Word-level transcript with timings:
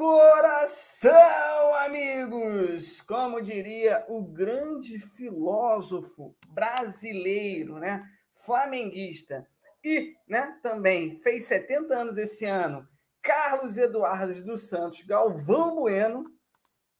coração, 0.00 1.74
amigos! 1.84 3.02
Como 3.02 3.42
diria 3.42 4.02
o 4.08 4.22
grande 4.22 4.98
filósofo 4.98 6.34
brasileiro, 6.48 7.78
né? 7.78 8.00
Flamenguista. 8.46 9.46
E, 9.84 10.16
né, 10.26 10.58
também 10.62 11.20
fez 11.20 11.44
70 11.44 11.94
anos 11.94 12.16
esse 12.16 12.46
ano, 12.46 12.88
Carlos 13.20 13.76
Eduardo 13.76 14.42
dos 14.42 14.70
Santos 14.70 15.02
Galvão 15.02 15.74
Bueno. 15.74 16.24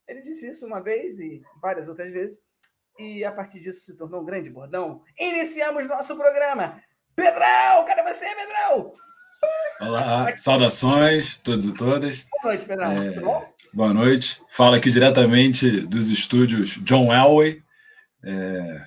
Ele 0.06 0.20
disse 0.20 0.50
isso 0.50 0.66
uma 0.66 0.82
vez 0.82 1.18
e 1.18 1.42
várias 1.58 1.88
outras 1.88 2.12
vezes. 2.12 2.38
E 2.98 3.24
a 3.24 3.32
partir 3.32 3.60
disso 3.60 3.80
se 3.80 3.96
tornou 3.96 4.20
um 4.20 4.26
grande 4.26 4.50
bordão. 4.50 5.02
Iniciamos 5.18 5.86
nosso 5.86 6.14
programa. 6.14 6.82
Pedrão, 7.16 7.82
cadê 7.86 8.02
você, 8.02 8.26
Pedrão? 8.34 8.94
Olá, 9.80 10.36
saudações 10.36 11.38
todos 11.38 11.64
e 11.64 11.72
todas. 11.72 12.26
Boa 12.42 12.52
noite, 12.52 12.66
Pedrão. 12.66 12.92
É, 12.92 13.12
Tudo 13.12 13.24
bom? 13.24 13.54
Boa 13.72 13.94
noite. 13.94 14.42
Falo 14.50 14.74
aqui 14.74 14.90
diretamente 14.90 15.70
dos 15.86 16.10
estúdios 16.10 16.78
John 16.82 17.10
Elway, 17.10 17.62
é, 18.22 18.84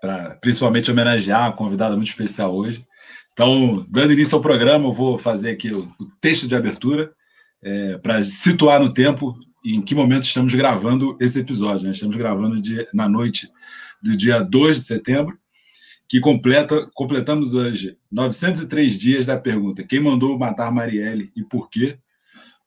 para 0.00 0.36
principalmente 0.36 0.92
homenagear 0.92 1.48
uma 1.48 1.56
convidada 1.56 1.96
muito 1.96 2.10
especial 2.10 2.54
hoje. 2.54 2.86
Então, 3.32 3.84
dando 3.88 4.12
início 4.12 4.36
ao 4.36 4.42
programa, 4.42 4.86
eu 4.86 4.92
vou 4.92 5.18
fazer 5.18 5.50
aqui 5.50 5.72
o, 5.72 5.92
o 5.98 6.06
texto 6.20 6.46
de 6.46 6.54
abertura 6.54 7.12
é, 7.60 7.98
para 7.98 8.22
situar 8.22 8.78
no 8.78 8.94
tempo 8.94 9.36
em 9.64 9.82
que 9.82 9.92
momento 9.92 10.22
estamos 10.22 10.54
gravando 10.54 11.16
esse 11.20 11.40
episódio. 11.40 11.84
Né? 11.84 11.92
Estamos 11.92 12.14
gravando 12.14 12.62
de, 12.62 12.86
na 12.94 13.08
noite 13.08 13.50
do 14.00 14.16
dia 14.16 14.40
2 14.40 14.76
de 14.76 14.82
setembro 14.84 15.36
que 16.08 16.20
completa, 16.20 16.88
completamos 16.94 17.54
hoje 17.54 17.96
903 18.10 18.98
dias 18.98 19.26
da 19.26 19.38
pergunta: 19.38 19.82
quem 19.82 20.00
mandou 20.00 20.38
matar 20.38 20.72
Marielle 20.72 21.30
e 21.36 21.42
por 21.42 21.68
quê? 21.68 21.98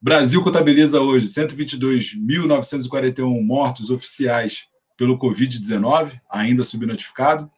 Brasil 0.01 0.41
contabiliza 0.41 1.01
hoje 1.01 1.27
122.941 1.27 3.45
mortos 3.45 3.89
oficiais 3.89 4.65
pelo 4.97 5.17
Covid-19, 5.17 6.19
ainda 6.29 6.63
subnotificado. 6.63 7.49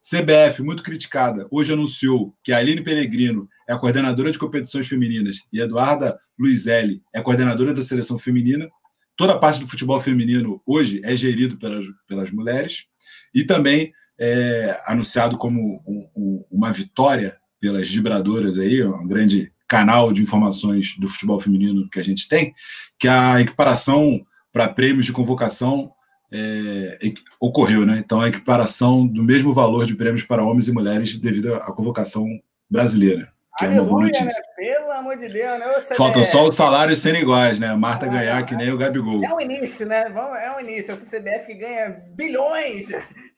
CBF, 0.00 0.62
muito 0.62 0.82
criticada, 0.82 1.48
hoje 1.50 1.72
anunciou 1.72 2.34
que 2.42 2.52
Aline 2.52 2.82
Peregrino 2.82 3.48
é 3.68 3.72
a 3.72 3.78
coordenadora 3.78 4.30
de 4.30 4.38
competições 4.38 4.86
femininas 4.86 5.42
e 5.52 5.60
Eduarda 5.60 6.18
Luizelli 6.38 7.02
é 7.12 7.20
coordenadora 7.20 7.74
da 7.74 7.82
seleção 7.82 8.18
feminina. 8.18 8.68
Toda 9.16 9.34
a 9.34 9.38
parte 9.38 9.60
do 9.60 9.66
futebol 9.66 10.00
feminino 10.00 10.62
hoje 10.64 11.00
é 11.04 11.16
gerido 11.16 11.58
pelas, 11.58 11.84
pelas 12.06 12.30
mulheres. 12.30 12.84
E 13.34 13.44
também 13.44 13.92
é, 14.18 14.78
anunciado 14.86 15.38
como 15.38 15.82
um, 15.86 16.08
um, 16.16 16.44
uma 16.52 16.72
vitória 16.72 17.36
pelas 17.60 17.90
vibradoras 17.90 18.58
aí, 18.58 18.82
um 18.82 19.06
grande 19.06 19.52
canal 19.66 20.12
de 20.12 20.22
informações 20.22 20.96
do 20.98 21.08
futebol 21.08 21.38
feminino 21.38 21.88
que 21.90 22.00
a 22.00 22.04
gente 22.04 22.28
tem, 22.28 22.54
que 22.98 23.06
a 23.06 23.40
equiparação 23.40 24.24
para 24.52 24.68
prêmios 24.68 25.04
de 25.04 25.12
convocação 25.12 25.92
é, 26.32 26.98
ocorreu, 27.40 27.84
né? 27.86 27.98
Então 27.98 28.20
a 28.20 28.28
equiparação 28.28 29.06
do 29.06 29.22
mesmo 29.22 29.52
valor 29.52 29.84
de 29.86 29.94
prêmios 29.94 30.22
para 30.22 30.42
homens 30.42 30.68
e 30.68 30.72
mulheres 30.72 31.16
devido 31.16 31.54
à 31.54 31.72
convocação 31.72 32.26
brasileira. 32.70 33.32
Que 33.58 33.64
Aleluia, 33.64 33.80
é 33.80 33.82
uma 33.82 33.90
boa 33.90 34.02
notícia. 34.02 34.44
Né? 34.58 34.74
Pelo 34.74 34.92
amor 34.92 35.16
de 35.16 35.28
Deus, 35.28 35.58
né? 35.58 35.96
Faltam 35.96 36.22
só 36.22 36.46
os 36.46 36.54
salários 36.54 37.00
serem 37.00 37.22
iguais, 37.22 37.58
né? 37.58 37.74
Marta 37.74 38.06
ah, 38.06 38.08
ganhar 38.08 38.46
que 38.46 38.54
nem 38.54 38.70
o 38.70 38.78
Gabigol. 38.78 39.24
É 39.24 39.34
o 39.34 39.40
início, 39.40 39.86
né? 39.86 40.12
É 40.40 40.56
o 40.56 40.60
início. 40.60 40.94
A 40.94 40.96
CBF 40.96 41.46
que 41.46 41.54
ganha 41.54 42.04
bilhões 42.14 42.88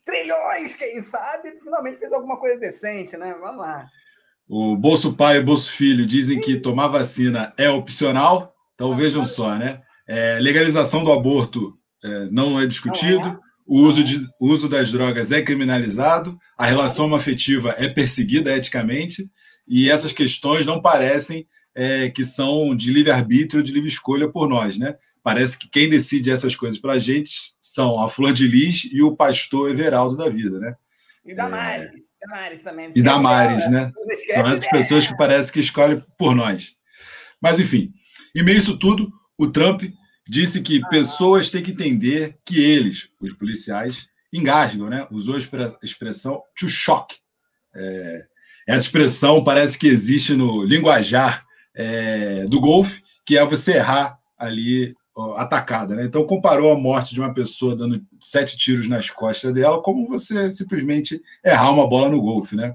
trilhões, 0.04 0.74
quem 0.74 1.00
sabe, 1.00 1.58
finalmente 1.62 1.98
fez 1.98 2.12
alguma 2.12 2.38
coisa 2.38 2.58
decente, 2.58 3.16
né? 3.16 3.34
Vamos 3.40 3.58
lá. 3.58 3.86
O 4.48 4.76
Bolso 4.76 5.12
Pai 5.14 5.36
e 5.36 5.40
o 5.40 5.44
Bolso 5.44 5.72
Filho 5.72 6.04
dizem 6.04 6.40
que 6.40 6.56
tomar 6.56 6.88
vacina 6.88 7.52
é 7.56 7.70
opcional, 7.70 8.52
então 8.74 8.92
ah, 8.92 8.96
vejam 8.96 9.24
só, 9.24 9.54
né? 9.54 9.80
É, 10.08 10.38
legalização 10.40 11.04
do 11.04 11.12
aborto 11.12 11.78
é, 12.02 12.24
não 12.32 12.58
é 12.58 12.66
discutido, 12.66 13.20
não 13.20 13.34
é. 13.34 13.38
O, 13.64 13.82
uso 13.82 14.02
de, 14.02 14.26
o 14.40 14.48
uso 14.48 14.68
das 14.68 14.90
drogas 14.90 15.30
é 15.30 15.40
criminalizado, 15.40 16.36
a 16.58 16.66
relação 16.66 17.14
afetiva 17.14 17.76
é 17.78 17.88
perseguida 17.88 18.56
eticamente, 18.56 19.30
e 19.68 19.88
essas 19.88 20.10
questões 20.10 20.66
não 20.66 20.82
parecem 20.82 21.46
é, 21.72 22.08
que 22.08 22.24
são 22.24 22.74
de 22.74 22.92
livre-arbítrio, 22.92 23.62
de 23.62 23.72
livre 23.72 23.88
escolha 23.88 24.28
por 24.28 24.48
nós, 24.48 24.76
né? 24.76 24.96
Parece 25.22 25.58
que 25.58 25.68
quem 25.68 25.88
decide 25.88 26.30
essas 26.30 26.56
coisas 26.56 26.78
para 26.78 26.94
a 26.94 26.98
gente 26.98 27.30
são 27.60 28.00
a 28.00 28.08
Flor 28.08 28.32
de 28.32 28.46
Lis 28.46 28.88
e 28.90 29.02
o 29.02 29.14
pastor 29.14 29.70
Everaldo 29.70 30.16
da 30.16 30.28
vida, 30.28 30.58
né? 30.58 30.74
E 31.24 31.34
Damares, 31.34 31.84
é... 31.84 32.26
Damares 32.26 32.60
também. 32.62 32.90
E 32.94 33.02
Damares, 33.02 33.70
né? 33.70 33.92
São 34.28 34.46
essas 34.46 34.68
pessoas 34.68 35.06
que 35.06 35.16
parece 35.16 35.52
que 35.52 35.60
escolhem 35.60 36.02
por 36.18 36.34
nós. 36.34 36.76
Mas, 37.40 37.60
enfim, 37.60 37.90
em 38.34 38.42
meio 38.42 38.58
isso 38.58 38.78
tudo, 38.78 39.12
o 39.38 39.46
Trump 39.46 39.82
disse 40.28 40.60
que 40.62 40.80
ah. 40.82 40.88
pessoas 40.88 41.50
têm 41.50 41.62
que 41.62 41.72
entender 41.72 42.38
que 42.44 42.62
eles, 42.62 43.10
os 43.20 43.32
policiais, 43.32 44.08
engasgam, 44.32 44.88
né? 44.88 45.06
Usou 45.10 45.34
a 45.34 45.38
expressão 45.82 46.42
to 46.58 46.68
shock. 46.68 47.16
É, 47.74 48.26
essa 48.68 48.86
expressão 48.86 49.42
parece 49.42 49.78
que 49.78 49.88
existe 49.88 50.34
no 50.34 50.64
linguajar 50.64 51.44
é, 51.74 52.44
do 52.44 52.60
golfe, 52.60 53.02
que 53.26 53.36
é 53.36 53.44
você 53.44 53.74
errar 53.74 54.18
ali 54.38 54.94
atacada, 55.36 55.96
né? 55.96 56.04
Então 56.04 56.24
comparou 56.24 56.72
a 56.72 56.78
morte 56.78 57.14
de 57.14 57.20
uma 57.20 57.34
pessoa 57.34 57.76
dando 57.76 58.00
sete 58.20 58.56
tiros 58.56 58.88
nas 58.88 59.10
costas 59.10 59.52
dela 59.52 59.82
como 59.82 60.08
você 60.08 60.50
simplesmente 60.52 61.20
errar 61.44 61.70
uma 61.70 61.88
bola 61.88 62.08
no 62.08 62.22
golfe, 62.22 62.54
né? 62.56 62.74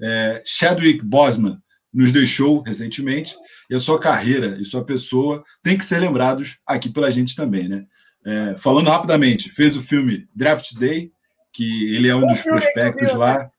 É, 0.00 0.42
Chadwick 0.44 1.04
Boseman 1.04 1.60
nos 1.92 2.12
deixou 2.12 2.62
recentemente 2.62 3.36
e 3.68 3.74
a 3.74 3.80
sua 3.80 3.98
carreira 4.00 4.56
e 4.60 4.64
sua 4.64 4.84
pessoa 4.84 5.44
tem 5.62 5.76
que 5.76 5.84
ser 5.84 5.98
lembrados 5.98 6.58
aqui 6.66 6.88
pela 6.88 7.10
gente 7.10 7.36
também, 7.36 7.68
né? 7.68 7.84
É, 8.24 8.54
falando 8.58 8.90
rapidamente, 8.90 9.50
fez 9.50 9.76
o 9.76 9.82
filme 9.82 10.28
Draft 10.34 10.74
Day, 10.74 11.10
que 11.52 11.94
ele 11.94 12.08
é 12.08 12.14
um 12.14 12.26
dos 12.26 12.42
prospectos 12.42 13.14
lá. 13.14 13.50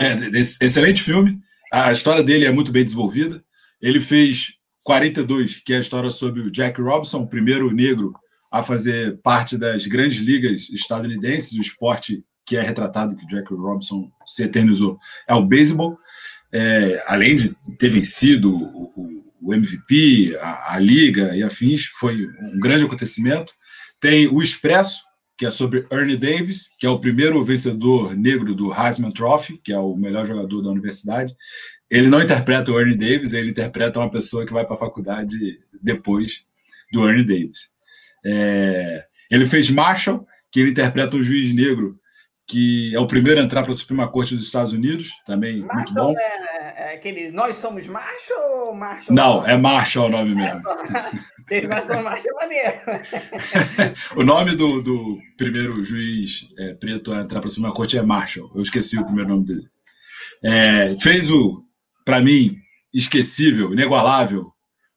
É, 0.00 0.64
excelente 0.64 1.02
filme. 1.02 1.38
A 1.72 1.92
história 1.92 2.22
dele 2.22 2.46
é 2.46 2.52
muito 2.52 2.72
bem 2.72 2.84
desenvolvida. 2.84 3.42
Ele 3.80 4.00
fez 4.00 4.55
42, 4.86 5.62
que 5.64 5.72
é 5.72 5.78
a 5.78 5.80
história 5.80 6.12
sobre 6.12 6.42
o 6.42 6.50
Jack 6.50 6.80
Robinson, 6.80 7.22
o 7.22 7.26
primeiro 7.26 7.72
negro 7.72 8.14
a 8.52 8.62
fazer 8.62 9.18
parte 9.18 9.58
das 9.58 9.84
grandes 9.84 10.18
ligas 10.18 10.70
estadunidenses, 10.70 11.58
o 11.58 11.60
esporte 11.60 12.24
que 12.46 12.56
é 12.56 12.62
retratado 12.62 13.16
que 13.16 13.24
o 13.24 13.26
Jack 13.26 13.52
Robinson 13.52 14.08
se 14.24 14.44
eternizou 14.44 14.96
é 15.28 15.34
o 15.34 15.44
beisebol. 15.44 15.98
É, 16.52 17.02
além 17.08 17.34
de 17.34 17.52
ter 17.76 17.90
vencido 17.90 18.54
o, 18.54 19.24
o, 19.42 19.52
MVP, 19.52 20.38
a, 20.40 20.74
a, 20.74 20.78
liga 20.78 21.36
e 21.36 21.42
afins, 21.42 21.86
foi 21.98 22.28
um 22.54 22.60
grande 22.60 22.84
acontecimento. 22.84 23.52
Tem 24.00 24.28
o 24.28 24.40
Expresso, 24.40 25.02
que 25.36 25.44
é 25.44 25.50
sobre 25.50 25.84
Ernie 25.90 26.16
Davis, 26.16 26.70
que 26.78 26.86
é 26.86 26.88
o 26.88 27.00
primeiro 27.00 27.44
vencedor 27.44 28.14
negro 28.14 28.54
do 28.54 28.72
Heisman 28.72 29.10
Trophy, 29.10 29.60
que 29.64 29.72
é 29.72 29.78
o 29.78 29.96
melhor 29.96 30.24
jogador 30.24 30.62
da 30.62 30.70
universidade 30.70 31.34
ele 31.90 32.08
não 32.08 32.22
interpreta 32.22 32.72
o 32.72 32.80
Ernie 32.80 32.96
Davis, 32.96 33.32
ele 33.32 33.50
interpreta 33.50 33.98
uma 33.98 34.10
pessoa 34.10 34.46
que 34.46 34.52
vai 34.52 34.64
para 34.64 34.74
a 34.74 34.78
faculdade 34.78 35.60
depois 35.82 36.44
do 36.92 37.08
Ernie 37.08 37.24
Davis. 37.24 37.70
É, 38.24 39.04
ele 39.30 39.46
fez 39.46 39.70
Marshall, 39.70 40.26
que 40.50 40.60
ele 40.60 40.70
interpreta 40.70 41.16
um 41.16 41.22
juiz 41.22 41.54
negro 41.54 41.98
que 42.46 42.94
é 42.94 43.00
o 43.00 43.06
primeiro 43.06 43.40
a 43.40 43.42
entrar 43.42 43.62
para 43.62 43.72
a 43.72 43.74
Suprema 43.74 44.08
Corte 44.08 44.34
dos 44.34 44.46
Estados 44.46 44.72
Unidos, 44.72 45.10
também 45.26 45.58
Marshall 45.58 45.76
muito 45.76 45.94
bom. 45.94 46.14
É, 46.16 46.92
é 46.92 46.94
aquele 46.94 47.30
Nós 47.32 47.56
Somos 47.56 47.88
Marshall 47.88 48.68
ou 48.68 48.74
Marshall? 48.74 49.14
Não, 49.14 49.44
é 49.44 49.56
Marshall 49.56 50.06
o 50.06 50.10
nome 50.10 50.34
mesmo. 50.34 50.62
Nós 51.68 51.84
Somos 51.84 52.04
Marshall 52.04 52.40
é 52.40 52.46
maneiro. 52.46 52.78
o 54.16 54.22
nome 54.22 54.54
do, 54.54 54.80
do 54.80 55.18
primeiro 55.36 55.82
juiz 55.82 56.46
é, 56.58 56.74
preto 56.74 57.12
a 57.12 57.20
entrar 57.20 57.40
para 57.40 57.48
a 57.48 57.50
Suprema 57.50 57.74
Corte 57.74 57.98
é 57.98 58.02
Marshall. 58.02 58.50
Eu 58.54 58.62
esqueci 58.62 58.96
o 58.96 59.04
primeiro 59.04 59.30
nome 59.30 59.44
dele. 59.44 59.68
É, 60.44 60.96
fez 61.00 61.28
o 61.28 61.65
para 62.06 62.22
mim, 62.22 62.56
esquecível, 62.94 63.72
inigualável, 63.72 64.52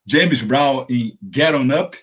James 0.06 0.42
Brown 0.42 0.86
em 0.88 1.18
Get 1.34 1.52
On 1.54 1.66
Up, 1.82 1.98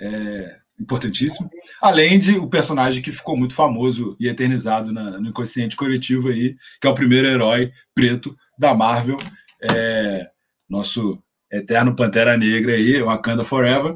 é, 0.00 0.56
importantíssimo, 0.80 1.50
além 1.80 2.18
de 2.18 2.38
o 2.38 2.48
personagem 2.48 3.02
que 3.02 3.12
ficou 3.12 3.36
muito 3.36 3.54
famoso 3.54 4.16
e 4.18 4.28
eternizado 4.28 4.92
na, 4.92 5.20
no 5.20 5.28
inconsciente 5.28 5.76
coletivo 5.76 6.28
aí, 6.28 6.56
que 6.80 6.86
é 6.86 6.90
o 6.90 6.94
primeiro 6.94 7.28
herói 7.28 7.70
preto 7.94 8.34
da 8.58 8.74
Marvel, 8.74 9.18
é, 9.62 10.26
nosso 10.68 11.22
eterno 11.52 11.94
Pantera 11.94 12.36
Negra 12.36 12.72
aí, 12.72 13.00
Wakanda 13.02 13.44
Forever. 13.44 13.94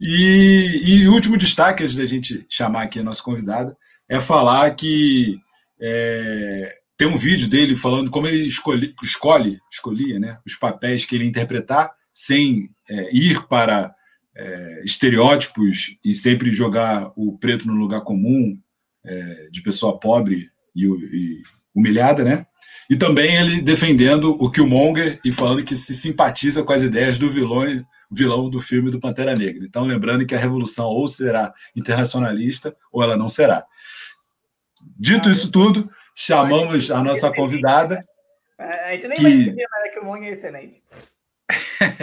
E, 0.00 0.82
e 0.86 1.08
último 1.08 1.36
destaque, 1.36 1.84
antes 1.84 1.94
da 1.94 2.04
gente 2.04 2.44
chamar 2.48 2.82
aqui 2.82 2.98
a 2.98 3.04
nossa 3.04 3.22
convidada, 3.22 3.76
é 4.08 4.20
falar 4.20 4.74
que 4.74 5.38
é, 5.80 6.79
tem 7.00 7.08
um 7.08 7.16
vídeo 7.16 7.48
dele 7.48 7.74
falando 7.74 8.10
como 8.10 8.26
ele 8.26 8.44
escolhe, 8.44 8.94
escolhe 9.02 9.58
escolhia 9.72 10.20
né, 10.20 10.38
os 10.46 10.54
papéis 10.54 11.02
que 11.02 11.14
ele 11.14 11.24
ia 11.24 11.30
interpretar 11.30 11.90
sem 12.12 12.68
é, 12.90 13.16
ir 13.16 13.48
para 13.48 13.94
é, 14.36 14.82
estereótipos 14.84 15.96
e 16.04 16.12
sempre 16.12 16.50
jogar 16.50 17.10
o 17.16 17.38
preto 17.38 17.66
no 17.66 17.72
lugar 17.72 18.02
comum 18.02 18.54
é, 19.02 19.48
de 19.50 19.62
pessoa 19.62 19.98
pobre 19.98 20.50
e, 20.76 20.84
e, 20.84 21.42
humilhada, 21.74 22.22
né? 22.22 22.44
E 22.90 22.96
também 22.96 23.34
ele 23.34 23.62
defendendo 23.62 24.36
o 24.38 24.50
Killmonger 24.50 25.18
e 25.24 25.32
falando 25.32 25.64
que 25.64 25.74
se 25.74 25.94
simpatiza 25.94 26.62
com 26.62 26.72
as 26.74 26.82
ideias 26.82 27.16
do 27.16 27.30
vilão, 27.30 27.64
vilão 28.10 28.50
do 28.50 28.60
filme 28.60 28.90
do 28.90 29.00
Pantera 29.00 29.34
Negra. 29.34 29.64
Então, 29.64 29.86
lembrando 29.86 30.26
que 30.26 30.34
a 30.34 30.38
revolução 30.38 30.84
ou 30.84 31.08
será 31.08 31.50
internacionalista 31.74 32.76
ou 32.92 33.02
ela 33.02 33.16
não 33.16 33.30
será. 33.30 33.64
Dito 34.98 35.30
isso 35.30 35.50
tudo, 35.50 35.90
chamamos 36.14 36.90
a 36.90 37.02
nossa 37.02 37.32
convidada. 37.32 38.04
A 38.58 38.92
gente 38.92 39.08
nem 39.08 39.16
que... 39.16 39.22
vai 39.22 39.32
decidir, 39.32 39.66
mas 39.70 39.84
é 39.86 39.88
que 39.88 39.98
o 39.98 40.04
Monge 40.04 40.28
é 40.28 40.32
excelente. 40.32 40.82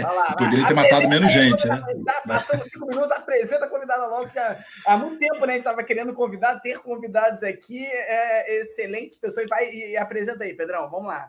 Lá, 0.02 0.36
Poderia 0.36 0.68
ter 0.68 0.74
matado 0.74 1.08
menos 1.08 1.32
gente, 1.32 1.68
né? 1.68 1.82
Tá 2.06 2.24
passando 2.28 2.64
cinco 2.64 2.88
minutos, 2.88 3.12
apresenta 3.12 3.66
a 3.66 3.70
convidada 3.70 4.08
logo, 4.08 4.30
que 4.30 4.40
há, 4.40 4.98
muito 4.98 5.20
tempo 5.20 5.46
né, 5.46 5.54
a 5.54 5.56
gente 5.56 5.60
estava 5.60 5.84
querendo 5.84 6.14
convidar, 6.14 6.60
ter 6.60 6.80
convidados 6.80 7.44
aqui, 7.44 7.86
é 7.86 8.60
excelente 8.60 9.20
pessoa. 9.20 9.44
E, 9.44 9.48
vai, 9.48 9.72
e 9.72 9.98
apresenta 9.98 10.44
aí, 10.44 10.54
Pedrão, 10.54 10.90
vamos 10.90 11.08
lá. 11.08 11.28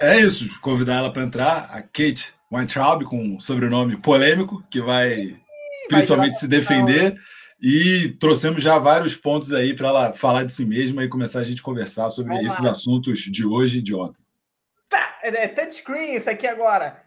É 0.00 0.16
isso, 0.18 0.48
convidar 0.60 0.96
ela 0.96 1.12
para 1.12 1.22
entrar, 1.22 1.68
a 1.70 1.82
Kate 1.82 2.32
Weintraub, 2.50 3.04
com 3.04 3.18
um 3.18 3.38
sobrenome 3.38 3.96
polêmico, 3.98 4.64
que 4.70 4.80
vai 4.80 5.12
Ih, 5.12 5.36
principalmente 5.88 6.32
vai 6.32 6.40
se 6.40 6.48
defender. 6.48 7.14
E 7.62 8.16
trouxemos 8.18 8.62
já 8.62 8.78
vários 8.78 9.14
pontos 9.14 9.52
aí 9.52 9.74
para 9.74 9.88
ela 9.88 10.12
falar 10.14 10.44
de 10.44 10.52
si 10.52 10.64
mesma 10.64 11.04
e 11.04 11.08
começar 11.08 11.40
a 11.40 11.44
gente 11.44 11.62
conversar 11.62 12.08
sobre 12.08 12.34
Vamos 12.34 12.50
esses 12.50 12.64
lá. 12.64 12.70
assuntos 12.70 13.18
de 13.18 13.46
hoje 13.46 13.80
e 13.80 13.82
de 13.82 13.94
ontem. 13.94 14.22
Tá, 14.88 15.18
é, 15.22 15.28
é 15.28 15.48
touchscreen 15.48 16.16
isso 16.16 16.30
aqui 16.30 16.46
agora. 16.46 17.02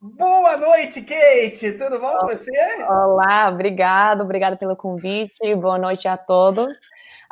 Boa 0.00 0.56
noite, 0.56 1.00
Kate. 1.00 1.72
Tudo 1.72 1.98
bom 1.98 2.18
com 2.18 2.26
você? 2.26 2.50
Olá, 2.82 3.48
obrigado, 3.48 4.22
obrigada 4.22 4.56
pelo 4.56 4.76
convite. 4.76 5.54
Boa 5.54 5.78
noite 5.78 6.08
a 6.08 6.16
todos. 6.16 6.76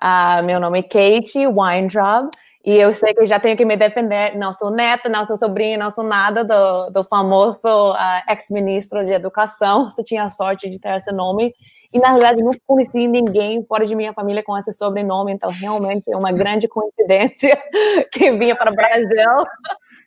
Uh, 0.03 0.43
meu 0.45 0.59
nome 0.59 0.79
é 0.79 0.83
Kate 0.83 1.47
Weintraub 1.47 2.31
e 2.65 2.77
eu 2.77 2.95
sei 2.95 3.13
que 3.13 3.27
já 3.27 3.41
tenho 3.41 3.57
que 3.57 3.65
me 3.65 3.77
defender. 3.77 4.37
Não 4.39 4.53
sou 4.53 4.71
neta, 4.71 5.09
não 5.09 5.25
sou 5.25 5.37
sobrinha, 5.37 5.77
não 5.77 5.91
sou 5.91 6.05
nada 6.05 6.45
do, 6.45 6.91
do 6.91 7.05
famoso 7.05 7.93
uh, 7.93 8.31
ex-ministro 8.31 9.05
de 9.05 9.13
Educação. 9.13 9.91
Só 9.93 10.03
tinha 10.03 10.25
a 10.25 10.31
sorte 10.31 10.69
de 10.71 10.79
ter 10.79 10.95
esse 10.97 11.11
nome. 11.13 11.53
E, 11.93 11.99
na 11.99 12.13
verdade, 12.13 12.43
não 12.43 12.53
conheci 12.67 13.07
ninguém 13.07 13.65
fora 13.67 13.85
de 13.85 13.95
minha 13.95 14.13
família 14.15 14.43
com 14.43 14.57
esse 14.57 14.73
sobrenome. 14.73 15.33
Então, 15.33 15.51
realmente, 15.51 16.05
é 16.11 16.17
uma 16.17 16.33
grande 16.33 16.67
coincidência 16.67 17.57
que 18.11 18.33
vinha 18.33 18.57
para 18.57 18.73
o 18.73 18.75
Brasil. 18.75 19.31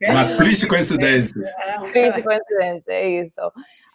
Uma 0.04 0.38
triste 0.38 0.68
coincidência. 0.68 1.42
Triste 1.92 2.24
coincidência, 2.24 2.92
é 2.92 3.08
isso. 3.22 3.42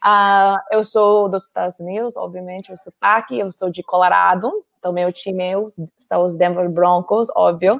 Uh, 0.02 0.56
eu 0.70 0.82
sou 0.82 1.28
dos 1.28 1.46
Estados 1.46 1.78
Unidos, 1.78 2.16
obviamente, 2.16 2.72
o 2.72 2.76
sotaque, 2.76 3.38
eu 3.38 3.50
sou 3.50 3.70
de 3.70 3.82
Colorado, 3.82 4.50
então 4.78 4.94
meu 4.94 5.12
time 5.12 5.52
são 5.98 6.24
os 6.24 6.36
Denver 6.36 6.70
Broncos, 6.70 7.28
óbvio. 7.36 7.76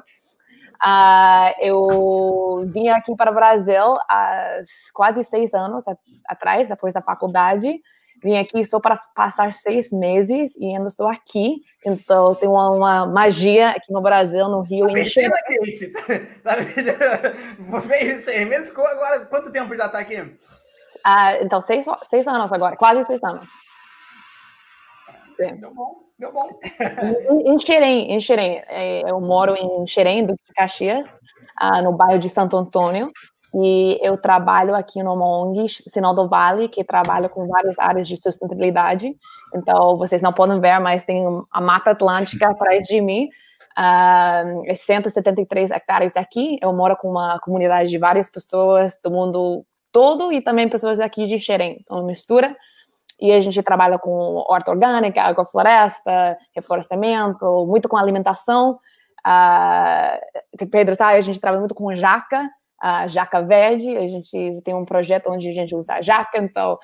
Uh, 0.83 1.53
eu 1.59 2.65
vim 2.71 2.89
aqui 2.89 3.15
para 3.15 3.31
o 3.31 3.33
Brasil 3.33 3.93
há 4.07 4.61
quase 4.93 5.23
seis 5.23 5.53
anos 5.53 5.83
atrás, 6.27 6.67
depois 6.67 6.93
da 6.93 7.01
faculdade. 7.01 7.81
Vim 8.23 8.37
aqui 8.37 8.63
só 8.63 8.79
para 8.79 8.97
passar 9.15 9.51
seis 9.51 9.91
meses 9.91 10.55
e 10.55 10.65
ainda 10.65 10.87
estou 10.87 11.07
aqui. 11.07 11.61
Então, 11.83 12.35
tem 12.35 12.47
uma, 12.47 12.69
uma 12.69 13.05
magia 13.07 13.69
aqui 13.69 13.91
no 13.91 13.99
Brasil, 13.99 14.47
no 14.47 14.61
Rio. 14.61 14.87
Tá 14.87 14.93
mexendo 14.93 15.33
aqui, 15.33 15.87
tá 16.43 16.55
Veio 17.79 18.21
seis 18.21 18.47
meses, 18.47 18.69
ficou 18.69 18.85
agora. 18.85 19.25
Quanto 19.25 19.51
tempo 19.51 19.75
já 19.75 19.87
está 19.87 19.99
aqui? 19.99 20.37
Ah, 21.03 21.35
então, 21.41 21.59
seis, 21.59 21.85
seis 22.03 22.27
anos 22.27 22.51
agora, 22.53 22.75
quase 22.75 23.03
seis 23.07 23.23
anos. 23.23 23.47
Sim. 25.35 25.55
Deu 25.55 25.73
bom, 25.73 26.03
deu 26.19 26.31
bom. 26.31 26.59
Em, 27.31 27.53
em 27.53 27.59
Xerém, 27.59 28.11
em 28.11 28.19
Xerém. 28.19 28.61
É, 28.67 29.09
eu 29.09 29.19
moro 29.19 29.55
em 29.55 29.87
Xerém, 29.87 30.25
do 30.25 30.35
Caxias, 30.55 31.07
ah, 31.57 31.81
no 31.81 31.93
bairro 31.93 32.19
de 32.19 32.29
Santo 32.29 32.55
Antônio. 32.55 33.09
E 33.53 33.99
eu 34.01 34.17
trabalho 34.17 34.73
aqui 34.73 35.03
no 35.03 35.11
ONG, 35.11 35.67
Sinal 35.67 36.15
do 36.15 36.27
Vale, 36.27 36.69
que 36.69 36.83
trabalha 36.83 37.27
com 37.27 37.47
várias 37.47 37.77
áreas 37.77 38.07
de 38.07 38.15
sustentabilidade. 38.15 39.13
Então, 39.53 39.97
vocês 39.97 40.21
não 40.21 40.31
podem 40.31 40.59
ver, 40.61 40.79
mas 40.79 41.03
tem 41.03 41.25
a 41.51 41.59
Mata 41.59 41.91
Atlântica 41.91 42.47
atrás 42.51 42.85
de 42.85 43.01
mim. 43.01 43.27
Uh, 43.77 44.73
173 44.73 45.71
hectares 45.71 46.15
aqui. 46.15 46.57
Eu 46.61 46.71
moro 46.73 46.95
com 46.95 47.09
uma 47.09 47.39
comunidade 47.39 47.89
de 47.89 47.97
várias 47.97 48.29
pessoas 48.29 48.99
do 49.03 49.11
mundo 49.11 49.65
todo 49.91 50.31
e 50.31 50.41
também 50.41 50.69
pessoas 50.69 50.99
aqui 50.99 51.25
de 51.25 51.37
Xerém. 51.37 51.79
Então, 51.81 52.03
mistura. 52.05 52.55
E 53.19 53.31
a 53.31 53.39
gente 53.39 53.61
trabalha 53.61 53.99
com 53.99 54.43
horta 54.47 54.71
orgânica, 54.71 55.21
agrofloresta, 55.21 56.37
reflorestamento, 56.55 57.65
muito 57.67 57.89
com 57.89 57.97
alimentação. 57.97 58.79
Uh, 59.27 60.67
Pedro 60.71 60.95
sabe, 60.95 61.17
a 61.17 61.21
gente 61.21 61.39
trabalha 61.39 61.59
muito 61.59 61.75
com 61.75 61.93
jaca, 61.93 62.49
a 62.81 63.07
jaca 63.07 63.41
verde. 63.41 63.95
A 63.95 64.07
gente 64.07 64.61
tem 64.63 64.73
um 64.73 64.85
projeto 64.85 65.29
onde 65.29 65.47
a 65.47 65.53
gente 65.53 65.75
usa 65.75 65.93
a 65.93 66.01
jaca, 66.01 66.37
então 66.37 66.77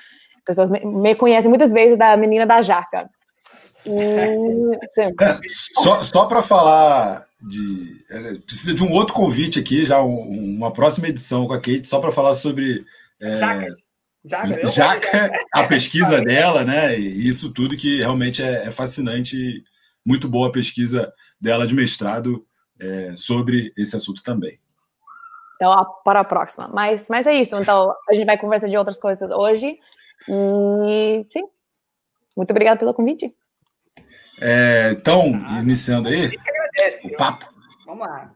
pessoas 0.46 0.70
me, 0.70 0.80
me 0.86 1.14
conhecem 1.16 1.50
muitas 1.50 1.72
vezes 1.72 1.98
da 1.98 2.16
menina 2.16 2.46
da 2.46 2.62
jaca. 2.62 3.10
E, 3.86 5.48
só 5.50 6.04
só 6.04 6.26
para 6.26 6.42
falar 6.42 7.26
de. 7.46 7.98
É, 8.12 8.36
precisa 8.46 8.74
de 8.74 8.84
um 8.84 8.92
outro 8.94 9.14
convite 9.14 9.60
aqui, 9.60 9.86
já 9.86 10.02
um, 10.02 10.56
uma 10.58 10.72
próxima 10.72 11.08
edição 11.08 11.46
com 11.48 11.54
a 11.54 11.62
Kate, 11.62 11.88
só 11.88 12.00
para 12.00 12.12
falar 12.12 12.34
sobre. 12.34 12.86
É, 13.22 13.38
jaca. 13.38 13.76
Jaca, 14.26 14.68
jaca 14.68 15.32
a 15.54 15.64
pesquisa 15.64 16.20
dela, 16.20 16.66
né? 16.66 17.00
E 17.00 17.30
isso 17.30 17.54
tudo 17.54 17.78
que 17.78 18.00
realmente 18.00 18.44
é, 18.44 18.66
é 18.66 18.72
fascinante, 18.72 19.64
muito 20.06 20.28
boa 20.28 20.50
a 20.50 20.52
pesquisa 20.52 21.14
dela 21.40 21.66
de 21.66 21.74
mestrado 21.74 22.46
é, 22.78 23.14
sobre 23.16 23.72
esse 23.78 23.96
assunto 23.96 24.22
também. 24.22 24.60
Então, 25.58 25.76
para 26.06 26.22
a 26.22 26.24
próxima. 26.24 26.70
Mas, 26.72 27.10
mas 27.10 27.28
é 27.28 27.34
isso. 27.34 27.56
Então, 27.58 27.94
a 28.08 28.14
gente 28.14 28.26
vai 28.26 28.38
conversar 28.38 28.68
de 28.68 28.78
outras 28.78 28.98
coisas 28.98 29.30
hoje. 29.30 29.78
E 30.30 31.26
sim, 31.32 31.44
muito 32.36 32.52
obrigada 32.52 32.80
pelo 32.80 32.94
convite. 32.94 33.36
É, 34.40 34.92
então, 34.92 35.32
ah, 35.48 35.60
iniciando 35.62 36.10
aí 36.10 36.38
o 37.04 37.18
papo. 37.18 37.50
Vamos 37.86 38.06
lá. 38.06 38.32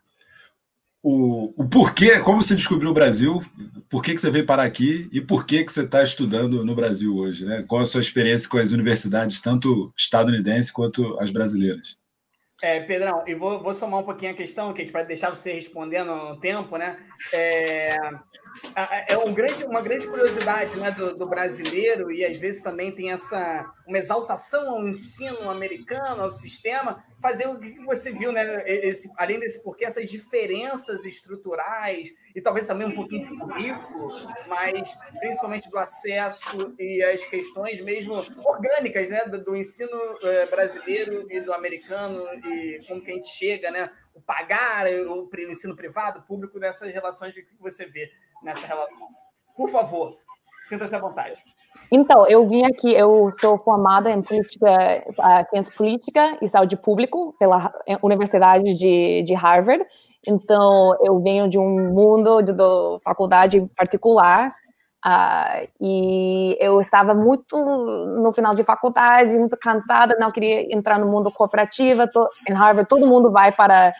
O, 1.03 1.63
o 1.63 1.67
porquê, 1.67 2.19
como 2.19 2.43
você 2.43 2.55
descobriu 2.55 2.89
o 2.89 2.93
Brasil, 2.93 3.41
por 3.89 4.03
que, 4.03 4.13
que 4.13 4.21
você 4.21 4.29
veio 4.29 4.45
parar 4.45 4.63
aqui 4.63 5.07
e 5.11 5.19
por 5.19 5.45
que, 5.45 5.63
que 5.63 5.71
você 5.71 5.81
está 5.81 6.03
estudando 6.03 6.63
no 6.63 6.75
Brasil 6.75 7.15
hoje? 7.15 7.45
Né? 7.45 7.63
Qual 7.67 7.81
a 7.81 7.85
sua 7.85 8.01
experiência 8.01 8.47
com 8.47 8.57
as 8.57 8.71
universidades, 8.71 9.41
tanto 9.41 9.91
estadunidenses 9.97 10.71
quanto 10.71 11.19
as 11.19 11.31
brasileiras? 11.31 12.00
É, 12.61 12.79
Pedrão, 12.81 13.23
e 13.25 13.33
vou, 13.33 13.61
vou 13.61 13.73
somar 13.73 13.99
um 13.99 14.03
pouquinho 14.03 14.33
a 14.33 14.35
questão, 14.35 14.71
que 14.71 14.85
para 14.91 15.03
deixar 15.03 15.29
você 15.29 15.53
respondendo 15.53 16.15
no 16.15 16.39
tempo, 16.39 16.77
né? 16.77 16.97
É, 17.33 17.95
é 19.07 19.17
um 19.17 19.33
grande, 19.33 19.63
uma 19.63 19.81
grande 19.81 20.07
curiosidade 20.07 20.75
né, 20.77 20.91
do, 20.91 21.15
do, 21.15 21.25
brasileiro, 21.25 22.11
e 22.11 22.25
às 22.25 22.37
vezes 22.37 22.61
também 22.61 22.91
tem 22.91 23.11
essa 23.11 23.71
uma 23.87 23.97
exaltação 23.97 24.69
ao 24.69 24.87
ensino 24.87 25.49
americano, 25.49 26.23
ao 26.23 26.31
sistema, 26.31 27.03
fazer 27.21 27.47
o 27.47 27.59
que 27.59 27.83
você 27.85 28.11
viu, 28.11 28.31
né? 28.31 28.63
Esse, 28.65 29.11
além 29.17 29.39
desse 29.39 29.61
porquê, 29.61 29.85
essas 29.85 30.09
diferenças 30.09 31.03
estruturais, 31.05 32.09
e 32.33 32.41
talvez 32.41 32.67
também 32.67 32.87
um 32.87 32.95
pouquinho 32.95 33.25
de 33.25 33.37
currículo, 33.37 34.11
mas 34.47 34.97
principalmente 35.19 35.69
do 35.69 35.77
acesso 35.77 36.73
e 36.79 37.03
as 37.03 37.25
questões 37.25 37.81
mesmo 37.81 38.13
orgânicas 38.45 39.09
né, 39.09 39.25
do, 39.25 39.43
do 39.43 39.55
ensino 39.55 39.97
eh, 40.23 40.45
brasileiro 40.45 41.27
e 41.29 41.41
do 41.41 41.53
americano, 41.53 42.25
e 42.45 42.81
como 42.87 43.01
que 43.01 43.11
a 43.11 43.15
gente 43.15 43.27
chega, 43.27 43.69
né? 43.69 43.91
O 44.13 44.21
pagar, 44.21 44.87
o, 44.87 45.29
o 45.29 45.39
ensino 45.49 45.75
privado, 45.75 46.23
público, 46.23 46.59
nessas 46.59 46.91
relações, 46.93 47.33
que 47.33 47.45
você 47.59 47.85
vê 47.85 48.09
nessa 48.43 48.65
relação? 48.67 49.07
Por 49.55 49.69
favor, 49.69 50.15
sinta-se 50.67 50.95
à 50.95 50.99
vontade. 50.99 51.41
Então, 51.91 52.25
eu 52.27 52.47
vim 52.47 52.63
aqui, 52.65 52.93
eu 52.93 53.33
sou 53.39 53.57
formada 53.57 54.09
em 54.09 54.21
política, 54.21 55.03
ciência 55.49 55.73
política 55.75 56.37
e 56.41 56.47
saúde 56.47 56.77
pública 56.77 57.17
pela 57.37 57.71
Universidade 58.01 58.73
de, 58.75 59.23
de 59.23 59.33
Harvard. 59.33 59.85
Então, 60.27 60.95
eu 61.03 61.19
venho 61.21 61.49
de 61.49 61.57
um 61.57 61.91
mundo 61.93 62.41
de, 62.41 62.53
de 62.53 62.63
faculdade 63.03 63.59
particular 63.75 64.53
uh, 65.05 65.67
e 65.81 66.55
eu 66.59 66.79
estava 66.79 67.13
muito 67.13 67.57
no 67.57 68.31
final 68.31 68.53
de 68.53 68.63
faculdade, 68.63 69.37
muito 69.37 69.57
cansada, 69.57 70.15
não 70.19 70.31
queria 70.31 70.73
entrar 70.73 70.99
no 70.99 71.07
mundo 71.07 71.31
corporativo. 71.31 72.07
Tô, 72.07 72.29
em 72.47 72.53
Harvard, 72.53 72.87
todo 72.87 73.07
mundo 73.07 73.31
vai 73.31 73.51
para 73.51 73.93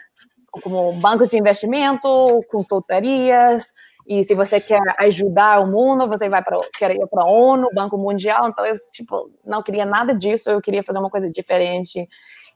como 0.52 0.94
banco 0.94 1.28
de 1.28 1.38
investimento, 1.38 2.08
consultorias, 2.50 3.68
e 4.08 4.24
se 4.24 4.34
você 4.36 4.60
quer 4.60 4.82
ajudar 5.00 5.62
o 5.62 5.68
mundo, 5.68 6.08
você 6.08 6.28
vai 6.30 6.44
para 6.44 6.58
quer 6.78 6.92
ir 6.92 7.08
para 7.08 7.24
a 7.24 7.26
ONU, 7.26 7.70
Banco 7.74 7.98
Mundial. 7.98 8.50
Então 8.50 8.66
eu 8.66 8.76
tipo 8.92 9.30
não 9.46 9.64
queria 9.64 9.86
nada 9.86 10.14
disso. 10.16 10.50
Eu 10.50 10.62
queria 10.62 10.84
fazer 10.84 11.00
uma 11.00 11.10
coisa 11.10 11.30
diferente. 11.32 12.08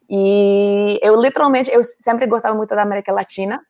E 0.09 0.99
eu 1.01 1.19
literalmente 1.19 1.71
eu 1.71 1.83
sempre 1.83 2.27
gostava 2.27 2.55
muito 2.55 2.75
da 2.75 2.83
América 2.83 3.11
Latina. 3.13 3.61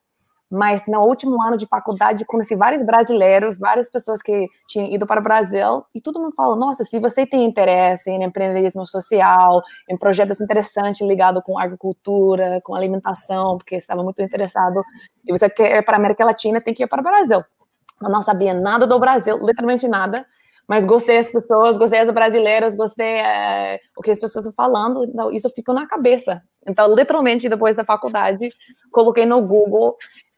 mas 0.50 0.86
no 0.88 1.01
último 1.01 1.41
ano 1.41 1.58
de 1.58 1.65
faculdade 1.65 2.25
conheci 2.25 2.55
vários 2.55 2.84
brasileiros, 2.84 3.58
várias 3.58 3.89
pessoas 3.89 4.22
que 4.22 4.48
tinham 4.67 4.88
ido 4.88 5.05
para 5.05 5.20
o 5.20 5.24
Brasil, 5.24 5.84
e 5.94 6.00
todo 6.00 6.20
mundo 6.20 6.34
fala, 6.36 6.55
nossa, 6.55 6.84
se 6.84 7.00
você 7.00 7.25
tem 7.25 7.44
interesse 7.46 8.10
em 8.10 8.24
empreendedorismo 8.24 8.86
social, 8.86 9.62
em 9.89 9.98
projetos 9.98 10.39
interessantes 10.39 11.05
ligados 11.05 11.41
com 11.44 11.58
agricultura, 11.58 12.62
com 12.63 12.75
alimentação, 12.75 13.58
porque 13.58 13.75
estava 13.75 14.03
muito 14.03 14.22
interessado, 14.22 14.84
e 15.25 15.32
você 15.32 15.50
quer 15.50 15.79
ir 15.79 15.84
para 15.84 15.96
a 15.96 16.00
América 16.00 16.24
Latina, 16.24 16.62
tem 16.62 16.74
que 16.74 16.84
ir 16.84 16.88
para 16.88 17.01
o 17.01 17.03
Brasil. 17.03 17.44
Eu 18.01 18.09
não 18.09 18.21
sabia 18.21 18.53
nada 18.53 18.85
do 18.85 18.99
Brasil, 18.99 19.37
literalmente 19.37 19.87
nada, 19.87 20.25
mas 20.67 20.83
gostei 20.83 21.17
das 21.17 21.31
pessoas, 21.31 21.77
gostei 21.77 21.99
das 21.99 22.13
brasileiras, 22.13 22.75
gostei 22.75 23.19
é, 23.19 23.79
o 23.95 24.01
que 24.01 24.11
as 24.11 24.19
pessoas 24.19 24.45
estão 24.45 24.53
falando, 24.53 25.05
então 25.05 25.31
isso 25.31 25.49
ficou 25.49 25.73
na 25.73 25.87
cabeça. 25.87 26.41
Então, 26.67 26.93
literalmente, 26.93 27.47
depois 27.47 27.75
da 27.75 27.85
faculdade, 27.85 28.49
coloquei 28.91 29.25
no 29.25 29.41
Google, 29.41 29.95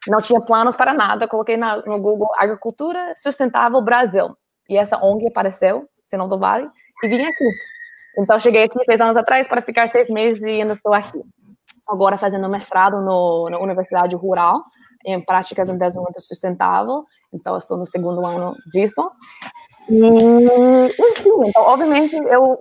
não 0.08 0.22
tinha 0.22 0.42
planos 0.42 0.76
para 0.76 0.94
nada, 0.94 1.28
coloquei 1.28 1.58
na, 1.58 1.78
no 1.78 2.00
Google 2.00 2.30
Agricultura 2.38 3.14
Sustentável 3.16 3.82
Brasil. 3.82 4.36
E 4.70 4.78
essa 4.78 5.04
ONG 5.04 5.28
apareceu, 5.28 5.88
Senão 6.04 6.28
do 6.28 6.38
Vale, 6.38 6.70
e 7.04 7.08
vim 7.08 7.22
aqui. 7.22 7.50
Então, 8.20 8.40
cheguei 8.40 8.64
aqui 8.64 8.84
seis 8.84 9.00
anos 9.00 9.16
atrás 9.16 9.48
para 9.48 9.62
ficar 9.62 9.88
seis 9.88 10.10
meses 10.10 10.42
e 10.42 10.62
ainda 10.62 10.74
estou 10.74 10.94
aqui. 10.94 11.22
Agora 11.88 12.18
fazendo 12.18 12.50
mestrado 12.50 13.00
no, 13.00 13.50
na 13.50 13.60
Universidade 13.60 14.16
Rural, 14.16 14.64
em 15.08 15.22
prática 15.24 15.66
de 15.66 15.72
desenvolvimento 15.72 16.22
sustentável. 16.22 17.04
Então, 17.34 17.58
estou 17.58 17.78
no 17.78 17.88
segundo 17.88 18.26
ano 18.26 18.56
disso. 18.72 19.10
E, 19.90 20.06
enfim, 20.06 21.48
então, 21.48 21.64
obviamente, 21.64 22.16
eu 22.16 22.60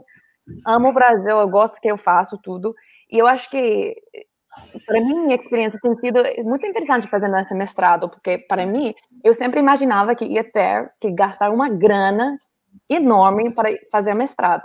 amo 0.64 0.88
o 0.88 0.92
Brasil, 0.92 1.36
eu 1.36 1.48
gosto 1.48 1.80
que 1.80 1.90
eu 1.90 1.96
faço, 1.96 2.38
tudo. 2.38 2.74
E 3.10 3.18
eu 3.18 3.26
acho 3.26 3.50
que, 3.50 3.96
para 4.86 5.00
mim, 5.00 5.26
minha 5.26 5.34
experiência 5.34 5.78
tem 5.82 5.96
sido 5.96 6.22
muito 6.44 6.64
interessante 6.64 7.08
fazendo 7.08 7.36
esse 7.36 7.54
mestrado, 7.54 8.08
porque, 8.08 8.38
para 8.38 8.64
mim, 8.64 8.94
eu 9.24 9.34
sempre 9.34 9.58
imaginava 9.58 10.14
que 10.14 10.24
ia 10.24 10.44
ter 10.44 10.90
que 11.00 11.10
gastar 11.10 11.50
uma 11.50 11.68
grana 11.68 12.36
enorme 12.88 13.52
para 13.52 13.70
fazer 13.90 14.14
mestrado. 14.14 14.62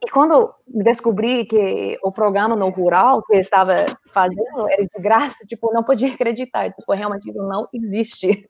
E 0.00 0.08
quando 0.10 0.50
descobri 0.66 1.44
que 1.44 1.98
o 2.02 2.12
programa 2.12 2.54
no 2.54 2.70
rural 2.70 3.22
que 3.22 3.34
eu 3.34 3.40
estava 3.40 3.74
fazendo 4.12 4.68
era 4.70 4.82
de 4.82 5.02
graça, 5.02 5.44
tipo, 5.46 5.72
não 5.72 5.82
podia 5.82 6.12
acreditar, 6.14 6.72
tipo, 6.72 6.92
realmente 6.92 7.32
não 7.32 7.66
existe. 7.72 8.48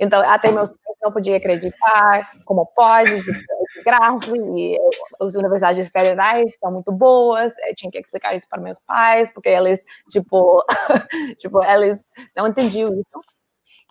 Então, 0.00 0.20
até 0.28 0.50
meus 0.50 0.70
pais 0.70 0.96
não 1.00 1.12
podiam 1.12 1.36
acreditar 1.36 2.32
como 2.44 2.66
pode, 2.66 3.10
de, 3.10 3.32
de 3.32 3.82
graça, 3.84 4.32
e 4.36 4.76
as 5.20 5.34
universidades 5.34 5.88
federais 5.88 6.52
são 6.58 6.72
muito 6.72 6.90
boas, 6.90 7.52
eu 7.68 7.74
tinha 7.76 7.90
que 7.90 7.98
explicar 7.98 8.34
isso 8.34 8.48
para 8.48 8.60
meus 8.60 8.80
pais, 8.80 9.32
porque 9.32 9.48
eles, 9.48 9.84
tipo, 10.10 10.64
tipo, 11.38 11.62
eles 11.62 12.10
não 12.36 12.48
entendiam 12.48 12.92
isso. 12.92 13.20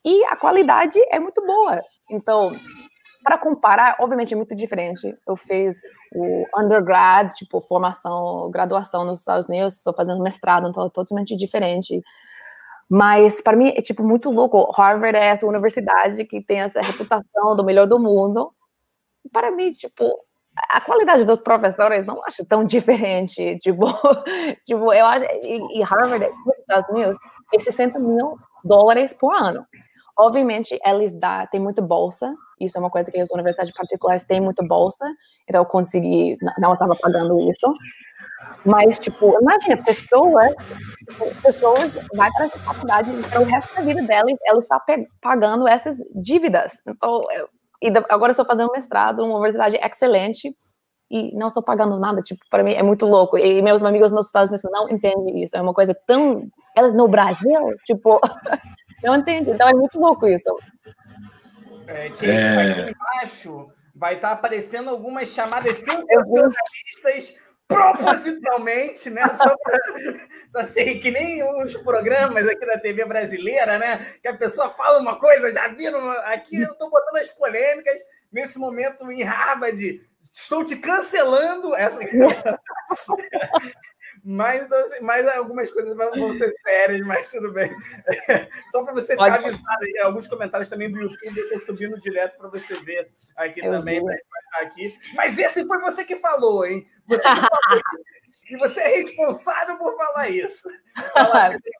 E 0.03 0.25
a 0.25 0.36
qualidade 0.36 1.00
é 1.12 1.19
muito 1.19 1.45
boa. 1.45 1.79
Então, 2.10 2.51
para 3.24 3.38
comparar, 3.38 3.96
obviamente 4.00 4.34
é 4.34 4.38
muito 4.38 4.56
diferente. 4.56 5.16
Eu 5.28 5.36
fiz 5.36 5.75
o 6.13 6.46
undergrad, 6.58 7.32
tipo, 7.34 7.62
formação, 7.62 8.50
graduação 8.51 9.04
nos 9.04 9.20
Estados 9.20 9.48
Unidos, 9.48 9.75
estou 9.75 9.94
fazendo 9.94 10.22
mestrado, 10.22 10.68
então 10.68 10.86
é 10.86 10.90
totalmente 10.90 11.36
diferente. 11.36 12.01
Mas 12.90 13.40
para 13.42 13.56
mim 13.56 13.70
é 13.70 13.82
tipo 13.82 14.04
muito 14.04 14.30
louco. 14.30 14.70
Harvard 14.72 15.18
é 15.18 15.28
essa 15.28 15.48
universidade 15.48 16.25
que 16.25 16.42
tem 16.42 16.60
essa 16.60 16.82
reputação 16.82 17.56
do 17.56 17.63
melhor 17.63 17.88
do 17.88 17.98
mundo. 17.98 18.51
Para 19.32 19.50
mim, 19.51 19.72
tipo, 19.72 20.04
a 20.70 20.82
qualidade 20.82 21.24
dos 21.24 21.40
professores 21.40 22.06
não 22.06 22.22
acho 22.25 22.46
tão 22.46 22.66
diferente. 22.66 23.58
Tipo, 23.63 23.86
tipo 24.66 24.92
eu 24.94 25.06
acho. 25.06 25.25
E, 25.44 25.82
Harvard, 25.84 26.28
nos 26.46 26.58
Estados 26.60 26.90
Unidos, 26.90 27.18
é 27.54 27.60
60 27.60 27.98
mil 28.00 28.38
dólares 28.63 29.13
por 29.13 29.34
ano. 29.34 29.66
Obviamente, 30.22 30.80
eles 30.86 31.16
dá, 31.16 31.48
tem 31.48 31.60
muita 31.60 31.82
bolsa. 31.82 32.32
Isso 32.60 32.78
é 32.78 32.80
uma 32.80 32.92
coisa 32.92 33.10
que 33.10 33.20
as 33.20 33.32
universidades 33.32 33.74
particulares 33.74 34.24
têm 34.24 34.40
muita 34.40 34.63
bolsa. 34.63 35.04
Então, 35.50 35.62
eu 35.62 35.66
consegui, 35.66 36.38
não 36.60 36.74
estava 36.74 36.96
pagando 36.96 37.40
isso. 37.50 37.75
Mas, 38.63 39.00
tipo, 39.00 39.36
imagina, 39.42 39.84
pessoas, 39.84 40.54
pessoas 41.42 41.92
vai 42.16 42.30
para 42.34 42.46
essa 42.46 42.60
faculdade 42.60 43.10
e 43.10 43.24
para 43.24 43.42
o 43.42 43.46
resto 43.46 43.74
da 43.74 43.82
vida 43.82 44.04
delas, 44.04 44.38
ela 44.46 44.60
está 44.60 44.80
pagando 45.20 45.68
essas 45.68 45.98
dívidas. 46.13 46.84
Então, 46.88 47.22
eu, 47.32 47.50
agora 48.08 48.30
estou 48.30 48.46
fazendo 48.46 48.72
mestrado 48.72 49.24
numa 49.24 49.40
universidade 49.40 49.78
excelente 49.78 50.56
e 51.10 51.36
não 51.36 51.48
estou 51.48 51.63
pagando 51.63 52.00
nada, 52.00 52.22
tipo, 52.22 52.42
para 52.48 52.63
mim 52.63 52.74
é 52.74 52.84
muito 52.84 53.08
louco. 53.08 53.40
E 53.40 53.60
meus 53.63 53.84
amigos 53.84 54.12
nos 54.12 54.28
Estados 54.28 54.51
Unidos 54.51 54.70
não 54.72 54.88
entendem 54.88 55.44
isso, 55.44 55.58
é 55.58 55.62
uma 55.62 55.74
coisa 55.74 55.96
tão... 56.06 56.48
Elas 56.75 56.94
no 56.94 57.08
Brasil, 57.08 57.75
tipo, 57.86 58.22
não 59.03 59.15
entendem, 59.15 59.53
então 59.53 59.70
é 59.70 59.74
muito 59.74 60.00
louco 60.00 60.27
isso. 60.27 60.58
É, 61.88 62.10
quem 62.20 62.29
é... 62.29 62.72
aqui 62.72 62.91
embaixo 62.91 63.72
vai 63.96 64.15
estar 64.15 64.29
tá 64.29 64.34
aparecendo 64.34 64.89
algumas 64.89 65.29
chamadas 65.29 65.77
sensacionalistas 65.77 67.36
propositalmente, 67.67 69.10
né? 69.10 69.27
Só 69.29 69.55
para 69.58 70.62
assim, 70.62 71.00
que 71.00 71.10
nem 71.10 71.41
os 71.63 71.75
programas 71.77 72.48
aqui 72.48 72.65
da 72.65 72.77
TV 72.77 73.05
brasileira, 73.05 73.79
né? 73.79 74.05
Que 74.22 74.27
a 74.27 74.36
pessoa 74.38 74.70
fala 74.70 75.00
uma 75.00 75.17
coisa, 75.17 75.53
já 75.53 75.67
viram? 75.70 76.10
Aqui 76.25 76.62
eu 76.62 76.72
estou 76.72 76.89
botando 76.89 77.17
as 77.17 77.29
polêmicas 77.29 78.00
nesse 78.31 78.60
momento 78.60 79.10
em 79.12 79.24
Harvard. 79.24 80.01
Estou 80.31 80.63
te 80.63 80.75
cancelando 80.75 81.75
essa. 81.75 82.00
mas, 84.24 84.68
mas 85.01 85.28
algumas 85.28 85.72
coisas 85.72 85.96
vão 85.96 86.34
ser 86.34 86.50
sérias, 86.51 87.01
mas 87.06 87.32
tudo 87.32 87.51
bem. 87.51 87.75
Só 88.72 88.84
para 88.84 88.94
você 88.94 89.13
ficar 89.13 89.36
avisado 89.36 89.84
aí, 89.84 89.98
alguns 90.00 90.28
comentários 90.28 90.70
também 90.70 90.92
do 90.92 91.00
YouTube 91.00 91.38
eu 91.38 91.44
estou 91.44 91.60
subindo 91.60 92.00
direto 92.00 92.38
para 92.38 92.50
você 92.50 92.75
ver 92.75 93.10
aqui 93.36 93.66
eu 93.66 93.72
também. 93.72 94.04
Né, 94.04 94.18
aqui. 94.60 94.96
Mas 95.16 95.38
esse 95.38 95.66
foi 95.66 95.80
você 95.80 96.04
que 96.04 96.18
falou, 96.18 96.66
hein? 96.66 96.86
Você 97.08 97.24
que 97.24 97.36
falou 97.36 97.82
e 98.50 98.58
você 98.58 98.82
é 98.82 98.98
responsável 98.98 99.78
por 99.78 99.96
falar 99.98 100.30
isso. 100.30 100.68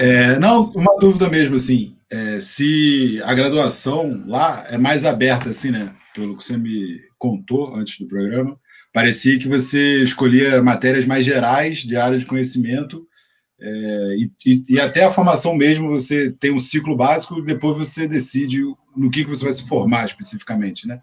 É, 0.00 0.38
não, 0.38 0.70
uma 0.76 0.96
dúvida 1.00 1.28
mesmo, 1.28 1.56
assim, 1.56 1.98
é, 2.08 2.38
se 2.38 3.20
a 3.24 3.34
graduação 3.34 4.22
lá 4.28 4.64
é 4.70 4.78
mais 4.78 5.04
aberta, 5.04 5.50
assim, 5.50 5.72
né? 5.72 5.92
Pelo 6.14 6.38
que 6.38 6.44
você 6.44 6.56
me 6.56 7.00
contou 7.18 7.74
antes 7.74 7.98
do 7.98 8.06
programa, 8.06 8.56
parecia 8.92 9.38
que 9.38 9.48
você 9.48 10.02
escolhia 10.02 10.62
matérias 10.62 11.06
mais 11.06 11.24
gerais 11.24 11.78
de 11.78 11.96
área 11.96 12.18
de 12.18 12.26
conhecimento 12.26 13.06
é, 13.60 14.16
e, 14.16 14.32
e, 14.46 14.64
e, 14.68 14.80
até 14.80 15.04
a 15.04 15.10
formação 15.10 15.54
mesmo, 15.54 15.90
você 15.90 16.30
tem 16.30 16.52
um 16.52 16.60
ciclo 16.60 16.96
básico, 16.96 17.42
depois 17.42 17.76
você 17.76 18.06
decide 18.06 18.62
no 18.96 19.10
que, 19.10 19.24
que 19.24 19.30
você 19.30 19.42
vai 19.42 19.52
se 19.52 19.66
formar 19.66 20.04
especificamente, 20.04 20.86
né? 20.86 21.00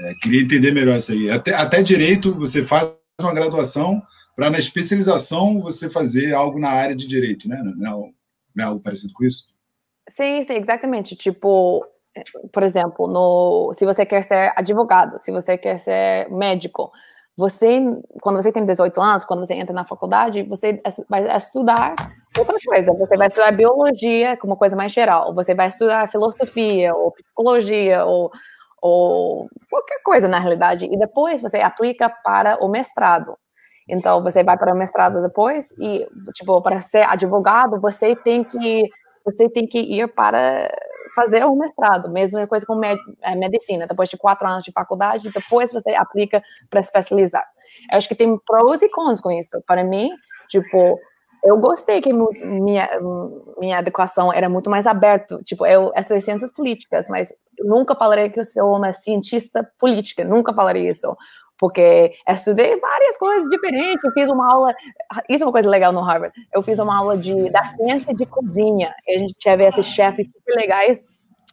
É, 0.00 0.14
queria 0.22 0.40
entender 0.40 0.72
melhor 0.72 0.96
isso 0.96 1.12
aí. 1.12 1.30
Até, 1.30 1.54
até 1.54 1.82
direito, 1.82 2.34
você 2.34 2.64
faz 2.64 2.94
uma 3.20 3.34
graduação 3.34 4.02
para 4.34 4.50
na 4.50 4.58
especialização 4.58 5.60
você 5.60 5.90
fazer 5.90 6.34
algo 6.34 6.58
na 6.58 6.70
área 6.70 6.96
de 6.96 7.06
direito, 7.06 7.46
né? 7.48 7.62
Não, 7.76 8.10
não 8.54 8.64
é 8.64 8.66
algo 8.68 8.80
parecido 8.80 9.12
com 9.12 9.24
isso? 9.24 9.46
Sim, 10.08 10.42
sim, 10.42 10.54
exatamente. 10.54 11.14
Tipo, 11.14 11.84
por 12.52 12.62
exemplo, 12.62 13.06
no, 13.06 13.72
se 13.74 13.84
você 13.84 14.06
quer 14.06 14.22
ser 14.22 14.52
advogado, 14.56 15.20
se 15.20 15.30
você 15.32 15.56
quer 15.58 15.78
ser 15.78 16.30
médico, 16.30 16.90
você, 17.36 17.80
quando 18.22 18.36
você 18.42 18.50
tem 18.50 18.64
18 18.64 18.98
anos, 19.00 19.24
quando 19.24 19.44
você 19.44 19.54
entra 19.54 19.74
na 19.74 19.84
faculdade, 19.84 20.42
você 20.44 20.80
vai 21.08 21.36
estudar 21.36 21.94
outra 22.38 22.56
coisa. 22.64 22.92
Você 22.94 23.16
vai 23.16 23.26
estudar 23.26 23.52
biologia, 23.52 24.36
como 24.38 24.56
coisa 24.56 24.74
mais 24.74 24.92
geral. 24.92 25.34
Você 25.34 25.54
vai 25.54 25.68
estudar 25.68 26.08
filosofia, 26.08 26.94
ou 26.94 27.12
psicologia, 27.12 28.04
ou, 28.06 28.30
ou 28.80 29.48
qualquer 29.68 30.02
coisa, 30.02 30.28
na 30.28 30.38
realidade. 30.38 30.86
E 30.86 30.98
depois 30.98 31.42
você 31.42 31.58
aplica 31.58 32.08
para 32.08 32.56
o 32.64 32.68
mestrado. 32.68 33.36
Então, 33.88 34.22
você 34.22 34.42
vai 34.42 34.56
para 34.56 34.74
o 34.74 34.78
mestrado 34.78 35.22
depois 35.22 35.70
e, 35.78 36.08
tipo, 36.34 36.60
para 36.62 36.80
ser 36.80 37.02
advogado, 37.02 37.80
você 37.80 38.16
tem 38.16 38.42
que, 38.42 38.88
você 39.26 39.48
tem 39.50 39.66
que 39.66 39.78
ir 39.78 40.08
para 40.14 40.70
fazer 41.14 41.44
o 41.44 41.56
mestrado, 41.56 42.10
mesma 42.10 42.46
coisa 42.46 42.64
com 42.64 42.76
med 42.76 42.98
é, 43.22 43.34
medicina, 43.34 43.86
depois 43.86 44.08
de 44.08 44.16
quatro 44.16 44.46
anos 44.46 44.62
de 44.62 44.70
faculdade, 44.70 45.30
depois 45.30 45.72
você 45.72 45.94
aplica 45.94 46.42
para 46.70 46.80
especializar. 46.80 47.44
Eu 47.90 47.98
acho 47.98 48.06
que 48.06 48.14
tem 48.14 48.38
pros 48.38 48.82
e 48.82 48.88
cons 48.88 49.20
com 49.20 49.30
isso. 49.30 49.60
Para 49.66 49.82
mim, 49.82 50.10
tipo, 50.48 51.00
eu 51.42 51.58
gostei 51.58 52.00
que 52.00 52.12
minha, 52.12 52.88
minha 53.58 53.78
educação 53.78 54.32
era 54.32 54.48
muito 54.48 54.68
mais 54.68 54.86
aberta. 54.86 55.40
Tipo, 55.42 55.64
eu 55.66 55.90
estudei 55.96 56.20
ciências 56.20 56.52
políticas, 56.52 57.08
mas 57.08 57.32
nunca 57.60 57.94
falaria 57.94 58.28
que 58.28 58.38
eu 58.38 58.44
sou 58.44 58.76
uma 58.76 58.92
cientista 58.92 59.68
política, 59.78 60.22
nunca 60.22 60.52
falaria 60.52 60.90
isso 60.90 61.16
porque 61.58 62.12
estudei 62.28 62.78
várias 62.78 63.18
coisas 63.18 63.48
diferentes. 63.48 64.04
Eu 64.04 64.12
fiz 64.12 64.28
uma 64.28 64.52
aula, 64.52 64.74
isso 65.28 65.42
é 65.42 65.46
uma 65.46 65.52
coisa 65.52 65.68
legal 65.68 65.92
no 65.92 66.00
Harvard. 66.00 66.34
Eu 66.52 66.62
fiz 66.62 66.78
uma 66.78 66.96
aula 66.96 67.16
de 67.16 67.50
da 67.50 67.64
ciência 67.64 68.14
de 68.14 68.26
cozinha. 68.26 68.94
E 69.06 69.16
a 69.16 69.18
gente 69.18 69.34
teve 69.38 69.64
esses 69.64 69.86
chefes 69.86 70.26
super 70.26 70.54
legais 70.54 71.08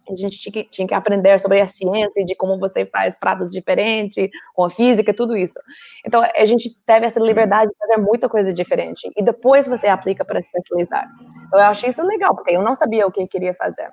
a 0.10 0.16
gente 0.16 0.38
tinha 0.38 0.52
que, 0.52 0.64
tinha 0.70 0.88
que, 0.88 0.94
aprender 0.94 1.40
sobre 1.40 1.62
a 1.62 1.68
ciência, 1.68 2.26
de 2.26 2.36
como 2.36 2.60
você 2.60 2.86
faz 2.86 3.16
pratos 3.16 3.52
diferentes, 3.52 4.30
com 4.54 4.66
a 4.66 4.70
física, 4.70 5.14
tudo 5.14 5.36
isso. 5.36 5.60
Então, 6.06 6.22
a 6.22 6.46
gente 6.46 6.70
teve 6.86 7.06
essa 7.06 7.20
liberdade 7.20 7.72
de 7.72 7.78
fazer 7.78 7.98
muita 7.98 8.28
coisa 8.28 8.54
diferente. 8.54 9.10
E 9.16 9.24
depois 9.24 9.68
você 9.68 9.88
aplica 9.88 10.26
para 10.26 10.40
especializar. 10.40 11.10
Então, 11.48 11.60
eu 11.60 11.66
achei 11.66 11.90
isso 11.90 12.04
legal, 12.04 12.36
porque 12.36 12.52
eu 12.52 12.62
não 12.62 12.76
sabia 12.76 13.08
o 13.08 13.12
que 13.12 13.22
eu 13.22 13.28
queria 13.28 13.54
fazer. 13.54 13.90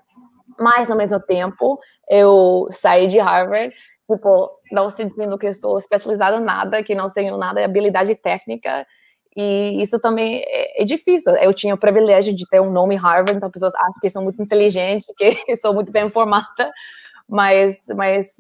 Mas, 0.59 0.90
ao 0.90 0.97
mesmo 0.97 1.21
tempo, 1.21 1.79
eu 2.09 2.69
saí 2.73 3.07
de 3.07 3.19
Harvard, 3.19 3.73
tipo, 4.14 4.50
não 4.73 4.90
sentindo 4.90 5.38
que 5.38 5.47
estou 5.47 5.79
especializada 5.79 6.37
em 6.37 6.45
nada, 6.45 6.83
que 6.83 6.95
não 6.95 7.09
tenho 7.09 7.37
nada 7.37 7.61
de 7.61 7.64
habilidade 7.64 8.14
técnica, 8.17 8.87
e 9.37 9.81
isso 9.81 10.00
também 10.00 10.43
é, 10.45 10.83
é, 10.83 10.85
difícil. 10.85 11.35
Eu 11.37 11.55
tinha 11.55 11.75
o 11.75 11.79
privilégio 11.79 12.35
de 12.35 12.47
ter 12.49 12.61
um 12.61 12.71
nome 12.71 12.97
Harvard, 12.97 13.37
então 13.37 13.47
as 13.47 13.52
pessoas 13.52 13.75
acham 13.75 13.95
que 14.00 14.11
sou 14.11 14.23
muito 14.23 14.43
inteligente, 14.43 15.07
que 15.47 15.57
sou 15.57 15.73
muito 15.73 15.93
bem 15.93 16.11
formada, 16.11 16.73
mas, 17.29 17.87
mas 17.97 18.35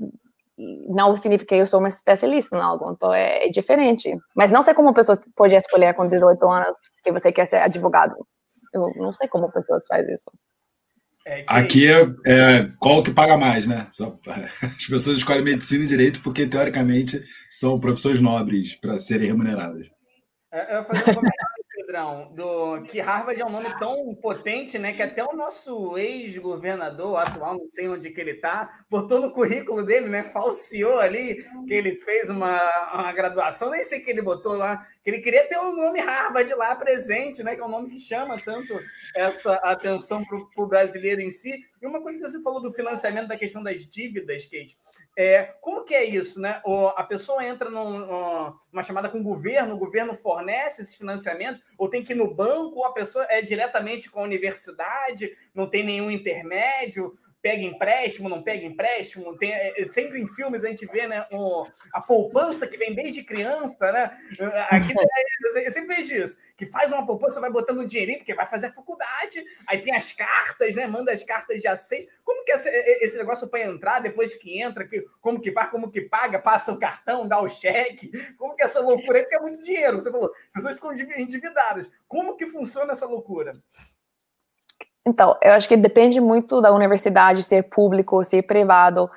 não 0.88 1.16
significa 1.16 1.54
que 1.54 1.60
eu 1.60 1.66
sou 1.66 1.78
uma 1.78 1.88
especialista 1.88 2.56
em 2.56 2.60
algo, 2.60 2.92
então 2.92 3.14
é, 3.14 3.46
é 3.46 3.48
diferente. 3.48 4.16
Mas 4.34 4.50
não 4.50 4.62
sei 4.62 4.74
como 4.74 4.90
a 4.90 4.94
pessoa 4.94 5.18
pode 5.36 5.54
escolher 5.54 5.94
com 5.94 6.08
18 6.08 6.50
anos 6.50 6.76
que 7.04 7.12
você 7.12 7.32
quer 7.32 7.46
ser 7.46 7.58
advogado. 7.58 8.14
Eu 8.72 8.92
não 8.96 9.12
sei 9.12 9.28
como 9.28 9.50
pessoas 9.50 9.84
fazem 9.86 10.12
isso. 10.14 10.30
É 11.26 11.42
que... 11.42 11.52
Aqui 11.52 11.86
é, 11.86 12.00
é, 12.26 12.70
qual 12.78 13.02
que 13.02 13.12
paga 13.12 13.36
mais, 13.36 13.66
né? 13.66 13.86
Só, 13.90 14.18
as 14.26 14.86
pessoas 14.86 15.16
escolhem 15.16 15.42
medicina 15.42 15.84
e 15.84 15.88
direito 15.88 16.20
porque, 16.22 16.46
teoricamente, 16.46 17.22
são 17.50 17.78
profissões 17.78 18.20
nobres 18.20 18.74
para 18.74 18.98
serem 18.98 19.28
remuneradas. 19.28 19.86
É, 20.52 20.76
eu 20.76 20.82
vou 20.82 20.86
fazer 20.86 21.10
um 21.10 21.14
comentário, 21.14 21.59
Pedrão, 21.90 22.30
do, 22.36 22.82
que 22.82 23.00
Harvard 23.00 23.40
é 23.40 23.44
um 23.44 23.50
nome 23.50 23.76
tão 23.76 24.14
potente, 24.14 24.78
né? 24.78 24.92
Que 24.92 25.02
até 25.02 25.24
o 25.24 25.34
nosso 25.34 25.98
ex-governador 25.98 27.18
atual, 27.18 27.58
não 27.58 27.68
sei 27.68 27.88
onde 27.88 28.10
que 28.10 28.20
ele 28.20 28.30
está, 28.30 28.84
botou 28.88 29.20
no 29.20 29.32
currículo 29.32 29.82
dele, 29.82 30.08
né? 30.08 30.22
Falseou 30.22 31.00
ali 31.00 31.44
que 31.66 31.74
ele 31.74 31.96
fez 31.96 32.30
uma, 32.30 32.60
uma 32.94 33.12
graduação, 33.12 33.70
nem 33.70 33.82
sei 33.82 33.98
que 33.98 34.08
ele 34.08 34.22
botou 34.22 34.56
lá, 34.56 34.86
que 35.02 35.10
ele 35.10 35.18
queria 35.18 35.48
ter 35.48 35.56
o 35.56 35.62
um 35.62 35.76
nome 35.76 35.98
Harvard 35.98 36.54
lá 36.54 36.76
presente, 36.76 37.42
né? 37.42 37.56
Que 37.56 37.60
é 37.60 37.64
um 37.64 37.70
nome 37.70 37.90
que 37.90 37.98
chama 37.98 38.40
tanto 38.40 38.80
essa 39.16 39.54
atenção 39.54 40.24
para 40.24 40.62
o 40.62 40.68
brasileiro 40.68 41.20
em 41.20 41.30
si. 41.32 41.52
E 41.82 41.86
uma 41.86 42.00
coisa 42.00 42.20
que 42.20 42.28
você 42.28 42.40
falou 42.40 42.62
do 42.62 42.72
financiamento 42.72 43.26
da 43.26 43.36
questão 43.36 43.64
das 43.64 43.84
dívidas, 43.84 44.44
Kate. 44.44 44.78
É, 45.22 45.54
como 45.60 45.84
que 45.84 45.94
é 45.94 46.02
isso, 46.02 46.40
né? 46.40 46.62
O, 46.64 46.86
a 46.86 47.04
pessoa 47.04 47.44
entra 47.44 47.68
num, 47.68 47.98
numa 48.72 48.82
chamada 48.82 49.06
com 49.06 49.20
o 49.20 49.22
governo, 49.22 49.74
o 49.74 49.78
governo 49.78 50.14
fornece 50.14 50.80
esses 50.80 50.94
financiamentos, 50.94 51.62
ou 51.76 51.90
tem 51.90 52.02
que 52.02 52.14
ir 52.14 52.16
no 52.16 52.34
banco, 52.34 52.78
ou 52.78 52.86
a 52.86 52.94
pessoa 52.94 53.26
é 53.28 53.42
diretamente 53.42 54.10
com 54.10 54.20
a 54.20 54.22
universidade, 54.22 55.36
não 55.54 55.68
tem 55.68 55.84
nenhum 55.84 56.10
intermédio 56.10 57.18
pega 57.42 57.62
empréstimo, 57.62 58.28
não 58.28 58.42
pega 58.42 58.64
empréstimo. 58.64 59.36
Tem, 59.36 59.52
é, 59.52 59.80
é, 59.80 59.88
sempre 59.88 60.20
em 60.20 60.26
filmes 60.26 60.64
a 60.64 60.68
gente 60.68 60.86
vê 60.86 61.06
né, 61.06 61.26
o, 61.32 61.64
a 61.92 62.00
poupança 62.00 62.66
que 62.66 62.76
vem 62.76 62.94
desde 62.94 63.22
criança, 63.22 63.90
né? 63.92 64.16
Aqui 64.70 64.92
eu 65.64 65.72
sempre 65.72 65.96
vejo 65.96 66.14
isso, 66.14 66.38
que 66.56 66.66
faz 66.66 66.90
uma 66.90 67.06
poupança, 67.06 67.40
vai 67.40 67.50
botando 67.50 67.80
um 67.80 67.86
dinheirinho, 67.86 68.18
porque 68.18 68.34
vai 68.34 68.46
fazer 68.46 68.66
a 68.66 68.72
faculdade, 68.72 69.44
aí 69.66 69.80
tem 69.82 69.94
as 69.94 70.12
cartas, 70.12 70.74
né? 70.74 70.86
Manda 70.86 71.12
as 71.12 71.22
cartas 71.22 71.60
de 71.60 71.68
aceite. 71.68 72.08
Como 72.24 72.44
que 72.44 72.52
é 72.52 72.54
esse, 72.54 72.68
esse 73.04 73.18
negócio 73.18 73.48
para 73.48 73.64
entrar, 73.64 74.00
depois 74.00 74.34
que 74.34 74.60
entra, 74.60 74.86
que, 74.86 75.04
como 75.20 75.40
que 75.40 75.50
vai, 75.50 75.70
como 75.70 75.90
que 75.90 76.02
paga, 76.02 76.38
passa 76.38 76.72
o 76.72 76.78
cartão, 76.78 77.26
dá 77.26 77.40
o 77.40 77.48
cheque? 77.48 78.10
Como 78.36 78.54
que 78.54 78.62
é 78.62 78.66
essa 78.66 78.80
loucura 78.80 79.18
aí? 79.18 79.22
Porque 79.24 79.36
é 79.36 79.40
muito 79.40 79.62
dinheiro, 79.62 80.00
você 80.00 80.10
falou, 80.10 80.30
pessoas 80.52 80.74
ficam 80.74 80.92
endividadas. 80.92 81.90
Como 82.06 82.36
que 82.36 82.46
funciona 82.46 82.92
essa 82.92 83.06
loucura? 83.06 83.60
Então, 85.10 85.36
eu 85.42 85.52
acho 85.54 85.68
que 85.68 85.76
depende 85.76 86.20
muito 86.20 86.60
da 86.60 86.72
universidade, 86.72 87.42
ser 87.42 87.64
público 87.64 88.16
ou 88.16 88.24
ser 88.24 88.42
privado. 88.42 89.10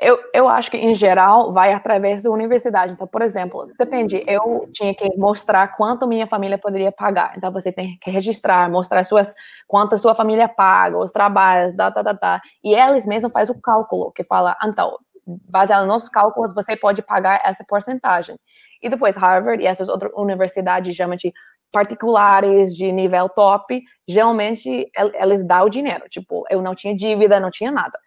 Eu, 0.00 0.18
eu 0.32 0.48
acho 0.48 0.70
que, 0.70 0.78
em 0.78 0.94
geral, 0.94 1.52
vai 1.52 1.72
através 1.74 2.22
da 2.22 2.30
universidade. 2.30 2.92
Então, 2.94 3.06
por 3.06 3.22
exemplo, 3.22 3.64
depende, 3.78 4.24
eu 4.26 4.68
tinha 4.72 4.94
que 4.94 5.14
mostrar 5.18 5.68
quanto 5.76 6.06
minha 6.06 6.26
família 6.26 6.58
poderia 6.58 6.90
pagar. 6.92 7.34
Então, 7.36 7.52
você 7.52 7.70
tem 7.70 7.98
que 8.00 8.10
registrar, 8.10 8.70
mostrar 8.70 9.04
suas, 9.04 9.34
quanto 9.68 9.94
a 9.94 9.98
sua 9.98 10.14
família 10.14 10.48
paga, 10.48 10.98
os 10.98 11.12
trabalhos, 11.12 11.74
tá, 11.76 11.90
tá, 11.90 12.14
tá. 12.14 12.40
E 12.64 12.74
eles 12.74 13.06
mesmos 13.06 13.32
fazem 13.32 13.54
o 13.54 13.60
cálculo, 13.60 14.12
que 14.12 14.24
fala, 14.24 14.56
então, 14.64 14.96
baseado 15.26 15.80
nos 15.80 15.88
nossos 15.88 16.08
cálculos, 16.08 16.54
você 16.54 16.76
pode 16.76 17.02
pagar 17.02 17.42
essa 17.44 17.64
porcentagem. 17.68 18.38
E 18.82 18.88
depois, 18.88 19.16
Harvard 19.16 19.62
e 19.62 19.66
essas 19.66 19.88
outras 19.88 20.12
universidades 20.14 20.94
chamam 20.94 21.16
de 21.16 21.32
particulares 21.76 22.74
de 22.74 22.90
nível 22.90 23.28
top, 23.28 23.82
geralmente 24.08 24.90
eles 25.20 25.46
dão 25.46 25.66
o 25.66 25.68
dinheiro. 25.68 26.08
Tipo, 26.08 26.42
eu 26.48 26.62
não 26.62 26.74
tinha 26.74 26.96
dívida, 26.96 27.38
não 27.38 27.50
tinha 27.50 27.70
nada. 27.70 27.98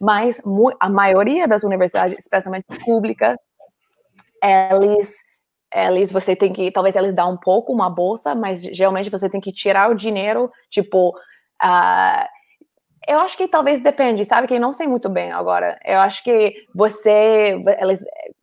Mas 0.00 0.42
a 0.80 0.90
maioria 0.90 1.46
das 1.46 1.62
universidades, 1.62 2.18
especialmente 2.18 2.64
públicas, 2.84 3.36
eles, 4.42 5.14
eles, 5.72 6.10
você 6.10 6.34
tem 6.34 6.52
que, 6.52 6.72
talvez 6.72 6.96
eles 6.96 7.14
dão 7.14 7.34
um 7.34 7.36
pouco 7.36 7.72
uma 7.72 7.88
bolsa, 7.88 8.34
mas 8.34 8.60
geralmente 8.60 9.08
você 9.08 9.28
tem 9.28 9.40
que 9.40 9.52
tirar 9.52 9.88
o 9.88 9.94
dinheiro, 9.94 10.50
tipo, 10.68 11.10
uh, 11.62 12.26
eu 13.06 13.18
acho 13.20 13.36
que 13.36 13.48
talvez 13.48 13.80
depende, 13.80 14.24
sabe? 14.24 14.46
Que 14.46 14.58
não 14.58 14.72
sei 14.72 14.86
muito 14.86 15.08
bem 15.08 15.32
agora. 15.32 15.78
Eu 15.84 15.98
acho 16.00 16.22
que 16.22 16.54
você 16.74 17.60
elas, 17.78 18.00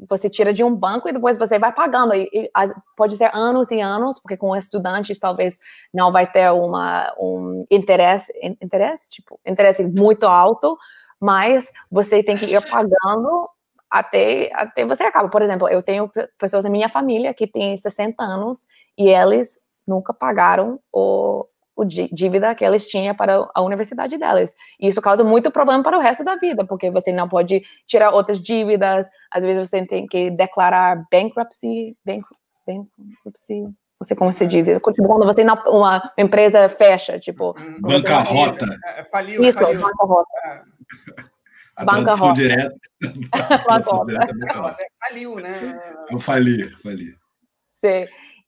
você 0.10 0.30
tira 0.30 0.52
de 0.52 0.64
um 0.64 0.76
banco 0.76 1.08
e 1.08 1.14
depois 1.14 1.38
você 1.38 1.58
vai 1.58 1.72
pagando. 1.72 2.14
E, 2.14 2.30
e, 2.34 2.52
pode 2.96 3.16
ser 3.16 3.32
anos 3.34 3.72
e 3.72 3.80
anos, 3.80 4.20
porque 4.20 4.38
com 4.38 4.56
estudantes 4.56 5.18
talvez 5.18 5.60
não 5.94 6.12
vai 6.12 6.30
ter 6.30 6.52
uma, 6.52 7.14
um 7.20 7.66
interesse, 7.72 8.32
interesse, 8.62 9.10
tipo, 9.10 9.40
interesse 9.46 9.84
muito 9.84 10.26
alto, 10.26 10.78
mas 11.20 11.72
você 11.90 12.22
tem 12.22 12.36
que 12.36 12.46
ir 12.46 12.70
pagando 12.70 13.50
até, 13.90 14.52
até 14.54 14.84
você 14.84 15.04
acaba. 15.04 15.30
Por 15.30 15.42
exemplo, 15.42 15.68
eu 15.70 15.82
tenho 15.82 16.12
pessoas 16.38 16.64
na 16.64 16.70
minha 16.70 16.90
família 16.90 17.34
que 17.34 17.48
têm 17.48 17.78
60 17.78 18.22
anos 18.22 18.60
e 18.98 19.10
eles 19.10 19.58
nunca 19.88 20.14
pagaram 20.14 20.80
o 20.92 21.46
o 21.80 21.86
dívida 21.86 22.54
que 22.54 22.66
eles 22.66 22.86
tinham 22.86 23.16
para 23.16 23.50
a 23.56 23.62
universidade 23.62 24.18
delas. 24.18 24.54
E 24.80 24.88
isso 24.88 25.02
causa 25.02 25.24
muito 25.24 25.50
problema 25.50 25.82
para 25.82 25.98
o 25.98 26.02
resto 26.02 26.26
da 26.26 26.36
vida, 26.36 26.66
porque 26.66 26.92
você 26.92 27.12
não 27.14 27.30
pode 27.30 27.62
tirar 27.88 28.12
outras 28.12 28.42
dívidas, 28.42 29.08
às 29.32 29.46
vezes 29.46 29.70
você 29.70 29.86
tem 29.86 30.06
que 30.06 30.30
declarar 30.30 31.06
bankruptcy, 31.10 31.96
bankruptcy, 32.06 33.62
não 33.62 34.04
sei 34.04 34.18
como 34.18 34.34
se 34.34 34.46
diz 34.46 34.68
isso, 34.68 34.82
quando 34.82 35.26
você 35.26 35.44
não, 35.44 35.56
uma 35.68 36.12
empresa 36.18 36.68
fecha, 36.68 37.18
tipo... 37.18 37.56
Uhum. 37.58 37.80
Bancarrota. 37.80 38.66
É, 38.86 39.06
faliu, 39.06 39.42
isso, 39.42 39.58
faliu. 39.58 39.80
bancarrota. 39.80 40.30
É. 40.46 40.62
A 41.78 41.86
tradução 41.86 42.34
direta. 42.34 42.76
bancarrota. 43.70 44.78
Faliu, 45.00 45.36
né? 45.36 45.80
Eu 46.12 46.20
fali, 46.20 46.70
fali. 46.82 47.16
Sim. 47.72 48.02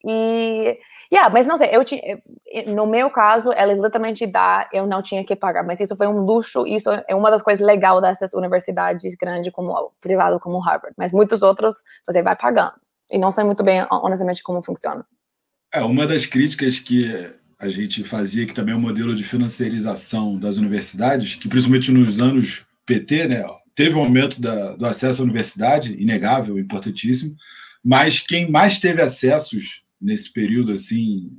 E 0.06 0.78
Yeah, 1.14 1.30
mas 1.30 1.46
não 1.46 1.58
sei, 1.58 1.68
eu 1.74 1.84
tinha, 1.84 2.02
no 2.68 2.88
meu 2.88 3.10
caso, 3.10 3.52
eles 3.52 3.78
literalmente 3.78 4.26
dá, 4.26 4.70
eu 4.72 4.88
não 4.88 5.02
tinha 5.02 5.26
que 5.26 5.36
pagar, 5.36 5.62
mas 5.62 5.82
isso 5.82 5.94
foi 5.94 6.08
um 6.08 6.22
luxo, 6.22 6.66
isso 6.66 6.90
é 6.90 7.14
uma 7.14 7.30
das 7.30 7.42
coisas 7.42 7.66
legais 7.66 8.00
dessas 8.00 8.34
universidades 8.34 9.14
grandes 9.16 9.52
como 9.52 9.92
privado 10.00 10.40
como 10.40 10.58
Harvard, 10.60 10.96
mas 10.98 11.12
muitos 11.12 11.42
outros 11.42 11.76
você 12.08 12.24
vai 12.24 12.34
pagando. 12.38 12.72
E 13.12 13.18
não 13.18 13.30
sei 13.30 13.44
muito 13.44 13.62
bem, 13.62 13.86
honestamente, 13.92 14.42
como 14.42 14.64
funciona. 14.64 15.06
É, 15.74 15.82
uma 15.82 16.08
das 16.08 16.26
críticas 16.26 16.80
que 16.80 17.12
a 17.60 17.68
gente 17.68 18.06
fazia, 18.06 18.46
que 18.46 18.54
também 18.54 18.74
é 18.74 18.78
um 18.78 18.82
modelo 18.82 19.14
de 19.14 19.24
financiarização 19.26 20.40
das 20.40 20.56
universidades, 20.56 21.36
que 21.36 21.50
principalmente 21.50 21.92
nos 21.92 22.22
anos 22.22 22.66
PT, 22.86 23.28
né, 23.28 23.44
teve 23.76 23.96
um 23.96 24.04
aumento 24.04 24.40
da, 24.40 24.78
do 24.78 24.86
acesso 24.86 25.22
à 25.22 25.26
universidade, 25.26 25.94
inegável, 26.02 26.58
importantíssimo, 26.58 27.36
mas 27.84 28.22
quem 28.22 28.50
mais 28.50 28.80
teve 28.80 29.02
acessos 29.02 29.82
nesse 30.02 30.32
período 30.34 30.72
assim, 30.72 31.30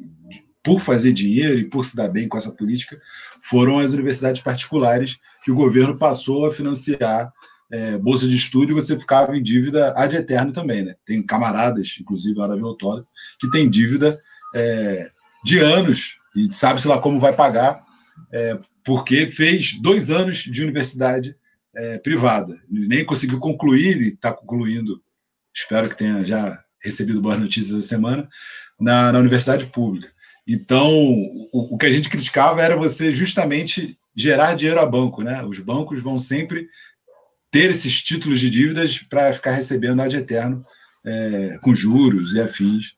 por 0.62 0.81
fazer 0.81 1.12
dinheiro 1.12 1.59
e 1.59 1.68
por 1.68 1.85
se 1.85 1.96
dar 1.96 2.09
bem 2.09 2.29
com 2.29 2.38
essa 2.38 2.53
política, 2.53 3.01
foram 3.42 3.79
as 3.79 3.92
universidades 3.92 4.40
particulares 4.40 5.18
que 5.44 5.51
o 5.51 5.57
governo 5.57 5.98
passou 5.98 6.46
a 6.46 6.51
financiar 6.53 7.33
é, 7.72 7.98
bolsa 7.98 8.29
de 8.29 8.37
estudo 8.37 8.70
e 8.70 8.75
você 8.75 8.98
ficava 8.98 9.37
em 9.37 9.42
dívida 9.42 9.92
ad 9.96 10.14
eterno 10.14 10.53
também, 10.53 10.83
né? 10.83 10.94
Tem 11.07 11.22
camaradas, 11.22 11.96
inclusive 11.98 12.38
lá 12.38 12.46
da 12.46 12.55
Vila 12.55 12.77
que 13.40 13.51
tem 13.51 13.68
dívida 13.68 14.20
é, 14.55 15.11
de 15.42 15.59
anos 15.59 16.18
e 16.37 16.53
sabe-se 16.53 16.87
lá 16.87 16.98
como 16.98 17.18
vai 17.18 17.33
pagar, 17.35 17.83
é, 18.31 18.59
porque 18.85 19.27
fez 19.27 19.81
dois 19.81 20.11
anos 20.11 20.38
de 20.38 20.62
universidade 20.62 21.35
é, 21.75 21.98
privada. 21.98 22.55
Nem 22.68 23.05
conseguiu 23.05 23.40
concluir, 23.40 24.01
e 24.01 24.09
está 24.09 24.33
concluindo, 24.33 25.03
espero 25.55 25.88
que 25.88 25.96
tenha 25.96 26.22
já 26.25 26.62
recebido 26.82 27.20
boas 27.20 27.38
notícias 27.38 27.78
essa 27.78 27.88
semana, 27.88 28.28
na, 28.80 29.12
na 29.12 29.18
universidade 29.18 29.66
pública. 29.66 30.10
Então, 30.46 30.90
o, 30.90 31.74
o, 31.74 31.78
que 31.78 31.86
a 31.86 31.90
gente 31.90 32.08
criticava 32.08 32.60
era 32.60 32.76
você 32.76 33.12
justamente 33.12 33.96
gerar 34.14 34.54
dinheiro 34.54 34.80
a 34.80 34.86
banco, 34.86 35.22
né? 35.22 35.42
Os 35.44 35.58
bancos 35.58 36.02
vão 36.02 36.18
sempre 36.18 36.68
ter 37.50 37.70
esses 37.70 38.02
títulos 38.02 38.40
de 38.40 38.50
dívidas 38.50 38.98
para 38.98 39.32
ficar 39.32 39.52
recebendo 39.52 40.00
ad 40.00 40.16
eterno 40.16 40.64
é, 41.04 41.58
com 41.62 41.74
juros 41.74 42.34
e 42.34 42.40
afins. 42.40 42.96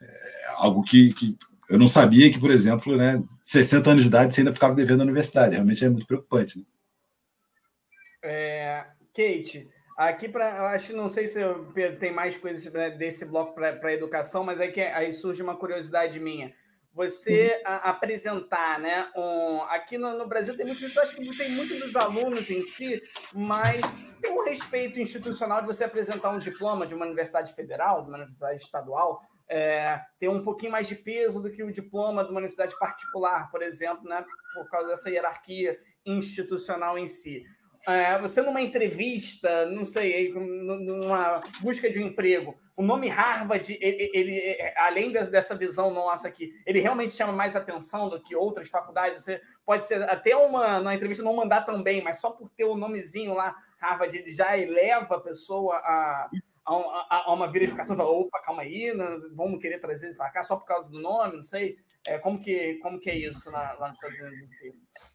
É, 0.00 0.44
algo 0.58 0.82
que, 0.82 1.14
que, 1.14 1.36
eu 1.70 1.78
não 1.78 1.88
sabia 1.88 2.30
que, 2.30 2.38
por 2.38 2.50
exemplo, 2.50 2.96
né, 2.96 3.22
60 3.42 3.90
anos 3.90 4.02
de 4.04 4.08
idade 4.08 4.34
você 4.34 4.40
ainda 4.40 4.54
ficava 4.54 4.74
devendo 4.74 5.00
à 5.00 5.04
universidade. 5.04 5.54
Realmente 5.54 5.84
é 5.84 5.88
muito 5.88 6.06
preocupante. 6.06 6.58
Né? 6.58 6.64
É, 8.22 8.84
Kate, 9.14 9.68
aqui 10.06 10.28
para, 10.28 10.70
acho 10.70 10.88
que 10.88 10.92
não 10.92 11.08
sei 11.08 11.26
se 11.26 11.40
tem 11.98 12.12
mais 12.12 12.36
coisas 12.36 12.72
desse 12.96 13.24
bloco 13.26 13.54
para 13.54 13.92
educação, 13.92 14.44
mas 14.44 14.60
é 14.60 14.68
que 14.68 14.80
aí 14.80 15.12
surge 15.12 15.42
uma 15.42 15.56
curiosidade 15.56 16.20
minha 16.20 16.54
você 16.98 17.54
uhum. 17.58 17.62
a, 17.64 17.90
apresentar, 17.90 18.80
né? 18.80 19.08
Um, 19.14 19.62
aqui 19.62 19.96
no, 19.96 20.18
no, 20.18 20.26
Brasil 20.26 20.56
tem 20.56 20.66
muito 20.66 20.84
isso, 20.84 20.98
acho 21.00 21.14
que 21.14 21.36
tem 21.36 21.52
muito 21.52 21.78
dos 21.78 21.94
alunos 21.94 22.50
em 22.50 22.60
si, 22.60 23.00
mas 23.32 23.80
tem 24.20 24.32
um 24.32 24.44
respeito 24.44 24.98
institucional 24.98 25.60
de 25.60 25.68
você 25.68 25.84
apresentar 25.84 26.30
um 26.30 26.40
diploma 26.40 26.88
de 26.88 26.96
uma 26.96 27.06
universidade 27.06 27.54
federal, 27.54 28.02
de 28.02 28.08
uma 28.08 28.16
universidade 28.16 28.60
estadual, 28.60 29.22
é, 29.48 30.00
tem 30.18 30.28
um 30.28 30.42
pouquinho 30.42 30.72
mais 30.72 30.88
de 30.88 30.96
peso 30.96 31.40
do 31.40 31.52
que 31.52 31.62
o 31.62 31.70
diploma 31.70 32.24
de 32.24 32.30
uma 32.30 32.38
universidade 32.38 32.76
particular, 32.80 33.48
por 33.48 33.62
exemplo, 33.62 34.08
né? 34.08 34.24
Por 34.52 34.68
causa 34.68 34.88
dessa 34.88 35.08
hierarquia 35.08 35.78
institucional 36.04 36.98
em 36.98 37.06
si. 37.06 37.44
É, 37.86 38.18
você 38.18 38.42
numa 38.42 38.60
entrevista, 38.60 39.66
não 39.66 39.84
sei, 39.84 40.32
numa 40.32 41.40
busca 41.62 41.88
de 41.90 41.98
um 41.98 42.08
emprego, 42.08 42.58
o 42.76 42.82
nome 42.82 43.08
Harvard, 43.08 43.76
ele, 43.80 44.10
ele, 44.14 44.72
além 44.76 45.10
dessa 45.10 45.56
visão 45.56 45.92
nossa 45.92 46.28
aqui, 46.28 46.52
ele 46.64 46.80
realmente 46.80 47.12
chama 47.12 47.32
mais 47.32 47.56
atenção 47.56 48.08
do 48.08 48.20
que 48.20 48.36
outras 48.36 48.68
faculdades. 48.68 49.24
Você 49.24 49.40
pode 49.66 49.84
ser 49.84 50.02
até 50.08 50.36
uma, 50.36 50.78
numa 50.78 50.94
entrevista 50.94 51.24
não 51.24 51.34
mandar 51.34 51.62
também, 51.62 52.00
mas 52.02 52.20
só 52.20 52.30
por 52.30 52.48
ter 52.50 52.64
o 52.64 52.76
nomezinho 52.76 53.34
lá, 53.34 53.56
Harvard, 53.78 54.16
ele 54.16 54.30
já 54.30 54.56
eleva 54.56 55.16
a 55.16 55.20
pessoa 55.20 55.74
a, 55.76 56.30
a, 56.64 57.22
a 57.26 57.32
uma 57.32 57.48
verificação, 57.48 57.96
fala, 57.96 58.10
opa, 58.10 58.40
calma 58.40 58.62
aí, 58.62 58.92
não, 58.94 59.34
vamos 59.34 59.60
querer 59.60 59.80
trazer 59.80 60.14
para 60.16 60.30
cá 60.30 60.44
só 60.44 60.54
por 60.54 60.64
causa 60.64 60.88
do 60.88 61.00
nome, 61.00 61.34
não 61.36 61.42
sei. 61.42 61.78
É, 62.06 62.18
como, 62.18 62.40
que, 62.40 62.78
como 62.82 62.98
que 62.98 63.10
é 63.10 63.16
isso 63.16 63.50
lá, 63.50 63.76
lá 63.78 63.88
nos 63.88 63.96
Estados 63.96 64.18
Unidos? 64.18 64.48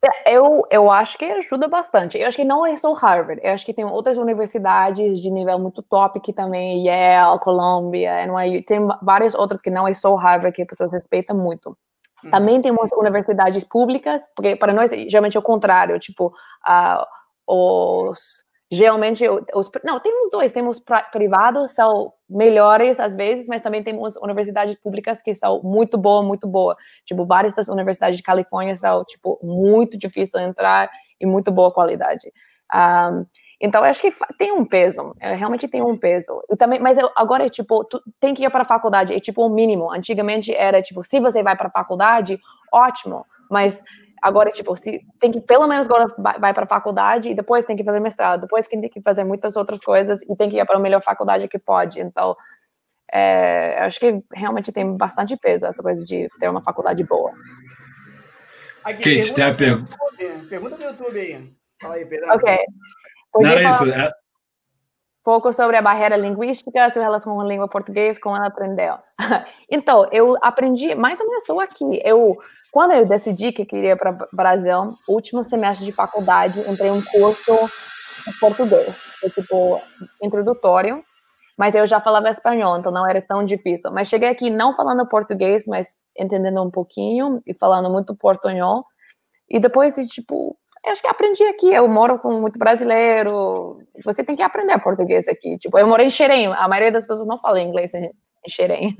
É, 0.03 0.35
eu, 0.35 0.63
eu 0.69 0.91
acho 0.91 1.17
que 1.17 1.25
ajuda 1.25 1.67
bastante. 1.67 2.17
Eu 2.17 2.27
acho 2.27 2.37
que 2.37 2.43
não 2.43 2.65
é 2.65 2.75
só 2.75 2.93
Harvard. 2.93 3.41
Eu 3.43 3.53
acho 3.53 3.65
que 3.65 3.73
tem 3.73 3.85
outras 3.85 4.17
universidades 4.17 5.19
de 5.19 5.31
nível 5.31 5.57
muito 5.57 5.81
top 5.81 6.19
que 6.19 6.33
também, 6.33 6.85
Yale, 6.85 7.39
Columbia, 7.39 8.25
NYU, 8.27 8.63
tem 8.63 8.79
várias 9.01 9.33
outras 9.33 9.61
que 9.61 9.71
não 9.71 9.87
é 9.87 9.93
só 9.93 10.13
Harvard, 10.15 10.55
que 10.55 10.61
as 10.61 10.67
pessoas 10.67 10.91
respeitam 10.91 11.35
muito. 11.35 11.75
Hum. 12.23 12.29
Também 12.29 12.61
temos 12.61 12.89
universidades 12.93 13.63
públicas, 13.63 14.21
porque 14.35 14.55
para 14.55 14.73
nós, 14.73 14.91
geralmente 14.91 15.37
é 15.37 15.39
o 15.39 15.43
contrário, 15.43 15.97
tipo, 15.99 16.27
uh, 16.27 17.05
os 17.47 18.43
geralmente 18.73 19.23
os 19.53 19.69
não 19.83 19.99
temos 19.99 20.29
dois 20.31 20.51
temos 20.51 20.81
privados 21.11 21.71
são 21.71 22.11
melhores 22.29 22.99
às 22.99 23.15
vezes 23.15 23.47
mas 23.47 23.61
também 23.61 23.83
temos 23.83 24.15
universidades 24.17 24.75
públicas 24.75 25.21
que 25.21 25.33
são 25.33 25.61
muito 25.63 25.97
boa 25.97 26.23
muito 26.23 26.47
boa. 26.47 26.75
Tipo 27.05 27.25
várias 27.25 27.53
das 27.53 27.67
universidades 27.67 28.17
de 28.17 28.23
Califórnia 28.23 28.75
são 28.75 29.03
tipo 29.05 29.39
muito 29.43 29.97
difícil 29.97 30.39
entrar 30.39 30.89
e 31.19 31.25
muito 31.25 31.51
boa 31.51 31.71
qualidade. 31.71 32.31
Um, 32.73 33.25
então 33.61 33.83
acho 33.83 34.01
que 34.01 34.11
tem 34.37 34.51
um 34.51 34.65
peso 34.65 35.11
é, 35.21 35.35
realmente 35.35 35.67
tem 35.67 35.81
um 35.81 35.97
peso. 35.97 36.41
E 36.49 36.55
também 36.55 36.79
mas 36.79 36.97
eu, 36.97 37.09
agora 37.15 37.45
é 37.45 37.49
tipo 37.49 37.87
tem 38.19 38.33
que 38.33 38.43
ir 38.43 38.49
para 38.49 38.63
a 38.63 38.65
faculdade 38.65 39.13
é 39.13 39.19
tipo 39.19 39.45
o 39.45 39.49
mínimo. 39.49 39.91
Antigamente 39.91 40.53
era 40.53 40.81
tipo 40.81 41.03
se 41.03 41.19
você 41.19 41.43
vai 41.43 41.55
para 41.55 41.67
a 41.67 41.71
faculdade 41.71 42.39
ótimo 42.71 43.25
mas 43.51 43.83
Agora, 44.23 44.49
tipo, 44.51 44.73
se 44.73 45.01
tem 45.19 45.29
que 45.29 45.41
pelo 45.41 45.67
menos 45.67 45.85
agora 45.85 46.07
vai 46.39 46.53
para 46.53 46.63
a 46.63 46.67
faculdade 46.67 47.29
e 47.29 47.35
depois 47.35 47.65
tem 47.65 47.75
que 47.75 47.83
fazer 47.83 47.99
mestrado, 47.99 48.39
depois 48.39 48.65
tem 48.65 48.79
que 48.79 49.01
fazer 49.01 49.25
muitas 49.25 49.57
outras 49.57 49.81
coisas 49.81 50.21
e 50.21 50.33
tem 50.37 50.49
que 50.49 50.57
ir 50.57 50.65
para 50.65 50.77
a 50.77 50.79
melhor 50.79 51.01
faculdade 51.01 51.49
que 51.49 51.59
pode. 51.59 51.99
Então, 51.99 52.33
é, 53.11 53.79
acho 53.81 53.99
que 53.99 54.23
realmente 54.33 54.71
tem 54.71 54.95
bastante 54.95 55.35
peso 55.35 55.65
essa 55.65 55.83
coisa 55.83 56.05
de 56.05 56.29
ter 56.39 56.47
uma 56.47 56.61
faculdade 56.61 57.03
boa. 57.03 57.33
Aqui, 58.85 59.17
Kate, 59.17 59.33
tem 59.33 59.43
a 59.43 59.53
pergunta. 59.53 59.97
Pergunta 60.49 60.77
do 60.77 60.83
YouTube 60.83 61.19
aí. 61.19 61.53
Fala 61.81 61.95
aí, 61.95 62.05
Pedro. 62.05 62.29
Ok. 62.31 62.57
Não 63.35 63.49
era 63.49 63.61
isso. 63.61 63.91
É... 63.91 64.09
Pouco 65.21 65.51
sobre 65.51 65.75
a 65.75 65.81
barreira 65.81 66.15
linguística, 66.15 66.89
sua 66.89 67.03
relação 67.03 67.35
com 67.35 67.41
a 67.41 67.45
língua 67.45 67.67
portuguesa, 67.67 68.21
como 68.21 68.37
ela 68.37 68.47
aprendeu. 68.47 68.95
então, 69.69 70.07
eu 70.13 70.37
aprendi 70.41 70.95
mais 70.95 71.19
ou 71.19 71.27
menos 71.27 71.49
aqui. 71.61 72.01
Eu 72.05 72.37
quando 72.73 72.91
eu 72.93 73.05
decidi 73.05 73.51
que 73.51 73.67
queria 73.67 73.95
para 73.95 74.17
Brasil, 74.33 74.97
último 75.07 75.43
semestre 75.43 75.85
de 75.85 75.91
faculdade, 75.91 76.59
entrei 76.67 76.89
um 76.89 77.03
curso 77.03 77.69
de 78.25 78.39
português, 78.39 78.95
foi 79.19 79.29
tipo 79.29 79.79
introdutório, 80.19 81.05
mas 81.55 81.75
eu 81.75 81.85
já 81.85 82.01
falava 82.01 82.29
espanhol, 82.29 82.79
então 82.79 82.91
não 82.91 83.07
era 83.07 83.21
tão 83.21 83.45
difícil. 83.45 83.91
Mas 83.91 84.07
cheguei 84.07 84.27
aqui 84.27 84.49
não 84.49 84.73
falando 84.73 85.07
português, 85.07 85.67
mas 85.67 85.85
entendendo 86.17 86.63
um 86.63 86.71
pouquinho 86.71 87.39
e 87.45 87.53
falando 87.53 87.91
muito 87.91 88.15
portunhol. 88.15 88.83
E 89.47 89.59
depois, 89.59 89.93
tipo, 90.07 90.57
acho 90.87 90.99
que 90.99 91.07
aprendi 91.07 91.43
aqui. 91.43 91.71
Eu 91.71 91.87
moro 91.87 92.17
com 92.17 92.41
muito 92.41 92.57
brasileiro. 92.57 93.77
Você 94.03 94.23
tem 94.23 94.35
que 94.35 94.41
aprender 94.41 94.79
português 94.79 95.27
aqui. 95.27 95.59
Tipo, 95.59 95.77
eu 95.77 95.85
morei 95.85 96.07
em 96.07 96.09
Xerém. 96.09 96.47
A 96.47 96.67
maioria 96.67 96.91
das 96.91 97.05
pessoas 97.05 97.27
não 97.27 97.37
fala 97.37 97.61
inglês 97.61 97.93
em 97.93 98.11
Xerém. 98.49 98.97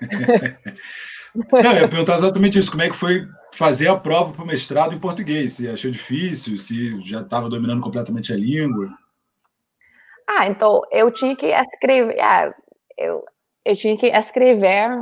Não, 1.34 1.72
eu 1.72 1.80
ia 1.80 1.88
perguntar 1.88 2.16
exatamente 2.16 2.58
isso. 2.58 2.70
Como 2.70 2.82
é 2.82 2.88
que 2.88 2.96
foi 2.96 3.26
fazer 3.52 3.88
a 3.88 3.96
prova 3.96 4.32
para 4.32 4.44
o 4.44 4.46
mestrado 4.46 4.94
em 4.94 4.98
português? 4.98 5.54
Se 5.54 5.68
achou 5.68 5.90
difícil? 5.90 6.56
Se 6.58 7.00
já 7.00 7.20
estava 7.20 7.48
dominando 7.48 7.82
completamente 7.82 8.32
a 8.32 8.36
língua? 8.36 8.88
Ah, 10.28 10.46
então 10.46 10.82
eu 10.90 11.10
tinha 11.10 11.34
que 11.34 11.46
escrever. 11.46 12.20
Ah, 12.20 12.54
eu, 12.96 13.24
eu 13.64 13.76
tinha 13.76 13.96
que 13.96 14.06
escrever 14.06 15.00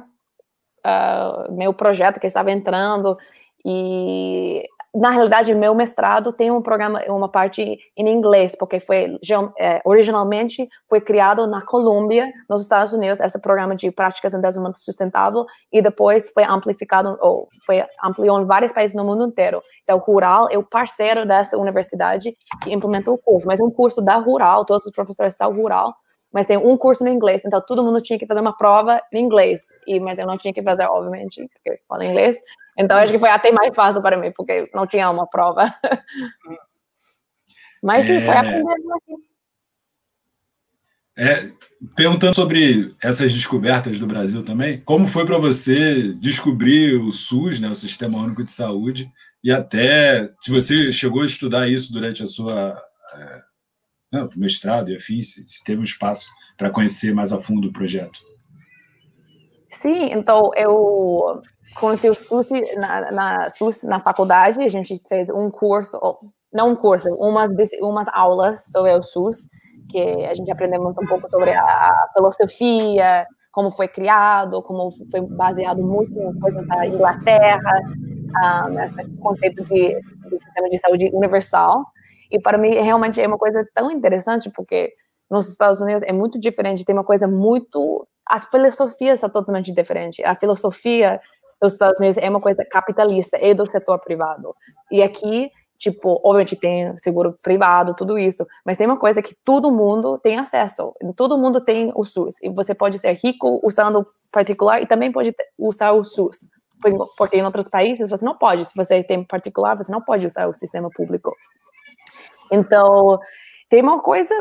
uh, 0.86 1.52
meu 1.52 1.74
projeto 1.74 2.18
que 2.18 2.26
estava 2.26 2.50
entrando 2.50 3.16
e 3.64 4.66
na 4.94 5.10
realidade, 5.10 5.54
meu 5.54 5.74
mestrado 5.74 6.32
tem 6.32 6.50
um 6.50 6.60
programa, 6.60 7.02
uma 7.08 7.28
parte 7.28 7.78
em 7.96 8.08
inglês, 8.08 8.54
porque 8.54 8.78
foi 8.78 9.18
é, 9.58 9.80
originalmente 9.84 10.68
foi 10.88 11.00
criado 11.00 11.46
na 11.46 11.64
Colômbia, 11.64 12.30
nos 12.48 12.60
Estados 12.60 12.92
Unidos, 12.92 13.18
esse 13.18 13.40
programa 13.40 13.74
de 13.74 13.90
práticas 13.90 14.34
em 14.34 14.40
desenvolvimento 14.40 14.80
sustentável, 14.80 15.46
e 15.72 15.80
depois 15.80 16.30
foi 16.30 16.44
amplificado, 16.44 17.16
ou 17.22 17.48
foi 17.64 17.82
ampliou 18.04 18.38
em 18.40 18.44
vários 18.44 18.72
países 18.72 18.94
no 18.94 19.04
mundo 19.04 19.24
inteiro. 19.24 19.62
Então, 19.82 19.98
Rural 19.98 20.48
é 20.50 20.58
o 20.58 20.62
parceiro 20.62 21.26
dessa 21.26 21.56
universidade 21.56 22.36
que 22.62 22.72
implementou 22.72 23.14
o 23.14 23.18
curso, 23.18 23.46
mas 23.46 23.60
um 23.60 23.70
curso 23.70 24.02
da 24.02 24.16
Rural, 24.16 24.66
todos 24.66 24.84
os 24.84 24.92
professores 24.92 25.34
são 25.34 25.54
Rural, 25.54 25.94
mas 26.30 26.46
tem 26.46 26.56
um 26.58 26.76
curso 26.76 27.02
no 27.02 27.10
inglês, 27.10 27.44
então 27.44 27.62
todo 27.66 27.82
mundo 27.82 28.00
tinha 28.00 28.18
que 28.18 28.26
fazer 28.26 28.40
uma 28.40 28.56
prova 28.56 29.00
em 29.12 29.24
inglês, 29.24 29.62
e 29.86 30.00
mas 30.00 30.18
eu 30.18 30.26
não 30.26 30.36
tinha 30.36 30.52
que 30.52 30.62
fazer, 30.62 30.84
obviamente, 30.84 31.46
porque 31.52 31.80
falo 31.88 32.02
inglês, 32.02 32.38
então, 32.78 32.96
acho 32.96 33.12
que 33.12 33.18
foi 33.18 33.30
até 33.30 33.50
mais 33.52 33.74
fácil 33.74 34.00
para 34.00 34.16
mim, 34.16 34.32
porque 34.32 34.70
não 34.72 34.86
tinha 34.86 35.10
uma 35.10 35.26
prova. 35.26 35.74
Mas 37.82 38.06
sim, 38.06 38.20
foi 38.20 38.34
é. 38.34 38.38
aprendendo 38.38 38.92
aqui. 38.94 39.32
É, 41.18 41.36
perguntando 41.94 42.34
sobre 42.34 42.94
essas 43.02 43.34
descobertas 43.34 43.98
do 43.98 44.06
Brasil 44.06 44.42
também, 44.42 44.80
como 44.80 45.06
foi 45.06 45.26
para 45.26 45.36
você 45.36 46.14
descobrir 46.14 46.94
o 46.94 47.12
SUS, 47.12 47.60
né, 47.60 47.68
o 47.68 47.76
Sistema 47.76 48.18
Único 48.18 48.42
de 48.42 48.50
Saúde, 48.50 49.12
e 49.44 49.52
até 49.52 50.26
se 50.40 50.50
você 50.50 50.90
chegou 50.90 51.22
a 51.22 51.26
estudar 51.26 51.68
isso 51.68 51.92
durante 51.92 52.22
a 52.22 52.26
sua 52.26 52.80
é, 53.14 53.42
não, 54.12 54.30
mestrado 54.36 54.90
e 54.90 54.96
afins, 54.96 55.34
se 55.44 55.64
teve 55.64 55.80
um 55.80 55.84
espaço 55.84 56.28
para 56.56 56.70
conhecer 56.70 57.14
mais 57.14 57.32
a 57.32 57.40
fundo 57.40 57.68
o 57.68 57.72
projeto. 57.72 58.20
Sim, 59.70 60.12
então 60.12 60.50
eu 60.54 61.42
conheci 61.74 62.08
o 62.08 62.14
SUS 62.14 62.48
na, 62.76 63.10
na, 63.10 63.50
SUS 63.50 63.82
na 63.82 64.00
faculdade, 64.00 64.62
a 64.62 64.68
gente 64.68 65.00
fez 65.08 65.28
um 65.28 65.50
curso, 65.50 65.98
não 66.52 66.70
um 66.70 66.76
curso, 66.76 67.08
umas, 67.14 67.50
umas 67.80 68.08
aulas 68.12 68.64
sobre 68.70 68.94
o 68.94 69.02
SUS, 69.02 69.48
que 69.88 70.24
a 70.24 70.34
gente 70.34 70.50
aprendemos 70.50 70.96
um 70.98 71.06
pouco 71.06 71.28
sobre 71.28 71.52
a 71.52 72.08
filosofia, 72.14 73.26
como 73.52 73.70
foi 73.70 73.86
criado, 73.86 74.62
como 74.62 74.90
foi 75.10 75.20
baseado 75.20 75.82
muito 75.82 76.18
em 76.18 76.38
coisas 76.40 76.66
da 76.66 76.86
Inglaterra, 76.86 77.82
um, 78.70 78.80
esse 78.80 79.16
conceito 79.18 79.62
de, 79.64 79.94
de 80.30 80.38
sistema 80.38 80.68
de 80.70 80.78
saúde 80.78 81.10
universal. 81.12 81.84
E 82.30 82.40
para 82.40 82.56
mim, 82.56 82.70
realmente 82.70 83.20
é 83.20 83.26
uma 83.26 83.36
coisa 83.36 83.66
tão 83.74 83.90
interessante, 83.90 84.50
porque 84.50 84.94
nos 85.30 85.48
Estados 85.48 85.80
Unidos 85.82 86.02
é 86.02 86.12
muito 86.12 86.40
diferente, 86.40 86.84
tem 86.84 86.94
uma 86.94 87.04
coisa 87.04 87.28
muito. 87.28 88.08
As 88.26 88.46
filosofias 88.46 89.20
são 89.20 89.28
totalmente 89.28 89.72
diferentes. 89.72 90.24
A 90.24 90.34
filosofia 90.34 91.20
dos 91.62 91.72
Estados 91.72 91.98
Unidos 91.98 92.18
é 92.18 92.28
uma 92.28 92.40
coisa 92.40 92.64
capitalista 92.64 93.38
e 93.40 93.54
do 93.54 93.70
setor 93.70 93.98
privado. 94.00 94.54
E 94.90 95.02
aqui, 95.02 95.50
tipo, 95.78 96.20
obviamente 96.24 96.56
tem 96.56 96.96
seguro 96.98 97.34
privado, 97.42 97.94
tudo 97.94 98.18
isso, 98.18 98.44
mas 98.64 98.76
tem 98.76 98.86
uma 98.86 98.98
coisa 98.98 99.22
que 99.22 99.34
todo 99.44 99.70
mundo 99.70 100.18
tem 100.18 100.38
acesso, 100.38 100.92
todo 101.16 101.38
mundo 101.38 101.60
tem 101.60 101.92
o 101.94 102.04
SUS, 102.04 102.34
e 102.42 102.48
você 102.48 102.74
pode 102.74 102.98
ser 102.98 103.12
rico 103.14 103.60
usando 103.62 104.06
particular 104.30 104.82
e 104.82 104.86
também 104.86 105.10
pode 105.10 105.34
usar 105.58 105.92
o 105.92 106.04
SUS, 106.04 106.48
porque 107.16 107.36
em 107.36 107.44
outros 107.44 107.68
países 107.68 108.10
você 108.10 108.24
não 108.24 108.36
pode, 108.36 108.64
se 108.64 108.74
você 108.74 109.02
tem 109.02 109.24
particular, 109.24 109.76
você 109.76 109.90
não 109.90 110.00
pode 110.00 110.26
usar 110.26 110.48
o 110.48 110.54
sistema 110.54 110.90
público. 110.90 111.34
Então, 112.50 113.18
tem 113.68 113.82
uma 113.82 114.00
coisa, 114.00 114.34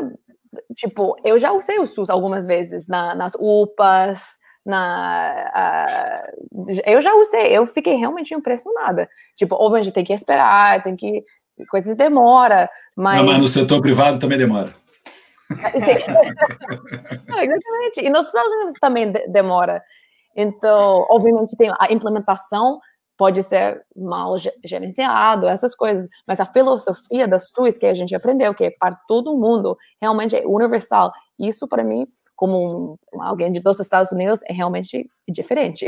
tipo, 0.74 1.16
eu 1.24 1.38
já 1.38 1.52
usei 1.52 1.78
o 1.78 1.86
SUS 1.86 2.10
algumas 2.10 2.44
vezes 2.44 2.86
na, 2.86 3.14
nas 3.14 3.32
UPAs, 3.38 4.41
na 4.64 6.22
uh, 6.52 6.80
eu 6.86 7.00
já 7.00 7.12
usei, 7.14 7.56
eu 7.56 7.66
fiquei 7.66 7.96
realmente 7.96 8.34
impressionada. 8.34 9.08
Tipo, 9.36 9.56
obviamente 9.56 9.92
tem 9.92 10.04
que 10.04 10.12
esperar, 10.12 10.82
tem 10.82 10.96
que 10.96 11.24
coisas 11.68 11.96
demora, 11.96 12.68
mas... 12.96 13.18
Não, 13.18 13.26
mas 13.26 13.38
no 13.38 13.48
setor 13.48 13.80
privado 13.80 14.18
também 14.18 14.38
demora. 14.38 14.74
exatamente. 15.52 18.00
E 18.00 18.08
nos 18.08 18.26
Estados 18.26 18.52
Unidos 18.52 18.74
também 18.80 19.12
demora. 19.28 19.82
Então, 20.36 21.06
obviamente, 21.10 21.56
tem 21.56 21.70
a 21.78 21.92
implementação 21.92 22.80
pode 23.22 23.40
ser 23.44 23.80
mal 23.94 24.34
gerenciado, 24.64 25.46
essas 25.46 25.76
coisas, 25.76 26.08
mas 26.26 26.40
a 26.40 26.46
filosofia 26.46 27.28
das 27.28 27.52
TUIs 27.52 27.78
que 27.78 27.86
a 27.86 27.94
gente 27.94 28.12
aprendeu, 28.16 28.52
que 28.52 28.64
é 28.64 28.70
para 28.70 28.96
todo 29.06 29.36
mundo, 29.36 29.78
realmente 30.00 30.34
é 30.34 30.42
universal. 30.44 31.12
Isso, 31.38 31.66
para 31.66 31.82
mim, 31.82 32.06
como 32.36 32.98
alguém 33.20 33.52
de 33.52 33.60
dos 33.60 33.80
Estados 33.80 34.12
Unidos, 34.12 34.40
é 34.44 34.52
realmente 34.52 35.08
diferente. 35.28 35.86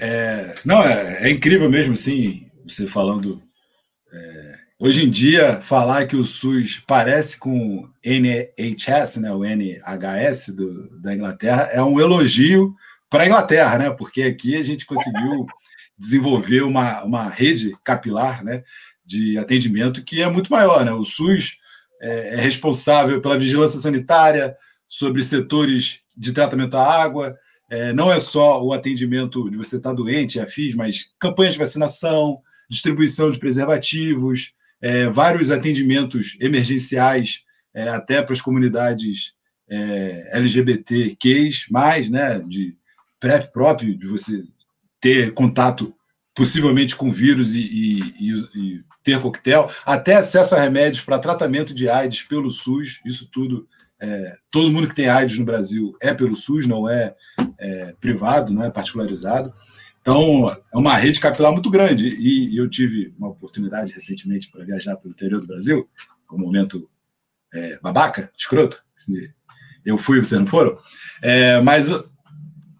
É, 0.00 0.54
não, 0.64 0.82
é, 0.82 1.28
é, 1.28 1.30
incrível 1.30 1.68
mesmo, 1.68 1.94
sim, 1.94 2.50
você 2.66 2.86
falando. 2.86 3.42
É, 4.12 4.54
hoje 4.80 5.04
em 5.04 5.10
dia, 5.10 5.60
falar 5.60 6.06
que 6.06 6.16
o 6.16 6.24
SUS 6.24 6.82
parece 6.86 7.38
com 7.38 7.88
NHS, 8.02 9.18
né, 9.18 9.30
o 9.32 9.44
NHS 9.44 10.48
do, 10.48 11.00
da 11.00 11.14
Inglaterra, 11.14 11.68
é 11.72 11.82
um 11.82 12.00
elogio 12.00 12.74
para 13.12 13.24
a 13.24 13.26
Inglaterra, 13.26 13.78
né? 13.78 13.90
Porque 13.90 14.22
aqui 14.22 14.56
a 14.56 14.62
gente 14.62 14.86
conseguiu 14.86 15.46
desenvolver 15.98 16.62
uma, 16.62 17.04
uma 17.04 17.28
rede 17.28 17.76
capilar 17.84 18.42
né, 18.42 18.64
de 19.04 19.36
atendimento 19.36 20.02
que 20.02 20.22
é 20.22 20.28
muito 20.30 20.50
maior. 20.50 20.84
Né? 20.84 20.92
O 20.92 21.04
SUS 21.04 21.58
é, 22.02 22.34
é 22.34 22.36
responsável 22.36 23.20
pela 23.20 23.38
vigilância 23.38 23.78
sanitária 23.78 24.54
sobre 24.86 25.22
setores 25.22 26.00
de 26.16 26.32
tratamento 26.32 26.72
da 26.72 26.84
água, 26.84 27.34
é, 27.70 27.92
não 27.92 28.12
é 28.12 28.20
só 28.20 28.62
o 28.62 28.72
atendimento 28.72 29.48
de 29.48 29.56
você 29.56 29.76
estar 29.76 29.90
tá 29.90 29.96
doente, 29.96 30.38
afins, 30.38 30.74
mas 30.74 31.06
campanhas 31.18 31.54
de 31.54 31.60
vacinação, 31.60 32.38
distribuição 32.68 33.30
de 33.30 33.38
preservativos, 33.38 34.52
é, 34.80 35.08
vários 35.08 35.50
atendimentos 35.50 36.36
emergenciais, 36.40 37.42
é, 37.72 37.88
até 37.88 38.20
para 38.20 38.34
as 38.34 38.42
comunidades 38.42 39.32
é, 39.70 40.36
LGBTQs, 40.36 41.66
mais, 41.70 42.10
né, 42.10 42.40
de 42.40 42.76
PrEP 43.18 43.50
próprio, 43.52 43.96
de 43.96 44.06
você 44.06 44.44
ter 45.00 45.32
contato 45.32 45.94
possivelmente 46.34 46.96
com 46.96 47.10
vírus 47.10 47.54
e, 47.54 47.60
e, 47.60 48.34
e, 48.54 48.84
ter 49.02 49.20
coquetel, 49.20 49.70
até 49.84 50.16
acesso 50.16 50.54
a 50.54 50.60
remédios 50.60 51.02
para 51.02 51.18
tratamento 51.18 51.74
de 51.74 51.88
AIDS 51.88 52.22
pelo 52.22 52.50
SUS, 52.50 53.00
isso 53.04 53.28
tudo, 53.30 53.66
é, 54.00 54.36
todo 54.50 54.70
mundo 54.70 54.88
que 54.88 54.94
tem 54.94 55.08
AIDS 55.08 55.38
no 55.38 55.44
Brasil 55.44 55.96
é 56.00 56.14
pelo 56.14 56.36
SUS, 56.36 56.66
não 56.66 56.88
é, 56.88 57.14
é, 57.58 57.94
privado, 58.00 58.52
não 58.52 58.64
é 58.64 58.70
particularizado. 58.70 59.52
Então, 60.00 60.50
é 60.50 60.76
uma 60.76 60.96
rede 60.96 61.20
capilar 61.20 61.52
muito 61.52 61.70
grande. 61.70 62.08
E, 62.08 62.56
eu 62.56 62.68
tive 62.68 63.14
uma 63.16 63.28
oportunidade 63.28 63.92
recentemente 63.92 64.50
para 64.50 64.64
viajar 64.64 64.96
pelo 64.96 65.14
interior 65.14 65.40
do 65.40 65.46
Brasil, 65.46 65.88
um 66.32 66.38
momento 66.38 66.88
é, 67.54 67.78
babaca, 67.80 68.30
escroto. 68.36 68.82
Eu 69.84 69.98
fui, 69.98 70.18
vocês 70.18 70.40
não 70.40 70.46
foram. 70.46 70.78
É, 71.22 71.60
mas 71.60 71.88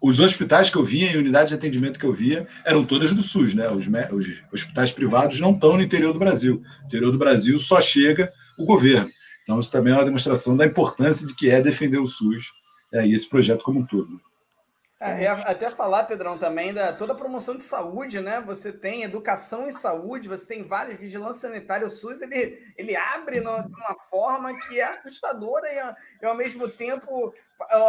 os 0.03 0.19
hospitais 0.19 0.69
que 0.69 0.75
eu 0.75 0.83
via, 0.83 1.13
e 1.13 1.17
unidades 1.17 1.47
de 1.47 1.55
atendimento 1.55 1.97
que 1.97 2.05
eu 2.05 2.11
via, 2.11 2.45
eram 2.65 2.83
todas 2.83 3.13
do 3.13 3.21
SUS, 3.21 3.53
né? 3.53 3.71
Os, 3.71 3.87
os 3.87 4.27
hospitais 4.51 4.91
privados 4.91 5.39
não 5.39 5.51
estão 5.51 5.77
no 5.77 5.81
interior 5.81 6.11
do 6.11 6.19
Brasil. 6.19 6.61
No 6.81 6.85
interior 6.87 7.09
do 7.09 7.17
Brasil 7.17 7.57
só 7.57 7.79
chega 7.79 8.29
o 8.59 8.65
governo. 8.65 9.09
Então, 9.43 9.57
isso 9.61 9.71
também 9.71 9.93
é 9.93 9.95
uma 9.95 10.03
demonstração 10.03 10.57
da 10.57 10.65
importância 10.65 11.25
de 11.25 11.33
que 11.33 11.49
é 11.49 11.61
defender 11.61 11.99
o 11.99 12.05
SUS 12.05 12.51
é, 12.93 13.07
e 13.07 13.13
esse 13.13 13.29
projeto 13.29 13.63
como 13.63 13.79
um 13.79 13.85
todo. 13.85 14.19
É, 15.01 15.27
até 15.27 15.71
falar, 15.71 16.03
Pedrão, 16.03 16.37
também 16.37 16.71
da 16.71 16.93
toda 16.93 17.13
a 17.13 17.15
promoção 17.15 17.55
de 17.55 17.63
saúde, 17.63 18.19
né? 18.19 18.39
Você 18.41 18.71
tem 18.71 19.03
educação 19.03 19.67
e 19.67 19.71
saúde, 19.71 20.29
você 20.29 20.47
tem 20.47 20.63
várias 20.63 20.99
vigilância 20.99 21.49
sanitária, 21.49 21.87
o 21.87 21.89
SUS 21.89 22.21
ele, 22.21 22.61
ele 22.77 22.95
abre 22.95 23.39
de 23.39 23.47
uma 23.47 23.97
forma 24.09 24.55
que 24.59 24.79
é 24.79 24.83
assustadora 24.83 25.67
e, 26.21 26.25
ao 26.25 26.35
mesmo 26.35 26.69
tempo 26.69 27.33
eu, 27.71 27.79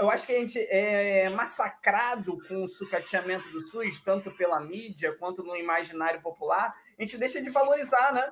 eu 0.00 0.10
acho 0.10 0.26
que 0.26 0.32
a 0.32 0.38
gente 0.38 0.58
é 0.58 1.30
massacrado 1.30 2.38
com 2.46 2.64
o 2.64 2.68
sucateamento 2.68 3.48
do 3.50 3.62
SUS, 3.62 3.98
tanto 4.00 4.30
pela 4.32 4.60
mídia 4.60 5.16
quanto 5.18 5.42
no 5.42 5.56
imaginário 5.56 6.20
popular, 6.20 6.74
a 6.98 7.02
gente 7.02 7.16
deixa 7.16 7.40
de 7.40 7.48
valorizar, 7.48 8.12
né? 8.12 8.30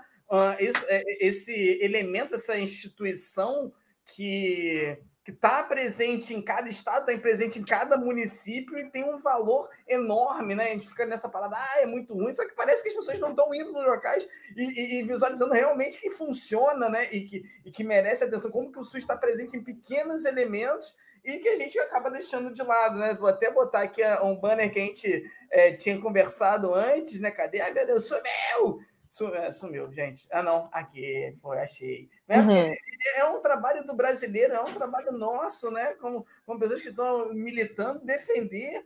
esse, 0.59 0.85
é, 0.89 1.03
esse 1.27 1.79
elemento, 1.81 2.35
essa 2.35 2.59
instituição 2.59 3.73
que 4.05 4.99
que 5.29 5.33
está 5.35 5.63
presente 5.63 6.33
em 6.33 6.41
cada 6.41 6.71
estado, 6.71 7.07
está 7.07 7.21
presente 7.21 7.59
em 7.59 7.63
cada 7.63 7.99
município 7.99 8.79
e 8.79 8.89
tem 8.89 9.05
um 9.05 9.19
valor 9.19 9.69
enorme, 9.87 10.55
né? 10.55 10.69
A 10.69 10.73
gente 10.73 10.89
fica 10.89 11.05
nessa 11.05 11.29
parada, 11.29 11.55
ah, 11.55 11.81
é 11.83 11.85
muito 11.85 12.15
ruim, 12.15 12.33
só 12.33 12.49
que 12.49 12.55
parece 12.55 12.83
que 12.83 12.89
as 12.89 12.95
pessoas 12.95 13.19
não 13.19 13.29
estão 13.29 13.55
indo 13.55 13.71
nos 13.71 13.85
locais 13.85 14.27
e, 14.57 14.63
e, 14.63 15.01
e, 15.01 15.03
visualizando 15.03 15.53
realmente 15.53 16.01
que 16.01 16.11
funciona, 16.11 16.89
né? 16.89 17.11
E 17.13 17.27
que, 17.27 17.43
e 17.63 17.71
que 17.71 17.85
merece 17.85 18.25
atenção, 18.25 18.51
como 18.51 18.73
que 18.73 18.79
o 18.79 18.85
SUS 18.85 19.03
está 19.03 19.19
presente 19.19 19.55
em 19.55 19.63
pequenos 19.63 20.25
elementos 20.25 20.95
e 21.23 21.37
que 21.37 21.49
a 21.51 21.59
gente 21.59 21.79
acaba 21.79 22.11
deixando 22.11 22.51
de 22.51 22.63
lado, 22.63 22.99
né? 22.99 23.13
Vou 23.13 23.29
até 23.29 23.51
botar 23.51 23.83
aqui 23.83 24.03
um 24.23 24.35
banner 24.35 24.73
que 24.73 24.79
a 24.79 24.83
gente 24.83 25.31
é, 25.51 25.73
tinha 25.73 26.01
conversado 26.01 26.73
antes, 26.73 27.21
né? 27.21 27.31
Cadê? 27.31 27.61
Ai, 27.61 27.75
meu 27.75 27.85
Deus, 27.85 28.09
sumiu! 28.09 28.23
É, 28.25 28.98
sumiu, 29.09 29.93
gente. 29.93 30.27
Ah, 30.31 30.43
não, 30.43 30.69
aqui 30.73 31.37
foi, 31.41 31.59
achei. 31.59 32.09
Né? 32.27 32.39
Uhum. 32.39 32.57
É, 32.57 33.21
é 33.21 33.25
um 33.25 33.41
trabalho 33.41 33.87
do 33.87 33.95
brasileiro, 33.95 34.55
é 34.55 34.61
um 34.61 34.75
trabalho 34.75 35.13
nosso, 35.13 35.71
né? 35.71 35.95
Como, 35.95 36.27
como 36.45 36.59
pessoas 36.59 36.83
que 36.83 36.89
estão 36.89 37.33
militando, 37.33 38.05
defender 38.05 38.85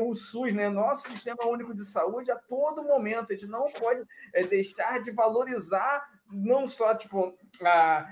o 0.00 0.14
SUS, 0.14 0.52
né? 0.52 0.68
Nosso 0.68 1.08
sistema 1.08 1.46
único 1.46 1.74
de 1.74 1.84
saúde 1.84 2.30
a 2.30 2.36
todo 2.36 2.84
momento. 2.84 3.32
A 3.32 3.36
gente 3.36 3.46
não 3.46 3.66
pode 3.70 4.02
deixar 4.48 5.00
de 5.00 5.10
valorizar 5.10 6.06
não 6.30 6.66
só 6.66 6.94
tipo 6.94 7.36
a, 7.62 8.08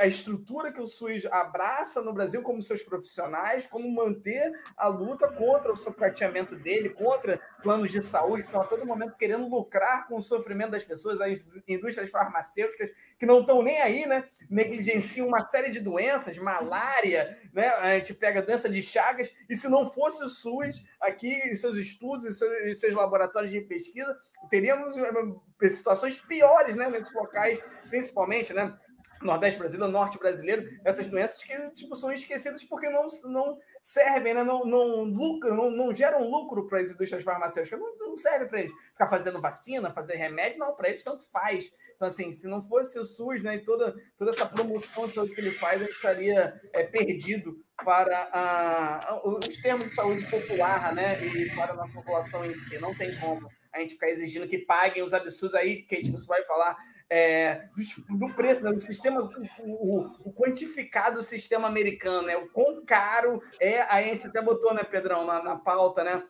a 0.00 0.06
estrutura 0.06 0.72
que 0.72 0.80
o 0.80 0.86
SUS 0.86 1.26
abraça 1.26 2.00
no 2.00 2.12
Brasil 2.12 2.42
como 2.42 2.62
seus 2.62 2.82
profissionais, 2.82 3.66
como 3.66 3.90
manter 3.90 4.52
a 4.76 4.88
luta 4.88 5.28
contra 5.28 5.72
o 5.72 5.76
sucateamento 5.76 6.56
dele, 6.56 6.90
contra 6.90 7.40
planos 7.62 7.90
de 7.90 8.02
saúde 8.02 8.42
que 8.42 8.48
estão 8.48 8.62
a 8.62 8.66
todo 8.66 8.86
momento 8.86 9.16
querendo 9.16 9.48
lucrar 9.48 10.06
com 10.06 10.16
o 10.16 10.22
sofrimento 10.22 10.70
das 10.70 10.84
pessoas, 10.84 11.20
as 11.20 11.44
indústrias 11.66 12.10
farmacêuticas 12.10 12.90
que 13.18 13.26
não 13.26 13.40
estão 13.40 13.62
nem 13.62 13.80
aí, 13.80 14.06
né? 14.06 14.28
Negligenciam 14.48 15.26
uma 15.28 15.46
série 15.48 15.70
de 15.70 15.80
doenças, 15.80 16.36
malária, 16.38 17.38
né? 17.52 17.68
A 17.68 17.94
gente 17.98 18.14
pega 18.14 18.40
a 18.40 18.42
doença 18.42 18.68
de 18.68 18.82
Chagas, 18.82 19.32
e 19.48 19.56
se 19.56 19.68
não 19.68 19.86
fosse 19.86 20.22
o 20.22 20.28
SUS 20.28 20.84
aqui, 21.00 21.54
seus 21.54 21.76
estudos 21.76 22.26
e 22.26 22.32
seus, 22.32 22.80
seus 22.80 22.94
laboratórios 22.94 23.50
de 23.50 23.60
pesquisa, 23.62 24.16
teríamos 24.50 24.96
eh, 24.96 25.68
situações 25.68 26.18
piores, 26.18 26.76
né? 26.76 26.88
Nesses 26.90 27.12
locais, 27.14 27.58
principalmente, 27.88 28.52
né? 28.52 28.76
Nordeste 29.22 29.58
brasileiro, 29.58 29.92
Norte 29.92 30.18
brasileiro, 30.18 30.68
essas 30.84 31.06
doenças 31.06 31.42
que 31.42 31.70
tipo, 31.70 31.94
são 31.96 32.12
esquecidas 32.12 32.64
porque 32.64 32.88
não, 32.88 33.06
não 33.24 33.58
servem, 33.80 34.34
né? 34.34 34.42
não, 34.44 34.64
não 34.64 35.04
lucram, 35.04 35.56
não, 35.56 35.70
não 35.70 35.94
geram 35.94 36.28
lucro 36.28 36.66
para 36.66 36.80
as 36.80 36.90
indústrias 36.90 37.24
farmacêuticas, 37.24 37.78
não, 37.78 37.96
não 37.98 38.16
serve 38.16 38.46
para 38.46 38.60
eles 38.60 38.72
ficar 38.92 39.06
fazendo 39.06 39.40
vacina, 39.40 39.90
fazer 39.90 40.16
remédio, 40.16 40.58
não, 40.58 40.74
para 40.74 40.88
eles 40.88 41.02
tanto 41.02 41.24
faz. 41.30 41.70
Então, 41.96 42.08
assim, 42.08 42.32
se 42.32 42.46
não 42.46 42.62
fosse 42.62 42.98
o 42.98 43.04
SUS 43.04 43.42
né, 43.42 43.56
e 43.56 43.64
toda, 43.64 43.94
toda 44.18 44.30
essa 44.30 44.46
promoção 44.46 45.10
saúde 45.10 45.34
que 45.34 45.40
ele 45.40 45.50
faz, 45.50 45.80
ele 45.80 45.90
estaria 45.90 46.60
é, 46.72 46.84
perdido 46.84 47.58
para 47.82 48.28
a, 48.32 49.20
os 49.24 49.56
termos 49.58 49.88
de 49.88 49.94
saúde 49.94 50.28
popular 50.30 50.94
né, 50.94 51.24
e 51.24 51.54
para 51.54 51.72
a 51.72 51.76
nossa 51.76 51.92
população 51.92 52.44
em 52.44 52.52
si. 52.52 52.78
Não 52.78 52.94
tem 52.94 53.18
como 53.18 53.48
a 53.72 53.80
gente 53.80 53.94
ficar 53.94 54.08
exigindo 54.08 54.46
que 54.46 54.58
paguem 54.58 55.02
os 55.02 55.14
absurdos 55.14 55.54
aí, 55.54 55.82
que 55.82 55.96
a 55.96 56.02
gente 56.02 56.26
vai 56.26 56.42
falar 56.44 56.76
é, 57.08 57.68
do, 58.08 58.18
do, 58.18 58.34
preço, 58.34 58.64
né, 58.64 58.72
do 58.72 58.80
sistema, 58.80 59.30
o, 59.60 60.06
o, 60.24 60.32
quantificado 60.32 61.22
sistema 61.22 61.68
americano, 61.68 62.26
né, 62.26 62.36
o 62.36 62.48
quão 62.48 62.84
caro 62.84 63.40
é, 63.60 63.82
a 63.82 64.02
gente 64.02 64.26
até 64.26 64.42
botou, 64.42 64.74
né, 64.74 64.82
Pedrão, 64.82 65.24
na, 65.24 65.42
na 65.42 65.56
pauta, 65.56 66.02
né, 66.02 66.22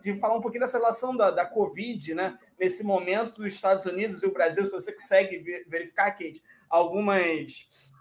de 0.00 0.18
falar 0.18 0.36
um 0.36 0.40
pouquinho 0.40 0.62
dessa 0.62 0.78
relação 0.78 1.14
da, 1.14 1.30
da 1.30 1.44
Covid, 1.44 2.14
né, 2.14 2.38
nesse 2.58 2.82
momento, 2.82 3.42
os 3.42 3.52
Estados 3.52 3.84
Unidos 3.84 4.22
e 4.22 4.26
o 4.26 4.32
Brasil, 4.32 4.64
se 4.64 4.72
você 4.72 4.92
consegue 4.92 5.64
verificar, 5.68 6.10
Kate, 6.12 6.42
algumas 6.70 7.92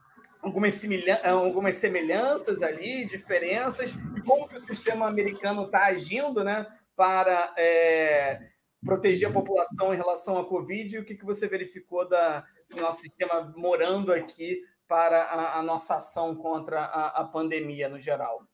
algumas, 0.41 0.85
algumas 1.23 1.75
semelhanças 1.75 2.61
ali, 2.61 3.05
diferenças, 3.05 3.91
e 4.15 4.21
como 4.21 4.47
que 4.47 4.55
o 4.55 4.59
sistema 4.59 5.07
americano 5.07 5.65
está 5.65 5.85
agindo 5.85 6.43
né, 6.43 6.67
para 6.95 7.53
é, 7.57 8.52
proteger 8.83 9.29
a 9.29 9.33
população 9.33 9.93
em 9.93 9.97
relação 9.97 10.37
à 10.37 10.45
Covid 10.45 10.95
e 10.95 10.99
o 10.99 11.05
que, 11.05 11.15
que 11.15 11.25
você 11.25 11.47
verificou 11.47 12.07
da, 12.07 12.43
do 12.69 12.81
nosso 12.81 13.01
sistema 13.01 13.53
morando 13.55 14.11
aqui 14.11 14.61
para 14.87 15.23
a, 15.23 15.59
a 15.59 15.63
nossa 15.63 15.95
ação 15.95 16.35
contra 16.35 16.79
a, 16.81 17.21
a 17.21 17.23
pandemia 17.23 17.89
no 17.89 17.99
geral? 17.99 18.45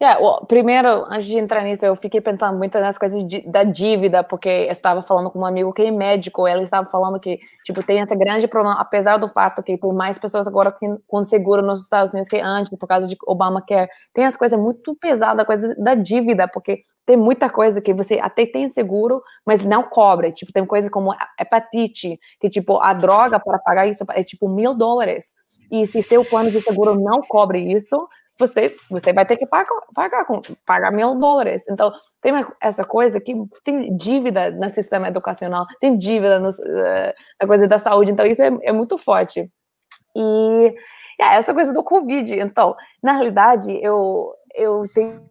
Yeah, 0.00 0.20
well, 0.20 0.46
primeiro, 0.46 1.06
antes 1.10 1.26
de 1.26 1.38
entrar 1.38 1.64
nisso, 1.64 1.84
eu 1.84 1.96
fiquei 1.96 2.20
pensando 2.20 2.56
muito 2.56 2.78
nas 2.78 2.96
coisas 2.96 3.26
de, 3.26 3.40
da 3.50 3.64
dívida, 3.64 4.22
porque 4.22 4.48
eu 4.48 4.70
estava 4.70 5.02
falando 5.02 5.28
com 5.28 5.40
um 5.40 5.44
amigo 5.44 5.72
que 5.72 5.82
é 5.82 5.90
médico, 5.90 6.46
ele 6.46 6.62
estava 6.62 6.88
falando 6.88 7.18
que, 7.18 7.40
tipo, 7.64 7.82
tem 7.82 7.98
esse 7.98 8.14
grande 8.14 8.46
problema, 8.46 8.80
apesar 8.80 9.16
do 9.16 9.26
fato 9.26 9.60
que 9.60 9.76
tem 9.76 9.92
mais 9.92 10.16
pessoas 10.16 10.46
agora 10.46 10.72
com 11.04 11.22
seguro 11.24 11.62
nos 11.62 11.82
Estados 11.82 12.12
Unidos 12.12 12.28
que 12.28 12.38
antes, 12.38 12.70
por 12.78 12.86
causa 12.86 13.08
de 13.08 13.16
Obamacare, 13.26 13.90
tem 14.14 14.24
as 14.24 14.36
coisas 14.36 14.56
muito 14.56 14.94
pesadas, 14.94 15.42
a 15.42 15.44
coisa 15.44 15.74
da 15.74 15.96
dívida, 15.96 16.46
porque 16.46 16.82
tem 17.08 17.16
muita 17.16 17.48
coisa 17.48 17.80
que 17.80 17.94
você 17.94 18.18
até 18.20 18.44
tem 18.44 18.68
seguro, 18.68 19.22
mas 19.42 19.64
não 19.64 19.82
cobra. 19.82 20.30
Tipo, 20.30 20.52
tem 20.52 20.66
coisa 20.66 20.90
como 20.90 21.14
hepatite, 21.40 22.20
que 22.38 22.50
tipo, 22.50 22.82
a 22.82 22.92
droga 22.92 23.40
para 23.40 23.58
pagar 23.58 23.86
isso 23.86 24.04
é 24.10 24.22
tipo 24.22 24.46
mil 24.46 24.74
dólares. 24.74 25.32
E 25.70 25.86
se 25.86 26.02
seu 26.02 26.22
plano 26.22 26.50
de 26.50 26.60
seguro 26.60 27.00
não 27.00 27.22
cobre 27.22 27.60
isso, 27.72 28.06
você, 28.38 28.76
você 28.90 29.10
vai 29.14 29.24
ter 29.24 29.38
que 29.38 29.46
pagar, 29.46 29.70
pagar, 29.94 30.26
pagar 30.66 30.92
mil 30.92 31.14
dólares. 31.14 31.64
Então, 31.70 31.90
tem 32.20 32.34
essa 32.60 32.84
coisa 32.84 33.18
que 33.18 33.34
tem 33.64 33.96
dívida 33.96 34.50
no 34.50 34.68
sistema 34.68 35.08
educacional, 35.08 35.64
tem 35.80 35.94
dívida 35.94 36.38
no, 36.38 36.50
uh, 36.50 37.14
na 37.40 37.46
coisa 37.46 37.66
da 37.66 37.78
saúde. 37.78 38.12
Então, 38.12 38.26
isso 38.26 38.42
é, 38.42 38.50
é 38.64 38.70
muito 38.70 38.98
forte. 38.98 39.50
E 40.14 40.74
é 41.18 41.36
essa 41.36 41.54
coisa 41.54 41.72
do 41.72 41.82
Covid. 41.82 42.38
Então, 42.38 42.76
na 43.02 43.12
realidade, 43.12 43.72
eu, 43.82 44.34
eu 44.54 44.86
tenho. 44.92 45.26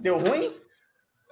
Deu 0.00 0.18
ruim? 0.18 0.54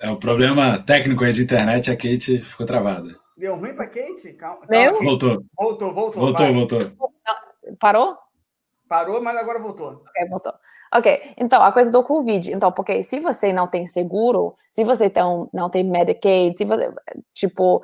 É, 0.01 0.11
o 0.11 0.17
problema 0.17 0.79
técnico 0.79 1.25
aí 1.25 1.33
de 1.33 1.43
internet, 1.43 1.91
a 1.91 1.97
Kate 1.97 2.39
ficou 2.39 2.67
travada. 2.67 3.09
Deu 3.37 3.57
ruim 3.57 3.75
para 3.75 3.87
Kate? 3.87 4.33
Calma, 4.35 4.67
calma. 4.67 5.01
Voltou. 5.01 5.45
Voltou, 5.57 5.95
voltou. 5.95 6.23
Voltou, 6.23 6.47
vai. 6.47 6.53
voltou. 6.53 6.93
Parou? 7.81 8.17
Parou, 8.89 9.23
mas 9.23 9.37
agora 9.37 9.59
voltou. 9.59 10.03
Ok, 10.09 10.29
voltou. 10.29 10.53
Ok, 10.95 11.35
então, 11.37 11.63
a 11.63 11.73
coisa 11.73 11.91
do 11.91 12.03
Covid. 12.03 12.53
Então, 12.53 12.73
porque 12.73 13.03
se 13.03 13.21
você 13.21 13.53
não 13.53 13.67
tem 13.67 13.87
seguro, 13.87 14.55
se 14.71 14.85
você 14.85 15.11
tem, 15.11 15.23
não 15.53 15.69
tem 15.69 15.85
Medicaid, 15.85 16.57
se 16.57 16.65
você, 16.65 16.91
tipo, 17.35 17.83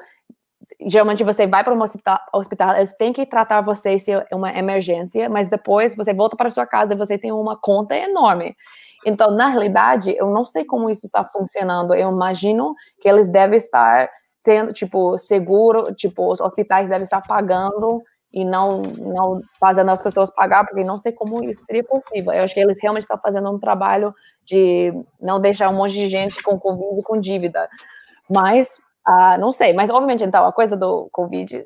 geralmente 0.87 1.23
você 1.23 1.47
vai 1.47 1.63
para 1.63 1.75
um 1.75 1.83
hospital, 1.83 2.19
hospital, 2.33 2.77
eles 2.77 2.97
têm 2.97 3.13
que 3.13 3.27
tratar 3.27 3.61
você 3.61 3.99
se 3.99 4.13
é 4.13 4.27
uma 4.33 4.51
emergência, 4.57 5.29
mas 5.29 5.49
depois 5.49 5.95
você 5.95 6.15
volta 6.15 6.37
para 6.37 6.51
sua 6.51 6.67
casa 6.67 6.95
e 6.95 6.97
você 6.97 7.19
tem 7.19 7.33
uma 7.33 7.57
conta 7.57 7.95
enorme. 7.95 8.57
Então, 9.05 9.31
na 9.31 9.49
realidade, 9.49 10.15
eu 10.17 10.31
não 10.31 10.45
sei 10.45 10.65
como 10.65 10.89
isso 10.89 11.07
está 11.07 11.25
funcionando. 11.25 11.95
Eu 11.95 12.11
imagino 12.11 12.75
que 13.01 13.09
eles 13.09 13.29
devem 13.29 13.57
estar 13.57 14.09
tendo, 14.43 14.73
tipo, 14.73 15.17
seguro, 15.19 15.95
tipo, 15.95 16.31
os 16.31 16.41
hospitais 16.41 16.89
devem 16.89 17.05
estar 17.05 17.23
pagando 17.23 18.03
e 18.33 18.45
não, 18.45 18.83
não 18.99 19.41
fazendo 19.61 19.91
as 19.91 20.03
pessoas 20.03 20.29
pagar, 20.29 20.67
porque 20.67 20.83
não 20.83 20.99
sei 20.99 21.13
como 21.13 21.43
isso 21.45 21.65
seria 21.65 21.85
possível. 21.85 22.33
Eu 22.33 22.43
acho 22.43 22.53
que 22.53 22.61
eles 22.61 22.79
realmente 22.83 23.05
estão 23.05 23.19
fazendo 23.19 23.49
um 23.51 23.61
trabalho 23.61 24.13
de 24.45 24.93
não 25.21 25.41
deixar 25.41 25.69
um 25.71 25.77
monte 25.77 25.93
de 25.93 26.09
gente 26.09 26.43
com 26.43 26.59
Covid 26.59 27.01
e 27.01 27.05
com 27.05 27.19
dívida. 27.19 27.69
Mas, 28.29 28.69
uh, 29.09 29.39
não 29.39 29.53
sei, 29.53 29.73
mas 29.73 29.89
obviamente, 29.89 30.25
então, 30.25 30.45
a 30.45 30.53
coisa 30.53 30.77
do 30.77 31.09
Covid, 31.13 31.65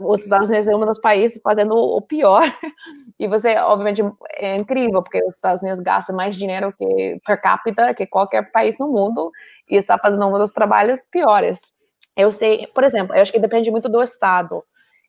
os 0.00 0.22
Estados 0.22 0.48
Unidos 0.48 0.68
é 0.68 0.76
um 0.76 0.80
dos 0.80 0.98
países 0.98 1.40
fazendo 1.42 1.74
o 1.74 2.00
pior, 2.00 2.42
e 3.18 3.26
você, 3.26 3.56
obviamente, 3.56 4.02
é 4.34 4.56
incrível, 4.56 5.02
porque 5.02 5.22
os 5.24 5.34
Estados 5.34 5.62
Unidos 5.62 5.80
gastam 5.80 6.14
mais 6.14 6.36
dinheiro 6.36 6.72
que 6.76 7.20
per 7.24 7.40
capita 7.40 7.94
que 7.94 8.06
qualquer 8.06 8.50
país 8.52 8.78
no 8.78 8.88
mundo, 8.88 9.30
e 9.70 9.76
está 9.76 9.98
fazendo 9.98 10.26
um 10.26 10.38
dos 10.38 10.52
trabalhos 10.52 11.04
piores. 11.10 11.60
Eu 12.16 12.32
sei, 12.32 12.66
por 12.68 12.84
exemplo, 12.84 13.14
eu 13.14 13.22
acho 13.22 13.32
que 13.32 13.38
depende 13.38 13.70
muito 13.70 13.88
do 13.88 14.02
estado. 14.02 14.64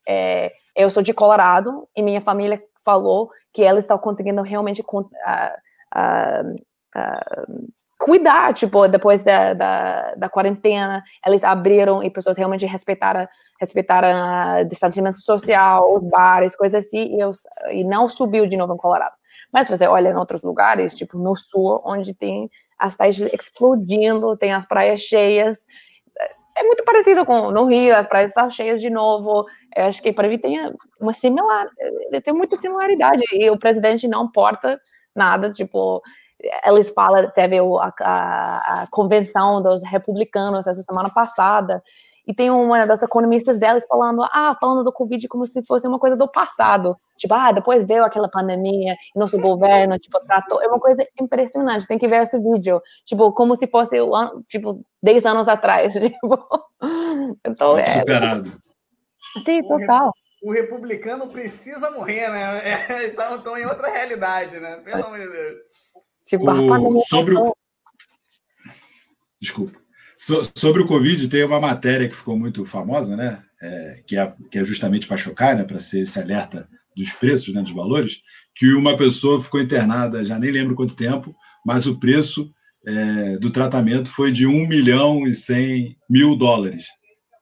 É, 0.08 0.54
eu 0.76 0.90
sou 0.90 1.02
de 1.02 1.14
Colorado 1.14 1.88
e 1.96 2.02
minha 2.02 2.22
família 2.22 2.62
falou 2.84 3.30
que 3.54 3.64
ela 3.64 3.80
está 3.80 3.98
conseguindo 3.98 4.42
realmente 4.42 4.82
uh, 4.82 5.00
uh, 5.00 6.56
uh, 6.96 7.68
cuidar, 7.98 8.54
tipo, 8.54 8.88
depois 8.88 9.22
da, 9.24 9.54
da, 9.54 10.16
da, 10.16 10.30
quarentena, 10.30 11.04
eles 11.26 11.44
abriram 11.44 12.04
e 12.04 12.10
pessoas 12.10 12.38
realmente 12.38 12.66
respeitaram, 12.66 13.28
respeitaram 13.60 14.62
o 14.62 14.64
distanciamento 14.66 15.20
social, 15.20 15.96
os 15.96 16.04
bares, 16.04 16.56
coisas 16.56 16.86
assim, 16.86 17.16
e, 17.16 17.20
eu, 17.20 17.32
e 17.72 17.84
não 17.84 18.08
subiu 18.08 18.46
de 18.46 18.58
novo 18.58 18.74
em 18.74 18.78
Colorado. 18.78 19.16
Mas 19.52 19.70
você 19.70 19.88
olha 19.88 20.10
em 20.10 20.16
outros 20.16 20.44
lugares, 20.44 20.94
tipo 20.94 21.18
no 21.18 21.36
sul, 21.36 21.82
onde 21.86 22.14
tem 22.14 22.50
as 22.78 22.96
taxas 22.96 23.32
explodindo, 23.34 24.38
tem 24.38 24.54
as 24.54 24.66
praias 24.66 25.00
cheias, 25.00 25.66
é 26.58 26.64
muito 26.64 26.84
parecido 26.84 27.26
com 27.26 27.52
no 27.52 27.66
Rio, 27.66 27.96
as 27.96 28.08
praias 28.08 28.32
estão 28.32 28.50
cheias 28.50 28.82
de 28.82 28.90
novo. 28.90 29.46
Eu 29.76 29.86
acho 29.86 30.02
que 30.02 30.12
para 30.12 30.28
mim 30.28 30.40
tem 30.40 30.74
uma 31.00 31.14
similar, 31.14 31.68
tem 32.24 32.34
muita 32.34 32.58
similaridade 32.58 33.22
e 33.32 33.50
o 33.50 33.60
presidente 33.60 34.08
não 34.08 34.30
porta 34.30 34.80
nada, 35.16 35.52
tipo, 35.52 36.02
eles 36.66 36.90
falam, 36.92 37.30
teve 37.32 37.58
a, 37.60 37.94
a, 38.02 38.84
a 38.84 38.88
convenção 38.88 39.62
dos 39.62 39.84
republicanos 39.84 40.68
essa 40.68 40.82
semana 40.82 41.10
passada 41.10 41.84
e 42.28 42.34
tem 42.34 42.52
uma 42.52 42.86
das 42.86 43.02
economistas 43.02 43.58
delas 43.58 43.86
falando, 43.88 44.22
ah, 44.24 44.56
falando 44.60 44.84
do 44.84 44.92
Covid 44.92 45.26
como 45.30 45.48
se 45.48 45.66
fosse 45.66 45.88
uma 45.88 45.98
coisa 45.98 46.18
do 46.18 46.28
passado. 46.28 46.98
Tipo, 47.18 47.34
ah, 47.34 47.54
depois 47.54 47.88
veio 47.88 48.04
aquela 48.04 48.28
pandemia, 48.28 48.98
nosso 49.16 49.40
governo, 49.40 49.98
tipo, 49.98 50.20
tratou. 50.20 50.62
É 50.62 50.68
uma 50.68 50.80
coisa 50.80 51.08
impressionante, 51.20 51.88
tem 51.88 51.98
que 51.98 52.08
ver 52.08 52.24
esse 52.24 52.38
vídeo. 52.38 52.82
Tipo, 53.06 53.32
como 53.32 53.56
se 53.56 53.66
fosse, 53.68 53.96
tipo, 54.50 54.86
10 55.02 55.26
anos 55.26 55.48
atrás. 55.48 55.94
Tipo. 56.18 56.48
Então, 57.46 57.78
é... 57.78 57.86
Superado. 57.86 58.52
Sim, 59.44 59.64
total. 59.68 60.12
O 60.44 60.52
republicano 60.52 61.28
precisa 61.28 61.90
morrer, 61.92 62.30
né? 62.30 62.62
É, 62.90 63.08
estão 63.08 63.58
em 63.58 63.66
outra 63.66 63.90
realidade, 63.90 64.60
né? 64.60 64.78
Pelo 64.78 65.06
amor 65.06 65.20
de 65.20 65.30
Deus. 65.30 65.58
Tipo, 66.26 66.46
o... 66.46 66.50
a 66.50 66.54
pandemia 66.54 67.02
sobre 67.08 67.36
o... 67.36 67.56
Desculpa. 69.42 69.87
So, 70.18 70.42
sobre 70.56 70.82
o 70.82 70.88
Covid, 70.88 71.28
tem 71.28 71.44
uma 71.44 71.60
matéria 71.60 72.10
que 72.10 72.16
ficou 72.16 72.38
muito 72.38 72.66
famosa, 72.66 73.16
né? 73.16 73.44
É, 73.62 74.04
que, 74.06 74.18
é, 74.18 74.34
que 74.50 74.58
é 74.58 74.66
justamente 74.66 75.08
para 75.08 75.18
chocar, 75.18 75.56
né? 75.56 75.64
Para 75.64 75.80
ser 75.80 76.00
esse 76.00 76.20
alerta 76.20 76.68
dos 76.96 77.12
preços, 77.12 77.54
né? 77.54 77.62
Dos 77.62 77.72
valores, 77.72 78.18
que 78.56 78.74
uma 78.74 78.98
pessoa 78.98 79.42
ficou 79.42 79.62
internada, 79.62 80.26
já 80.26 80.40
nem 80.40 80.50
lembro 80.50 80.76
quanto 80.76 80.96
tempo, 80.96 81.36
mas 81.64 81.86
o 81.86 82.00
preço 82.00 82.52
é, 82.88 83.38
do 83.38 83.52
tratamento 83.52 84.10
foi 84.10 84.32
de 84.32 84.48
1 84.48 84.68
milhão 84.68 85.28
e 85.28 85.36
100 85.36 85.96
mil 86.10 86.36
dólares. 86.36 86.88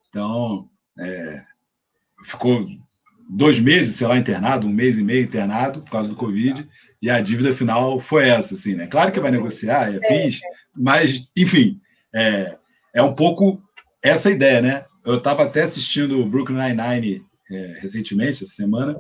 Então, 0.10 0.68
é, 1.00 1.42
ficou 2.26 2.68
dois 3.30 3.60
meses, 3.60 3.96
sei 3.96 4.08
lá, 4.08 4.18
internado, 4.18 4.68
um 4.68 4.72
mês 4.72 4.98
e 4.98 5.04
meio 5.04 5.24
internado 5.24 5.82
por 5.82 5.92
causa 5.92 6.10
do 6.10 6.16
Covid, 6.16 6.68
e 7.02 7.10
a 7.10 7.22
dívida 7.22 7.54
final 7.54 8.00
foi 8.00 8.28
essa, 8.28 8.54
assim, 8.54 8.76
né? 8.76 8.88
Claro 8.88 9.12
que 9.12 9.20
vai 9.20 9.32
negociar, 9.32 9.94
é 9.94 10.00
fiz, 10.08 10.42
mas, 10.76 11.30
enfim, 11.38 11.80
é, 12.14 12.58
é 12.96 13.04
um 13.04 13.14
pouco 13.14 13.62
essa 14.02 14.32
ideia, 14.32 14.62
né? 14.62 14.86
Eu 15.06 15.18
estava 15.18 15.44
até 15.44 15.64
assistindo 15.64 16.20
o 16.20 16.26
Brooklyn 16.26 16.58
Nine-Nine 16.58 17.24
é, 17.52 17.78
recentemente, 17.82 18.44
essa 18.44 18.54
semana, 18.54 19.00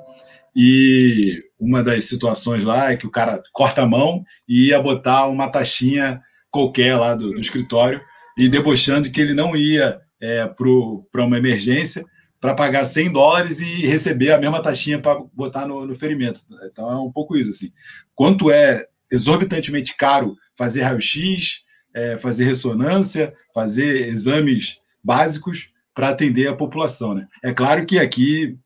e 0.56 1.42
uma 1.60 1.84
das 1.84 2.06
situações 2.06 2.64
lá 2.64 2.92
é 2.92 2.98
que 2.98 3.08
o 3.08 3.12
cara 3.12 3.42
corta 3.52 3.82
a 3.82 3.88
mão 3.88 4.24
e 4.48 4.68
ia 4.68 4.82
botar 4.82 5.28
uma 5.28 5.50
taxinha 5.50 6.22
qualquer 6.52 6.96
lá 6.96 7.16
do, 7.16 7.32
do 7.32 7.40
escritório 7.40 8.02
e 8.38 8.48
debochando 8.48 9.10
que 9.10 9.20
ele 9.20 9.34
não 9.34 9.56
ia 9.56 10.00
é, 10.22 10.46
para 10.46 11.26
uma 11.26 11.38
emergência 11.38 12.06
para 12.40 12.54
pagar 12.54 12.86
100 12.86 13.12
dólares 13.12 13.60
e 13.60 13.86
receber 13.88 14.32
a 14.32 14.38
mesma 14.38 14.62
taxinha 14.62 15.02
para 15.02 15.20
botar 15.34 15.66
no, 15.66 15.86
no 15.86 15.96
ferimento. 15.96 16.42
Então 16.72 16.92
é 16.92 16.98
um 16.98 17.12
pouco 17.12 17.36
isso. 17.36 17.50
Assim. 17.50 17.72
Quanto 18.14 18.52
é 18.52 18.86
exorbitantemente 19.12 19.96
caro 19.98 20.36
fazer 20.58 20.84
raio-x, 20.84 21.65
é, 21.96 22.18
fazer 22.18 22.44
ressonância, 22.44 23.34
fazer 23.54 24.08
exames 24.10 24.80
básicos 25.02 25.70
para 25.94 26.10
atender 26.10 26.48
a 26.48 26.56
população. 26.56 27.16
Né? 27.16 27.26
É 27.42 27.54
claro 27.54 27.86
que 27.86 27.98
aqui 27.98 28.58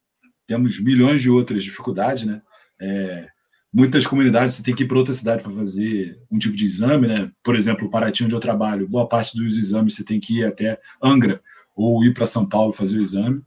temos 0.48 0.82
milhões 0.82 1.22
de 1.22 1.30
outras 1.30 1.64
dificuldades, 1.64 2.26
né? 2.26 2.42
É, 2.82 3.28
muitas 3.72 4.08
comunidades 4.08 4.56
você 4.56 4.64
tem 4.64 4.74
que 4.74 4.82
ir 4.82 4.88
para 4.88 4.98
outra 4.98 5.14
cidade 5.14 5.44
para 5.44 5.54
fazer 5.54 6.18
um 6.32 6.40
tipo 6.40 6.56
de 6.56 6.66
exame, 6.66 7.08
né? 7.08 7.30
Por 7.44 7.56
exemplo, 7.56 7.90
Paraty, 7.90 8.24
onde 8.24 8.34
eu 8.34 8.40
trabalho, 8.40 8.88
boa 8.88 9.08
parte 9.08 9.38
dos 9.38 9.58
exames 9.58 9.94
você 9.94 10.04
tem 10.04 10.20
que 10.20 10.40
ir 10.40 10.46
até 10.46 10.80
Angra 11.04 11.40
ou 11.76 12.04
ir 12.04 12.16
para 12.16 12.26
São 12.26 12.50
Paulo 12.50 12.74
fazer 12.74 12.98
o 12.98 13.02
exame. 13.02 13.44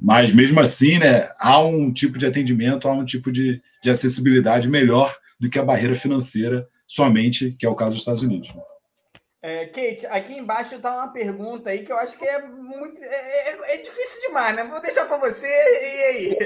Mas 0.00 0.32
mesmo 0.32 0.60
assim, 0.60 0.98
né, 0.98 1.28
há 1.38 1.62
um 1.62 1.92
tipo 1.92 2.16
de 2.16 2.24
atendimento, 2.24 2.88
há 2.88 2.92
um 2.92 3.04
tipo 3.04 3.30
de, 3.30 3.60
de 3.82 3.90
acessibilidade 3.90 4.68
melhor 4.68 5.14
do 5.38 5.50
que 5.50 5.58
a 5.58 5.64
barreira 5.64 5.94
financeira 5.94 6.66
somente, 6.86 7.54
que 7.58 7.66
é 7.66 7.68
o 7.68 7.74
caso 7.74 7.94
dos 7.94 8.02
Estados 8.02 8.22
Unidos. 8.22 8.48
Né? 8.54 8.62
É, 9.48 9.66
Kate, 9.66 10.04
aqui 10.08 10.36
embaixo 10.36 10.74
está 10.74 10.92
uma 10.92 11.06
pergunta 11.12 11.70
aí 11.70 11.84
que 11.84 11.92
eu 11.92 11.96
acho 11.96 12.18
que 12.18 12.26
é 12.26 12.42
muito. 12.42 13.00
É, 13.00 13.50
é, 13.52 13.74
é 13.74 13.76
difícil 13.76 14.22
demais, 14.26 14.56
né? 14.56 14.64
Vou 14.64 14.80
deixar 14.80 15.06
para 15.06 15.18
você 15.18 15.46
e 15.46 16.02
aí. 16.02 16.38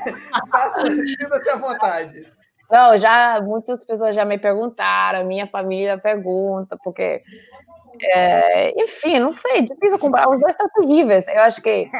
Faça, 0.50 0.86
sinta-se 0.86 1.50
à 1.50 1.56
vontade. 1.56 2.32
Não, 2.70 2.96
já 2.96 3.42
muitas 3.42 3.84
pessoas 3.84 4.16
já 4.16 4.24
me 4.24 4.38
perguntaram, 4.38 5.26
minha 5.26 5.46
família 5.46 5.98
pergunta, 5.98 6.78
porque. 6.82 7.22
É, 8.00 8.82
enfim, 8.82 9.18
não 9.18 9.32
sei, 9.32 9.60
difícil 9.60 9.98
comprar. 9.98 10.26
Os 10.26 10.40
dois 10.40 10.54
estão 10.54 10.70
terríveis. 10.70 11.28
Eu 11.28 11.42
acho 11.42 11.60
que 11.60 11.90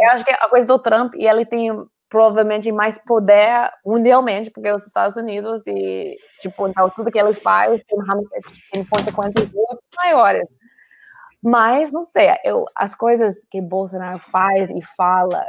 eu 0.00 0.08
acho 0.10 0.24
que 0.24 0.32
a 0.32 0.48
coisa 0.48 0.66
do 0.66 0.80
Trump 0.80 1.14
e 1.14 1.28
ele 1.28 1.46
tem 1.46 1.70
provavelmente 2.12 2.70
mais 2.70 2.98
poder 2.98 3.72
mundialmente, 3.82 4.50
porque 4.50 4.70
os 4.70 4.86
Estados 4.86 5.16
Unidos 5.16 5.62
e, 5.66 6.14
tipo, 6.40 6.68
então, 6.68 6.90
tudo 6.90 7.10
que 7.10 7.18
eles 7.18 7.38
fazem 7.38 7.82
tem, 7.88 7.98
tem 8.70 8.84
consequências 8.84 9.50
muito 9.50 9.82
maiores. 9.96 10.46
Mas, 11.42 11.90
não 11.90 12.04
sei, 12.04 12.28
eu, 12.44 12.66
as 12.76 12.94
coisas 12.94 13.36
que 13.50 13.62
Bolsonaro 13.62 14.18
faz 14.18 14.68
e 14.68 14.82
fala 14.82 15.42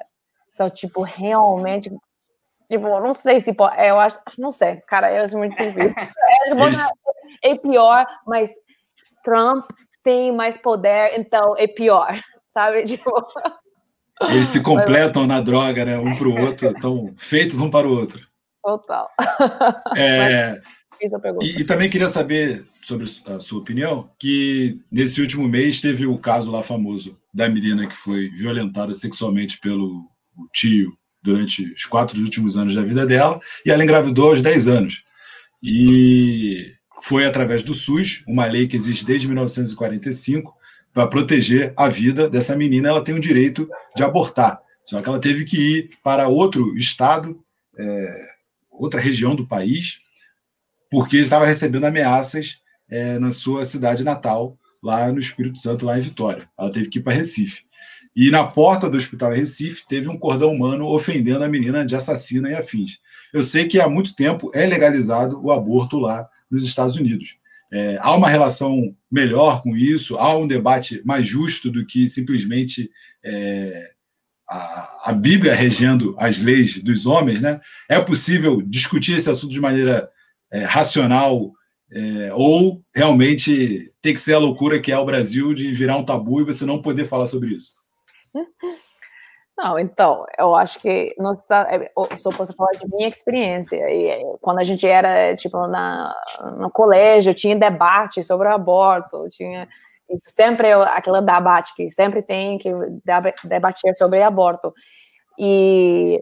são, 0.50 0.70
tipo, 0.70 1.02
realmente 1.02 1.92
Tipo, 2.70 3.00
não 3.02 3.14
sei 3.14 3.40
se 3.40 3.54
pode. 3.54 3.80
Eu 3.80 4.00
acho. 4.00 4.20
Não 4.38 4.50
sei, 4.50 4.78
cara, 4.88 5.14
eu 5.14 5.24
acho 5.24 5.38
muito 5.38 5.56
difícil. 5.56 5.94
Eles, 6.48 6.90
é 7.44 7.56
pior, 7.56 8.04
mas 8.26 8.52
Trump 9.24 9.70
tem 10.02 10.32
mais 10.32 10.58
poder, 10.58 11.20
então 11.20 11.56
é 11.58 11.68
pior, 11.68 12.08
sabe? 12.50 12.86
Tipo... 12.86 13.12
Eles 14.22 14.48
se 14.48 14.62
completam 14.64 15.28
na 15.28 15.40
droga, 15.40 15.86
né? 15.86 15.98
Um 15.98 16.16
para 16.16 16.28
o 16.28 16.40
outro, 16.40 16.68
estão 16.72 17.14
feitos 17.18 17.60
um 17.60 17.70
para 17.70 17.88
o 17.88 17.92
outro. 17.92 18.26
Total. 18.64 19.10
É, 19.98 20.60
e, 21.42 21.62
e, 21.62 21.64
também 21.66 21.90
queria 21.90 22.10
saber 22.10 22.66
sobre 22.82 23.06
a 23.28 23.40
sua 23.40 23.60
opinião, 23.60 24.10
que 24.20 24.82
nesse 24.92 25.22
último 25.22 25.48
mês 25.48 25.82
teve 25.82 26.06
o 26.06 26.18
caso 26.18 26.50
lá 26.50 26.64
famoso 26.64 27.18
da 27.34 27.50
menina 27.50 27.88
que 27.88 27.96
foi 27.96 28.30
violentada 28.30 28.94
sexualmente 28.94 29.60
pelo 29.60 30.08
tio 30.54 30.98
durante 31.22 31.74
os 31.74 31.86
quatro 31.86 32.20
últimos 32.20 32.58
anos 32.58 32.76
da 32.76 32.82
vida 32.82 33.06
dela, 33.06 33.40
e 33.66 33.72
ela 33.72 33.84
engravidou 33.84 34.32
aos 34.32 34.42
10 34.42 34.68
anos. 34.68 35.04
E 35.64 36.74
foi 37.02 37.26
através 37.26 37.64
do 37.64 37.74
SUS, 37.74 38.24
uma 38.28 38.46
lei 38.46 38.68
que 38.68 38.76
existe 38.76 39.06
desde 39.06 39.28
1945, 39.28 40.54
para 40.94 41.08
proteger 41.08 41.74
a 41.76 41.90
vida 41.90 42.30
dessa 42.30 42.56
menina, 42.56 42.90
ela 42.90 43.04
tem 43.04 43.16
o 43.16 43.20
direito 43.20 43.68
de 43.96 44.04
abortar. 44.04 44.62
Só 44.86 45.02
que 45.02 45.10
ela 45.10 45.20
teve 45.20 45.44
que 45.44 45.58
ir 45.58 45.90
para 46.04 46.28
outro 46.28 46.78
estado, 46.78 47.44
é, 47.78 48.26
outra 48.70 49.00
região 49.00 49.36
do 49.36 49.48
país, 49.48 50.00
porque 50.92 51.18
estava 51.18 51.46
recebendo 51.46 51.86
ameaças 51.86 52.60
é, 52.90 53.18
na 53.18 53.32
sua 53.32 53.66
cidade 53.66 54.04
natal, 54.04 54.58
lá 54.82 55.12
no 55.12 55.20
Espírito 55.20 55.60
Santo, 55.60 55.86
lá 55.86 55.98
em 55.98 56.02
Vitória. 56.02 56.48
Ela 56.58 56.72
teve 56.72 56.90
que 56.90 57.00
ir 57.00 57.02
para 57.02 57.14
Recife. 57.14 57.64
E 58.16 58.30
na 58.30 58.44
porta 58.44 58.88
do 58.88 58.98
hospital 58.98 59.34
em 59.34 59.40
Recife 59.40 59.88
teve 59.88 60.08
um 60.08 60.18
cordão 60.18 60.52
humano 60.52 60.86
ofendendo 60.86 61.44
a 61.44 61.50
menina 61.50 61.84
de 61.84 61.96
assassina 61.96 62.50
e 62.50 62.54
afins. 62.54 63.00
Eu 63.34 63.44
sei 63.44 63.68
que 63.68 63.80
há 63.80 63.90
muito 63.90 64.16
tempo 64.16 64.52
é 64.54 64.66
legalizado 64.68 65.42
o 65.44 65.52
aborto 65.52 65.98
lá 65.98 66.30
nos 66.52 66.64
Estados 66.64 66.96
Unidos. 66.96 67.38
É, 67.74 67.98
há 68.02 68.16
uma 68.16 68.30
relação 68.30 68.96
melhor 69.12 69.64
com 69.64 69.76
isso, 69.76 70.16
há 70.18 70.38
um 70.38 70.46
debate 70.46 71.02
mais 71.04 71.26
justo 71.26 71.72
do 71.72 71.84
que 71.84 72.08
simplesmente 72.08 72.88
é, 73.26 73.90
a, 74.48 75.10
a, 75.10 75.14
Bíblia 75.14 75.56
regendo 75.56 76.16
as 76.20 76.40
leis 76.40 76.78
dos 76.78 77.08
homens. 77.08 77.42
Né? 77.42 77.60
É 77.90 78.00
possível 78.00 78.62
discutir 78.62 79.16
esse 79.16 79.28
assunto 79.28 79.52
de 79.52 79.60
maneira 79.60 80.08
é, 80.52 80.64
racional 80.66 81.52
é, 81.92 82.32
ou 82.36 82.84
realmente 82.94 83.92
tem 84.04 84.14
que 84.14 84.22
ser 84.22 84.34
a 84.34 84.40
loucura 84.40 84.80
que 84.80 84.92
é 84.92 84.98
o 85.00 85.06
Brasil 85.06 85.52
de 85.56 85.74
virar 85.74 85.98
um 85.98 86.06
tabu 86.06 86.42
e 86.42 86.46
você 86.46 86.68
não 86.68 86.80
poder 86.80 87.08
falar 87.08 87.26
sobre 87.26 87.56
isso? 87.56 87.74
Não, 89.58 89.78
então, 89.78 90.26
eu 90.38 90.56
acho 90.56 90.80
que 90.80 91.14
não 91.18 91.36
só 91.36 92.32
posso 92.36 92.54
falar 92.56 92.72
de 92.72 92.88
minha 92.90 93.08
experiência. 93.08 93.76
E 93.90 94.08
é, 94.10 94.24
quando 94.42 94.60
a 94.60 94.64
gente 94.64 94.88
era 94.88 95.36
tipo 95.36 95.68
na 95.68 96.12
no 96.58 96.72
colégio, 96.72 97.34
tinha 97.34 97.56
debate 97.56 98.24
sobre 98.24 98.48
o 98.48 98.52
aborto, 98.52 99.28
tinha 99.30 99.68
isso 100.10 100.30
sempre 100.32 100.68
é 100.68 100.74
aquele 100.74 101.22
debate 101.22 101.74
que 101.76 101.90
sempre 101.90 102.22
tem 102.22 102.58
que 102.58 102.70
debater 103.46 103.96
sobre 103.96 104.22
aborto. 104.22 104.74
E 105.40 106.20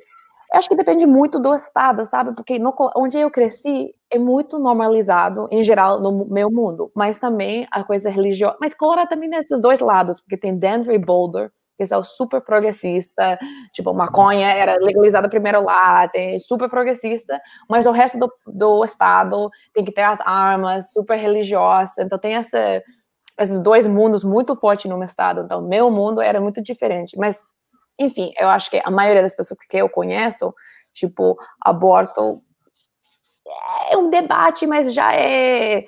eu 0.53 0.57
acho 0.59 0.69
que 0.69 0.75
depende 0.75 1.05
muito 1.05 1.39
do 1.39 1.53
estado, 1.55 2.05
sabe? 2.05 2.35
Porque 2.35 2.59
no, 2.59 2.73
onde 2.95 3.17
eu 3.19 3.31
cresci 3.31 3.93
é 4.11 4.19
muito 4.19 4.59
normalizado, 4.59 5.47
em 5.51 5.63
geral, 5.63 5.99
no 6.01 6.25
meu 6.27 6.51
mundo. 6.51 6.91
Mas 6.95 7.17
também 7.19 7.67
a 7.71 7.83
coisa 7.83 8.09
religiosa. 8.09 8.57
Mas 8.61 8.73
Colorado 8.75 9.09
também 9.09 9.29
nesses 9.29 9.61
dois 9.61 9.79
lados, 9.81 10.21
porque 10.21 10.37
tem 10.37 10.57
Denver 10.57 10.93
e 10.95 10.99
Boulder, 10.99 11.51
são 11.85 12.03
super 12.03 12.41
progressista, 12.41 13.37
tipo, 13.73 13.93
maconha 13.93 14.47
era 14.47 14.77
legalizada 14.77 15.29
primeiro 15.29 15.63
lá, 15.63 16.07
tem 16.07 16.39
super 16.39 16.69
progressista, 16.69 17.39
mas 17.69 17.85
o 17.85 17.91
resto 17.91 18.17
do, 18.19 18.31
do 18.47 18.83
estado 18.83 19.49
tem 19.73 19.83
que 19.83 19.91
ter 19.91 20.03
as 20.03 20.19
armas, 20.21 20.91
super 20.91 21.17
religiosa, 21.17 22.01
então 22.01 22.17
tem 22.17 22.35
essa, 22.35 22.81
esses 23.39 23.59
dois 23.59 23.87
mundos 23.87 24.23
muito 24.23 24.55
fortes 24.55 24.89
no 24.89 24.97
meu 24.97 25.05
estado, 25.05 25.41
então 25.41 25.61
meu 25.61 25.89
mundo 25.91 26.21
era 26.21 26.39
muito 26.39 26.61
diferente, 26.61 27.17
mas 27.17 27.43
enfim, 27.99 28.33
eu 28.39 28.49
acho 28.49 28.69
que 28.69 28.81
a 28.83 28.89
maioria 28.89 29.21
das 29.21 29.35
pessoas 29.35 29.59
que 29.59 29.77
eu 29.77 29.87
conheço, 29.87 30.53
tipo, 30.93 31.37
aborto 31.61 32.41
é 33.89 33.97
um 33.97 34.09
debate, 34.09 34.65
mas 34.65 34.93
já 34.93 35.13
é. 35.13 35.85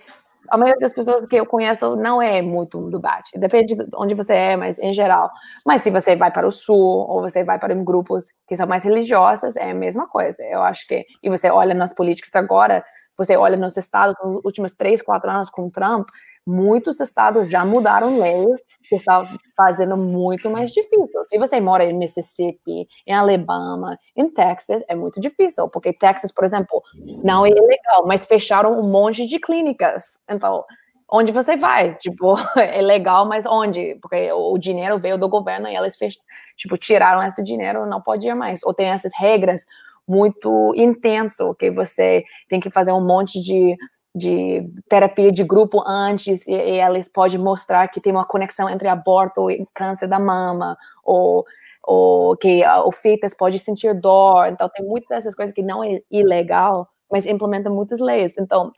A 0.49 0.57
maioria 0.57 0.79
das 0.79 0.93
pessoas 0.93 1.25
que 1.25 1.35
eu 1.35 1.45
conheço 1.45 1.95
não 1.95 2.21
é 2.21 2.41
muito 2.41 2.77
um 2.79 2.89
debate. 2.89 3.37
Depende 3.39 3.75
de 3.75 3.85
onde 3.95 4.13
você 4.13 4.33
é, 4.33 4.55
mas 4.57 4.77
em 4.79 4.91
geral. 4.93 5.29
Mas 5.65 5.81
se 5.81 5.89
você 5.89 6.15
vai 6.15 6.31
para 6.31 6.47
o 6.47 6.51
sul, 6.51 6.77
ou 7.09 7.21
você 7.21 7.43
vai 7.43 7.57
para 7.59 7.73
grupos 7.75 8.25
que 8.47 8.55
são 8.55 8.67
mais 8.67 8.83
religiosos, 8.83 9.55
é 9.55 9.71
a 9.71 9.73
mesma 9.73 10.07
coisa. 10.07 10.43
Eu 10.43 10.61
acho 10.63 10.87
que. 10.87 11.05
E 11.23 11.29
você 11.29 11.49
olha 11.49 11.73
nas 11.73 11.93
políticas 11.93 12.31
agora, 12.35 12.83
você 13.17 13.35
olha 13.35 13.57
nos 13.57 13.77
estados, 13.77 14.15
nos 14.23 14.43
últimos 14.43 14.73
três, 14.73 15.01
quatro 15.01 15.29
anos 15.29 15.49
com 15.49 15.67
Trump, 15.67 16.07
muitos 16.45 16.99
estados 16.99 17.49
já 17.49 17.65
mudaram 17.65 18.19
leis 18.19 18.59
que 18.87 18.95
estão 18.95 19.25
fazendo 19.55 19.95
muito 19.95 20.49
mais 20.49 20.71
difícil. 20.71 21.25
Se 21.25 21.37
você 21.37 21.59
mora 21.59 21.85
em 21.85 21.97
Mississippi, 21.97 22.87
em 23.07 23.13
Alabama, 23.13 23.97
em 24.15 24.29
Texas, 24.29 24.83
é 24.87 24.95
muito 24.95 25.19
difícil, 25.19 25.69
porque 25.69 25.93
Texas, 25.93 26.31
por 26.31 26.43
exemplo, 26.43 26.81
não 27.23 27.45
é 27.45 27.49
ilegal, 27.49 28.05
mas 28.05 28.25
fecharam 28.25 28.79
um 28.79 28.89
monte 28.89 29.25
de 29.25 29.39
clínicas. 29.39 30.17
Então, 30.29 30.65
onde 31.09 31.31
você 31.31 31.55
vai? 31.55 31.95
Tipo, 31.95 32.35
é 32.57 32.81
legal, 32.81 33.25
mas 33.27 33.45
onde? 33.45 33.95
Porque 34.01 34.31
o 34.31 34.57
dinheiro 34.57 34.97
veio 34.97 35.17
do 35.17 35.29
governo 35.29 35.67
e 35.67 35.75
eles 35.75 35.95
fech... 35.95 36.17
tipo, 36.55 36.77
tiraram 36.77 37.23
esse 37.23 37.43
dinheiro, 37.43 37.85
não 37.85 38.01
podia 38.01 38.35
mais. 38.35 38.63
Ou 38.63 38.73
tem 38.73 38.87
essas 38.87 39.11
regras 39.15 39.63
muito 40.07 40.73
intenso 40.75 41.55
que 41.55 41.71
você 41.71 42.23
tem 42.49 42.59
que 42.59 42.69
fazer 42.69 42.91
um 42.91 43.05
monte 43.05 43.41
de 43.41 43.77
de 44.15 44.69
terapia 44.87 45.31
de 45.31 45.43
grupo 45.43 45.81
antes 45.87 46.45
e, 46.47 46.51
e 46.51 46.79
eles 46.79 47.09
podem 47.09 47.39
mostrar 47.39 47.87
que 47.87 47.99
tem 47.99 48.13
uma 48.13 48.25
conexão 48.25 48.69
entre 48.69 48.87
aborto 48.87 49.49
e 49.49 49.65
câncer 49.73 50.07
da 50.07 50.19
mama 50.19 50.77
ou, 51.03 51.43
ou 51.81 52.37
que 52.37 52.63
o 52.85 52.91
fetus 52.91 53.33
pode 53.33 53.57
sentir 53.57 53.99
dor. 53.99 54.49
Então 54.49 54.69
tem 54.69 54.85
muitas 54.85 55.09
dessas 55.09 55.33
coisas 55.33 55.53
que 55.53 55.63
não 55.63 55.83
é 55.83 55.99
ilegal 56.11 56.87
mas 57.11 57.27
implementa 57.27 57.69
muitas 57.69 57.99
leis. 57.99 58.33
Então 58.37 58.71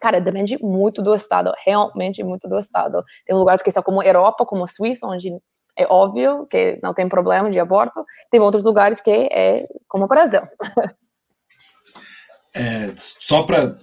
cara 0.00 0.20
depende 0.20 0.56
muito 0.62 1.02
do 1.02 1.14
estado 1.14 1.52
realmente 1.66 2.22
muito 2.22 2.48
do 2.48 2.58
estado. 2.58 3.04
Tem 3.26 3.36
lugares 3.36 3.62
que 3.62 3.70
são 3.70 3.82
como 3.82 4.02
Europa 4.02 4.46
como 4.46 4.66
Suíça 4.66 5.06
onde 5.06 5.40
é 5.78 5.86
óbvio 5.88 6.46
que 6.46 6.78
não 6.82 6.92
tem 6.92 7.08
problema 7.08 7.50
de 7.50 7.58
aborto 7.58 8.04
tem 8.30 8.40
outros 8.40 8.64
lugares 8.64 9.00
que 9.00 9.10
é 9.10 9.66
como 9.86 10.04
o 10.04 10.08
Brasil 10.08 10.42
é, 12.54 12.92
só 12.96 13.42
para 13.42 13.76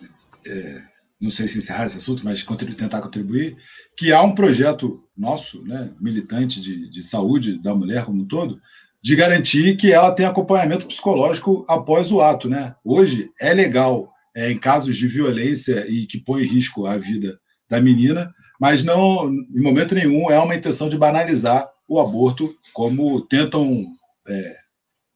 é, 0.48 0.82
não 1.20 1.32
sei 1.32 1.48
se 1.48 1.58
encerrar 1.58 1.86
esse 1.86 1.98
assunto, 1.98 2.24
mas 2.24 2.44
contribuir, 2.44 2.76
tentar 2.76 3.02
contribuir, 3.02 3.58
que 3.98 4.12
há 4.12 4.22
um 4.22 4.36
projeto 4.36 5.04
nosso, 5.18 5.62
né, 5.64 5.92
militante 6.00 6.62
de, 6.62 6.90
de 6.90 7.04
saúde 7.04 7.62
da 7.62 7.74
mulher 7.74 8.06
como 8.06 8.22
um 8.22 8.28
todo, 8.28 8.60
de 9.02 9.16
garantir 9.16 9.76
que 9.78 9.92
ela 9.92 10.12
tenha 10.12 10.30
acompanhamento 10.30 10.88
psicológico 10.88 11.66
após 11.68 12.12
o 12.12 12.22
ato. 12.22 12.50
Né? 12.50 12.76
Hoje 12.84 13.32
é 13.40 13.54
legal 13.54 14.12
é, 14.36 14.52
em 14.52 14.58
casos 14.58 14.98
de 14.98 15.08
violência 15.08 15.86
e 15.88 16.06
que 16.06 16.20
põe 16.20 16.44
em 16.44 16.48
risco 16.48 16.86
a 16.86 16.98
vida 16.98 17.40
da 17.70 17.80
menina, 17.80 18.34
mas 18.60 18.84
não, 18.84 19.30
em 19.30 19.62
momento 19.62 19.96
nenhum, 19.96 20.30
é 20.30 20.40
uma 20.40 20.56
intenção 20.56 20.90
de 20.90 20.98
banalizar 20.98 21.70
o 21.88 22.00
aborto, 22.00 22.56
como 22.74 23.22
tentam 23.22 23.70
é, 24.28 24.56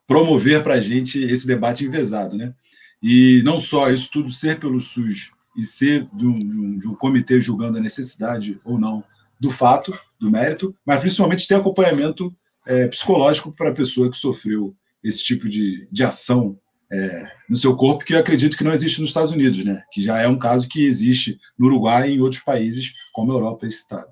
promover 0.07 0.63
para 0.63 0.76
a 0.76 0.82
gente 0.82 1.22
esse 1.22 1.45
debate 1.45 1.86
envezado. 1.86 2.36
Né? 2.36 2.53
E 3.01 3.41
não 3.43 3.59
só 3.59 3.89
isso 3.89 4.09
tudo 4.11 4.30
ser 4.30 4.59
pelo 4.59 4.80
SUS 4.80 5.32
e 5.55 5.63
ser 5.63 6.07
de 6.13 6.26
um, 6.26 6.80
de 6.80 6.88
um 6.88 6.95
comitê 6.95 7.39
julgando 7.39 7.78
a 7.78 7.82
necessidade 7.82 8.59
ou 8.63 8.80
não 8.80 9.03
do 9.39 9.49
fato, 9.49 9.97
do 10.20 10.30
mérito, 10.30 10.76
mas 10.86 10.99
principalmente 10.99 11.47
ter 11.47 11.55
acompanhamento 11.55 12.36
é, 12.67 12.88
psicológico 12.88 13.53
para 13.53 13.70
a 13.70 13.74
pessoa 13.74 14.11
que 14.11 14.17
sofreu 14.17 14.76
esse 15.03 15.24
tipo 15.24 15.47
de, 15.47 15.88
de 15.89 16.03
ação 16.03 16.59
é, 16.91 17.32
no 17.49 17.55
seu 17.55 17.76
corpo, 17.76 18.03
que 18.03 18.13
eu 18.13 18.20
acredito 18.20 18.57
que 18.57 18.63
não 18.63 18.74
existe 18.74 18.99
nos 18.99 19.11
Estados 19.11 19.32
Unidos, 19.32 19.63
né? 19.63 19.84
que 19.91 20.01
já 20.01 20.20
é 20.20 20.28
um 20.28 20.38
caso 20.38 20.67
que 20.67 20.86
existe 20.86 21.39
no 21.57 21.67
Uruguai 21.67 22.09
e 22.09 22.15
em 22.15 22.20
outros 22.20 22.43
países, 22.43 22.93
como 23.13 23.32
a 23.32 23.36
Europa 23.36 23.65
é 23.65 23.70
citado. 23.70 24.11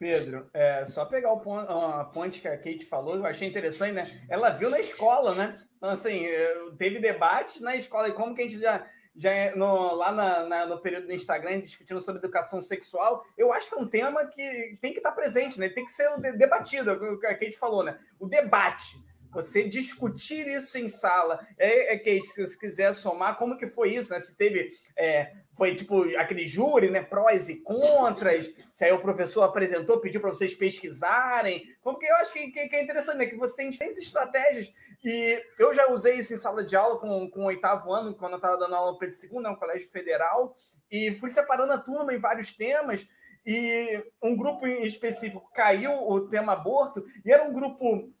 Pedro, 0.00 0.48
é, 0.54 0.82
só 0.86 1.04
pegar 1.04 1.30
o 1.30 1.40
ponto, 1.40 1.70
a 1.70 2.04
ponte 2.06 2.40
que 2.40 2.48
a 2.48 2.56
Kate 2.56 2.86
falou, 2.86 3.16
eu 3.16 3.26
achei 3.26 3.46
interessante, 3.46 3.92
né? 3.92 4.06
Ela 4.30 4.48
viu 4.48 4.70
na 4.70 4.80
escola, 4.80 5.34
né? 5.34 5.60
Então, 5.76 5.90
assim, 5.90 6.24
é, 6.24 6.54
teve 6.78 6.98
debate 6.98 7.62
na 7.62 7.76
escola, 7.76 8.08
e 8.08 8.12
como 8.12 8.34
que 8.34 8.40
a 8.40 8.48
gente 8.48 8.58
já 8.58 8.88
já 9.14 9.30
é 9.30 9.54
no, 9.54 9.94
lá 9.96 10.10
na, 10.12 10.44
na, 10.44 10.66
no 10.66 10.80
período 10.80 11.08
do 11.08 11.12
Instagram 11.12 11.60
discutindo 11.60 12.00
sobre 12.00 12.20
educação 12.20 12.62
sexual, 12.62 13.26
eu 13.36 13.52
acho 13.52 13.68
que 13.68 13.74
é 13.74 13.78
um 13.78 13.86
tema 13.86 14.24
que 14.24 14.78
tem 14.80 14.92
que 14.92 15.00
estar 15.00 15.12
presente, 15.12 15.60
né? 15.60 15.68
Tem 15.68 15.84
que 15.84 15.92
ser 15.92 16.08
debatido, 16.38 16.90
é 16.90 16.94
o 16.94 17.18
que 17.18 17.26
a 17.26 17.36
Kate 17.36 17.58
falou, 17.58 17.84
né? 17.84 17.98
O 18.18 18.26
debate. 18.26 18.98
Você 19.32 19.62
discutir 19.62 20.46
isso 20.46 20.76
em 20.78 20.88
sala. 20.88 21.38
É, 21.58 21.94
é 21.94 21.98
Kate, 21.98 22.26
se 22.26 22.44
você 22.44 22.56
quiser 22.56 22.92
somar, 22.92 23.38
como 23.38 23.56
que 23.56 23.66
foi 23.66 23.94
isso, 23.94 24.12
né? 24.12 24.20
Se 24.20 24.36
teve, 24.36 24.70
é, 24.96 25.32
foi 25.54 25.74
tipo 25.74 26.02
aquele 26.16 26.46
júri, 26.46 26.90
né? 26.90 27.02
Prós 27.02 27.48
e 27.48 27.60
contras, 27.62 28.48
se 28.72 28.84
aí 28.84 28.92
o 28.92 29.00
professor 29.00 29.42
apresentou, 29.42 30.00
pediu 30.00 30.20
para 30.20 30.30
vocês 30.30 30.54
pesquisarem. 30.54 31.62
Como 31.82 31.98
que 31.98 32.06
eu 32.06 32.16
acho 32.16 32.32
que, 32.32 32.50
que, 32.50 32.68
que, 32.68 32.76
é 32.76 32.82
interessante, 32.82 33.18
né? 33.18 33.26
Que 33.26 33.36
você 33.36 33.56
tem 33.56 33.70
diferentes 33.70 33.98
estratégias. 33.98 34.72
E 35.04 35.42
eu 35.58 35.72
já 35.72 35.90
usei 35.90 36.18
isso 36.18 36.34
em 36.34 36.36
sala 36.38 36.64
de 36.64 36.76
aula 36.76 36.98
com, 36.98 37.30
com 37.30 37.42
o 37.42 37.46
oitavo 37.46 37.92
ano, 37.92 38.14
quando 38.14 38.32
eu 38.32 38.36
estava 38.36 38.58
dando 38.58 38.74
aula 38.74 38.92
no 38.92 38.98
Pedro 38.98 39.14
II, 39.14 39.40
né? 39.40 39.50
Um 39.50 39.56
colégio 39.56 39.88
federal, 39.90 40.56
e 40.90 41.12
fui 41.18 41.30
separando 41.30 41.72
a 41.72 41.78
turma 41.78 42.12
em 42.12 42.18
vários 42.18 42.52
temas. 42.52 43.06
E 43.46 44.04
um 44.22 44.36
grupo 44.36 44.66
em 44.66 44.84
específico 44.84 45.50
caiu 45.54 45.92
o 45.92 46.28
tema 46.28 46.52
aborto, 46.52 47.04
e 47.24 47.32
era 47.32 47.44
um 47.44 47.52
grupo 47.52 48.12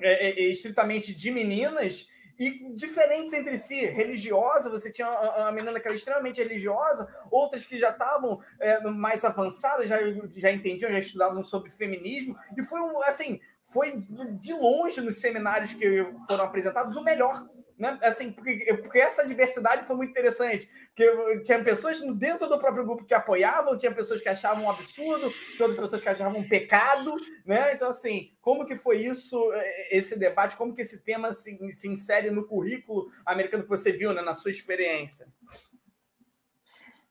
é, 0.00 0.28
é, 0.28 0.30
é, 0.30 0.48
estritamente 0.48 1.14
de 1.14 1.30
meninas 1.30 2.08
e 2.38 2.74
diferentes 2.74 3.32
entre 3.32 3.56
si, 3.56 3.86
religiosa, 3.86 4.68
você 4.68 4.90
tinha 4.90 5.08
uma 5.08 5.52
menina 5.52 5.78
que 5.78 5.86
era 5.86 5.94
extremamente 5.94 6.42
religiosa, 6.42 7.08
outras 7.30 7.62
que 7.62 7.78
já 7.78 7.90
estavam 7.90 8.40
é, 8.58 8.80
mais 8.90 9.24
avançadas, 9.24 9.88
já, 9.88 9.98
já 10.34 10.50
entendiam, 10.50 10.90
já 10.90 10.98
estudavam 10.98 11.44
sobre 11.44 11.70
feminismo, 11.70 12.36
e 12.58 12.64
foi 12.64 12.80
um, 12.80 13.00
assim, 13.04 13.40
foi 13.62 14.04
de 14.40 14.52
longe 14.52 15.00
nos 15.00 15.20
seminários 15.20 15.72
que 15.74 16.04
foram 16.28 16.44
apresentados 16.44 16.96
o 16.96 17.04
melhor 17.04 17.48
né? 17.84 17.98
Assim, 18.02 18.32
porque, 18.32 18.74
porque 18.80 18.98
essa 18.98 19.26
diversidade 19.26 19.86
foi 19.86 19.94
muito 19.94 20.10
interessante. 20.10 20.68
Porque 20.86 21.42
tinha 21.44 21.62
pessoas 21.62 22.00
dentro 22.16 22.48
do 22.48 22.58
próprio 22.58 22.84
grupo 22.84 23.04
que 23.04 23.12
apoiavam, 23.12 23.76
tinha 23.76 23.94
pessoas 23.94 24.22
que 24.22 24.28
achavam 24.28 24.64
um 24.64 24.70
absurdo, 24.70 25.30
tinha 25.30 25.66
outras 25.66 25.78
pessoas 25.78 26.02
que 26.02 26.08
achavam 26.08 26.40
um 26.40 26.48
pecado, 26.48 27.14
né? 27.44 27.74
Então, 27.74 27.88
assim, 27.88 28.30
como 28.40 28.64
que 28.64 28.74
foi 28.74 29.04
isso, 29.04 29.52
eh, 29.52 29.96
esse 29.98 30.18
debate, 30.18 30.56
como 30.56 30.72
que 30.72 30.80
esse 30.80 31.04
tema 31.04 31.30
se, 31.32 31.58
se 31.72 31.88
insere 31.88 32.30
no 32.30 32.46
currículo 32.46 33.10
americano 33.26 33.64
que 33.64 33.68
você 33.68 33.92
viu, 33.92 34.14
né, 34.14 34.22
na 34.22 34.32
sua 34.32 34.50
experiência? 34.50 35.26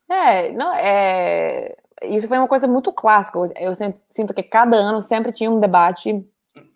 É, 0.10 0.52
não, 0.52 0.74
é... 0.74 1.76
Isso 2.02 2.28
foi 2.28 2.38
uma 2.38 2.48
coisa 2.48 2.68
muito 2.68 2.92
clássica. 2.92 3.38
Eu 3.56 3.74
sinto 3.76 4.34
que 4.34 4.44
cada 4.44 4.76
ano 4.76 5.02
sempre 5.02 5.32
tinha 5.32 5.50
um 5.50 5.60
debate 5.60 6.26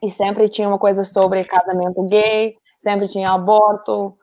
e 0.02 0.10
sempre 0.10 0.48
tinha 0.48 0.68
uma 0.68 0.80
coisa 0.80 1.04
sobre 1.04 1.44
casamento 1.44 2.06
gay, 2.06 2.56
sempre 2.82 3.08
tinha 3.08 3.32
aborto, 3.32 4.16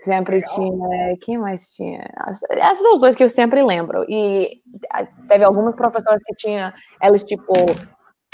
sempre 0.00 0.36
Legal. 0.36 0.54
tinha. 0.54 1.16
Quem 1.20 1.38
mais 1.38 1.74
tinha? 1.74 2.04
Esses 2.50 2.82
são 2.82 2.94
os 2.94 3.00
dois 3.00 3.16
que 3.16 3.24
eu 3.24 3.28
sempre 3.28 3.62
lembro. 3.62 4.04
E 4.08 4.50
teve 5.28 5.44
algumas 5.44 5.74
professoras 5.76 6.22
que 6.24 6.34
tinha, 6.36 6.74
elas 7.00 7.22
tipo. 7.22 7.52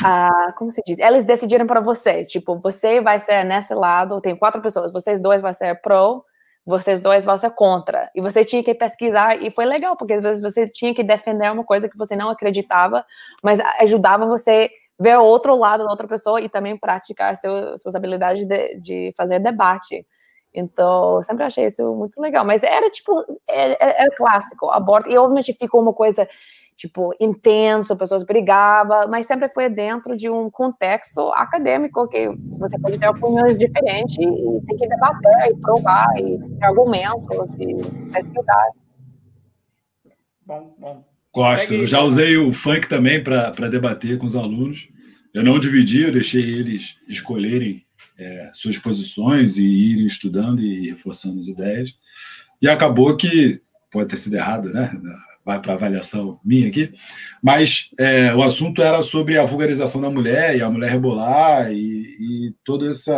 Ah, 0.05 0.53
como 0.59 0.71
se 0.71 0.83
diz? 0.87 0.99
Eles 0.99 1.25
decidiram 1.25 1.67
para 1.67 1.81
você, 1.81 2.25
tipo, 2.25 2.61
você 2.61 3.01
vai 3.01 3.19
ser 3.19 3.45
nesse 3.45 3.75
lado, 3.75 4.21
tem 4.21 4.37
quatro 4.37 4.61
pessoas, 4.61 4.93
vocês 4.93 5.23
dois 5.23 5.41
vão 5.41 5.53
ser 5.55 5.81
pro, 5.81 6.23
vocês 6.67 7.01
dois 7.01 7.25
vão 7.25 7.37
ser 7.37 7.51
contra. 7.51 8.11
E 8.15 8.21
você 8.21 8.45
tinha 8.45 8.63
que 8.63 8.75
pesquisar, 8.75 9.43
e 9.43 9.51
foi 9.51 9.65
legal, 9.65 9.97
porque 9.97 10.13
às 10.15 10.23
vezes 10.23 10.43
você 10.43 10.69
tinha 10.69 10.95
que 10.95 11.03
defender 11.03 11.51
uma 11.51 11.65
coisa 11.65 11.89
que 11.89 11.97
você 11.97 12.15
não 12.15 12.29
acreditava, 12.29 13.07
mas 13.43 13.59
ajudava 13.81 14.27
você 14.27 14.69
ver 14.99 15.19
o 15.19 15.25
outro 15.25 15.57
lado 15.57 15.85
da 15.85 15.91
outra 15.91 16.09
pessoa 16.09 16.41
e 16.41 16.49
também 16.49 16.77
praticar 16.77 17.37
seu, 17.37 17.77
suas 17.79 17.95
habilidades 17.95 18.47
de, 18.47 18.77
de 18.77 19.15
fazer 19.17 19.39
debate. 19.39 20.07
Então, 20.55 21.23
sempre 21.23 21.45
achei 21.45 21.67
isso 21.67 21.95
muito 21.95 22.19
legal. 22.21 22.45
Mas 22.45 22.63
era 22.63 22.91
tipo, 22.91 23.13
era, 23.49 23.77
era 23.79 24.17
clássico, 24.17 24.71
aborto. 24.71 25.11
E 25.11 25.19
obviamente 25.19 25.53
ficou 25.53 25.83
uma 25.83 25.93
coisa, 25.93 26.27
tipo, 26.75 27.15
intenso, 27.21 27.97
pessoas 27.97 28.25
brigavam, 28.25 29.07
mas 29.09 29.27
sempre 29.27 29.51
foi 29.51 29.69
dentro 29.69 30.17
de 30.17 30.31
um 30.31 30.51
contexto 30.51 31.21
acadêmico, 31.35 32.09
que 32.09 32.29
você 32.59 32.79
pode 32.79 32.99
ter 32.99 33.09
opiniões 33.09 33.59
diferentes 33.59 34.17
e 34.19 34.67
tem 34.67 34.77
que 34.79 34.89
debater 34.89 35.51
e 35.51 35.57
provar, 35.61 36.09
e 36.19 36.39
ter 36.39 36.65
argumentos 36.65 37.55
e 37.59 37.75
pesquisar. 38.11 38.71
Bom, 40.47 40.75
bom. 40.79 41.16
Gosto. 41.37 41.75
Eu 41.75 41.87
já 41.87 42.01
usei 42.01 42.39
o 42.39 42.51
funk 42.51 42.89
também 42.89 43.23
para 43.23 43.69
debater 43.69 44.17
com 44.17 44.25
os 44.25 44.35
alunos. 44.35 44.89
Eu 45.35 45.45
não 45.45 45.61
dividi, 45.61 46.01
eu 46.01 46.11
deixei 46.11 46.41
eles 46.41 46.97
escolherem 47.07 47.85
é, 48.19 48.51
suas 48.55 48.79
posições 48.79 49.59
e 49.59 49.67
irem 49.67 50.07
estudando 50.07 50.63
e 50.63 50.89
reforçando 50.89 51.39
as 51.39 51.47
ideias. 51.47 51.95
E 52.63 52.67
acabou 52.67 53.15
que, 53.19 53.61
pode 53.93 54.09
ter 54.09 54.17
sido 54.17 54.35
errado, 54.35 54.73
né? 54.73 54.91
Vai 55.45 55.61
para 55.61 55.75
avaliação 55.75 56.41
minha 56.43 56.69
aqui, 56.69 56.91
mas 57.43 57.91
é, 57.99 58.35
o 58.35 58.43
assunto 58.43 58.81
era 58.83 59.03
sobre 59.03 59.39
a 59.39 59.45
vulgarização 59.45 60.01
da 60.01 60.09
mulher 60.09 60.57
e 60.57 60.63
a 60.63 60.71
mulher 60.71 60.91
rebolar 60.91 61.71
e, 61.71 61.77
e 61.77 62.55
todo 62.65 62.91
esse 62.91 63.11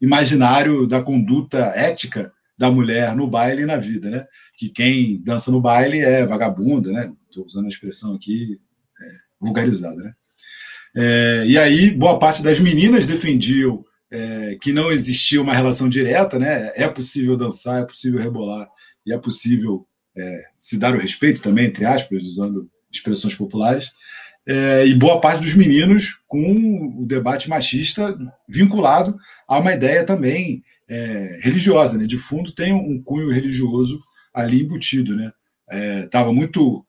imaginário 0.00 0.86
da 0.86 1.02
conduta 1.02 1.58
ética 1.74 2.32
da 2.56 2.70
mulher 2.70 3.16
no 3.16 3.26
baile 3.26 3.62
e 3.62 3.66
na 3.66 3.76
vida, 3.78 4.08
né? 4.08 4.26
Que 4.56 4.68
quem 4.68 5.20
dança 5.24 5.50
no 5.50 5.60
baile 5.60 5.98
é 5.98 6.24
vagabunda, 6.24 6.92
né? 6.92 7.12
Estou 7.32 7.46
usando 7.46 7.64
a 7.64 7.68
expressão 7.70 8.14
aqui 8.14 8.58
é, 9.00 9.04
vulgarizada, 9.40 9.96
né? 10.02 10.12
É, 10.94 11.44
e 11.46 11.56
aí, 11.56 11.90
boa 11.90 12.18
parte 12.18 12.42
das 12.42 12.60
meninas 12.60 13.06
defendiam 13.06 13.82
é, 14.10 14.58
que 14.60 14.70
não 14.70 14.92
existia 14.92 15.40
uma 15.40 15.54
relação 15.54 15.88
direta, 15.88 16.38
né? 16.38 16.70
É 16.76 16.86
possível 16.86 17.34
dançar, 17.34 17.80
é 17.80 17.86
possível 17.86 18.20
rebolar 18.20 18.68
e 19.06 19.14
é 19.14 19.18
possível 19.18 19.86
é, 20.16 20.42
se 20.58 20.78
dar 20.78 20.94
o 20.94 20.98
respeito 20.98 21.40
também, 21.40 21.64
entre 21.64 21.86
aspas, 21.86 22.22
usando 22.22 22.70
expressões 22.92 23.34
populares. 23.34 23.92
É, 24.46 24.86
e 24.86 24.94
boa 24.94 25.18
parte 25.18 25.40
dos 25.40 25.54
meninos 25.54 26.20
com 26.28 27.00
o 27.00 27.06
debate 27.06 27.48
machista 27.48 28.14
vinculado 28.46 29.16
a 29.48 29.58
uma 29.58 29.72
ideia 29.72 30.04
também 30.04 30.62
é, 30.86 31.38
religiosa, 31.40 31.96
né? 31.96 32.06
De 32.06 32.18
fundo 32.18 32.52
tem 32.52 32.74
um 32.74 33.02
cunho 33.02 33.30
religioso 33.30 33.98
ali 34.34 34.62
embutido, 34.62 35.16
né? 35.16 35.32
Estava 36.04 36.30
é, 36.30 36.34
muito 36.34 36.84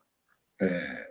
é, 0.62 1.06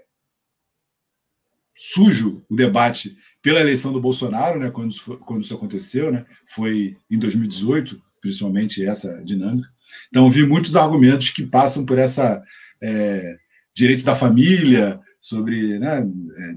sujo 1.76 2.45
o 2.51 2.57
debate 2.57 3.16
pela 3.43 3.61
eleição 3.61 3.93
do 3.93 4.01
Bolsonaro, 4.01 4.59
né, 4.59 4.70
quando, 4.70 4.93
isso, 4.93 5.16
quando 5.18 5.43
isso 5.43 5.55
aconteceu, 5.55 6.12
né, 6.12 6.24
foi 6.47 6.97
em 7.11 7.18
2018, 7.18 8.01
principalmente 8.20 8.84
essa 8.84 9.22
dinâmica. 9.24 9.68
Então, 10.09 10.30
vi 10.30 10.47
muitos 10.47 10.76
argumentos 10.76 11.30
que 11.30 11.45
passam 11.45 11.84
por 11.84 11.99
essa 11.99 12.43
é, 12.80 13.36
direito 13.74 14.05
da 14.05 14.14
família, 14.14 15.01
sobre 15.22 15.78
né, 15.78 16.01
é, 16.01 16.55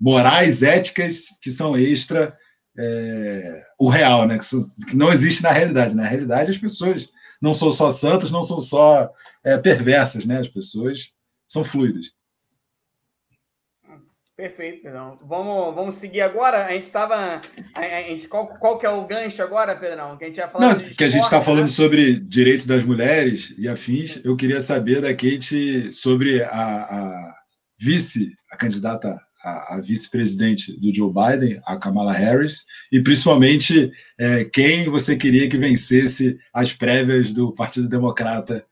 morais, 0.00 0.62
éticas 0.62 1.38
que 1.42 1.50
são 1.50 1.76
extra 1.76 2.36
é, 2.78 3.62
o 3.78 3.88
real, 3.88 4.26
né, 4.26 4.38
que, 4.38 4.44
são, 4.44 4.60
que, 4.88 4.96
não 4.96 5.12
existe 5.12 5.42
na 5.42 5.50
realidade. 5.50 5.94
Na 5.94 6.04
realidade, 6.04 6.50
as 6.50 6.58
pessoas 6.58 7.08
não 7.40 7.52
são 7.52 7.70
só 7.70 7.90
santas, 7.90 8.30
não 8.30 8.42
são 8.42 8.58
só 8.58 9.10
é, 9.44 9.58
perversas, 9.58 10.24
né, 10.24 10.38
as 10.38 10.48
pessoas 10.48 11.12
são 11.46 11.62
fluidas. 11.62 12.15
Perfeito, 14.36 14.82
Pedrão. 14.82 15.16
Vamos, 15.26 15.74
vamos 15.74 15.94
seguir 15.94 16.20
agora. 16.20 16.66
A 16.66 16.72
gente 16.72 16.84
estava. 16.84 17.40
A, 17.74 17.80
a, 17.80 18.02
gente, 18.02 18.28
qual, 18.28 18.46
qual 18.46 18.76
que 18.76 18.84
é 18.84 18.90
o 18.90 19.06
gancho 19.06 19.42
agora, 19.42 19.74
Pedrão? 19.74 20.14
Que 20.18 20.24
a 20.24 20.26
gente 20.26 20.36
ia 20.36 20.48
falar 20.48 20.74
Não, 20.74 20.78
que 20.78 21.04
a 21.04 21.08
gente 21.08 21.24
está 21.24 21.40
falando 21.40 21.62
né? 21.62 21.68
sobre 21.68 22.20
direitos 22.20 22.66
das 22.66 22.84
mulheres 22.84 23.54
e 23.56 23.66
afins. 23.66 24.20
Eu 24.22 24.36
queria 24.36 24.60
saber 24.60 25.00
da 25.00 25.08
Kate 25.14 25.90
sobre 25.90 26.42
a, 26.42 26.50
a 26.50 27.34
vice, 27.80 28.30
a 28.52 28.58
candidata 28.58 29.16
a, 29.42 29.80
vice-presidente 29.80 30.78
do 30.80 30.94
Joe 30.94 31.12
Biden, 31.12 31.60
a 31.64 31.76
Kamala 31.76 32.12
Harris, 32.12 32.64
e 32.90 33.00
principalmente 33.00 33.90
é, 34.18 34.44
quem 34.44 34.88
você 34.88 35.16
queria 35.16 35.48
que 35.48 35.56
vencesse 35.56 36.38
as 36.52 36.72
prévias 36.72 37.32
do 37.32 37.54
Partido 37.54 37.88
Democrata 37.88 38.66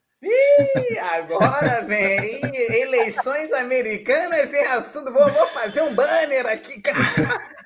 agora 1.15 1.83
vem 1.83 2.41
eleições 2.81 3.53
americanas 3.53 4.53
e 4.53 4.59
assunto. 4.59 5.13
Vou, 5.13 5.33
vou, 5.33 5.47
fazer 5.49 5.83
um 5.83 5.95
banner 5.95 6.47
aqui, 6.47 6.81
cara, 6.81 6.99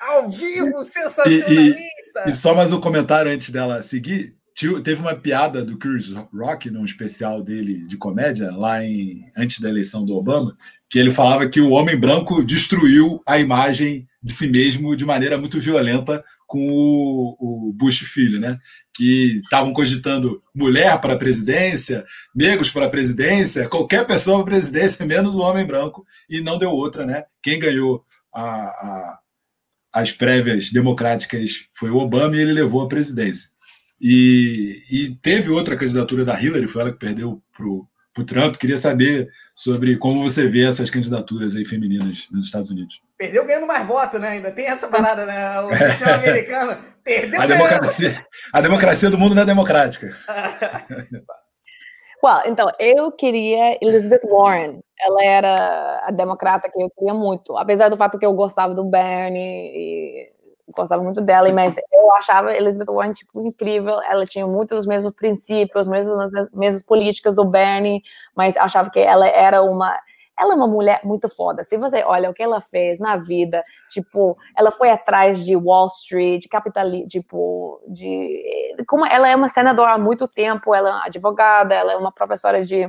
ao 0.00 0.28
vivo, 0.28 0.82
sensacionalista. 0.82 1.52
E, 1.52 2.26
e, 2.26 2.28
e, 2.28 2.32
só 2.32 2.54
mais 2.54 2.72
um 2.72 2.80
comentário 2.80 3.30
antes 3.30 3.50
dela 3.50 3.82
seguir. 3.82 4.36
Teve 4.82 5.00
uma 5.00 5.14
piada 5.14 5.64
do 5.64 5.78
Chris 5.78 6.10
Rock 6.34 6.68
num 6.68 6.84
especial 6.84 7.40
dele 7.40 7.86
de 7.86 7.96
comédia, 7.96 8.50
lá 8.50 8.82
em 8.82 9.30
antes 9.36 9.60
da 9.60 9.68
eleição 9.68 10.04
do 10.04 10.16
Obama, 10.16 10.56
que 10.90 10.98
ele 10.98 11.12
falava 11.12 11.48
que 11.48 11.60
o 11.60 11.70
homem 11.70 11.96
branco 11.96 12.42
destruiu 12.42 13.22
a 13.24 13.38
imagem 13.38 14.04
de 14.20 14.32
si 14.32 14.48
mesmo 14.48 14.96
de 14.96 15.04
maneira 15.04 15.38
muito 15.38 15.60
violenta 15.60 16.24
com 16.48 16.66
o, 16.66 17.68
o 17.68 17.72
Bush 17.74 17.98
filho, 17.98 18.40
né? 18.40 18.58
Que 18.94 19.40
estavam 19.44 19.72
cogitando 19.72 20.42
mulher 20.56 20.98
para 20.98 21.12
a 21.12 21.18
presidência, 21.18 22.04
negros 22.34 22.70
para 22.70 22.86
a 22.86 22.90
presidência, 22.90 23.68
qualquer 23.68 24.06
pessoa 24.06 24.38
para 24.38 24.54
a 24.54 24.56
presidência, 24.56 25.04
menos 25.06 25.36
o 25.36 25.40
homem 25.40 25.66
branco, 25.66 26.04
e 26.28 26.40
não 26.40 26.58
deu 26.58 26.70
outra, 26.70 27.04
né? 27.04 27.24
Quem 27.42 27.60
ganhou 27.60 28.02
a, 28.34 28.42
a, 28.42 29.18
as 29.92 30.10
prévias 30.10 30.72
democráticas 30.72 31.66
foi 31.70 31.90
o 31.90 31.98
Obama 31.98 32.34
e 32.34 32.40
ele 32.40 32.52
levou 32.54 32.82
a 32.82 32.88
presidência. 32.88 33.50
E, 34.00 34.80
e 34.90 35.14
teve 35.16 35.50
outra 35.50 35.76
candidatura 35.76 36.24
da 36.24 36.40
Hillary, 36.40 36.66
foi 36.66 36.80
ela 36.80 36.92
que 36.92 36.98
perdeu 36.98 37.42
para 37.54 37.66
o 37.66 38.24
Trump. 38.24 38.56
Queria 38.56 38.78
saber 38.78 39.28
sobre 39.54 39.98
como 39.98 40.22
você 40.22 40.48
vê 40.48 40.62
essas 40.62 40.88
candidaturas 40.88 41.54
aí 41.54 41.66
femininas 41.66 42.26
nos 42.30 42.46
Estados 42.46 42.70
Unidos. 42.70 43.02
Perdeu 43.18 43.44
ganhando 43.44 43.66
mais 43.66 43.84
voto, 43.84 44.16
né? 44.16 44.28
Ainda 44.28 44.52
tem 44.52 44.68
essa 44.68 44.86
parada, 44.86 45.26
né? 45.26 45.60
O 45.60 45.70
sistema 45.76 46.14
americano 46.14 46.78
perdeu 47.02 47.42
a 47.42 47.46
democracia, 47.46 48.26
a 48.52 48.60
democracia 48.60 49.10
do 49.10 49.18
mundo 49.18 49.34
não 49.34 49.42
é 49.42 49.46
democrática. 49.46 50.06
well, 52.22 52.42
então, 52.46 52.70
eu 52.78 53.10
queria 53.10 53.76
Elizabeth 53.82 54.20
Warren. 54.24 54.78
Ela 55.00 55.24
era 55.24 56.06
a 56.06 56.12
democrata 56.12 56.70
que 56.70 56.80
eu 56.80 56.88
queria 56.90 57.12
muito. 57.12 57.56
Apesar 57.56 57.88
do 57.88 57.96
fato 57.96 58.20
que 58.20 58.26
eu 58.26 58.34
gostava 58.34 58.72
do 58.72 58.84
Bernie 58.84 59.72
e 59.74 60.32
gostava 60.76 61.02
muito 61.02 61.20
dela, 61.20 61.52
mas 61.52 61.76
eu 61.92 62.14
achava 62.14 62.54
Elizabeth 62.54 62.92
Warren 62.92 63.14
tipo 63.14 63.40
incrível. 63.40 64.00
Ela 64.02 64.24
tinha 64.24 64.46
muitos 64.46 64.78
dos 64.78 64.86
mesmos 64.86 65.12
princípios, 65.14 65.88
mesmas 65.88 66.30
mesmas 66.52 66.82
políticas 66.82 67.34
do 67.34 67.44
Bernie, 67.44 68.00
mas 68.36 68.56
achava 68.56 68.90
que 68.90 69.00
ela 69.00 69.26
era 69.26 69.62
uma 69.62 69.98
ela 70.38 70.52
é 70.52 70.56
uma 70.56 70.66
mulher 70.66 71.00
muito 71.04 71.28
foda. 71.28 71.64
Se 71.64 71.76
você 71.76 72.02
olha 72.04 72.30
o 72.30 72.34
que 72.34 72.42
ela 72.42 72.60
fez 72.60 72.98
na 72.98 73.16
vida, 73.16 73.64
tipo, 73.90 74.36
ela 74.56 74.70
foi 74.70 74.90
atrás 74.90 75.44
de 75.44 75.56
Wall 75.56 75.86
Street, 75.86 76.42
de 76.42 76.48
capitalismo, 76.48 77.08
tipo, 77.08 77.80
de 77.88 78.74
como 78.86 79.04
ela 79.04 79.28
é 79.28 79.34
uma 79.34 79.48
senadora 79.48 79.92
há 79.92 79.98
muito 79.98 80.28
tempo, 80.28 80.74
ela 80.74 80.88
é 80.88 80.92
uma 80.92 81.06
advogada, 81.06 81.74
ela 81.74 81.92
é 81.92 81.96
uma 81.96 82.12
professora 82.12 82.62
de 82.64 82.86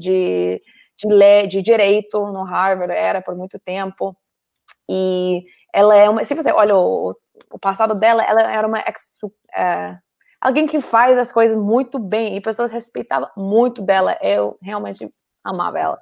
de, 0.00 0.62
de, 0.96 1.06
lei, 1.06 1.46
de 1.46 1.60
direito 1.60 2.18
no 2.32 2.42
Harvard, 2.42 2.92
era 2.92 3.20
por 3.20 3.36
muito 3.36 3.58
tempo. 3.58 4.16
E 4.88 5.44
ela 5.72 5.94
é 5.94 6.08
uma. 6.08 6.24
Se 6.24 6.34
você 6.34 6.50
olha 6.50 6.74
o, 6.74 7.14
o 7.52 7.58
passado 7.58 7.94
dela, 7.94 8.24
ela 8.24 8.42
era 8.50 8.66
uma 8.66 8.80
ex, 8.80 9.18
é, 9.54 9.96
alguém 10.40 10.66
que 10.66 10.80
faz 10.80 11.18
as 11.18 11.30
coisas 11.30 11.56
muito 11.56 11.98
bem 11.98 12.36
e 12.36 12.40
pessoas 12.40 12.72
respeitavam 12.72 13.28
muito 13.36 13.82
dela. 13.82 14.18
Eu 14.22 14.56
realmente 14.62 15.08
amava 15.44 15.78
ela. 15.78 15.98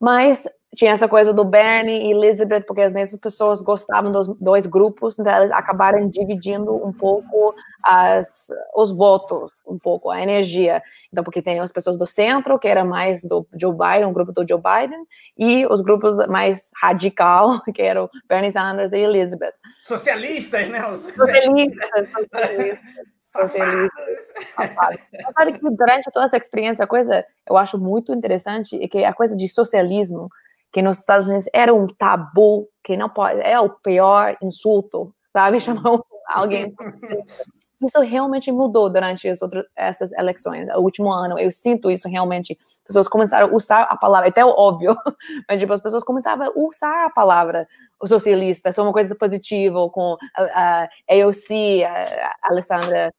Mas 0.00 0.46
tinha 0.74 0.92
essa 0.92 1.08
coisa 1.08 1.32
do 1.32 1.44
Bernie 1.44 2.08
e 2.08 2.12
Elizabeth, 2.12 2.62
porque 2.62 2.82
as 2.82 2.92
mesmas 2.92 3.18
pessoas 3.18 3.62
gostavam 3.62 4.12
dos 4.12 4.26
dois 4.38 4.66
grupos, 4.66 5.18
então 5.18 5.32
elas 5.32 5.50
acabaram 5.50 6.08
dividindo 6.08 6.74
um 6.74 6.92
pouco 6.92 7.54
as, 7.82 8.48
os 8.76 8.92
votos, 8.92 9.54
um 9.66 9.78
pouco 9.78 10.10
a 10.10 10.20
energia. 10.20 10.82
Então, 11.10 11.24
porque 11.24 11.40
tem 11.40 11.58
as 11.58 11.72
pessoas 11.72 11.96
do 11.96 12.06
centro, 12.06 12.58
que 12.58 12.68
era 12.68 12.84
mais 12.84 13.22
do 13.24 13.46
Joe 13.58 13.72
Biden, 13.72 14.06
um 14.06 14.12
grupo 14.12 14.30
do 14.30 14.46
Joe 14.46 14.60
Biden, 14.60 15.00
e 15.38 15.66
os 15.66 15.80
grupos 15.80 16.16
mais 16.28 16.70
radical, 16.80 17.60
que 17.74 17.80
eram 17.80 18.08
Bernie 18.28 18.52
Sanders 18.52 18.92
e 18.92 18.98
Elizabeth. 18.98 19.54
Socialistas, 19.84 20.68
né? 20.68 20.86
Os 20.86 21.00
socialistas, 21.00 21.88
socialistas. 23.18 24.34
Safados. 24.54 25.00
Sabe 25.34 25.52
que 25.52 25.70
durante 25.70 26.10
toda 26.12 26.26
essa 26.26 26.36
experiência, 26.36 26.84
a 26.84 26.88
coisa 26.88 27.24
eu 27.48 27.56
acho 27.56 27.78
muito 27.78 28.12
interessante 28.12 28.82
é 28.82 28.86
que 28.86 29.02
a 29.02 29.14
coisa 29.14 29.34
de 29.34 29.48
socialismo 29.48 30.28
que 30.72 30.82
nos 30.82 30.98
Estados 30.98 31.26
Unidos 31.26 31.48
era 31.52 31.74
um 31.74 31.86
tabu, 31.86 32.68
que 32.84 32.96
não 32.96 33.08
pode, 33.08 33.40
é 33.40 33.58
o 33.58 33.70
pior 33.70 34.36
insulto, 34.42 35.14
sabe? 35.32 35.60
Chamar 35.60 36.00
alguém. 36.28 36.74
Isso 37.80 38.00
realmente 38.00 38.50
mudou 38.50 38.90
durante 38.90 39.30
outros, 39.40 39.64
essas 39.76 40.10
eleições, 40.12 40.66
o 40.74 40.80
último 40.80 41.12
ano. 41.12 41.38
Eu 41.38 41.48
sinto 41.48 41.88
isso 41.88 42.08
realmente. 42.08 42.58
As 42.60 42.88
pessoas 42.88 43.08
começaram 43.08 43.46
a 43.46 43.54
usar 43.54 43.82
a 43.82 43.96
palavra, 43.96 44.28
até 44.28 44.44
óbvio, 44.44 44.96
mas 45.48 45.60
tipo, 45.60 45.72
as 45.72 45.80
pessoas 45.80 46.02
começavam 46.02 46.48
a 46.48 46.52
usar 46.56 47.06
a 47.06 47.10
palavra 47.10 47.68
o 48.00 48.06
socialista, 48.06 48.70
é 48.76 48.82
uma 48.82 48.92
coisa 48.92 49.14
positiva, 49.14 49.88
com 49.90 50.16
a, 50.36 50.82
a 50.82 50.88
AOC, 51.08 51.84
a, 51.84 52.32
a 52.42 52.50
Alessandra 52.50 53.12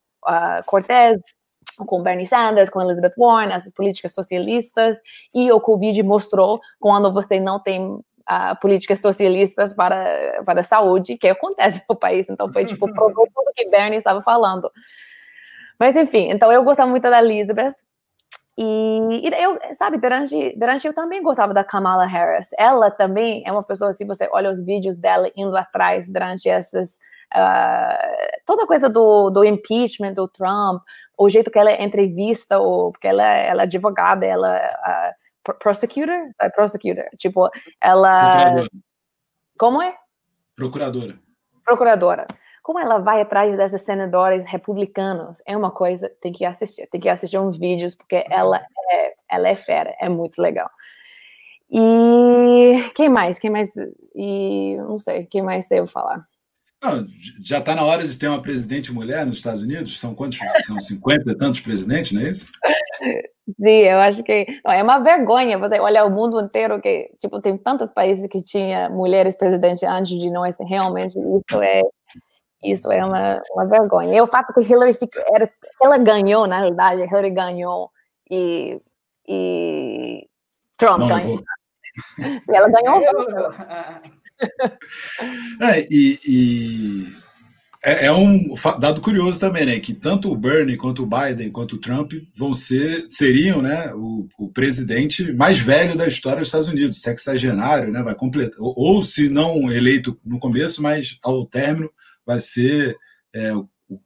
Cortez, 0.66 1.18
com 1.84 2.02
Bernie 2.02 2.26
Sanders, 2.26 2.70
com 2.70 2.80
Elizabeth 2.80 3.14
Warren, 3.16 3.52
essas 3.52 3.72
políticas 3.72 4.12
socialistas, 4.12 4.98
e 5.34 5.50
o 5.52 5.60
Covid 5.60 6.02
mostrou 6.02 6.60
quando 6.78 7.12
você 7.12 7.38
não 7.38 7.60
tem 7.60 7.84
uh, 7.86 8.02
políticas 8.60 9.00
socialistas 9.00 9.74
para, 9.74 10.42
para 10.44 10.60
a 10.60 10.64
saúde, 10.64 11.18
que 11.18 11.28
acontece 11.28 11.84
no 11.88 11.96
país, 11.96 12.28
então 12.28 12.52
foi 12.52 12.64
tipo, 12.64 12.86
provou 12.94 13.26
tudo 13.34 13.52
que 13.54 13.68
Bernie 13.68 13.98
estava 13.98 14.20
falando. 14.22 14.70
Mas 15.78 15.96
enfim, 15.96 16.30
então 16.30 16.52
eu 16.52 16.62
gostava 16.62 16.90
muito 16.90 17.02
da 17.02 17.22
Elizabeth, 17.22 17.74
e, 18.62 19.26
e, 19.26 19.42
eu, 19.42 19.58
sabe, 19.72 19.96
durante, 19.96 20.54
durante 20.58 20.86
eu 20.86 20.92
também 20.92 21.22
gostava 21.22 21.54
da 21.54 21.64
Kamala 21.64 22.04
Harris. 22.04 22.50
Ela 22.58 22.90
também 22.90 23.42
é 23.46 23.50
uma 23.50 23.62
pessoa, 23.62 23.92
se 23.94 24.04
você 24.04 24.28
olha 24.30 24.50
os 24.50 24.60
vídeos 24.60 24.96
dela 24.96 25.30
indo 25.34 25.56
atrás 25.56 26.06
durante 26.12 26.46
essas 26.46 26.98
Uh, 27.34 28.40
toda 28.44 28.66
coisa 28.66 28.88
do, 28.88 29.30
do 29.30 29.44
impeachment 29.44 30.14
do 30.14 30.26
Trump, 30.26 30.82
o 31.16 31.28
jeito 31.28 31.50
que 31.50 31.58
ela 31.58 31.70
é 31.70 31.84
entrevista, 31.84 32.58
ou, 32.58 32.92
porque 32.92 33.06
ela, 33.06 33.22
ela 33.22 33.62
é 33.62 33.64
advogada, 33.64 34.26
ela 34.26 34.56
é 34.56 35.14
uh, 35.48 35.54
prosecutor, 35.58 36.30
uh, 36.42 36.52
prosecutor, 36.54 37.04
tipo, 37.16 37.48
ela... 37.80 38.56
Como 39.58 39.80
é? 39.80 39.96
Procuradora. 40.56 41.18
Procuradora. 41.64 42.26
Como 42.62 42.78
ela 42.78 42.98
vai 42.98 43.20
atrás 43.20 43.56
desses 43.56 43.82
senadores 43.82 44.44
republicanos, 44.44 45.42
é 45.46 45.56
uma 45.56 45.70
coisa, 45.70 46.10
tem 46.20 46.32
que 46.32 46.44
assistir, 46.44 46.86
tem 46.88 47.00
que 47.00 47.08
assistir 47.08 47.38
uns 47.38 47.58
vídeos, 47.58 47.94
porque 47.94 48.16
uhum. 48.16 48.24
ela 48.30 48.60
é, 48.90 49.14
ela 49.28 49.48
é 49.48 49.54
fera, 49.54 49.94
é 50.00 50.08
muito 50.08 50.40
legal. 50.40 50.70
E 51.70 52.90
quem 52.94 53.08
mais? 53.08 53.38
Quem 53.38 53.50
mais? 53.50 53.70
E 54.14 54.76
não 54.78 54.98
sei, 54.98 55.24
quem 55.26 55.42
mais 55.42 55.68
devo 55.68 55.86
falar? 55.86 56.26
Não, 56.82 57.06
já 57.44 57.58
está 57.58 57.74
na 57.74 57.84
hora 57.84 58.06
de 58.06 58.16
ter 58.16 58.28
uma 58.28 58.40
presidente 58.40 58.92
mulher 58.92 59.26
nos 59.26 59.36
Estados 59.36 59.62
Unidos? 59.62 60.00
São 60.00 60.14
quantos? 60.14 60.38
São 60.66 60.80
50 60.80 61.30
e 61.30 61.36
tantos 61.36 61.60
presidentes, 61.60 62.12
não 62.12 62.22
é 62.22 62.30
isso? 62.30 62.48
Sim, 63.62 63.80
eu 63.82 63.98
acho 63.98 64.22
que 64.22 64.46
não, 64.64 64.72
é 64.72 64.82
uma 64.82 64.98
vergonha 65.00 65.58
você 65.58 65.78
olhar 65.80 66.04
o 66.04 66.10
mundo 66.10 66.40
inteiro 66.40 66.80
que 66.80 67.10
tipo 67.18 67.40
tem 67.40 67.58
tantos 67.58 67.90
países 67.90 68.26
que 68.28 68.42
tinha 68.42 68.88
mulheres 68.88 69.34
presidentes 69.34 69.82
antes 69.82 70.18
de 70.18 70.30
nós. 70.30 70.56
Realmente 70.60 71.18
isso 71.18 71.62
é 71.62 71.82
isso 72.62 72.92
é 72.92 73.04
uma, 73.04 73.42
uma 73.52 73.66
vergonha. 73.66 74.16
E 74.16 74.20
o 74.20 74.26
fato 74.26 74.52
que 74.52 74.60
Hillary 74.60 74.96
era, 75.34 75.50
ela 75.82 75.98
ganhou 75.98 76.46
na 76.46 76.58
realidade, 76.58 77.02
Hillary 77.02 77.30
ganhou 77.30 77.90
e, 78.30 78.80
e 79.26 80.26
Trump 80.78 81.00
não, 81.00 81.08
ganhou. 81.08 81.42
ela 82.48 82.68
ganhou. 82.68 83.02
É, 85.60 85.86
e, 85.90 86.18
e 86.26 87.06
é, 87.84 88.06
é, 88.06 88.12
um 88.12 88.54
dado 88.78 89.00
curioso 89.00 89.40
também, 89.40 89.64
né? 89.64 89.80
Que 89.80 89.94
tanto 89.94 90.30
o 90.30 90.36
Bernie 90.36 90.76
quanto 90.76 91.02
o 91.02 91.06
Biden 91.06 91.50
quanto 91.50 91.76
o 91.76 91.78
Trump 91.78 92.12
vão 92.36 92.52
ser, 92.52 93.06
seriam, 93.08 93.62
né, 93.62 93.92
o, 93.94 94.28
o 94.38 94.48
presidente 94.48 95.32
mais 95.32 95.60
velho 95.60 95.96
da 95.96 96.06
história 96.06 96.38
dos 96.38 96.48
Estados 96.48 96.68
Unidos, 96.68 97.00
sexagenário, 97.00 97.90
né? 97.90 98.02
Vai 98.02 98.14
completar, 98.14 98.58
ou, 98.58 98.74
ou 98.76 99.02
se 99.02 99.28
não 99.28 99.72
eleito 99.72 100.14
no 100.24 100.38
começo, 100.38 100.82
mas 100.82 101.16
ao 101.22 101.46
término 101.46 101.90
vai 102.26 102.40
ser 102.40 102.96
é, 103.34 103.54
o, 103.54 103.68
o, 103.88 103.98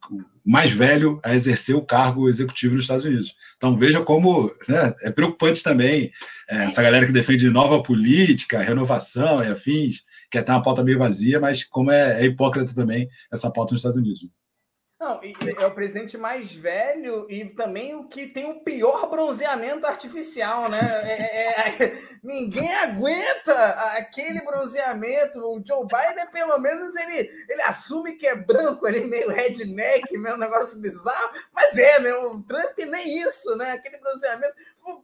mais 0.45 0.71
velho 0.71 1.19
a 1.23 1.35
exercer 1.35 1.75
o 1.75 1.81
cargo 1.81 2.29
executivo 2.29 2.75
nos 2.75 2.85
Estados 2.85 3.03
Unidos. 3.03 3.35
Então 3.57 3.77
veja 3.77 4.01
como 4.01 4.51
né, 4.69 4.93
é 5.01 5.11
preocupante 5.11 5.61
também 5.61 6.11
é, 6.49 6.65
essa 6.65 6.81
galera 6.81 7.05
que 7.05 7.11
defende 7.11 7.49
nova 7.49 7.81
política, 7.83 8.61
renovação 8.61 9.43
e 9.43 9.47
afins 9.47 10.03
que 10.35 10.39
até 10.39 10.51
uma 10.51 10.61
pauta 10.61 10.83
meio 10.83 10.99
vazia, 10.99 11.39
mas 11.39 11.63
como 11.63 11.91
é, 11.91 12.21
é 12.21 12.25
hipócrita 12.25 12.75
também 12.75 13.07
essa 13.31 13.49
pauta 13.49 13.73
nos 13.73 13.79
Estados 13.79 13.97
Unidos. 13.97 14.27
Não, 15.05 15.19
é 15.21 15.67
o 15.67 15.75
presidente 15.75 16.17
mais 16.17 16.51
velho 16.51 17.27
e 17.29 17.45
também 17.45 17.93
o 17.93 18.05
que 18.05 18.25
tem 18.25 18.49
o 18.49 18.61
pior 18.61 19.07
bronzeamento 19.07 19.85
artificial, 19.85 20.67
né? 20.67 20.79
É, 20.79 21.21
é, 21.21 21.83
é, 21.83 22.01
ninguém 22.23 22.73
aguenta 22.73 23.53
aquele 23.91 24.41
bronzeamento. 24.41 25.37
O 25.41 25.61
Joe 25.63 25.85
Biden, 25.85 26.25
pelo 26.31 26.57
menos, 26.57 26.95
ele, 26.95 27.45
ele 27.47 27.61
assume 27.61 28.13
que 28.13 28.25
é 28.25 28.35
branco, 28.35 28.87
ele 28.87 29.03
meio 29.03 29.29
redneck, 29.29 30.17
meio 30.17 30.37
negócio 30.37 30.79
bizarro, 30.79 31.33
mas 31.53 31.77
é, 31.77 31.99
né? 31.99 32.11
O 32.15 32.41
Trump 32.41 32.75
nem 32.79 33.19
isso, 33.19 33.55
né? 33.57 33.73
Aquele 33.73 33.99
bronzeamento. 33.99 34.55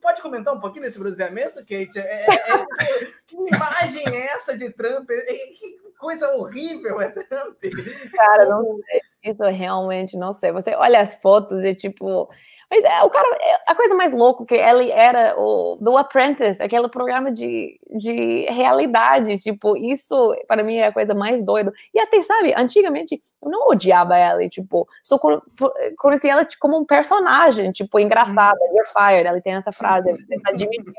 Pode 0.01 0.19
comentar 0.23 0.55
um 0.55 0.59
pouquinho 0.59 0.83
desse 0.83 0.97
bronzeamento, 0.97 1.59
Kate? 1.59 1.99
É, 1.99 2.25
é, 2.25 2.53
é 2.55 2.65
que 3.27 3.35
imagem 3.35 4.03
é 4.07 4.33
essa 4.33 4.57
de 4.57 4.67
Trump? 4.71 5.07
Que 5.07 5.79
coisa 5.99 6.27
horrível 6.31 6.99
é 6.99 7.09
Trump? 7.09 7.57
Cara, 8.15 8.45
não 8.49 8.81
sei. 8.83 9.10
Isso 9.23 9.43
eu 9.43 9.51
realmente 9.53 10.17
não 10.17 10.33
sei. 10.33 10.51
Você 10.51 10.73
olha 10.75 10.99
as 10.99 11.13
fotos 11.15 11.63
e 11.63 11.75
tipo. 11.75 12.27
Mas 12.71 12.85
é, 12.85 13.03
o 13.03 13.09
cara, 13.09 13.27
é, 13.41 13.59
a 13.67 13.75
coisa 13.75 13.93
mais 13.93 14.13
louca 14.13 14.45
que 14.45 14.55
ele 14.55 14.89
era 14.89 15.35
o 15.37 15.77
do 15.81 15.97
Apprentice, 15.97 16.63
aquele 16.63 16.87
programa 16.87 17.29
de, 17.29 17.77
de 17.89 18.45
realidade, 18.49 19.37
tipo, 19.39 19.75
isso 19.75 20.33
para 20.47 20.63
mim 20.63 20.77
é 20.77 20.87
a 20.87 20.93
coisa 20.93 21.13
mais 21.13 21.43
doida. 21.43 21.73
E 21.93 21.99
até, 21.99 22.21
sabe, 22.21 22.53
antigamente 22.55 23.21
eu 23.43 23.51
não 23.51 23.67
odiava 23.67 24.15
ela, 24.15 24.47
tipo, 24.47 24.87
só 25.03 25.19
conhecia 25.97 26.31
ela 26.31 26.47
como 26.61 26.79
um 26.79 26.85
personagem, 26.85 27.73
tipo, 27.73 27.99
engraçada, 27.99 28.57
uhum. 28.61 28.77
you're 28.77 28.87
fired, 28.87 29.27
ela 29.27 29.41
tem 29.41 29.55
essa 29.55 29.73
frase, 29.73 30.09
você 30.09 30.39
tá 30.39 30.53
demitido, 30.53 30.93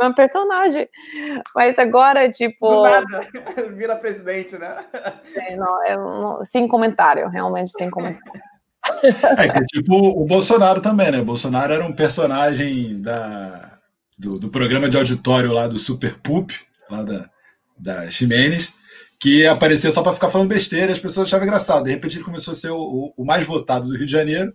é 0.00 0.06
um 0.06 0.12
personagem. 0.12 0.90
Mas 1.54 1.78
agora, 1.78 2.30
tipo... 2.30 2.68
Do 2.68 2.82
nada, 2.82 3.26
vira 3.72 3.96
presidente, 3.96 4.58
né? 4.58 4.84
É, 5.36 5.56
não, 5.56 5.82
é, 5.84 6.44
sem 6.44 6.68
comentário, 6.68 7.28
realmente 7.28 7.70
sem 7.70 7.88
comentário. 7.88 8.42
É 9.38 9.48
que 9.48 9.64
tipo 9.66 9.94
o 9.94 10.24
Bolsonaro 10.24 10.80
também, 10.80 11.10
né? 11.10 11.20
O 11.20 11.24
Bolsonaro 11.24 11.72
era 11.72 11.84
um 11.84 11.92
personagem 11.92 13.00
da, 13.00 13.78
do, 14.18 14.38
do 14.38 14.48
programa 14.48 14.88
de 14.88 14.96
auditório 14.96 15.52
lá 15.52 15.68
do 15.68 15.78
Super 15.78 16.18
Pup, 16.18 16.50
lá 16.90 17.02
da, 17.02 17.30
da 17.78 18.10
Ximenes, 18.10 18.70
que 19.20 19.46
aparecia 19.46 19.90
só 19.90 20.02
para 20.02 20.12
ficar 20.12 20.30
falando 20.30 20.48
besteira, 20.48 20.92
as 20.92 20.98
pessoas 20.98 21.28
achavam 21.28 21.46
engraçado. 21.46 21.84
De 21.84 21.90
repente 21.90 22.16
ele 22.16 22.24
começou 22.24 22.52
a 22.52 22.54
ser 22.54 22.70
o, 22.70 23.12
o 23.16 23.24
mais 23.24 23.46
votado 23.46 23.88
do 23.88 23.96
Rio 23.96 24.06
de 24.06 24.12
Janeiro, 24.12 24.52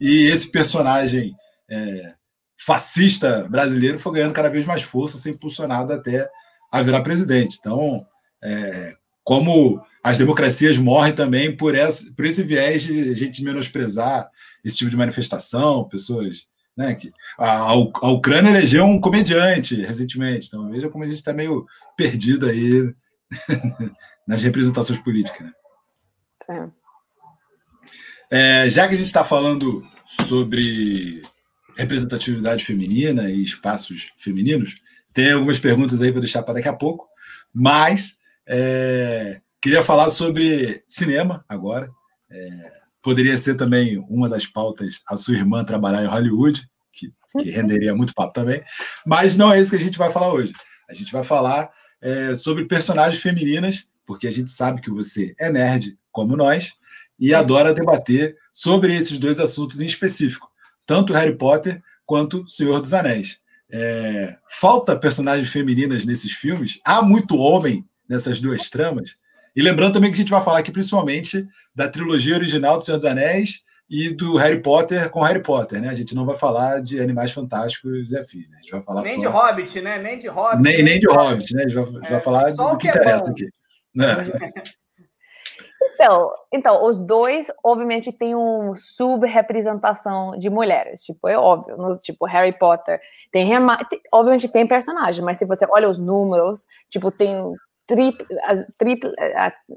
e 0.00 0.26
esse 0.26 0.50
personagem 0.50 1.34
é, 1.70 2.12
fascista 2.58 3.48
brasileiro 3.48 3.98
foi 3.98 4.14
ganhando 4.14 4.34
cada 4.34 4.50
vez 4.50 4.66
mais 4.66 4.82
força, 4.82 5.18
ser 5.18 5.30
impulsionado 5.30 5.92
até 5.92 6.28
a 6.70 6.82
virar 6.82 7.02
presidente. 7.02 7.56
Então, 7.58 8.04
é, 8.42 8.92
como 9.24 9.80
as 10.06 10.18
democracias 10.18 10.78
morrem 10.78 11.12
também 11.12 11.56
por, 11.56 11.74
essa, 11.74 12.12
por 12.12 12.24
esse 12.24 12.40
viés 12.44 12.82
de 12.82 13.10
a 13.10 13.14
gente 13.14 13.42
menosprezar 13.42 14.30
esse 14.64 14.76
tipo 14.76 14.88
de 14.88 14.96
manifestação, 14.96 15.88
pessoas. 15.88 16.46
Né, 16.76 16.94
que 16.94 17.10
a, 17.38 17.70
a 17.70 18.10
Ucrânia 18.10 18.50
elegeu 18.50 18.84
um 18.84 19.00
comediante 19.00 19.74
recentemente, 19.76 20.46
então 20.46 20.70
veja 20.70 20.90
como 20.90 21.02
a 21.02 21.06
gente 21.06 21.16
está 21.16 21.32
meio 21.32 21.64
perdido 21.96 22.46
aí 22.46 22.94
nas 24.28 24.42
representações 24.42 25.00
políticas. 25.00 25.40
Né? 25.40 25.52
É, 28.30 28.68
já 28.68 28.86
que 28.86 28.94
a 28.94 28.96
gente 28.98 29.06
está 29.06 29.24
falando 29.24 29.82
sobre 30.06 31.22
representatividade 31.78 32.64
feminina 32.64 33.28
e 33.30 33.42
espaços 33.42 34.12
femininos, 34.18 34.76
tem 35.14 35.32
algumas 35.32 35.58
perguntas 35.58 36.00
aí 36.00 36.12
para 36.12 36.20
deixar 36.20 36.42
para 36.42 36.54
daqui 36.54 36.68
a 36.68 36.76
pouco, 36.76 37.08
mas 37.52 38.18
é, 38.46 39.40
queria 39.60 39.82
falar 39.82 40.10
sobre 40.10 40.82
cinema 40.86 41.44
agora. 41.48 41.90
É, 42.30 42.72
poderia 43.02 43.38
ser 43.38 43.54
também 43.54 44.04
uma 44.08 44.28
das 44.28 44.46
pautas 44.46 45.00
a 45.08 45.16
sua 45.16 45.34
irmã 45.34 45.64
trabalhar 45.64 46.02
em 46.02 46.08
Hollywood, 46.08 46.68
que, 46.92 47.12
que 47.38 47.50
renderia 47.50 47.94
muito 47.94 48.14
papo 48.14 48.32
também, 48.32 48.62
mas 49.06 49.36
não 49.36 49.52
é 49.52 49.60
isso 49.60 49.70
que 49.70 49.76
a 49.76 49.80
gente 49.80 49.98
vai 49.98 50.10
falar 50.10 50.32
hoje. 50.32 50.52
A 50.88 50.94
gente 50.94 51.12
vai 51.12 51.22
falar 51.22 51.70
é, 52.00 52.34
sobre 52.34 52.64
personagens 52.64 53.22
femininas, 53.22 53.86
porque 54.04 54.26
a 54.26 54.30
gente 54.30 54.50
sabe 54.50 54.80
que 54.80 54.90
você 54.90 55.34
é 55.38 55.50
nerd 55.50 55.96
como 56.10 56.36
nós 56.36 56.74
e 57.18 57.34
adora 57.34 57.74
debater 57.74 58.36
sobre 58.52 58.94
esses 58.94 59.18
dois 59.18 59.38
assuntos 59.38 59.80
em 59.80 59.86
específico, 59.86 60.50
tanto 60.84 61.12
Harry 61.12 61.36
Potter 61.36 61.82
quanto 62.04 62.46
Senhor 62.48 62.80
dos 62.80 62.94
Anéis. 62.94 63.40
É, 63.70 64.36
falta 64.48 64.96
personagens 64.96 65.48
femininas 65.48 66.04
nesses 66.04 66.32
filmes, 66.32 66.80
há 66.84 67.02
muito 67.02 67.36
homem 67.36 67.84
nessas 68.08 68.40
duas 68.40 68.70
tramas. 68.70 69.16
E 69.56 69.62
lembrando 69.62 69.94
também 69.94 70.10
que 70.10 70.16
a 70.16 70.18
gente 70.18 70.30
vai 70.30 70.42
falar 70.42 70.58
aqui 70.58 70.70
principalmente 70.70 71.48
da 71.74 71.88
trilogia 71.88 72.34
original 72.34 72.76
do 72.76 72.84
Senhor 72.84 72.98
dos 72.98 73.06
Anéis 73.06 73.64
e 73.88 74.10
do 74.10 74.36
Harry 74.36 74.60
Potter 74.60 75.08
com 75.08 75.22
Harry 75.22 75.42
Potter, 75.42 75.80
né? 75.80 75.88
A 75.88 75.94
gente 75.94 76.14
não 76.14 76.26
vai 76.26 76.36
falar 76.36 76.82
de 76.82 77.00
Animais 77.00 77.32
Fantásticos 77.32 78.10
e 78.10 78.18
afins, 78.18 78.50
né? 78.50 78.58
A 78.58 78.60
gente 78.60 78.72
vai 78.72 78.82
falar 78.82 79.02
nem 79.02 79.14
só... 79.14 79.20
de 79.20 79.26
Hobbit, 79.26 79.80
né? 79.80 79.98
Nem 79.98 80.18
de 80.18 80.28
Hobbit. 80.28 80.62
Nem, 80.62 80.82
nem 80.82 81.00
de 81.00 81.06
Hobbit, 81.06 81.54
né? 81.54 81.64
A 81.64 81.68
gente 81.68 81.74
vai, 81.74 81.84
gente 81.84 82.10
vai 82.10 82.18
é, 82.18 82.20
falar 82.20 82.50
do, 82.50 82.76
que, 82.76 82.90
que 82.90 82.98
interessa 82.98 83.26
é 83.26 83.30
aqui. 83.30 83.48
Né? 83.96 84.14
Então, 85.94 86.30
então, 86.52 86.84
os 86.84 87.00
dois, 87.00 87.46
obviamente, 87.64 88.12
têm 88.12 88.34
uma 88.34 88.76
subrepresentação 88.76 90.38
de 90.38 90.50
mulheres. 90.50 91.02
Tipo, 91.02 91.26
é 91.28 91.38
óbvio. 91.38 91.78
No, 91.78 91.96
tipo, 91.96 92.26
Harry 92.26 92.52
Potter 92.52 93.00
tem, 93.32 93.48
tem, 93.48 94.00
obviamente, 94.12 94.48
tem 94.48 94.66
personagem, 94.66 95.24
mas 95.24 95.38
se 95.38 95.46
você 95.46 95.66
olha 95.70 95.88
os 95.88 95.98
números, 95.98 96.66
tipo, 96.90 97.10
tem 97.10 97.54
triplo, 97.86 98.26
triplo, 98.76 99.12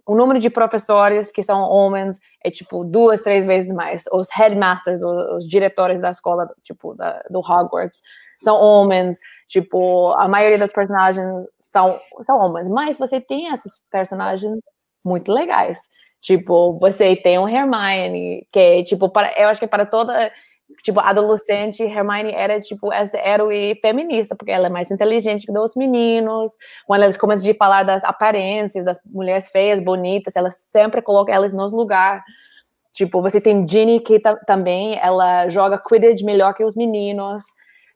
o 0.06 0.16
número 0.16 0.40
de 0.40 0.50
professores 0.50 1.32
que 1.32 1.44
são 1.44 1.62
homens 1.62 2.20
é 2.44 2.50
tipo 2.50 2.84
duas, 2.84 3.22
três 3.22 3.46
vezes 3.46 3.72
mais. 3.72 4.06
Os 4.12 4.30
headmasters, 4.32 5.02
os, 5.02 5.32
os 5.38 5.48
diretores 5.48 6.02
da 6.02 6.10
escola, 6.10 6.50
tipo 6.64 6.96
da, 6.96 7.22
do 7.30 7.40
Hogwarts, 7.40 8.02
são 8.40 8.56
homens. 8.56 9.18
Tipo, 9.48 10.12
a 10.14 10.28
maioria 10.28 10.58
das 10.58 10.72
personagens 10.72 11.26
são, 11.60 12.00
são 12.26 12.38
homens. 12.38 12.70
Mas 12.70 12.98
você 12.98 13.22
tem 13.22 13.48
esses 13.48 13.80
personagens 13.92 14.60
muito 15.06 15.32
legais. 15.32 15.80
Tipo, 16.22 16.78
você 16.80 17.16
tem 17.16 17.40
um 17.40 17.48
Hermione, 17.48 18.46
que 18.52 18.84
tipo, 18.84 19.10
para, 19.10 19.32
eu 19.40 19.48
acho 19.48 19.60
que 19.60 19.68
para 19.68 19.86
toda 19.86 20.32
tipo, 20.84 21.00
adolescente, 21.00 21.84
Hermione 21.84 22.34
era, 22.34 22.60
tipo, 22.60 22.92
essa 22.92 23.18
herói 23.18 23.78
feminista, 23.82 24.36
porque 24.36 24.52
ela 24.52 24.68
é 24.68 24.70
mais 24.70 24.92
inteligente 24.92 25.46
que 25.46 25.52
os 25.58 25.76
meninos. 25.76 26.52
Quando 26.86 27.04
eles 27.04 27.18
começam 27.18 27.50
a 27.50 27.54
falar 27.56 27.84
das 27.84 28.04
aparências, 28.04 28.86
das 28.86 29.00
mulheres 29.06 29.50
feias, 29.50 29.80
bonitas, 29.80 30.36
ela 30.36 30.50
sempre 30.50 31.02
coloca 31.02 31.32
elas 31.32 31.54
nos 31.54 31.72
lugares. 31.72 32.24
Tipo, 32.94 33.22
você 33.22 33.40
tem 33.40 33.68
Ginny, 33.68 34.00
que 34.00 34.20
também, 34.46 34.98
ela 35.02 35.48
joga 35.48 35.78
Quidditch 35.78 36.24
melhor 36.24 36.54
que 36.54 36.64
os 36.64 36.76
meninos. 36.76 37.44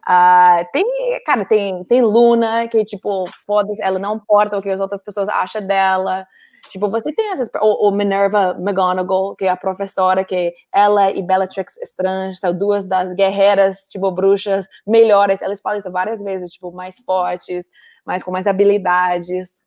Uh, 0.08 0.66
tem, 0.72 0.86
cara, 1.26 1.46
tem, 1.46 1.84
tem 1.86 2.02
Luna, 2.02 2.68
que, 2.68 2.84
tipo, 2.84 3.26
pode, 3.48 3.74
ela 3.80 3.98
não 3.98 4.16
importa 4.16 4.58
o 4.58 4.62
que 4.62 4.70
as 4.70 4.80
outras 4.80 5.02
pessoas 5.02 5.30
acham 5.30 5.66
dela. 5.66 6.26
Tipo, 6.70 6.89
você 6.89 7.14
tem 7.14 7.32
essas. 7.32 7.49
Ou, 7.61 7.86
ou 7.86 7.91
Minerva 7.91 8.55
McGonagall, 8.59 9.36
que 9.36 9.45
é 9.45 9.49
a 9.49 9.57
professora, 9.57 10.24
que 10.24 10.53
ela 10.74 11.11
e 11.11 11.22
Bellatrix 11.22 11.78
Estrange 11.78 12.38
são 12.38 12.57
duas 12.57 12.88
das 12.88 13.14
guerreiras, 13.14 13.88
tipo, 13.89 14.11
bruxas 14.11 14.68
melhores. 14.86 15.41
Elas 15.41 15.61
falam 15.61 15.80
isso 15.80 15.91
várias 15.91 16.22
vezes, 16.22 16.51
tipo, 16.51 16.72
mais 16.72 16.97
fortes, 16.99 17.70
mais 18.05 18.24
com 18.24 18.32
mais 18.32 18.47
habilidades. 18.47 19.61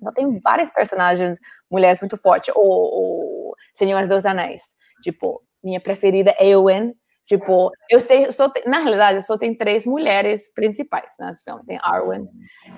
Então, 0.00 0.12
tem 0.12 0.40
várias 0.40 0.70
personagens 0.70 1.38
mulheres 1.70 2.00
muito 2.00 2.16
fortes. 2.16 2.54
Ou, 2.54 2.64
ou 2.64 3.54
Senhoras 3.74 4.08
dos 4.08 4.26
Anéis. 4.26 4.76
Tipo, 5.02 5.42
minha 5.62 5.80
preferida 5.80 6.34
é 6.38 6.48
Eowyn, 6.48 6.94
Tipo, 7.30 7.70
eu 7.88 8.00
sei, 8.00 8.32
só 8.32 8.52
na 8.66 8.80
realidade, 8.80 9.24
só 9.24 9.38
tem 9.38 9.54
três 9.54 9.86
mulheres 9.86 10.52
principais 10.52 11.14
nesse 11.20 11.44
filme. 11.44 11.62
Tem 11.64 11.78
Arwen, 11.80 12.26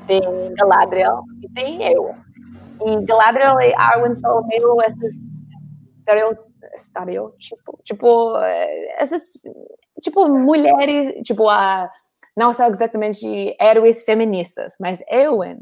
tem 0.07 0.21
Galadriel 0.53 1.23
e 1.43 1.49
tem 1.49 1.83
eu. 1.91 2.15
E 2.87 3.05
Galadriel 3.05 3.61
e 3.61 3.75
Arwen 3.75 4.15
são 4.15 4.47
meio 4.47 4.81
esses 4.83 5.15
estereótipo, 6.75 7.79
tipo, 7.83 8.37
essas, 8.97 9.23
tipo, 10.01 10.29
mulheres, 10.29 11.15
tipo, 11.25 11.49
a, 11.49 11.91
não 12.37 12.53
são 12.53 12.67
exatamente 12.69 13.57
heróis 13.61 14.05
feministas, 14.05 14.75
mas 14.81 15.03
Eowyn 15.11 15.59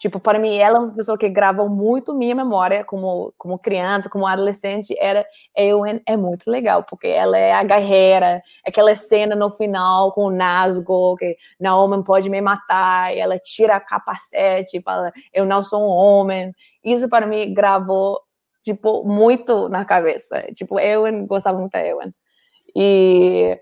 Tipo, 0.00 0.18
para 0.18 0.38
mim, 0.38 0.56
ela 0.56 0.78
é 0.78 0.80
uma 0.80 0.94
pessoa 0.94 1.18
que 1.18 1.28
gravou 1.28 1.68
muito 1.68 2.14
minha 2.14 2.34
memória 2.34 2.82
como, 2.82 3.34
como 3.36 3.58
criança, 3.58 4.08
como 4.08 4.26
adolescente. 4.26 4.96
Era 4.98 5.26
Eowyn 5.54 6.00
é 6.06 6.16
muito 6.16 6.50
legal, 6.50 6.82
porque 6.84 7.06
ela 7.06 7.36
é 7.36 7.52
a 7.52 7.62
guerreira, 7.62 8.42
aquela 8.66 8.94
cena 8.96 9.36
no 9.36 9.50
final 9.50 10.10
com 10.12 10.24
o 10.24 10.30
Nazgûl, 10.30 11.16
que 11.16 11.36
Naomi 11.60 12.02
pode 12.02 12.30
me 12.30 12.40
matar, 12.40 13.14
e 13.14 13.18
ela 13.20 13.38
tira 13.38 13.76
a 13.76 13.80
capacete 13.80 14.78
e 14.78 14.82
fala, 14.82 15.12
eu 15.34 15.44
não 15.44 15.62
sou 15.62 15.82
um 15.82 15.88
homem. 15.88 16.50
Isso 16.82 17.06
para 17.06 17.26
mim 17.26 17.52
gravou, 17.52 18.22
tipo, 18.62 19.04
muito 19.04 19.68
na 19.68 19.84
cabeça. 19.84 20.50
Tipo, 20.54 20.80
Eowyn, 20.80 21.26
gostava 21.26 21.58
muito 21.58 21.72
da 21.72 21.84
Eowyn. 21.84 22.10
E 22.74 23.60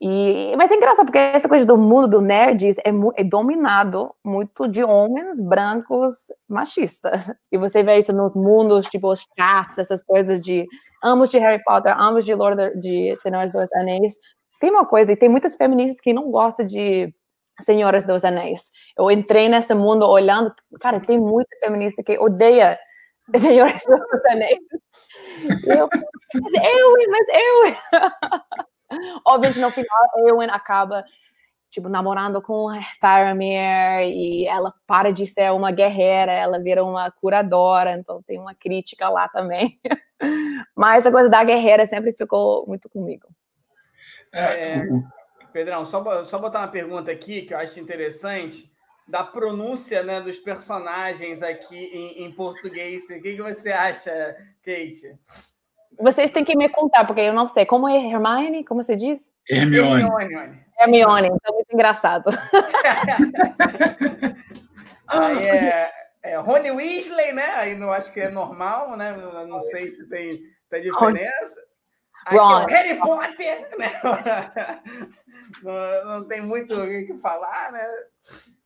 e, 0.00 0.54
mas 0.56 0.70
é 0.70 0.76
engraçado, 0.76 1.06
porque 1.06 1.18
essa 1.18 1.48
coisa 1.48 1.64
do 1.66 1.76
mundo 1.76 2.06
do 2.06 2.20
nerds 2.20 2.78
é, 2.78 2.90
é, 3.16 3.24
dominado 3.24 4.14
muito 4.24 4.68
de 4.68 4.84
homens 4.84 5.40
brancos 5.40 6.14
machistas. 6.48 7.32
E 7.50 7.58
você 7.58 7.82
vê 7.82 7.98
isso 7.98 8.12
nos 8.12 8.32
mundos, 8.34 8.86
tipo, 8.86 9.10
os 9.10 9.26
chats, 9.36 9.76
essas 9.76 10.00
coisas 10.00 10.40
de 10.40 10.66
ambos 11.02 11.30
de 11.30 11.38
Harry 11.38 11.62
Potter, 11.64 12.00
ambos 12.00 12.24
de 12.24 12.32
Lord 12.32 12.78
de 12.80 13.16
Senhores 13.16 13.50
dos 13.50 13.66
Anéis. 13.74 14.14
Tem 14.60 14.70
uma 14.70 14.86
coisa, 14.86 15.12
e 15.12 15.16
tem 15.16 15.28
muitas 15.28 15.56
feministas 15.56 16.00
que 16.00 16.12
não 16.12 16.30
gostam 16.30 16.64
de 16.64 17.12
Senhoras 17.60 18.06
dos 18.06 18.24
Anéis. 18.24 18.70
Eu 18.96 19.10
entrei 19.10 19.48
nesse 19.48 19.74
mundo 19.74 20.06
olhando, 20.06 20.54
cara, 20.80 21.00
tem 21.00 21.18
muita 21.18 21.56
feminista 21.58 22.04
que 22.04 22.16
odeia 22.18 22.78
Senhoras 23.36 23.82
dos 23.84 24.24
Anéis. 24.26 24.60
Eu, 25.66 25.88
mas 26.34 26.52
eu, 26.54 27.10
mas 27.10 27.26
eu. 27.28 28.68
Obviamente, 29.26 29.60
no 29.60 29.70
final, 29.70 30.08
Eowyn 30.26 30.50
acaba 30.50 31.04
tipo, 31.70 31.88
namorando 31.88 32.40
com 32.40 32.68
Faramir 33.00 33.60
e 34.04 34.46
ela 34.46 34.72
para 34.86 35.12
de 35.12 35.26
ser 35.26 35.52
uma 35.52 35.70
guerreira, 35.70 36.32
ela 36.32 36.58
vira 36.58 36.82
uma 36.82 37.10
curadora, 37.10 37.92
então 37.92 38.22
tem 38.22 38.38
uma 38.38 38.54
crítica 38.54 39.08
lá 39.08 39.28
também. 39.28 39.78
Mas 40.74 41.06
a 41.06 41.10
coisa 41.10 41.28
da 41.28 41.44
guerreira 41.44 41.84
sempre 41.86 42.12
ficou 42.12 42.66
muito 42.66 42.88
comigo. 42.88 43.28
É, 44.32 44.82
Pedrão, 45.52 45.84
só, 45.84 46.24
só 46.24 46.38
botar 46.38 46.60
uma 46.60 46.68
pergunta 46.68 47.10
aqui 47.10 47.42
que 47.42 47.54
eu 47.54 47.58
acho 47.58 47.80
interessante 47.80 48.70
da 49.06 49.24
pronúncia 49.24 50.02
né, 50.02 50.20
dos 50.20 50.38
personagens 50.38 51.42
aqui 51.42 51.76
em, 51.76 52.24
em 52.24 52.32
português. 52.32 53.04
O 53.04 53.20
que, 53.22 53.36
que 53.36 53.42
você 53.42 53.72
acha, 53.72 54.36
Kate? 54.62 55.18
Vocês 55.98 56.30
têm 56.30 56.44
que 56.44 56.56
me 56.56 56.68
contar, 56.68 57.04
porque 57.04 57.20
eu 57.22 57.32
não 57.32 57.46
sei. 57.46 57.66
Como 57.66 57.88
é 57.88 57.96
Hermione? 57.96 58.64
Como 58.64 58.82
você 58.82 58.94
diz? 58.94 59.30
Hermione. 59.48 60.02
Hermione. 60.02 60.62
Hermione, 60.80 61.28
então 61.28 61.52
é 61.52 61.52
muito 61.52 61.72
engraçado. 61.72 62.30
Aí 65.08 65.46
é, 65.46 65.90
é 66.22 66.36
Rony 66.36 66.70
Weasley, 66.70 67.32
né? 67.32 67.50
Aí 67.56 67.74
não 67.74 67.90
acho 67.90 68.12
que 68.12 68.20
é 68.20 68.30
normal, 68.30 68.96
né? 68.96 69.16
Não 69.48 69.58
sei 69.58 69.88
se 69.88 70.08
tem, 70.08 70.40
tem 70.70 70.82
diferença. 70.82 71.60
Aqui 72.26 72.36
Ron. 72.36 72.60
é 72.60 72.72
Harry 72.72 72.98
Potter, 72.98 73.68
né? 73.78 73.90
Não, 75.62 76.04
não 76.04 76.28
tem 76.28 76.42
muito 76.42 76.74
o 76.74 76.86
que 76.86 77.16
falar, 77.22 77.72
né? 77.72 77.82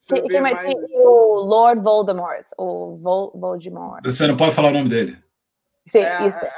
Quem, 0.08 0.26
quem 0.26 0.40
mais... 0.40 0.54
mais... 0.54 0.74
o 0.74 1.44
Lord 1.44 1.80
Voldemort, 1.80 2.44
o 2.58 2.96
Vol 2.96 3.30
Voldemort. 3.36 4.04
Você 4.04 4.26
não 4.26 4.36
pode 4.36 4.52
falar 4.52 4.70
o 4.70 4.72
nome 4.72 4.88
dele. 4.88 5.16
Sim, 5.86 6.00
é, 6.00 6.26
isso. 6.26 6.44
É, 6.44 6.50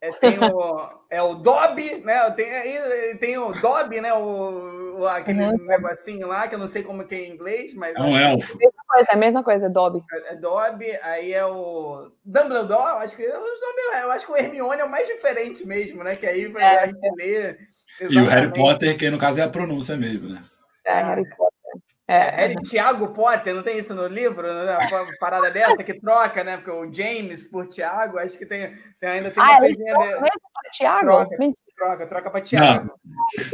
é, 0.00 0.12
tem 0.12 0.38
o, 0.38 0.88
é 1.10 1.22
o 1.22 1.34
Dobby, 1.34 2.02
né? 2.04 2.30
Tem, 2.30 3.16
tem 3.18 3.38
o 3.38 3.52
Dobby, 3.52 4.00
né? 4.00 4.12
O, 4.14 5.00
o 5.00 5.06
aquele 5.06 5.44
uhum. 5.44 5.66
negocinho 5.66 6.28
lá, 6.28 6.46
que 6.46 6.54
eu 6.54 6.58
não 6.58 6.66
sei 6.66 6.82
como 6.82 7.04
que 7.04 7.14
é 7.14 7.26
em 7.26 7.32
inglês, 7.32 7.74
mas. 7.74 7.96
É 7.96 8.00
um 8.00 8.16
elfo. 8.16 8.56
É 8.60 8.66
a 8.66 8.68
mesma 8.68 8.84
coisa, 8.86 9.08
é 9.10 9.14
a 9.14 9.18
mesma 9.18 9.44
coisa, 9.44 9.70
Dobby. 9.70 10.02
É, 10.12 10.32
é 10.32 10.36
Dobby, 10.36 10.98
aí 11.02 11.32
é 11.32 11.44
o 11.44 12.10
Dumbledore, 12.24 13.02
acho 13.02 13.16
que 13.16 13.22
eu 13.22 14.10
acho 14.10 14.26
que 14.26 14.32
o 14.32 14.36
Hermione 14.36 14.80
é 14.80 14.84
o 14.84 14.90
mais 14.90 15.06
diferente 15.08 15.66
mesmo, 15.66 16.04
né? 16.04 16.14
Que 16.14 16.26
aí 16.26 16.52
é. 16.56 16.78
a 16.78 16.86
gente 16.86 17.10
lê. 17.16 17.56
E 18.08 18.18
o 18.18 18.26
Harry 18.26 18.52
Potter, 18.52 18.96
que 18.96 19.10
no 19.10 19.18
caso 19.18 19.40
é 19.40 19.42
a 19.42 19.48
pronúncia 19.48 19.96
mesmo, 19.96 20.28
né? 20.28 20.42
É, 20.86 21.02
Harry 21.02 21.28
Potter. 21.36 21.53
É, 22.06 22.16
é 22.16 22.46
Harry 22.48 22.56
Tiago 22.56 23.08
Potter, 23.08 23.54
não 23.54 23.62
tem 23.62 23.78
isso 23.78 23.94
no 23.94 24.06
livro? 24.06 24.42
Né? 24.42 24.76
Uma 24.76 25.06
parada 25.18 25.50
dessa 25.50 25.82
que 25.82 25.98
troca, 25.98 26.44
né? 26.44 26.58
Porque 26.58 26.70
o 26.70 26.92
James 26.92 27.48
por 27.48 27.66
Tiago, 27.68 28.18
acho 28.18 28.36
que 28.36 28.44
tem, 28.44 28.76
tem 29.00 29.08
ainda 29.08 29.30
tem 29.30 29.42
uma 29.42 29.54
ah, 29.54 29.58
coisinha 29.58 29.98
dele. 29.98 30.30
Tiago? 30.72 31.06
Troca, 31.06 31.36
troca, 31.76 32.06
troca 32.06 32.30
para 32.30 32.40
Tiago. 32.42 33.00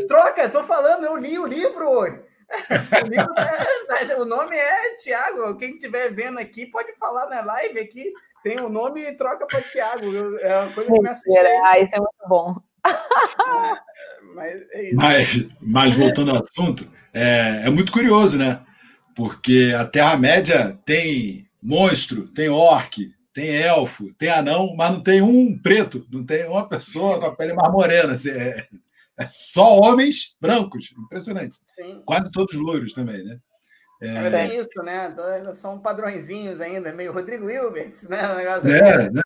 Troca, 0.08 0.48
tô 0.48 0.64
falando, 0.64 1.04
eu 1.04 1.16
li 1.16 1.38
o 1.38 1.46
livro. 1.46 1.90
O, 2.50 3.06
livro 3.06 3.32
é, 3.38 4.16
o 4.16 4.24
nome 4.24 4.56
é 4.56 4.96
Tiago. 4.96 5.56
Quem 5.56 5.74
estiver 5.74 6.12
vendo 6.12 6.40
aqui 6.40 6.66
pode 6.66 6.92
falar 6.94 7.28
na 7.28 7.42
live 7.42 7.78
aqui. 7.78 8.12
Tem 8.42 8.58
o 8.58 8.68
nome 8.68 9.02
e 9.02 9.12
troca 9.12 9.46
para 9.46 9.62
Tiago. 9.62 10.04
É 10.38 10.58
uma 10.58 10.72
coisa 10.72 10.92
que 10.92 11.00
me 11.00 11.08
assustei. 11.08 11.56
Ah, 11.64 11.78
isso 11.78 11.94
é 11.94 11.98
muito 11.98 12.28
bom. 12.28 12.56
É, 14.32 14.34
mas, 14.34 14.62
é 14.70 14.82
isso. 14.82 14.96
Mas, 14.96 15.48
mas 15.60 15.96
voltando 15.96 16.30
ao 16.30 16.38
assunto, 16.38 16.90
é, 17.12 17.62
é 17.66 17.70
muito 17.70 17.92
curioso, 17.92 18.38
né? 18.38 18.60
Porque 19.14 19.74
a 19.76 19.84
Terra-média 19.84 20.78
tem 20.84 21.46
monstro, 21.62 22.26
tem 22.28 22.48
orc, 22.48 22.96
tem 23.32 23.56
elfo, 23.56 24.12
tem 24.14 24.30
anão, 24.30 24.74
mas 24.76 24.92
não 24.92 25.02
tem 25.02 25.20
um 25.22 25.58
preto, 25.58 26.06
não 26.10 26.24
tem 26.24 26.46
uma 26.46 26.68
pessoa 26.68 27.18
com 27.18 27.26
a 27.26 27.34
pele 27.34 27.52
mais 27.52 27.72
morena. 27.72 28.14
Assim, 28.14 28.30
é, 28.30 28.66
é 29.18 29.26
só 29.28 29.78
homens 29.78 30.36
brancos, 30.40 30.92
impressionante. 30.98 31.58
Sim. 31.74 32.02
Quase 32.04 32.30
todos 32.30 32.54
loiros 32.54 32.92
também, 32.92 33.24
né? 33.24 33.38
É, 34.02 34.34
é 34.34 34.58
isso, 34.58 34.82
né? 34.82 35.14
São 35.52 35.78
padrõezinhos 35.78 36.60
ainda, 36.60 36.92
meio 36.92 37.12
Rodrigo 37.12 37.50
Hilbert, 37.50 37.92
né? 38.08 38.44
é, 38.44 38.48
assim. 38.48 39.10
né? 39.12 39.22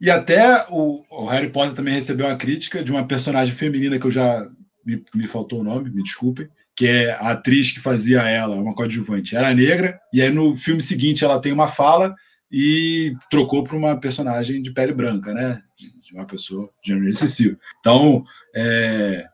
E 0.00 0.10
até 0.10 0.66
o, 0.68 1.02
o, 1.08 1.24
Harry 1.26 1.48
Potter 1.48 1.74
também 1.74 1.94
recebeu 1.94 2.26
uma 2.26 2.36
crítica 2.36 2.84
de 2.84 2.92
uma 2.92 3.06
personagem 3.06 3.54
feminina 3.54 3.98
que 3.98 4.06
eu 4.06 4.10
já 4.10 4.46
me, 4.84 5.02
me 5.14 5.26
faltou 5.26 5.60
o 5.60 5.64
nome, 5.64 5.90
me 5.90 6.02
desculpem, 6.02 6.48
que 6.76 6.86
é 6.86 7.12
a 7.12 7.30
atriz 7.30 7.72
que 7.72 7.80
fazia 7.80 8.22
ela, 8.22 8.56
uma 8.56 8.74
coadjuvante, 8.74 9.36
era 9.36 9.54
negra, 9.54 10.00
e 10.12 10.20
aí 10.20 10.30
no 10.30 10.56
filme 10.56 10.82
seguinte 10.82 11.24
ela 11.24 11.40
tem 11.40 11.52
uma 11.52 11.68
fala 11.68 12.14
e 12.50 13.14
trocou 13.30 13.64
para 13.64 13.76
uma 13.76 13.98
personagem 13.98 14.62
de 14.62 14.72
pele 14.72 14.92
branca, 14.92 15.32
né? 15.32 15.62
De 15.78 16.14
uma 16.14 16.26
pessoa 16.26 16.70
de 16.82 16.92
gênero 16.92 17.08
excessivo. 17.08 17.58
Então, 17.80 18.24
é, 18.54 19.26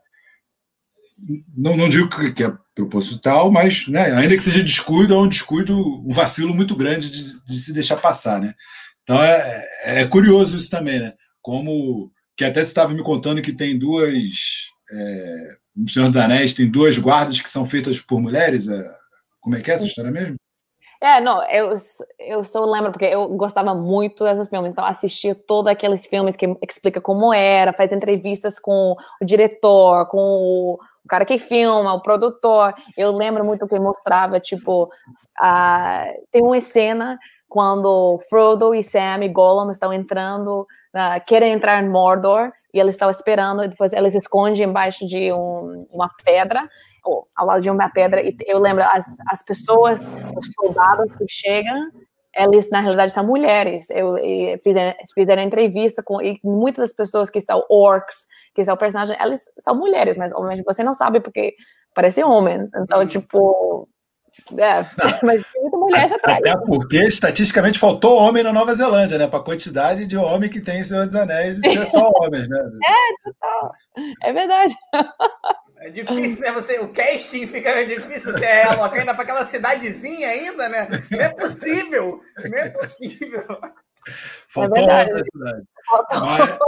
não, 1.57 1.77
não 1.77 1.89
digo 1.89 2.09
que 2.33 2.43
é 2.43 2.53
proposital, 2.75 3.51
mas 3.51 3.87
né, 3.89 4.13
ainda 4.13 4.37
que 4.37 4.43
seja 4.43 4.63
descuido, 4.63 5.15
é 5.15 5.19
um 5.19 5.29
descuido, 5.29 5.77
um 5.77 6.13
vacilo 6.13 6.55
muito 6.55 6.75
grande 6.75 7.11
de, 7.11 7.45
de 7.45 7.59
se 7.59 7.73
deixar 7.73 7.97
passar, 7.97 8.41
né? 8.41 8.55
Então 9.03 9.23
é, 9.23 9.65
é 9.85 10.07
curioso 10.07 10.57
isso 10.57 10.71
também, 10.71 11.01
né? 11.01 11.13
Como 11.43 12.11
que 12.37 12.45
até 12.45 12.63
você 12.63 12.69
estava 12.69 12.95
me 12.95 13.03
contando 13.03 13.43
que 13.43 13.53
tem 13.53 13.79
duas 13.79 14.15
é, 14.93 15.57
no 15.77 15.89
Senhor 15.89 16.07
dos 16.07 16.17
Anéis 16.17 16.55
tem 16.55 16.71
duas 16.71 16.99
guardas 16.99 17.41
que 17.41 17.49
são 17.49 17.65
feitas 17.65 17.99
por 17.99 18.21
mulheres. 18.21 18.69
É, 18.69 18.85
como 19.41 19.57
é 19.57 19.61
que 19.61 19.71
é 19.71 19.75
essa 19.75 19.87
história 19.87 20.11
mesmo? 20.11 20.37
É, 21.03 21.19
não, 21.19 21.43
eu, 21.51 21.75
eu 22.19 22.45
só 22.45 22.63
lembro 22.67 22.93
porque 22.93 23.07
eu 23.07 23.27
gostava 23.31 23.75
muito 23.75 24.23
desses 24.23 24.49
filmes, 24.49 24.71
então 24.71 24.85
assistia 24.85 25.35
todos 25.35 25.73
aqueles 25.73 26.05
filmes 26.05 26.37
que 26.37 26.47
explica 26.69 27.01
como 27.01 27.33
era, 27.33 27.73
faz 27.73 27.91
entrevistas 27.91 28.59
com 28.59 28.95
o 29.19 29.25
diretor, 29.25 30.07
com 30.09 30.19
o, 30.19 30.75
o 30.75 31.09
cara 31.09 31.25
que 31.25 31.39
filma, 31.39 31.95
o 31.95 32.03
produtor. 32.03 32.75
Eu 32.99 33.17
lembro 33.17 33.43
muito 33.43 33.67
que 33.67 33.79
mostrava, 33.79 34.39
tipo, 34.39 34.85
uh, 34.85 36.27
tem 36.31 36.43
uma 36.43 36.61
cena 36.61 37.19
quando 37.49 38.19
Frodo 38.29 38.75
e 38.75 38.83
Sam 38.83 39.25
e 39.25 39.29
Gollum 39.29 39.71
estão 39.71 39.95
entrando, 39.95 40.67
uh, 40.95 41.25
querem 41.27 41.55
entrar 41.55 41.83
em 41.83 41.89
Mordor, 41.89 42.53
e 42.73 42.79
eles 42.79 42.95
estão 42.95 43.11
esperando, 43.11 43.65
e 43.65 43.69
depois 43.69 43.93
eles 43.93 44.13
se 44.13 44.19
escondem 44.19 44.65
embaixo 44.65 45.07
de 45.07 45.33
um, 45.33 45.87
uma 45.91 46.11
pedra, 46.25 46.69
ou 47.05 47.27
ao 47.37 47.47
lado 47.47 47.63
de 47.63 47.71
uma 47.71 47.89
pedra, 47.89 48.23
e 48.23 48.37
eu 48.47 48.59
lembro, 48.59 48.85
as, 48.85 49.07
as 49.29 49.43
pessoas, 49.43 50.01
os 50.37 50.53
soldados 50.55 51.15
que 51.17 51.25
chegam, 51.29 51.91
eles 52.37 52.71
na 52.71 52.81
realidade 52.81 53.13
são 53.13 53.27
mulheres, 53.27 53.89
eu, 53.91 54.15
fizeram, 54.63 54.95
fizeram 55.15 55.43
entrevista 55.43 56.03
com, 56.03 56.23
e 56.23 56.39
muitas 56.45 56.91
das 56.91 56.97
pessoas 56.97 57.29
que 57.29 57.41
são 57.41 57.65
orcs, 57.69 58.27
que 58.55 58.65
são 58.65 58.77
personagens, 58.77 59.19
elas 59.21 59.43
são 59.59 59.75
mulheres, 59.75 60.17
mas 60.17 60.33
obviamente 60.33 60.63
você 60.65 60.83
não 60.83 60.95
sabe 60.95 61.21
porque 61.21 61.55
parecem 61.95 62.25
homens, 62.25 62.71
então, 62.75 63.05
tipo, 63.07 63.89
é, 64.59 64.85
mas 65.25 65.45
tem 65.53 65.63
muita 65.63 65.77
mulher 65.77 66.13
atrás. 66.13 66.39
Até 66.39 66.57
porque, 66.67 66.99
estatisticamente, 66.99 67.79
faltou 67.79 68.19
homem 68.19 68.43
na 68.43 68.53
Nova 68.53 68.75
Zelândia, 68.75 69.19
né? 69.19 69.27
Para 69.27 69.39
a 69.39 69.45
quantidade 69.45 70.07
de 70.07 70.17
homem 70.17 70.51
que 70.51 70.61
tem 70.61 70.81
em 70.81 70.85
Senhor 70.85 71.07
dos 71.07 71.15
Anéis 71.15 71.59
e 71.59 71.69
ser 71.71 71.87
só 71.87 72.11
homens, 72.15 72.49
né? 72.49 72.59
É, 72.85 73.31
total. 73.31 73.73
É 74.23 74.33
verdade. 74.33 74.75
É 75.79 75.91
difícil, 75.91 76.43
né? 76.43 76.53
Você, 76.53 76.79
o 76.79 76.89
casting 76.89 77.47
fica 77.47 77.85
difícil 77.85 78.33
você 78.33 78.45
é 78.45 78.65
alocar 78.65 79.01
ainda 79.01 79.15
para 79.15 79.23
aquela 79.23 79.45
cidadezinha 79.45 80.29
ainda, 80.29 80.69
né? 80.69 80.89
Não 81.11 81.21
é 81.21 81.29
possível. 81.31 82.21
Não 82.45 82.59
é 82.59 82.71
possível. 82.71 83.47
Faltou 84.49 84.77
é 84.77 84.83
homem 84.83 85.15
na 85.15 85.25
cidade. 85.25 85.65
Mas, 86.11 86.59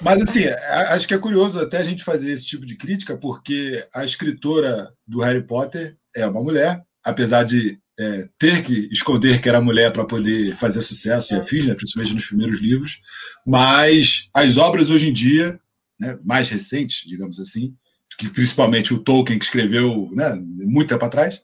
mas, 0.00 0.22
assim, 0.22 0.44
acho 0.88 1.06
que 1.06 1.14
é 1.14 1.18
curioso 1.18 1.60
até 1.60 1.78
a 1.78 1.82
gente 1.82 2.04
fazer 2.04 2.30
esse 2.30 2.46
tipo 2.46 2.66
de 2.66 2.76
crítica, 2.76 3.16
porque 3.16 3.84
a 3.94 4.04
escritora 4.04 4.92
do 5.06 5.20
Harry 5.20 5.46
Potter 5.46 5.96
é 6.14 6.26
uma 6.26 6.42
mulher, 6.42 6.82
apesar 7.04 7.44
de 7.44 7.78
é, 7.98 8.28
ter 8.38 8.62
que 8.62 8.88
esconder 8.92 9.40
que 9.40 9.48
era 9.48 9.60
mulher 9.60 9.92
para 9.92 10.04
poder 10.04 10.56
fazer 10.56 10.82
sucesso 10.82 11.34
e 11.34 11.36
afins, 11.36 11.66
né, 11.66 11.74
principalmente 11.74 12.14
nos 12.14 12.26
primeiros 12.26 12.60
livros, 12.60 13.00
mas 13.46 14.28
as 14.34 14.56
obras 14.56 14.90
hoje 14.90 15.08
em 15.08 15.12
dia, 15.12 15.58
né, 16.00 16.18
mais 16.24 16.48
recentes, 16.48 17.06
digamos 17.06 17.38
assim, 17.38 17.74
que 18.18 18.28
principalmente 18.28 18.92
o 18.92 18.98
Tolkien 18.98 19.38
que 19.38 19.44
escreveu 19.44 20.10
né, 20.12 20.34
muito 20.40 20.88
tempo 20.88 21.04
atrás, 21.04 21.42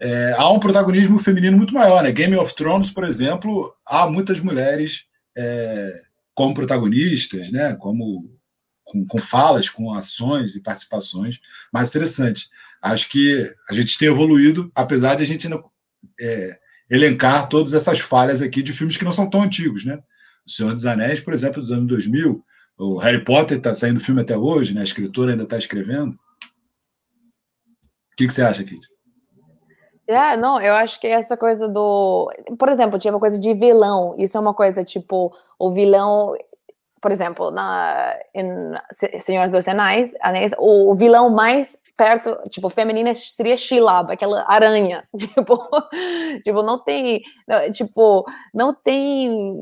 é, 0.00 0.34
há 0.36 0.50
um 0.50 0.58
protagonismo 0.58 1.18
feminino 1.18 1.56
muito 1.56 1.74
maior. 1.74 2.02
Né? 2.02 2.12
Game 2.12 2.36
of 2.36 2.54
Thrones, 2.54 2.90
por 2.90 3.04
exemplo, 3.04 3.72
há 3.86 4.08
muitas 4.08 4.40
mulheres 4.40 5.04
é, 5.36 5.92
como 6.34 6.54
protagonistas, 6.54 7.50
né, 7.50 7.74
como 7.76 8.30
com, 8.82 9.04
com 9.06 9.18
falas, 9.18 9.68
com 9.68 9.94
ações 9.94 10.54
e 10.54 10.62
participações 10.62 11.40
mais 11.72 11.88
interessantes 11.88 12.50
acho 12.84 13.08
que 13.08 13.50
a 13.70 13.74
gente 13.74 13.96
tem 13.96 14.08
evoluído, 14.08 14.70
apesar 14.74 15.14
de 15.14 15.22
a 15.22 15.26
gente 15.26 15.48
não 15.48 15.64
é, 16.20 16.60
elencar 16.90 17.48
todas 17.48 17.72
essas 17.72 17.98
falhas 17.98 18.42
aqui 18.42 18.62
de 18.62 18.74
filmes 18.74 18.98
que 18.98 19.04
não 19.04 19.12
são 19.12 19.28
tão 19.28 19.42
antigos, 19.42 19.86
né? 19.86 20.02
O 20.46 20.50
Senhor 20.50 20.74
dos 20.74 20.84
Anéis, 20.84 21.18
por 21.18 21.32
exemplo, 21.32 21.62
dos 21.62 21.72
anos 21.72 21.88
2000, 21.88 22.44
o 22.76 22.98
Harry 22.98 23.24
Potter 23.24 23.56
está 23.56 23.72
saindo 23.72 24.00
filme 24.00 24.20
até 24.20 24.36
hoje, 24.36 24.74
né? 24.74 24.82
A 24.82 24.84
escritora 24.84 25.32
ainda 25.32 25.44
está 25.44 25.56
escrevendo. 25.56 26.12
O 26.12 28.16
que, 28.18 28.26
que 28.26 28.34
você 28.34 28.42
acha, 28.42 28.62
Kit? 28.62 28.86
É, 30.06 30.36
não, 30.36 30.60
eu 30.60 30.74
acho 30.74 31.00
que 31.00 31.06
essa 31.06 31.36
coisa 31.36 31.66
do. 31.66 32.30
Por 32.58 32.68
exemplo, 32.68 32.98
tinha 32.98 33.12
uma 33.12 33.20
coisa 33.20 33.38
de 33.38 33.54
vilão. 33.54 34.14
Isso 34.18 34.36
é 34.36 34.40
uma 34.40 34.54
coisa 34.54 34.84
tipo, 34.84 35.34
o 35.58 35.70
vilão 35.70 36.34
por 37.04 37.12
exemplo, 37.12 37.50
na 37.50 38.18
em 38.34 38.72
Senhores 39.20 39.50
dos 39.50 39.68
Anéis, 39.68 40.10
Anéis, 40.22 40.54
o 40.58 40.94
vilão 40.94 41.28
mais 41.28 41.78
perto, 41.94 42.34
tipo, 42.48 42.70
feminina 42.70 43.12
seria 43.12 43.58
Shilab, 43.58 44.10
aquela 44.10 44.42
aranha, 44.48 45.02
tipo, 45.14 45.68
tipo, 46.42 46.62
não 46.62 46.78
tem, 46.78 47.22
tipo, 47.74 48.24
não 48.54 48.72
tem, 48.72 49.60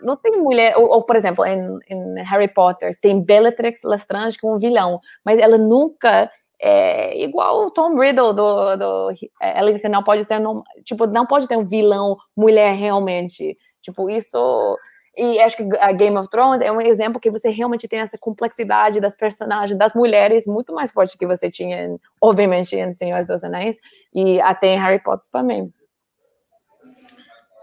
não 0.00 0.16
tem 0.16 0.40
mulher, 0.40 0.76
ou, 0.76 0.88
ou 0.88 1.02
por 1.02 1.16
exemplo, 1.16 1.44
em, 1.44 1.80
em, 1.88 2.22
Harry 2.22 2.46
Potter, 2.46 2.96
tem 3.00 3.20
Bellatrix 3.20 3.82
Lestrange 3.82 4.38
como 4.38 4.58
vilão, 4.58 5.00
mas 5.24 5.40
ela 5.40 5.58
nunca 5.58 6.30
é 6.66 7.22
igual 7.22 7.66
o 7.66 7.70
Tom 7.70 7.98
Riddle 7.98 8.32
do, 8.32 8.76
do 8.76 9.14
que 9.14 9.88
não 9.88 10.02
pode 10.02 10.24
ter, 10.24 10.40
tipo, 10.82 11.06
não 11.06 11.26
pode 11.26 11.46
ter 11.46 11.58
um 11.58 11.64
vilão 11.64 12.16
mulher 12.34 12.74
realmente, 12.74 13.58
tipo, 13.82 14.08
isso 14.08 14.78
e 15.16 15.38
acho 15.40 15.58
que 15.58 15.68
a 15.78 15.92
Game 15.92 16.16
of 16.16 16.28
Thrones 16.28 16.62
é 16.62 16.72
um 16.72 16.80
exemplo 16.80 17.20
que 17.20 17.30
você 17.30 17.50
realmente 17.50 17.86
tem 17.86 18.00
essa 18.00 18.16
complexidade 18.18 18.98
das 18.98 19.14
personagens, 19.14 19.78
das 19.78 19.94
mulheres, 19.94 20.46
muito 20.46 20.74
mais 20.74 20.90
forte 20.90 21.18
que 21.18 21.26
você 21.26 21.50
tinha, 21.50 21.96
obviamente, 22.20 22.74
em 22.74 22.92
Senhores 22.94 23.26
dos 23.26 23.44
Anéis, 23.44 23.76
e 24.12 24.40
até 24.40 24.68
em 24.68 24.78
Harry 24.78 25.00
Potter 25.00 25.30
também. 25.30 25.72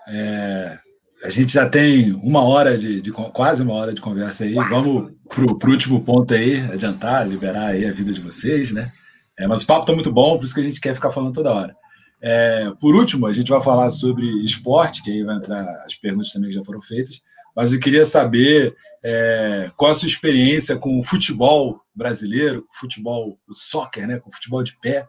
É, 0.07 0.77
a 1.23 1.29
gente 1.29 1.53
já 1.53 1.69
tem 1.69 2.13
uma 2.13 2.41
hora 2.43 2.77
de, 2.77 3.01
de 3.01 3.11
quase 3.11 3.61
uma 3.61 3.73
hora 3.73 3.93
de 3.93 4.01
conversa 4.01 4.43
aí. 4.43 4.53
Vamos 4.53 5.11
para 5.27 5.43
o 5.43 5.71
último 5.71 6.01
ponto 6.01 6.33
aí, 6.33 6.59
adiantar, 6.71 7.27
liberar 7.27 7.67
aí 7.67 7.85
a 7.85 7.93
vida 7.93 8.11
de 8.11 8.21
vocês, 8.21 8.71
né? 8.71 8.91
É, 9.37 9.47
mas 9.47 9.61
o 9.61 9.67
papo 9.67 9.81
está 9.81 9.93
muito 9.93 10.11
bom, 10.11 10.37
por 10.37 10.45
isso 10.45 10.53
que 10.53 10.61
a 10.61 10.63
gente 10.63 10.81
quer 10.81 10.95
ficar 10.95 11.11
falando 11.11 11.33
toda 11.33 11.53
hora. 11.53 11.75
É, 12.21 12.71
por 12.79 12.95
último, 12.95 13.25
a 13.25 13.33
gente 13.33 13.49
vai 13.49 13.61
falar 13.61 13.89
sobre 13.89 14.25
esporte, 14.45 15.01
que 15.03 15.09
aí 15.09 15.23
vai 15.23 15.37
entrar 15.37 15.63
as 15.85 15.95
perguntas 15.95 16.31
também 16.31 16.49
que 16.49 16.55
já 16.55 16.63
foram 16.63 16.81
feitas, 16.81 17.21
mas 17.55 17.71
eu 17.71 17.79
queria 17.79 18.05
saber 18.05 18.75
é, 19.03 19.71
qual 19.75 19.91
a 19.91 19.95
sua 19.95 20.07
experiência 20.07 20.77
com 20.77 20.99
o 20.99 21.03
futebol 21.03 21.81
brasileiro, 21.95 22.65
futebol, 22.79 23.37
o 23.47 23.53
soccer, 23.53 24.07
né, 24.07 24.19
com 24.19 24.29
o 24.29 24.33
futebol 24.33 24.63
de 24.63 24.77
pé. 24.79 25.05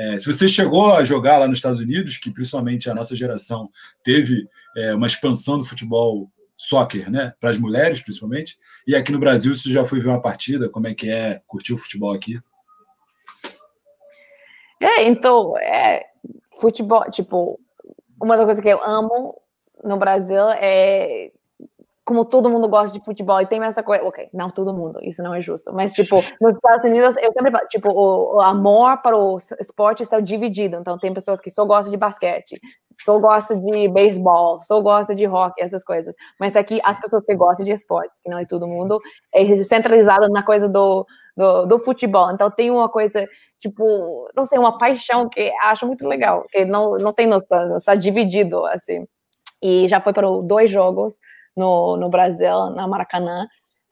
É, 0.00 0.18
se 0.18 0.24
você 0.24 0.48
chegou 0.48 0.94
a 0.94 1.04
jogar 1.04 1.36
lá 1.36 1.46
nos 1.46 1.58
Estados 1.58 1.78
Unidos, 1.78 2.16
que 2.16 2.30
principalmente 2.30 2.88
a 2.88 2.94
nossa 2.94 3.14
geração 3.14 3.68
teve 4.02 4.48
é, 4.74 4.94
uma 4.94 5.06
expansão 5.06 5.58
do 5.58 5.64
futebol 5.64 6.30
soccer, 6.56 7.10
né, 7.10 7.34
para 7.38 7.50
as 7.50 7.58
mulheres 7.58 8.00
principalmente, 8.00 8.58
e 8.86 8.96
aqui 8.96 9.12
no 9.12 9.18
Brasil, 9.18 9.54
você 9.54 9.70
já 9.70 9.84
foi 9.84 10.00
ver 10.00 10.08
uma 10.08 10.22
partida, 10.22 10.70
como 10.70 10.88
é 10.88 10.94
que 10.94 11.10
é 11.10 11.42
curtir 11.46 11.74
o 11.74 11.76
futebol 11.76 12.14
aqui? 12.14 12.40
É, 14.80 15.04
então, 15.04 15.54
é, 15.58 16.06
futebol, 16.58 17.04
tipo, 17.10 17.60
uma 18.18 18.38
das 18.38 18.46
coisas 18.46 18.62
que 18.62 18.70
eu 18.70 18.82
amo 18.82 19.38
no 19.84 19.98
Brasil 19.98 20.48
é 20.52 21.30
como 22.10 22.24
todo 22.24 22.50
mundo 22.50 22.68
gosta 22.68 22.98
de 22.98 23.04
futebol 23.04 23.40
e 23.40 23.46
tem 23.46 23.62
essa 23.62 23.84
coisa, 23.84 24.02
ok, 24.02 24.28
não 24.34 24.50
todo 24.50 24.74
mundo, 24.74 24.98
isso 25.00 25.22
não 25.22 25.32
é 25.32 25.40
justo, 25.40 25.72
mas 25.72 25.92
tipo, 25.92 26.16
nos 26.42 26.54
Estados 26.54 26.84
Unidos, 26.84 27.16
eu 27.18 27.30
sempre 27.32 27.52
falo, 27.52 27.68
tipo, 27.68 27.88
o, 27.88 28.34
o, 28.34 28.40
amor 28.40 29.00
para 29.00 29.16
o 29.16 29.36
esporte 29.60 30.02
está 30.02 30.18
dividido, 30.18 30.76
então 30.76 30.98
tem 30.98 31.14
pessoas 31.14 31.40
que 31.40 31.52
só 31.52 31.64
gostam 31.64 31.92
de 31.92 31.96
basquete, 31.96 32.58
só 33.04 33.16
gostam 33.20 33.64
de 33.64 33.86
beisebol, 33.86 34.60
só 34.60 34.80
gostam 34.80 35.14
de 35.14 35.24
rock, 35.24 35.62
essas 35.62 35.84
coisas, 35.84 36.12
mas 36.40 36.56
aqui 36.56 36.80
as 36.82 37.00
pessoas 37.00 37.24
que 37.24 37.36
gostam 37.36 37.64
de 37.64 37.70
esporte, 37.70 38.10
que 38.24 38.28
não 38.28 38.40
é 38.40 38.44
todo 38.44 38.66
mundo, 38.66 38.98
é 39.32 39.62
centralizado 39.62 40.28
na 40.30 40.42
coisa 40.42 40.68
do, 40.68 41.06
do, 41.36 41.66
do 41.66 41.78
futebol, 41.78 42.32
então 42.32 42.50
tem 42.50 42.72
uma 42.72 42.88
coisa, 42.88 43.24
tipo, 43.60 44.28
não 44.34 44.44
sei, 44.44 44.58
uma 44.58 44.78
paixão 44.78 45.28
que 45.28 45.52
acho 45.62 45.86
muito 45.86 46.08
legal, 46.08 46.44
que 46.50 46.64
não, 46.64 46.96
não 46.96 47.12
tem 47.12 47.28
noção, 47.28 47.76
está 47.76 47.94
dividido, 47.94 48.66
assim, 48.66 49.06
e 49.62 49.86
já 49.86 50.00
foi 50.00 50.12
para 50.12 50.26
dois 50.42 50.68
jogos, 50.68 51.14
no, 51.56 51.96
no 51.96 52.08
Brasil, 52.08 52.70
na 52.70 52.86
Maracanã, 52.86 53.46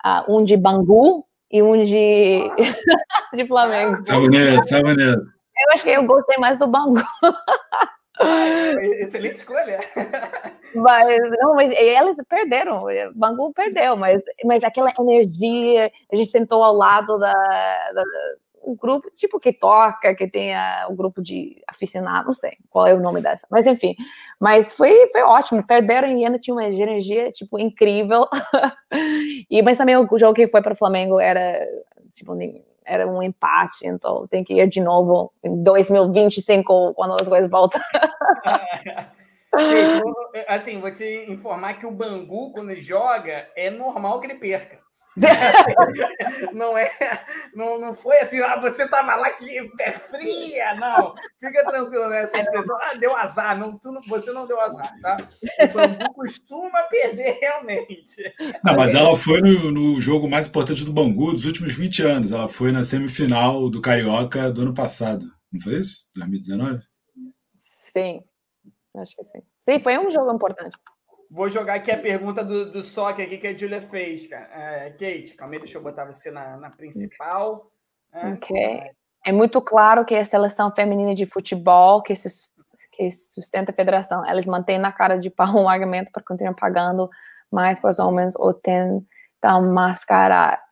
uh, 0.04 0.36
um 0.36 0.44
de 0.44 0.56
Bangu 0.56 1.24
e 1.50 1.62
um 1.62 1.82
de, 1.82 2.50
de 3.34 3.46
Flamengo. 3.46 4.04
Saboneiro, 4.04 4.64
saboneiro. 4.64 5.20
Eu 5.20 5.72
acho 5.72 5.82
que 5.82 5.90
eu 5.90 6.04
gostei 6.04 6.36
mais 6.38 6.58
do 6.58 6.66
Bangu. 6.66 7.02
Excelente 9.00 9.36
escolha. 9.36 9.80
Mas, 10.74 11.18
não, 11.40 11.54
mas 11.54 11.70
eles 11.70 12.18
perderam, 12.28 12.80
Bangu 13.14 13.50
perdeu, 13.54 13.96
mas, 13.96 14.22
mas 14.44 14.62
aquela 14.62 14.92
energia, 15.00 15.90
a 16.12 16.14
gente 16.14 16.30
sentou 16.30 16.62
ao 16.62 16.74
lado 16.74 17.18
da, 17.18 17.32
da 17.32 18.02
um 18.68 18.76
grupo, 18.76 19.10
tipo 19.14 19.40
que 19.40 19.52
toca, 19.52 20.14
que 20.14 20.28
tenha 20.28 20.86
o 20.88 20.94
grupo 20.94 21.22
de 21.22 21.62
aficionados, 21.66 22.26
não 22.26 22.34
sei 22.34 22.52
qual 22.70 22.86
é 22.86 22.94
o 22.94 23.00
nome 23.00 23.20
dessa, 23.20 23.46
mas 23.50 23.66
enfim, 23.66 23.94
mas 24.38 24.72
foi, 24.72 25.08
foi 25.10 25.22
ótimo, 25.22 25.66
perderam 25.66 26.08
e 26.08 26.24
ainda 26.24 26.38
tinha 26.38 26.54
uma 26.54 26.64
energia, 26.64 27.32
tipo, 27.32 27.58
incrível, 27.58 28.28
e, 29.50 29.62
mas 29.62 29.76
também 29.78 29.96
o 29.96 30.18
jogo 30.18 30.34
que 30.34 30.46
foi 30.46 30.60
para 30.60 30.74
o 30.74 30.76
Flamengo 30.76 31.18
era, 31.18 31.66
tipo, 32.14 32.36
era 32.84 33.06
um 33.06 33.22
empate, 33.22 33.86
então 33.86 34.26
tem 34.26 34.42
que 34.42 34.54
ir 34.54 34.66
de 34.68 34.80
novo 34.80 35.32
em 35.42 35.62
2025, 35.62 36.94
quando 36.94 37.20
as 37.20 37.28
coisas 37.28 37.50
voltam. 37.50 37.80
assim, 40.46 40.80
vou 40.80 40.92
te 40.92 41.26
informar 41.28 41.78
que 41.78 41.86
o 41.86 41.90
Bangu, 41.90 42.52
quando 42.52 42.70
ele 42.70 42.80
joga, 42.80 43.48
é 43.56 43.70
normal 43.70 44.20
que 44.20 44.26
ele 44.26 44.34
perca. 44.34 44.87
não 46.52 46.76
é, 46.76 46.90
não, 47.54 47.78
não 47.78 47.94
foi 47.94 48.16
assim, 48.18 48.40
ah, 48.40 48.60
você 48.60 48.84
estava 48.84 49.14
lá 49.16 49.30
que 49.30 49.68
pé 49.76 49.92
fria, 49.92 50.74
não. 50.74 51.14
Fica 51.38 51.64
tranquilo 51.64 52.08
nessa 52.08 52.36
né? 52.36 52.42
expressão. 52.42 52.76
Ah, 52.80 52.94
deu 52.94 53.16
azar, 53.16 53.58
não, 53.58 53.78
tu 53.78 53.92
não, 53.92 54.00
você 54.02 54.30
não 54.32 54.46
deu 54.46 54.60
azar, 54.60 54.92
tá? 55.00 55.16
O 55.62 55.68
Bangu 55.68 56.14
costuma 56.14 56.82
perder 56.84 57.38
realmente. 57.40 58.22
Não, 58.64 58.74
mas 58.74 58.94
ela 58.94 59.16
foi 59.16 59.40
no, 59.40 59.70
no, 59.70 60.00
jogo 60.00 60.28
mais 60.28 60.48
importante 60.48 60.84
do 60.84 60.92
Bangu 60.92 61.32
dos 61.32 61.44
últimos 61.44 61.74
20 61.74 62.02
anos. 62.02 62.32
Ela 62.32 62.48
foi 62.48 62.72
na 62.72 62.84
semifinal 62.84 63.68
do 63.68 63.80
Carioca 63.80 64.50
do 64.50 64.62
ano 64.62 64.74
passado. 64.74 65.26
Não 65.52 65.60
foi 65.60 65.74
isso? 65.74 66.08
2019? 66.14 66.80
Sim, 67.56 68.22
acho 68.96 69.16
que 69.16 69.24
sim. 69.24 69.40
Sim, 69.58 69.82
foi 69.82 69.98
um 69.98 70.10
jogo 70.10 70.32
importante. 70.32 70.76
Vou 71.30 71.48
jogar 71.48 71.74
aqui 71.74 71.90
a 71.90 71.98
pergunta 71.98 72.42
do, 72.42 72.70
do 72.70 72.82
soccer 72.82 73.26
aqui 73.26 73.36
que 73.36 73.46
a 73.46 73.56
Julia 73.56 73.82
fez, 73.82 74.26
cara. 74.26 74.48
É, 74.52 74.90
Kate, 74.90 75.34
calma 75.34 75.54
aí, 75.54 75.58
deixa 75.58 75.76
eu 75.76 75.82
botar 75.82 76.06
você 76.06 76.30
na, 76.30 76.56
na 76.56 76.70
principal. 76.70 77.70
É. 78.12 78.28
Ok. 78.28 78.90
É 79.26 79.32
muito 79.32 79.60
claro 79.60 80.06
que 80.06 80.14
a 80.14 80.24
seleção 80.24 80.72
feminina 80.74 81.14
de 81.14 81.26
futebol, 81.26 82.02
que, 82.02 82.14
se, 82.14 82.28
que 82.92 83.10
sustenta 83.10 83.72
a 83.72 83.74
federação, 83.74 84.26
eles 84.26 84.46
mantêm 84.46 84.78
na 84.78 84.90
cara 84.90 85.18
de 85.18 85.28
pau 85.28 85.54
um 85.54 85.68
argumento 85.68 86.10
para 86.10 86.22
continuar 86.22 86.54
pagando 86.54 87.10
mais 87.50 87.78
para 87.78 87.90
os 87.90 87.98
homens 87.98 88.34
ou 88.36 88.54
tentar 88.54 89.60
mascarar. 89.60 90.62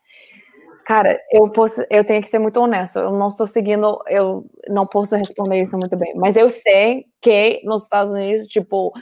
Cara, 0.86 1.20
eu 1.32 1.50
posso, 1.50 1.84
eu 1.90 2.04
tenho 2.04 2.22
que 2.22 2.28
ser 2.28 2.38
muito 2.38 2.60
honesta. 2.60 3.00
Eu 3.00 3.10
não 3.10 3.28
estou 3.28 3.46
seguindo, 3.46 4.02
eu 4.06 4.46
não 4.68 4.86
posso 4.86 5.16
responder 5.16 5.60
isso 5.60 5.76
muito 5.76 5.96
bem. 5.96 6.14
Mas 6.14 6.36
eu 6.36 6.48
sei 6.48 7.06
que 7.20 7.60
nos 7.64 7.82
Estados 7.82 8.12
Unidos, 8.12 8.46
tipo, 8.46 8.92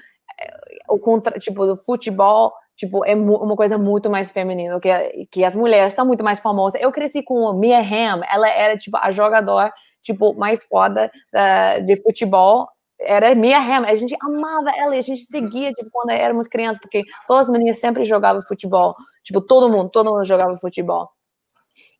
o 0.89 0.99
contra, 0.99 1.39
tipo, 1.39 1.67
do 1.67 1.77
futebol, 1.77 2.53
tipo, 2.77 3.05
é 3.05 3.15
uma 3.15 3.57
coisa 3.57 3.79
muito 3.79 4.11
mais 4.11 4.31
feminina, 4.31 4.79
que, 4.81 5.27
que 5.31 5.45
as 5.45 5.55
mulheres 5.55 5.93
são 5.93 6.07
muito 6.07 6.25
mais 6.25 6.41
famosas. 6.41 6.81
Eu 6.81 6.93
cresci 6.93 7.23
com 7.23 7.49
a 7.49 7.55
Mia 7.55 7.81
Hamm, 7.81 8.23
ela 8.31 8.49
era, 8.49 8.77
tipo, 8.77 8.97
a 8.97 9.11
jogadora, 9.11 9.73
tipo, 10.03 10.35
mais 10.35 10.63
foda 10.65 11.11
uh, 11.35 11.85
de 11.85 11.97
futebol, 12.03 12.69
era 13.01 13.35
Mia 13.35 13.59
Hamm, 13.59 13.85
a 13.85 13.95
gente 13.95 14.17
amava 14.21 14.71
ela, 14.77 14.97
e 14.97 14.99
a 14.99 15.03
gente 15.03 15.23
seguia, 15.23 15.73
tipo, 15.73 15.91
quando 15.91 16.11
éramos 16.11 16.47
crianças, 16.47 16.81
porque 16.81 17.03
todas 17.27 17.49
as 17.49 17.53
meninas 17.53 17.79
sempre 17.79 18.05
jogavam 18.05 18.43
futebol, 18.43 18.95
tipo, 19.23 19.41
todo 19.41 19.69
mundo, 19.69 19.91
todo 19.91 20.11
mundo 20.11 20.25
jogava 20.25 20.55
futebol. 20.57 21.11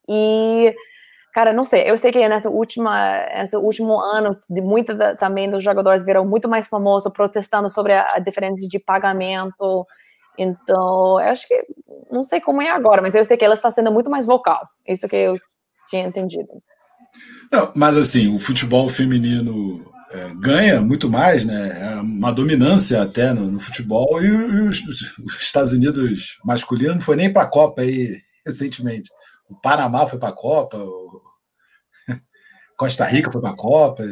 E 0.09 0.75
Cara, 1.35 1.53
não 1.53 1.65
sei. 1.65 1.91
Eu 1.91 1.99
sei 1.99 2.13
que 2.13 2.29
nessa 2.29 2.49
última, 2.49 3.27
nesse 3.35 3.57
último 3.57 3.99
ano, 3.99 4.39
de 4.49 4.61
muita 4.61 4.95
da, 4.95 5.17
também 5.17 5.51
dos 5.51 5.65
jogadores 5.65 6.05
viram 6.05 6.25
muito 6.25 6.49
mais 6.49 6.69
famosos 6.69 7.13
protestando 7.13 7.69
sobre 7.69 7.93
a, 7.93 8.15
a 8.15 8.19
diferença 8.21 8.69
de 8.69 8.79
pagamento. 8.79 9.85
Então, 10.39 11.21
eu 11.21 11.29
acho 11.29 11.47
que 11.49 11.67
não 12.09 12.23
sei 12.23 12.41
como 12.41 12.63
é 12.63 12.71
agora, 12.71 13.03
mas 13.03 13.17
eu 13.17 13.25
sei 13.25 13.37
que 13.37 13.45
ela 13.45 13.55
está 13.55 13.69
sendo 13.69 13.91
muito 13.91 14.09
mais 14.09 14.25
vocal. 14.25 14.61
Isso 14.87 15.09
que 15.09 15.17
eu 15.17 15.37
tinha 15.91 16.07
entendido. 16.07 16.49
Não, 17.51 17.73
mas 17.77 17.97
assim, 17.97 18.33
o 18.33 18.39
futebol 18.39 18.89
feminino 18.89 19.85
é, 20.13 20.33
ganha 20.37 20.81
muito 20.81 21.11
mais, 21.11 21.45
né? 21.45 21.97
É 21.97 22.01
uma 22.01 22.31
dominância 22.31 23.03
até 23.03 23.33
no, 23.33 23.51
no 23.51 23.59
futebol 23.59 24.23
e, 24.23 24.27
e 24.27 24.61
os, 24.69 24.81
os, 24.87 25.41
Estados 25.41 25.73
Unidos 25.73 26.39
masculino 26.45 26.95
não 26.95 27.01
foi 27.01 27.17
nem 27.17 27.33
para 27.33 27.43
a 27.43 27.51
Copa 27.51 27.83
aí 27.83 28.19
recentemente. 28.47 29.11
O 29.49 29.55
Panamá 29.55 30.07
foi 30.07 30.19
para 30.19 30.31
a 30.31 30.33
Copa, 30.33 30.79
Costa 32.77 33.05
Rica 33.05 33.31
foi 33.31 33.41
para 33.41 33.51
a 33.51 33.57
Copa. 33.57 34.03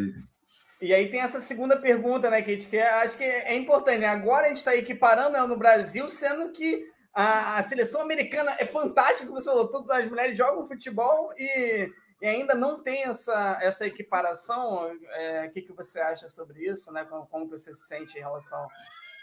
E 0.80 0.92
aí 0.92 1.08
tem 1.08 1.20
essa 1.20 1.38
segunda 1.38 1.76
pergunta, 1.76 2.28
né, 2.28 2.42
Kate, 2.42 2.68
que 2.68 2.76
acho 2.76 3.16
que 3.16 3.22
é 3.22 3.54
importante. 3.54 4.00
Né? 4.00 4.06
Agora 4.06 4.46
a 4.46 4.48
gente 4.48 4.56
está 4.56 4.74
equiparando 4.74 5.30
né, 5.30 5.40
no 5.46 5.56
Brasil, 5.56 6.08
sendo 6.08 6.50
que 6.50 6.84
a, 7.14 7.58
a, 7.58 7.62
seleção 7.62 8.00
americana 8.00 8.56
é 8.58 8.66
fantástica, 8.66 9.26
como 9.26 9.40
você 9.40 9.48
falou, 9.48 9.68
todas 9.68 9.90
as 9.90 10.08
mulheres 10.08 10.36
jogam 10.36 10.66
futebol 10.66 11.32
e, 11.38 11.88
e 12.20 12.26
ainda 12.26 12.54
não 12.54 12.82
tem 12.82 13.04
essa, 13.04 13.58
essa 13.62 13.86
equiparação. 13.86 14.90
É, 15.10 15.46
o 15.46 15.52
que, 15.52 15.62
que 15.62 15.72
você 15.72 16.00
acha 16.00 16.28
sobre 16.28 16.68
isso, 16.68 16.92
né? 16.92 17.04
Como, 17.04 17.26
como 17.26 17.48
você 17.48 17.72
se 17.72 17.86
sente 17.86 18.18
em 18.18 18.22
relação 18.22 18.66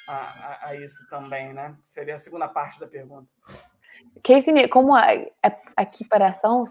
a, 0.08 0.16
a, 0.16 0.70
a 0.70 0.76
isso 0.76 1.06
também, 1.10 1.52
né? 1.54 1.76
Seria 1.84 2.16
a 2.16 2.20
segunda 2.20 2.48
parte 2.48 2.80
da 2.80 2.88
pergunta. 2.88 3.28
Casey, 4.24 4.68
como 4.68 4.96
a, 4.96 5.06
a, 5.44 5.84
equiparação? 5.84 6.64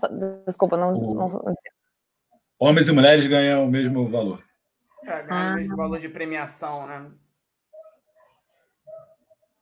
Desculpa, 0.47 0.77
não, 0.77 0.93
não, 0.93 1.55
Homens 2.59 2.89
e 2.89 2.93
mulheres 2.93 3.27
ganham 3.27 3.65
o 3.65 3.69
mesmo 3.69 4.09
valor. 4.09 4.43
É, 5.07 5.23
ganham 5.23 5.49
ah. 5.49 5.53
o 5.53 5.55
mesmo 5.57 5.77
valor 5.77 5.99
de 5.99 6.09
premiação, 6.09 6.87
né? 6.87 7.11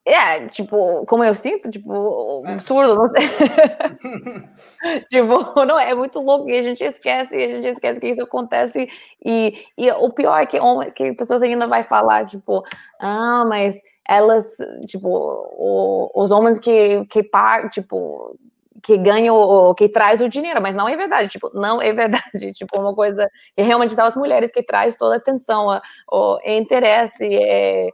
É, 0.09 0.45
tipo, 0.45 1.05
como 1.05 1.21
eu 1.21 1.35
sinto, 1.35 1.69
tipo, 1.69 2.41
é. 2.47 2.53
absurdo, 2.53 2.95
não 2.95 3.09
sei. 3.09 3.27
tipo, 5.11 5.65
não, 5.65 5.77
é 5.77 5.93
muito 5.93 6.21
louco 6.21 6.49
e 6.49 6.57
a 6.57 6.61
gente 6.61 6.81
esquece, 6.81 7.35
a 7.35 7.55
gente 7.55 7.67
esquece 7.67 7.99
que 7.99 8.07
isso 8.07 8.23
acontece 8.23 8.87
e, 9.23 9.65
e 9.77 9.91
o 9.91 10.09
pior 10.13 10.37
é 10.37 10.45
que, 10.45 10.57
que 10.95 11.13
pessoas 11.13 11.41
ainda 11.41 11.67
vai 11.67 11.83
falar, 11.83 12.23
tipo, 12.25 12.63
ah, 13.01 13.43
mas 13.49 13.81
elas, 14.07 14.55
tipo, 14.85 15.09
o, 15.09 16.09
os 16.15 16.31
homens 16.31 16.57
que, 16.57 17.05
que 17.07 17.21
pagam, 17.21 17.69
tipo, 17.69 18.39
que 18.81 18.95
ganha 18.97 19.33
o, 19.33 19.75
que 19.75 19.89
traz 19.89 20.21
o 20.21 20.29
dinheiro, 20.29 20.61
mas 20.61 20.73
não 20.73 20.87
é 20.87 20.95
verdade, 20.95 21.27
tipo, 21.27 21.51
não 21.53 21.81
é 21.81 21.91
verdade, 21.91 22.53
tipo, 22.55 22.79
uma 22.79 22.95
coisa 22.95 23.29
que 23.57 23.61
realmente 23.61 23.93
são 23.93 24.05
as 24.05 24.15
mulheres 24.15 24.53
que 24.53 24.63
traz 24.63 24.95
toda 24.95 25.15
a 25.15 25.17
atenção, 25.17 25.67
o, 26.09 26.37
o 26.37 26.39
interesse, 26.45 27.25
é, 27.25 27.89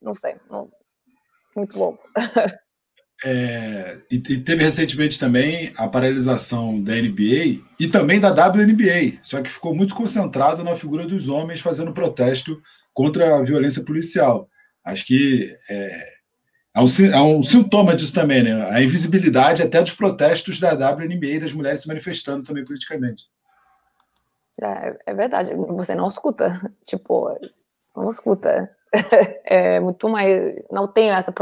não 0.00 0.14
sei, 0.14 0.36
não, 0.50 0.70
muito 1.56 1.78
louco. 1.78 2.02
é, 3.24 4.00
e, 4.10 4.16
e, 4.16 4.40
teve 4.40 4.62
recentemente 4.64 5.18
também 5.18 5.72
a 5.76 5.88
paralisação 5.88 6.80
da 6.82 6.94
NBA 6.94 7.62
e 7.78 7.88
também 7.90 8.20
da 8.20 8.30
WNBA, 8.30 9.18
só 9.22 9.42
que 9.42 9.50
ficou 9.50 9.74
muito 9.74 9.94
concentrado 9.94 10.62
na 10.62 10.76
figura 10.76 11.06
dos 11.06 11.28
homens 11.28 11.60
fazendo 11.60 11.92
protesto 11.92 12.60
contra 12.94 13.36
a 13.36 13.42
violência 13.42 13.84
policial. 13.84 14.48
Acho 14.84 15.06
que 15.06 15.54
é, 15.68 16.18
é, 16.76 16.80
um, 16.80 16.86
é 17.12 17.20
um 17.20 17.42
sintoma 17.42 17.94
disso 17.94 18.14
também, 18.14 18.42
né? 18.42 18.70
A 18.70 18.82
invisibilidade 18.82 19.62
até 19.62 19.82
dos 19.82 19.92
protestos 19.92 20.58
da 20.60 20.72
WNBA 20.72 21.26
e 21.26 21.40
das 21.40 21.52
mulheres 21.52 21.82
se 21.82 21.88
manifestando 21.88 22.44
também 22.44 22.64
politicamente. 22.64 23.24
É, 24.60 24.96
é 25.06 25.14
verdade, 25.14 25.54
você 25.54 25.94
não 25.94 26.08
escuta, 26.08 26.60
tipo, 26.84 27.28
não 27.96 28.10
escuta 28.10 28.68
é 29.44 29.80
muito 29.80 30.08
mais. 30.08 30.62
Não 30.70 30.86
tem 30.86 31.10
esse 31.10 31.32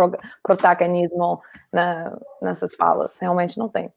protagonismo 0.42 1.40
na, 1.72 2.16
nessas 2.42 2.74
falas, 2.74 3.18
realmente 3.18 3.58
não 3.58 3.68
tem. 3.68 3.92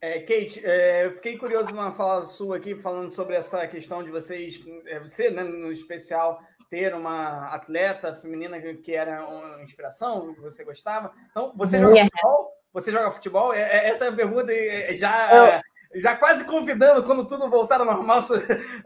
É, 0.00 0.20
Kate, 0.20 0.64
é, 0.64 1.06
eu 1.06 1.12
fiquei 1.12 1.36
curioso 1.36 1.70
numa 1.70 1.90
fala 1.90 2.24
sua 2.24 2.56
aqui, 2.56 2.76
falando 2.76 3.10
sobre 3.10 3.34
essa 3.34 3.66
questão 3.66 4.02
de 4.02 4.10
vocês, 4.10 4.62
é, 4.86 5.00
você, 5.00 5.28
né, 5.28 5.42
no 5.42 5.72
especial, 5.72 6.40
ter 6.70 6.94
uma 6.94 7.46
atleta 7.46 8.14
feminina 8.14 8.60
que 8.60 8.94
era 8.94 9.26
uma 9.26 9.62
inspiração, 9.62 10.34
que 10.34 10.40
você 10.40 10.62
gostava. 10.64 11.12
Então, 11.30 11.52
você 11.56 11.78
joga 11.78 11.94
yeah. 11.94 12.10
futebol? 12.12 12.52
Você 12.72 12.92
joga 12.92 13.10
futebol? 13.10 13.52
É, 13.52 13.60
é, 13.60 13.88
essa 13.88 14.04
é 14.04 14.08
a 14.08 14.12
pergunta 14.12 14.52
já 14.94 15.60
já 15.94 16.16
quase 16.16 16.44
convidando 16.44 17.02
quando 17.02 17.26
tudo 17.26 17.48
voltar 17.48 17.80
ao 17.80 17.86
normal. 17.86 18.18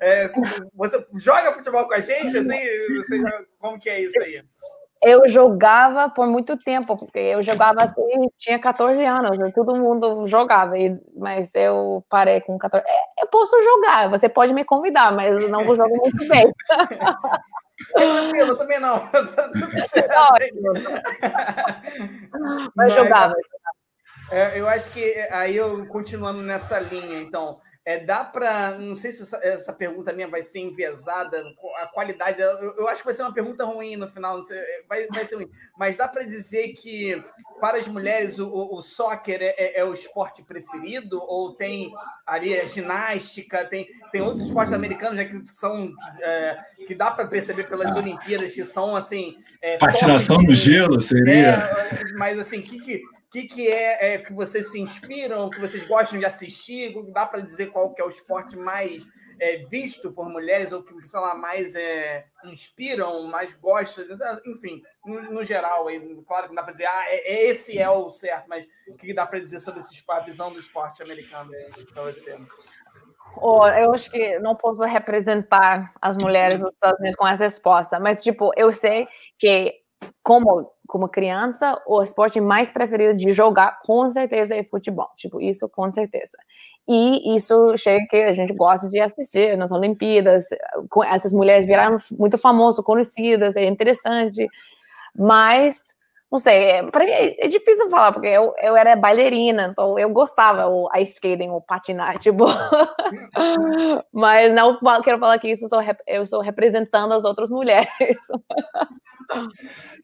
É, 0.01 0.29
você 0.75 1.07
joga 1.15 1.53
futebol 1.53 1.87
com 1.87 1.95
a 1.95 2.01
gente? 2.01 2.37
Assim, 2.37 2.59
você 2.97 3.23
como 3.59 3.79
que 3.79 3.89
é 3.89 4.01
isso 4.01 4.21
aí? 4.21 4.43
Eu 5.05 5.29
jogava 5.29 6.09
por 6.09 6.29
muito 6.29 6.57
tempo, 6.57 6.97
porque 6.97 7.19
eu 7.19 7.43
jogava 7.43 7.93
tinha 8.39 8.57
14 8.61 9.05
anos, 9.05 9.37
todo 9.53 9.75
mundo 9.75 10.29
jogava, 10.29 10.75
mas 11.17 11.51
eu 11.57 12.05
parei 12.09 12.41
com 12.41 12.57
14. 12.57 12.87
É, 12.89 13.23
eu 13.25 13.27
posso 13.27 13.61
jogar, 13.65 14.09
você 14.09 14.29
pode 14.29 14.55
me 14.55 14.65
convidar, 14.65 15.11
mas 15.11 15.51
não 15.51 15.65
vou 15.65 15.75
jogar 15.75 15.89
muito 15.89 16.17
bem. 16.29 16.49
Tranquilo, 17.93 18.57
também 18.57 18.79
não. 18.79 19.03
mas, 22.33 22.71
mas 22.77 22.95
jogava. 22.95 23.35
É, 24.33 24.59
eu 24.59 24.67
acho 24.67 24.91
que 24.91 25.05
é, 25.05 25.31
aí 25.31 25.55
eu 25.55 25.85
continuando 25.89 26.41
nessa 26.41 26.81
linha, 26.81 27.21
então, 27.21 27.61
é, 27.85 27.99
dá 27.99 28.25
para. 28.25 28.79
Não 28.79 28.97
sei 28.97 29.13
se 29.13 29.25
essa, 29.25 29.41
essa, 29.43 29.73
pergunta 29.75 30.13
minha 30.13 30.29
vai 30.29 30.43
ser 30.43 30.61
enviesada, 30.61 31.43
a 31.83 31.87
qualidade. 31.89 32.41
Eu, 32.41 32.77
eu, 32.77 32.89
acho 32.89 33.03
que 33.03 33.07
vai 33.07 33.15
ser 33.15 33.25
uma 33.25 33.35
pergunta 33.35 33.65
ruim 33.65 33.97
no 33.97 34.09
final, 34.09 34.41
vai, 34.89 35.07
vai 35.09 35.27
ser 35.27 35.35
ruim. 35.35 35.51
Mas 35.77 35.99
dá 35.99 36.09
para 36.09 36.23
dizer 36.23 36.69
que 36.69 37.23
para 37.61 37.77
as 37.77 37.87
mulheres 37.87 38.39
o, 38.39 38.49
o, 38.49 38.81
soccer 38.81 39.43
é, 39.43 39.55
é, 39.59 39.81
é, 39.81 39.85
o 39.85 39.93
esporte 39.93 40.43
preferido? 40.43 41.21
Ou 41.21 41.55
tem 41.55 41.93
ali 42.25 42.59
a 42.59 42.65
ginástica, 42.65 43.67
tem, 43.67 43.87
tem 44.13 44.23
outros 44.23 44.47
esportes 44.47 44.73
americanos 44.73 45.17
né, 45.17 45.25
que 45.27 45.47
são. 45.47 45.93
É, 46.23 46.57
que 46.87 46.95
dá 46.95 47.11
para 47.11 47.27
perceber 47.27 47.65
pelas 47.65 47.95
ah. 47.95 47.99
Olimpíadas, 47.99 48.55
que 48.55 48.65
são 48.65 48.97
assim. 48.97 49.37
É, 49.61 49.77
Patinação 49.77 50.41
no 50.41 50.55
gelo 50.55 51.01
seria. 51.01 51.69
mas 52.17 52.39
assim, 52.39 52.63
que, 52.63 52.81
que 52.81 53.03
que, 53.33 53.45
que 53.45 53.69
é, 53.69 54.15
é, 54.15 54.19
que 54.19 54.33
vocês 54.33 54.71
se 54.71 54.79
inspiram, 54.79 55.49
que 55.49 55.59
vocês 55.59 55.83
gostam 55.89 56.19
de 56.19 56.27
assistir? 56.27 56.95
Dá 57.13 57.25
para 57.27 57.41
dizer 57.41 57.73
qual 57.73 57.93
que 57.95 58.03
é 58.03 58.05
o 58.05 58.09
esporte 58.09 58.59
mais 58.59 59.09
é, 59.41 59.57
visto 59.57 60.13
por 60.13 60.29
mulheres 60.29 60.71
ou 60.71 60.83
que, 60.83 60.95
sei 61.07 61.19
lá, 61.19 61.35
mais 61.35 61.75
é, 61.75 62.27
inspiram, 62.45 63.23
mais 63.25 63.55
gostam? 63.55 64.05
Enfim, 64.47 64.83
no, 65.05 65.23
no 65.33 65.43
geral, 65.43 65.87
claro 66.27 66.43
que 66.45 66.49
não 66.49 66.57
dá 66.57 66.63
para 66.63 66.73
dizer, 66.73 66.87
ah, 66.87 67.05
é, 67.07 67.33
é, 67.33 67.51
esse 67.51 67.79
é 67.79 67.89
o 67.89 68.11
certo, 68.11 68.47
mas 68.49 68.67
o 68.87 68.95
que 68.95 69.15
dá 69.15 69.27
para 69.27 69.41
dizer 69.41 69.61
sobre 69.61 69.81
esse, 69.81 70.05
a 70.07 70.21
visão 70.21 70.53
do 70.53 70.61
esporte 70.61 71.03
americano 71.03 71.51
para 71.95 72.03
você? 72.03 72.39
Oh, 73.39 73.67
eu 73.67 73.95
acho 73.95 74.11
que 74.11 74.39
não 74.41 74.55
posso 74.55 74.83
representar 74.85 75.91
as 76.03 76.19
mulheres 76.19 76.61
dos 76.61 76.71
Estados 76.71 77.01
Unidos 77.01 77.17
com 77.17 77.27
essa 77.27 77.45
resposta, 77.45 77.99
mas, 77.99 78.23
tipo, 78.23 78.53
eu 78.57 78.71
sei 78.71 79.09
que 79.39 79.81
como 80.23 80.71
como 80.87 81.09
criança, 81.09 81.81
o 81.87 82.03
esporte 82.03 82.41
mais 82.41 82.71
preferido 82.71 83.17
de 83.17 83.33
jogar, 83.33 83.81
com 83.83 84.09
certeza, 84.11 84.55
é 84.55 84.63
futebol. 84.65 85.09
Tipo, 85.17 85.41
isso 85.41 85.69
com 85.69 85.91
certeza. 85.91 86.37
E 86.89 87.37
isso 87.37 87.77
chega 87.77 88.05
que 88.11 88.17
a 88.17 88.33
gente 88.33 88.53
gosta 88.55 88.89
de 88.89 89.01
assistir 89.01 89.57
nas 89.57 89.71
Olimpíadas. 89.71 90.47
Essas 91.07 91.33
mulheres 91.33 91.65
viraram 91.65 91.97
muito 92.19 92.37
famosas, 92.37 92.85
conhecidas, 92.85 93.57
é 93.57 93.65
interessante. 93.65 94.49
Mas, 95.17 95.81
não 96.33 96.39
sei, 96.39 96.55
é, 96.55 96.91
para 96.91 97.05
mim 97.05 97.11
é, 97.11 97.45
é, 97.45 97.49
difícil 97.49 97.91
falar, 97.91 98.11
porque 98.11 98.27
eu, 98.27 98.55
eu 98.63 98.75
era 98.75 98.97
bailarina, 98.97 99.69
então 99.71 99.99
eu 99.99 100.09
gostava 100.09 100.67
o 100.67 100.89
ice 100.97 101.13
skating, 101.13 101.51
o 101.51 101.61
patinar, 101.61 102.17
tipo. 102.19 102.47
Mas 104.11 104.55
não 104.55 104.79
quero 105.03 105.19
falar 105.19 105.39
que 105.39 105.51
isso 105.51 105.65
estou, 105.65 105.81
eu 106.07 106.23
estou 106.23 106.41
representando 106.41 107.13
as 107.13 107.25
outras 107.25 107.51
mulheres. 107.51 107.87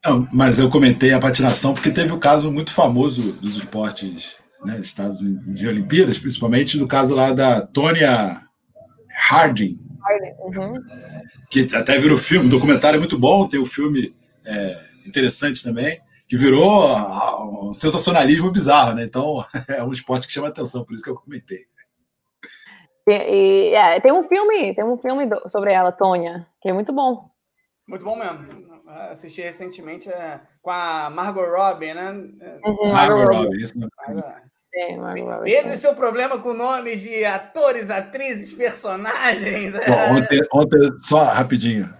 Não, 0.06 0.26
mas 0.32 0.58
eu 0.58 0.70
comentei 0.70 1.12
a 1.12 1.18
patinação 1.18 1.74
porque 1.74 1.90
teve 1.90 2.12
o 2.12 2.20
caso 2.20 2.50
muito 2.50 2.72
famoso 2.72 3.32
dos 3.32 3.58
esportes 3.58 4.38
né, 4.64 4.78
Estados 4.78 5.20
Unidos 5.20 5.58
de 5.58 5.68
Olimpíadas, 5.68 6.18
principalmente 6.18 6.78
no 6.78 6.88
caso 6.88 7.14
lá 7.14 7.32
da 7.32 7.60
Tonya 7.60 8.40
Harding, 9.28 9.78
uhum. 10.38 10.72
que 11.50 11.68
até 11.74 11.98
virou 11.98 12.16
filme, 12.16 12.46
um 12.46 12.50
documentário 12.50 12.98
muito 12.98 13.18
bom, 13.18 13.46
tem 13.46 13.60
um 13.60 13.66
filme 13.66 14.14
é, 14.46 14.78
interessante 15.04 15.62
também, 15.62 16.00
que 16.28 16.36
virou 16.36 16.86
um 17.68 17.72
sensacionalismo 17.72 18.50
bizarro, 18.50 18.94
né? 18.94 19.04
Então 19.04 19.44
é 19.68 19.82
um 19.82 19.92
esporte 19.92 20.26
que 20.26 20.32
chama 20.32 20.48
atenção, 20.48 20.84
por 20.84 20.94
isso 20.94 21.04
que 21.04 21.10
eu 21.10 21.16
comentei. 21.16 21.66
E, 23.08 23.74
é, 23.74 24.00
tem 24.00 24.12
um 24.12 24.22
filme, 24.22 24.74
tem 24.74 24.84
um 24.84 24.98
filme 24.98 25.26
sobre 25.48 25.72
ela, 25.72 25.90
Tônia, 25.90 26.46
que 26.60 26.68
é 26.68 26.72
muito 26.72 26.92
bom. 26.92 27.30
Muito 27.88 28.04
bom 28.04 28.16
mesmo 28.16 28.68
assisti 29.10 29.42
recentemente 29.42 30.08
é, 30.08 30.40
com 30.62 30.70
a 30.70 31.10
Margot 31.10 31.44
Robbie, 31.44 31.94
né? 31.94 32.12
Uhum, 32.64 32.90
Margot 32.92 33.24
Robbie, 33.24 33.62
isso 33.62 33.78
não. 33.78 33.88
Pedro 35.42 35.72
e 35.72 35.76
seu 35.76 35.94
problema 35.94 36.38
com 36.38 36.52
nomes 36.54 37.00
de 37.00 37.24
atores, 37.24 37.90
atrizes, 37.90 38.52
personagens. 38.52 39.72
Bom, 39.72 39.80
é. 39.80 40.12
ontem, 40.12 40.40
ontem, 40.52 40.78
só 40.98 41.24
rapidinho, 41.24 41.92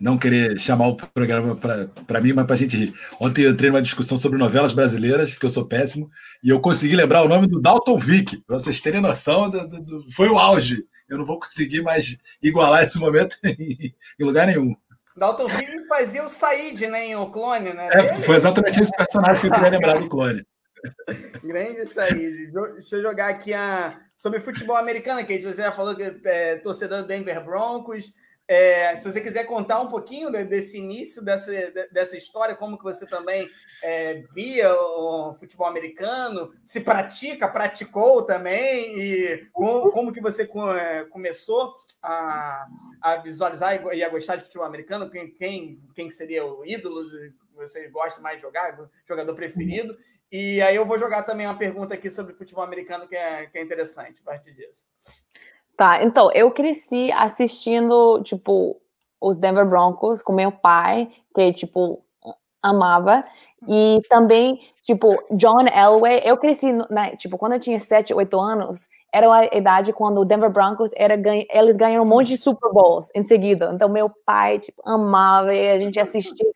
não 0.00 0.18
querer 0.18 0.58
chamar 0.58 0.88
o 0.88 0.96
programa 0.96 1.56
para 1.56 2.20
mim, 2.20 2.32
mas 2.32 2.44
para 2.44 2.54
a 2.54 2.58
gente 2.58 2.76
rir. 2.76 2.94
Ontem 3.20 3.42
eu 3.42 3.52
entrei 3.52 3.70
numa 3.70 3.82
discussão 3.82 4.16
sobre 4.16 4.38
novelas 4.38 4.72
brasileiras, 4.72 5.34
que 5.34 5.44
eu 5.44 5.50
sou 5.50 5.66
péssimo, 5.66 6.10
e 6.42 6.50
eu 6.50 6.60
consegui 6.60 6.96
lembrar 6.96 7.22
o 7.22 7.28
nome 7.28 7.46
do 7.46 7.60
Dalton 7.60 7.98
Vick, 7.98 8.44
para 8.44 8.58
vocês 8.58 8.80
terem 8.80 9.00
noção, 9.00 9.50
do, 9.50 9.66
do, 9.68 9.80
do, 9.80 10.12
foi 10.12 10.28
o 10.28 10.38
auge. 10.38 10.84
Eu 11.08 11.18
não 11.18 11.26
vou 11.26 11.38
conseguir 11.38 11.82
mais 11.82 12.16
igualar 12.42 12.82
esse 12.82 12.98
momento 12.98 13.36
em, 13.44 13.94
em 14.18 14.24
lugar 14.24 14.46
nenhum. 14.46 14.74
Dalton 15.16 15.48
Hill 15.48 15.86
fazia 15.86 16.24
o 16.24 16.28
Said, 16.28 16.86
né, 16.88 17.06
em 17.06 17.16
O 17.16 17.30
Clone, 17.30 17.72
né? 17.72 17.88
É, 17.92 18.14
foi 18.22 18.36
exatamente 18.36 18.80
esse 18.80 18.90
personagem 18.96 19.40
que 19.40 19.46
eu 19.46 19.52
queria 19.52 19.70
lembrar 19.70 19.98
do 19.98 20.08
Clone. 20.08 20.44
Grande 21.42 21.86
Said. 21.86 22.50
Deixa 22.50 22.96
eu 22.96 23.02
jogar 23.02 23.28
aqui 23.28 23.54
a... 23.54 24.00
sobre 24.16 24.40
futebol 24.40 24.76
americano, 24.76 25.24
que 25.24 25.40
você 25.40 25.62
já 25.62 25.72
falou 25.72 25.94
que 25.94 26.02
é 26.24 26.56
torcedor 26.56 27.02
do 27.02 27.08
Denver 27.08 27.44
Broncos. 27.44 28.12
É, 28.46 28.94
se 28.96 29.10
você 29.10 29.20
quiser 29.20 29.44
contar 29.44 29.80
um 29.80 29.88
pouquinho 29.88 30.30
desse 30.30 30.78
início, 30.78 31.24
dessa, 31.24 31.50
dessa 31.90 32.16
história, 32.16 32.54
como 32.54 32.76
que 32.76 32.84
você 32.84 33.06
também 33.06 33.48
é, 33.82 34.22
via 34.34 34.74
o 34.74 35.34
futebol 35.34 35.66
americano, 35.66 36.52
se 36.62 36.80
pratica, 36.80 37.48
praticou 37.48 38.22
também, 38.22 38.98
e 38.98 39.46
como, 39.52 39.90
como 39.90 40.12
que 40.12 40.20
você 40.20 40.42
é, 40.78 41.04
começou 41.04 41.74
a, 42.02 42.66
a 43.00 43.16
visualizar 43.16 43.82
e 43.94 44.04
a 44.04 44.08
gostar 44.10 44.36
de 44.36 44.44
futebol 44.44 44.66
americano, 44.66 45.10
quem, 45.10 45.30
quem, 45.30 45.80
quem 45.94 46.10
seria 46.10 46.44
o 46.44 46.66
ídolo 46.66 47.02
que 47.10 47.56
você 47.56 47.88
gosta 47.88 48.20
mais 48.20 48.36
de 48.36 48.42
jogar, 48.42 48.78
jogador 49.08 49.34
preferido, 49.34 49.96
e 50.30 50.60
aí 50.60 50.76
eu 50.76 50.84
vou 50.84 50.98
jogar 50.98 51.22
também 51.22 51.46
uma 51.46 51.56
pergunta 51.56 51.94
aqui 51.94 52.10
sobre 52.10 52.34
futebol 52.34 52.64
americano 52.64 53.08
que 53.08 53.16
é, 53.16 53.46
que 53.46 53.56
é 53.56 53.62
interessante 53.62 54.20
a 54.20 54.24
partir 54.24 54.52
disso. 54.52 54.86
Tá, 55.76 56.04
então, 56.04 56.30
eu 56.32 56.50
cresci 56.52 57.10
assistindo, 57.12 58.22
tipo, 58.22 58.76
os 59.20 59.36
Denver 59.36 59.66
Broncos 59.68 60.22
com 60.22 60.32
meu 60.32 60.52
pai, 60.52 61.10
que, 61.34 61.52
tipo, 61.52 62.00
amava. 62.62 63.22
E 63.68 64.00
também, 64.08 64.60
tipo, 64.84 65.16
John 65.32 65.62
Elway, 65.68 66.22
eu 66.24 66.36
cresci, 66.38 66.72
né, 66.90 67.16
tipo, 67.16 67.38
quando 67.38 67.54
eu 67.54 67.60
tinha 67.60 67.80
7, 67.80 68.14
8 68.14 68.38
anos, 68.40 68.88
era 69.12 69.32
a 69.34 69.44
idade 69.56 69.92
quando 69.92 70.20
o 70.20 70.24
Denver 70.24 70.50
Broncos 70.50 70.90
era 70.96 71.14
eles 71.50 71.76
ganharam 71.76 72.04
um 72.04 72.06
monte 72.08 72.28
de 72.28 72.36
Super 72.38 72.70
Bowls 72.72 73.08
em 73.14 73.22
seguida. 73.24 73.70
Então 73.74 73.88
meu 73.88 74.10
pai 74.26 74.58
tipo, 74.58 74.82
amava 74.86 75.54
e 75.54 75.70
a 75.72 75.78
gente 75.78 76.00
assistia. 76.00 76.46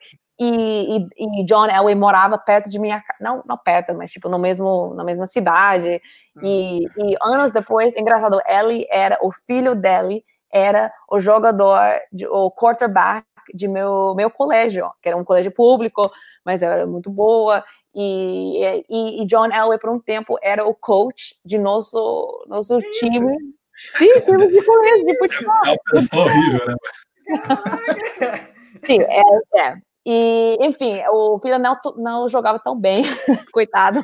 E, 0.40 0.98
e, 0.98 1.40
e, 1.40 1.44
John 1.44 1.66
Elway 1.66 1.94
morava 1.97 2.39
perto 2.39 2.69
de 2.69 2.78
minha 2.78 3.01
casa, 3.01 3.24
não, 3.24 3.43
não 3.44 3.56
perto, 3.56 3.93
mas 3.94 4.12
tipo 4.12 4.28
no 4.28 4.39
mesmo 4.39 4.94
na 4.94 5.02
mesma 5.02 5.27
cidade. 5.27 6.01
E, 6.43 6.85
e 6.85 7.16
anos 7.23 7.51
depois, 7.52 7.97
engraçado, 7.97 8.40
ele 8.47 8.86
era 8.90 9.19
o 9.20 9.32
filho 9.32 9.74
dele 9.74 10.24
era 10.51 10.93
o 11.10 11.19
jogador, 11.19 11.78
de, 12.12 12.27
o 12.27 12.51
quarterback 12.51 13.24
de 13.55 13.69
meu, 13.69 14.15
meu 14.15 14.31
colégio, 14.31 14.90
que 15.02 15.09
era 15.09 15.16
um 15.16 15.24
colégio 15.24 15.51
público, 15.51 16.10
mas 16.44 16.62
era 16.62 16.86
muito 16.86 17.10
boa. 17.10 17.65
E, 17.94 18.85
e, 18.89 19.23
e 19.23 19.27
John 19.27 19.47
Elway, 19.47 19.78
por 19.78 19.90
um 19.90 20.01
tempo, 20.01 20.39
era 20.43 20.66
o 20.66 20.74
coach 20.74 21.39
de 21.44 21.59
nosso, 21.59 22.47
nosso 22.48 22.81
time. 22.81 23.36
Sim, 23.74 24.09
time 24.20 24.48
de 24.48 24.62
colégio, 24.65 25.06
de 25.06 25.19
futebol. 25.19 25.55
É 25.66 25.70
uma 25.70 25.78
pessoa 25.90 26.24
horrível, 26.24 26.66
né? 26.66 26.74
Sim, 28.85 29.02
é, 29.02 29.23
é. 29.60 29.88
E, 30.11 30.57
enfim, 30.63 31.03
o 31.11 31.39
filho 31.39 31.59
não, 31.59 31.79
não 31.99 32.29
jogava 32.29 32.59
tão 32.59 32.75
bem, 32.75 33.03
coitado. 33.53 34.03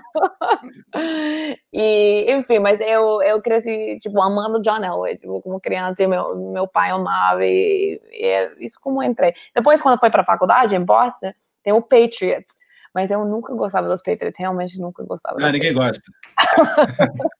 e, 1.72 2.26
enfim, 2.30 2.58
mas 2.58 2.78
eu, 2.78 3.22
eu 3.22 3.40
cresci, 3.40 3.98
tipo, 3.98 4.20
amando 4.20 4.60
John 4.60 4.84
Elway, 4.84 5.16
tipo, 5.16 5.40
como 5.40 5.58
criança, 5.58 6.02
e 6.02 6.06
meu, 6.06 6.36
meu 6.52 6.68
pai 6.68 6.90
amava, 6.90 7.42
e, 7.42 7.98
e 8.12 8.22
é 8.22 8.52
isso 8.60 8.76
como 8.82 9.02
entrei. 9.02 9.32
Depois, 9.54 9.80
quando 9.80 9.94
eu 9.94 9.98
fui 9.98 10.10
para 10.10 10.20
a 10.20 10.26
faculdade, 10.26 10.76
em 10.76 10.84
Boston, 10.84 11.32
tem 11.62 11.72
o 11.72 11.80
Patriots, 11.80 12.52
mas 12.94 13.10
eu 13.10 13.24
nunca 13.24 13.52
gostava 13.54 13.88
dos 13.88 14.00
Patriots, 14.00 14.38
realmente 14.38 14.78
nunca 14.78 15.02
gostava. 15.02 15.36
Não, 15.40 15.50
ninguém 15.50 15.74
gosta. 15.74 16.00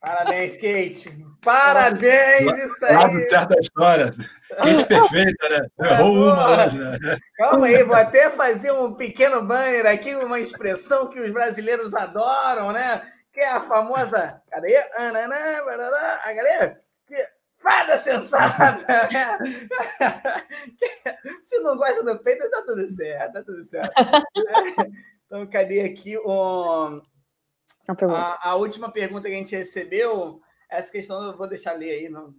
Parabéns, 0.01 0.57
Kate. 0.57 1.25
Parabéns, 1.41 2.59
isso 2.59 2.85
aí. 2.85 2.97
Lado 2.97 3.29
certo 3.29 3.49
da 3.51 3.61
história. 3.61 4.11
Kate 4.57 4.85
perfeita, 4.89 5.49
né? 5.51 5.91
Errou 5.91 6.13
uma 6.13 6.65
hoje, 6.65 6.79
né? 6.79 6.99
Calma 7.37 7.67
aí, 7.67 7.85
vou 7.85 7.95
até 7.95 8.31
fazer 8.31 8.73
um 8.73 8.95
pequeno 8.95 9.43
banner 9.43 9.87
aqui, 9.87 10.17
uma 10.17 10.41
expressão 10.41 11.09
que 11.09 11.21
os 11.21 11.33
brasileiros 11.33 11.95
adoram, 11.95 12.73
né? 12.73 13.03
Que 13.33 13.41
é 13.41 13.51
a 13.51 13.61
famosa. 13.61 14.43
Cadê? 14.51 14.77
A 14.77 16.33
galera. 16.33 16.85
Fada 17.65 17.97
sensata! 17.97 19.09
Se 21.43 21.59
não 21.61 21.79
gosta 21.79 22.05
do 22.05 22.19
peito, 22.19 22.51
tá 22.51 22.63
tudo 22.67 22.87
certo, 22.87 23.33
tá 23.33 23.43
tudo 23.43 23.65
certo. 23.65 23.95
Então, 25.35 25.49
cadê 25.49 25.81
aqui 25.81 26.17
o, 26.17 27.03
a, 28.09 28.51
a, 28.51 28.55
última 28.55 28.89
pergunta 28.89 29.27
que 29.27 29.35
a 29.35 29.37
gente 29.37 29.57
recebeu? 29.57 30.41
Essa 30.71 30.93
questão 30.93 31.27
eu 31.27 31.37
vou 31.37 31.49
deixar 31.49 31.73
ler 31.73 31.91
aí. 31.91 32.09
Não... 32.09 32.33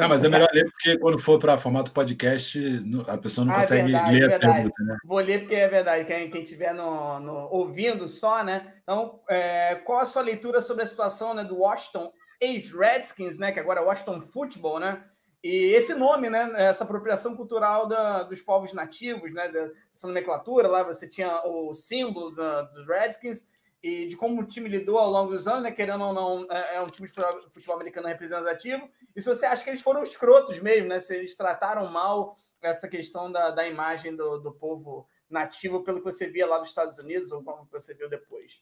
Ah, 0.00 0.08
mas 0.08 0.24
é 0.24 0.28
melhor 0.30 0.48
ler 0.50 0.64
porque 0.64 0.96
quando 0.96 1.18
for 1.18 1.38
para 1.38 1.58
formato 1.58 1.92
podcast, 1.92 2.58
a 3.06 3.18
pessoa 3.18 3.44
não 3.44 3.52
ah, 3.52 3.56
consegue 3.56 3.92
verdade, 3.92 4.18
ler 4.18 4.32
a 4.32 4.38
pergunta, 4.38 4.82
né? 4.82 4.96
Vou 5.04 5.18
ler 5.18 5.40
porque 5.40 5.56
é 5.56 5.68
verdade, 5.68 6.06
quem 6.06 6.42
estiver 6.42 6.72
no, 6.72 7.20
no, 7.20 7.48
ouvindo 7.50 8.08
só, 8.08 8.42
né? 8.42 8.72
Então, 8.82 9.20
é, 9.28 9.74
qual 9.74 9.98
a 9.98 10.06
sua 10.06 10.22
leitura 10.22 10.62
sobre 10.62 10.84
a 10.84 10.86
situação 10.86 11.34
né, 11.34 11.44
do 11.44 11.58
Washington 11.58 12.10
ex-Redskins, 12.40 13.36
né? 13.36 13.52
Que 13.52 13.60
agora 13.60 13.80
é 13.80 13.84
Washington 13.84 14.22
Football, 14.22 14.80
né? 14.80 15.04
E 15.48 15.72
esse 15.74 15.94
nome, 15.94 16.28
né, 16.28 16.50
essa 16.56 16.82
apropriação 16.82 17.36
cultural 17.36 17.86
da, 17.86 18.24
dos 18.24 18.42
povos 18.42 18.72
nativos, 18.72 19.32
né, 19.32 19.48
dessa 19.48 20.08
nomenclatura, 20.08 20.66
lá 20.66 20.82
você 20.82 21.08
tinha 21.08 21.40
o 21.46 21.72
símbolo 21.72 22.32
dos 22.32 22.84
Redskins 22.84 23.48
e 23.80 24.08
de 24.08 24.16
como 24.16 24.42
o 24.42 24.44
time 24.44 24.68
lidou 24.68 24.98
ao 24.98 25.08
longo 25.08 25.30
dos 25.30 25.46
anos, 25.46 25.62
né, 25.62 25.70
querendo 25.70 26.02
ou 26.02 26.12
não, 26.12 26.50
é, 26.50 26.74
é 26.74 26.80
um 26.82 26.88
time 26.88 27.06
de 27.06 27.14
futebol 27.52 27.76
americano 27.76 28.08
representativo. 28.08 28.90
E 29.14 29.22
se 29.22 29.28
você 29.28 29.46
acha 29.46 29.62
que 29.62 29.70
eles 29.70 29.80
foram 29.80 30.02
escrotos 30.02 30.58
mesmo, 30.58 30.88
né, 30.88 30.98
se 30.98 31.14
eles 31.14 31.36
trataram 31.36 31.86
mal 31.92 32.36
essa 32.60 32.88
questão 32.88 33.30
da, 33.30 33.52
da 33.52 33.68
imagem 33.68 34.16
do, 34.16 34.38
do 34.38 34.50
povo 34.50 35.06
nativo 35.30 35.84
pelo 35.84 35.98
que 35.98 36.10
você 36.10 36.26
via 36.26 36.44
lá 36.44 36.58
dos 36.58 36.70
Estados 36.70 36.98
Unidos 36.98 37.30
ou 37.30 37.40
como 37.44 37.68
você 37.70 37.94
viu 37.94 38.08
depois. 38.08 38.60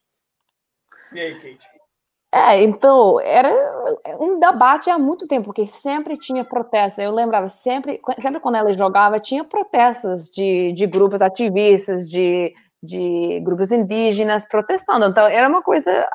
E 1.15 1.19
aí, 1.19 1.35
Kate? 1.37 1.67
É, 2.37 2.65
então, 2.65 3.21
era 3.21 3.49
um 4.19 4.41
debate 4.41 4.91
há 4.91 4.99
muito 4.99 5.25
tempo, 5.29 5.45
porque 5.47 5.69
sempre 5.69 6.17
tinha 6.17 6.45
protestos. 6.45 6.99
Eu 7.05 7.13
lembrava, 7.13 7.49
sempre, 7.49 8.01
sempre 8.21 8.41
quando 8.41 8.57
ela 8.57 8.73
jogava, 8.75 9.21
tinha 9.21 9.45
protestos 9.45 10.31
de, 10.31 10.73
de 10.73 10.85
grupos 10.85 11.23
ativistas, 11.23 12.11
de, 12.11 12.53
de 12.83 13.39
grupos 13.45 13.71
indígenas 13.71 14.49
protestando. 14.49 15.07
Então, 15.07 15.29
era 15.29 15.49
uma 15.49 15.63
coisa 15.63 16.09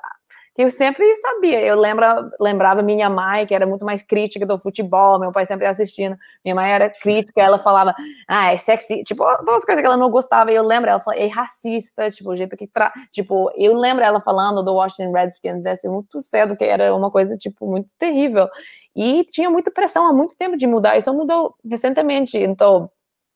eu 0.60 0.70
sempre 0.70 1.16
sabia. 1.16 1.62
Eu 1.62 1.80
lembra, 1.80 2.30
lembrava 2.38 2.82
minha 2.82 3.10
mãe, 3.10 3.46
que 3.46 3.56
era 3.56 3.66
muito 3.66 3.86
mais 3.86 4.02
crítica 4.02 4.46
do 4.46 4.58
futebol, 4.58 5.18
meu 5.18 5.32
pai 5.32 5.46
sempre 5.46 5.66
assistindo. 5.66 6.18
Minha 6.44 6.54
mãe 6.54 6.70
era 6.70 6.90
crítica, 6.90 7.42
ela 7.42 7.58
falava, 7.58 7.96
ah, 8.28 8.52
é 8.52 8.58
sexy, 8.58 9.02
tipo, 9.06 9.24
todas 9.24 9.56
as 9.56 9.66
coisas 9.66 9.82
que 9.82 9.86
ela 9.86 9.96
não 9.96 10.12
gostava. 10.12 10.52
E 10.52 10.56
eu 10.56 10.64
lembro, 10.66 10.90
ela 10.90 11.00
falou, 11.00 11.18
é 11.18 11.28
racista, 11.28 12.12
tipo, 12.12 12.30
o 12.30 12.36
jeito 12.36 12.58
que. 12.58 12.68
Tra... 12.68 12.92
Tipo, 13.10 13.50
eu 13.56 13.74
lembro 13.74 14.04
ela 14.04 14.20
falando 14.20 14.62
do 14.62 14.74
Washington 14.74 15.14
Redskins, 15.14 15.64
desde 15.64 15.88
muito 15.88 16.22
cedo, 16.22 16.58
que 16.58 16.66
era 16.66 16.94
uma 16.94 17.10
coisa, 17.10 17.38
tipo, 17.38 17.66
muito 17.66 17.88
terrível. 17.98 18.50
E 18.94 19.24
tinha 19.32 19.50
muita 19.50 19.72
pressão 19.72 20.08
há 20.08 20.14
muito 20.14 20.36
tempo 20.36 20.58
de 20.58 20.68
mudar, 20.68 20.98
isso 20.98 21.14
mudou 21.14 21.56
recentemente. 21.64 22.38
Então, 22.38 22.92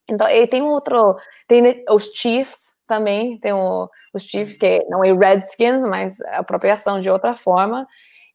então 0.10 0.28
e 0.28 0.46
tem 0.46 0.62
outro, 0.62 1.16
tem 1.48 1.86
os 1.90 2.08
Chiefs, 2.14 2.73
também 2.88 3.40
tem 3.40 3.54
o, 3.54 3.90
os 4.14 4.24
Chiefs, 4.24 4.58
que 4.58 4.84
não 4.90 5.04
é 5.04 5.14
Redskins, 5.14 5.84
mas 5.84 6.20
apropriação 6.22 7.00
de 7.00 7.10
outra 7.10 7.36
forma. 7.36 7.88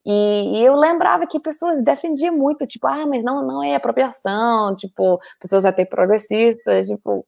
E, 0.06 0.58
e, 0.58 0.64
eu 0.64 0.74
lembrava 0.74 1.26
que 1.26 1.38
pessoas 1.38 1.82
defendiam 1.82 2.34
muito, 2.34 2.66
tipo, 2.66 2.86
ah, 2.86 3.06
mas 3.06 3.22
não, 3.22 3.46
não 3.46 3.62
é 3.62 3.74
apropriação, 3.74 4.74
tipo, 4.74 5.20
pessoas 5.40 5.64
até 5.64 5.84
progressistas, 5.84 6.86
tipo, 6.86 7.26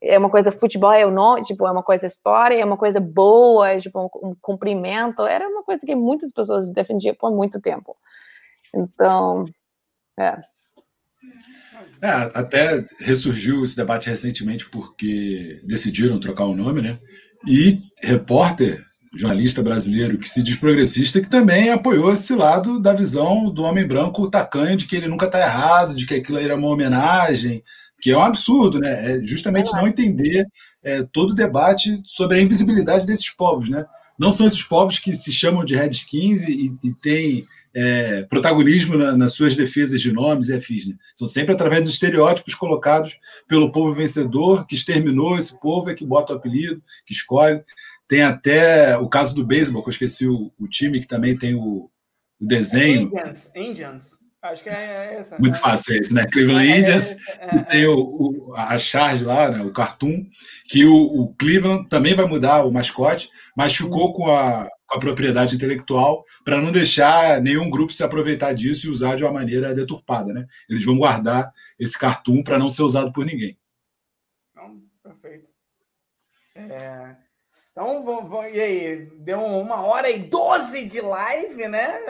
é 0.00 0.18
uma 0.18 0.30
coisa 0.30 0.52
futebol, 0.52 0.92
é 0.92 1.04
o 1.04 1.10
nome, 1.10 1.42
tipo, 1.42 1.66
é 1.66 1.70
uma 1.70 1.82
coisa 1.82 2.06
história, 2.06 2.54
é 2.60 2.64
uma 2.64 2.76
coisa 2.76 3.00
boa, 3.00 3.70
é, 3.70 3.78
tipo, 3.78 4.00
um, 4.00 4.30
um 4.30 4.36
cumprimento, 4.40 5.22
era 5.22 5.48
uma 5.48 5.62
coisa 5.62 5.84
que 5.84 5.94
muitas 5.94 6.32
pessoas 6.32 6.70
defendiam 6.70 7.14
por 7.16 7.30
muito 7.32 7.60
tempo. 7.60 7.96
Então, 8.74 9.44
é. 10.18 10.38
É, 12.02 12.08
até 12.34 12.84
ressurgiu 13.00 13.64
esse 13.64 13.76
debate 13.76 14.08
recentemente 14.08 14.68
porque 14.70 15.60
decidiram 15.64 16.18
trocar 16.18 16.44
o 16.44 16.56
nome, 16.56 16.80
né? 16.80 16.98
E 17.46 17.80
repórter, 18.02 18.82
jornalista 19.14 19.62
brasileiro 19.62 20.18
que 20.18 20.28
se 20.28 20.42
diz 20.42 20.56
progressista, 20.56 21.20
que 21.20 21.28
também 21.28 21.70
apoiou 21.70 22.12
esse 22.12 22.34
lado 22.34 22.78
da 22.78 22.92
visão 22.92 23.50
do 23.50 23.62
homem 23.62 23.86
branco 23.86 24.30
tacanho, 24.30 24.76
de 24.76 24.86
que 24.86 24.96
ele 24.96 25.08
nunca 25.08 25.26
está 25.26 25.40
errado, 25.40 25.94
de 25.94 26.06
que 26.06 26.14
aquilo 26.14 26.38
era 26.38 26.54
uma 26.54 26.68
homenagem, 26.68 27.62
que 28.00 28.10
é 28.10 28.16
um 28.16 28.22
absurdo, 28.22 28.78
né? 28.78 29.12
É 29.12 29.24
justamente 29.24 29.72
não 29.72 29.86
entender 29.86 30.46
é, 30.82 31.02
todo 31.12 31.30
o 31.30 31.34
debate 31.34 32.00
sobre 32.06 32.38
a 32.38 32.42
invisibilidade 32.42 33.06
desses 33.06 33.30
povos, 33.30 33.68
né? 33.68 33.84
Não 34.18 34.30
são 34.30 34.46
esses 34.46 34.62
povos 34.62 34.98
que 34.98 35.14
se 35.14 35.32
chamam 35.32 35.64
de 35.64 35.74
Redskins 35.74 36.42
e, 36.42 36.76
e 36.82 36.94
têm 36.94 37.46
é, 37.74 38.22
protagonismo 38.24 38.96
na, 38.96 39.16
nas 39.16 39.32
suas 39.34 39.54
defesas 39.54 40.00
de 40.00 40.12
nomes 40.12 40.48
e 40.48 40.54
afins. 40.54 40.86
Né? 40.86 40.94
São 41.14 41.26
sempre 41.26 41.52
através 41.52 41.82
dos 41.82 41.94
estereótipos 41.94 42.54
colocados 42.54 43.18
pelo 43.46 43.72
povo 43.72 43.94
vencedor, 43.94 44.66
que 44.66 44.74
exterminou 44.74 45.38
esse 45.38 45.58
povo, 45.58 45.90
é 45.90 45.94
que 45.94 46.04
bota 46.04 46.32
o 46.32 46.36
apelido, 46.36 46.82
que 47.06 47.12
escolhe. 47.12 47.62
Tem 48.08 48.22
até 48.22 48.96
o 48.98 49.08
caso 49.08 49.34
do 49.34 49.46
beisebol, 49.46 49.82
que 49.82 49.88
eu 49.88 49.92
esqueci 49.92 50.26
o, 50.26 50.52
o 50.58 50.68
time, 50.68 51.00
que 51.00 51.06
também 51.06 51.36
tem 51.36 51.54
o, 51.54 51.88
o 52.40 52.46
desenho. 52.46 53.02
Indians, 53.02 53.50
Indians. 53.54 54.20
Acho 54.42 54.62
que 54.62 54.70
é 54.70 55.16
essa. 55.18 55.38
Muito 55.38 55.52
né? 55.52 55.58
fácil 55.58 55.96
esse, 55.96 56.14
né? 56.14 56.24
Cleveland 56.32 56.66
é, 56.66 56.78
Indians, 56.78 57.10
é, 57.10 57.16
é, 57.40 57.56
é, 57.56 57.62
tem 57.62 57.86
o, 57.86 57.94
o, 57.94 58.54
a 58.56 58.78
charge 58.78 59.22
lá, 59.22 59.50
né? 59.50 59.62
o 59.62 59.70
cartoon, 59.70 60.24
que 60.64 60.84
o, 60.86 60.96
o, 60.96 61.34
Cleveland 61.34 61.86
também 61.90 62.14
vai 62.14 62.24
mudar 62.24 62.64
o 62.64 62.72
mascote, 62.72 63.28
mas 63.54 63.76
ficou 63.76 64.14
com 64.14 64.30
a, 64.30 64.66
com 64.90 64.96
a 64.96 65.00
propriedade 65.00 65.54
intelectual 65.54 66.24
para 66.44 66.60
não 66.60 66.72
deixar 66.72 67.40
nenhum 67.40 67.70
grupo 67.70 67.92
se 67.92 68.02
aproveitar 68.02 68.52
disso 68.52 68.88
e 68.88 68.90
usar 68.90 69.14
de 69.14 69.22
uma 69.22 69.32
maneira 69.32 69.72
deturpada. 69.72 70.34
Né? 70.34 70.44
Eles 70.68 70.84
vão 70.84 70.98
guardar 70.98 71.52
esse 71.78 71.96
cartoon 71.96 72.42
para 72.42 72.58
não 72.58 72.68
ser 72.68 72.82
usado 72.82 73.12
por 73.12 73.24
ninguém. 73.24 73.56
Então, 74.50 74.72
perfeito. 75.02 75.54
É... 76.56 77.16
Então, 77.70 78.02
vamos, 78.02 78.52
e 78.52 78.60
aí? 78.60 79.06
Deu 79.20 79.40
uma 79.40 79.80
hora 79.80 80.10
e 80.10 80.18
doze 80.18 80.84
de 80.84 81.00
live, 81.00 81.68
né? 81.68 82.00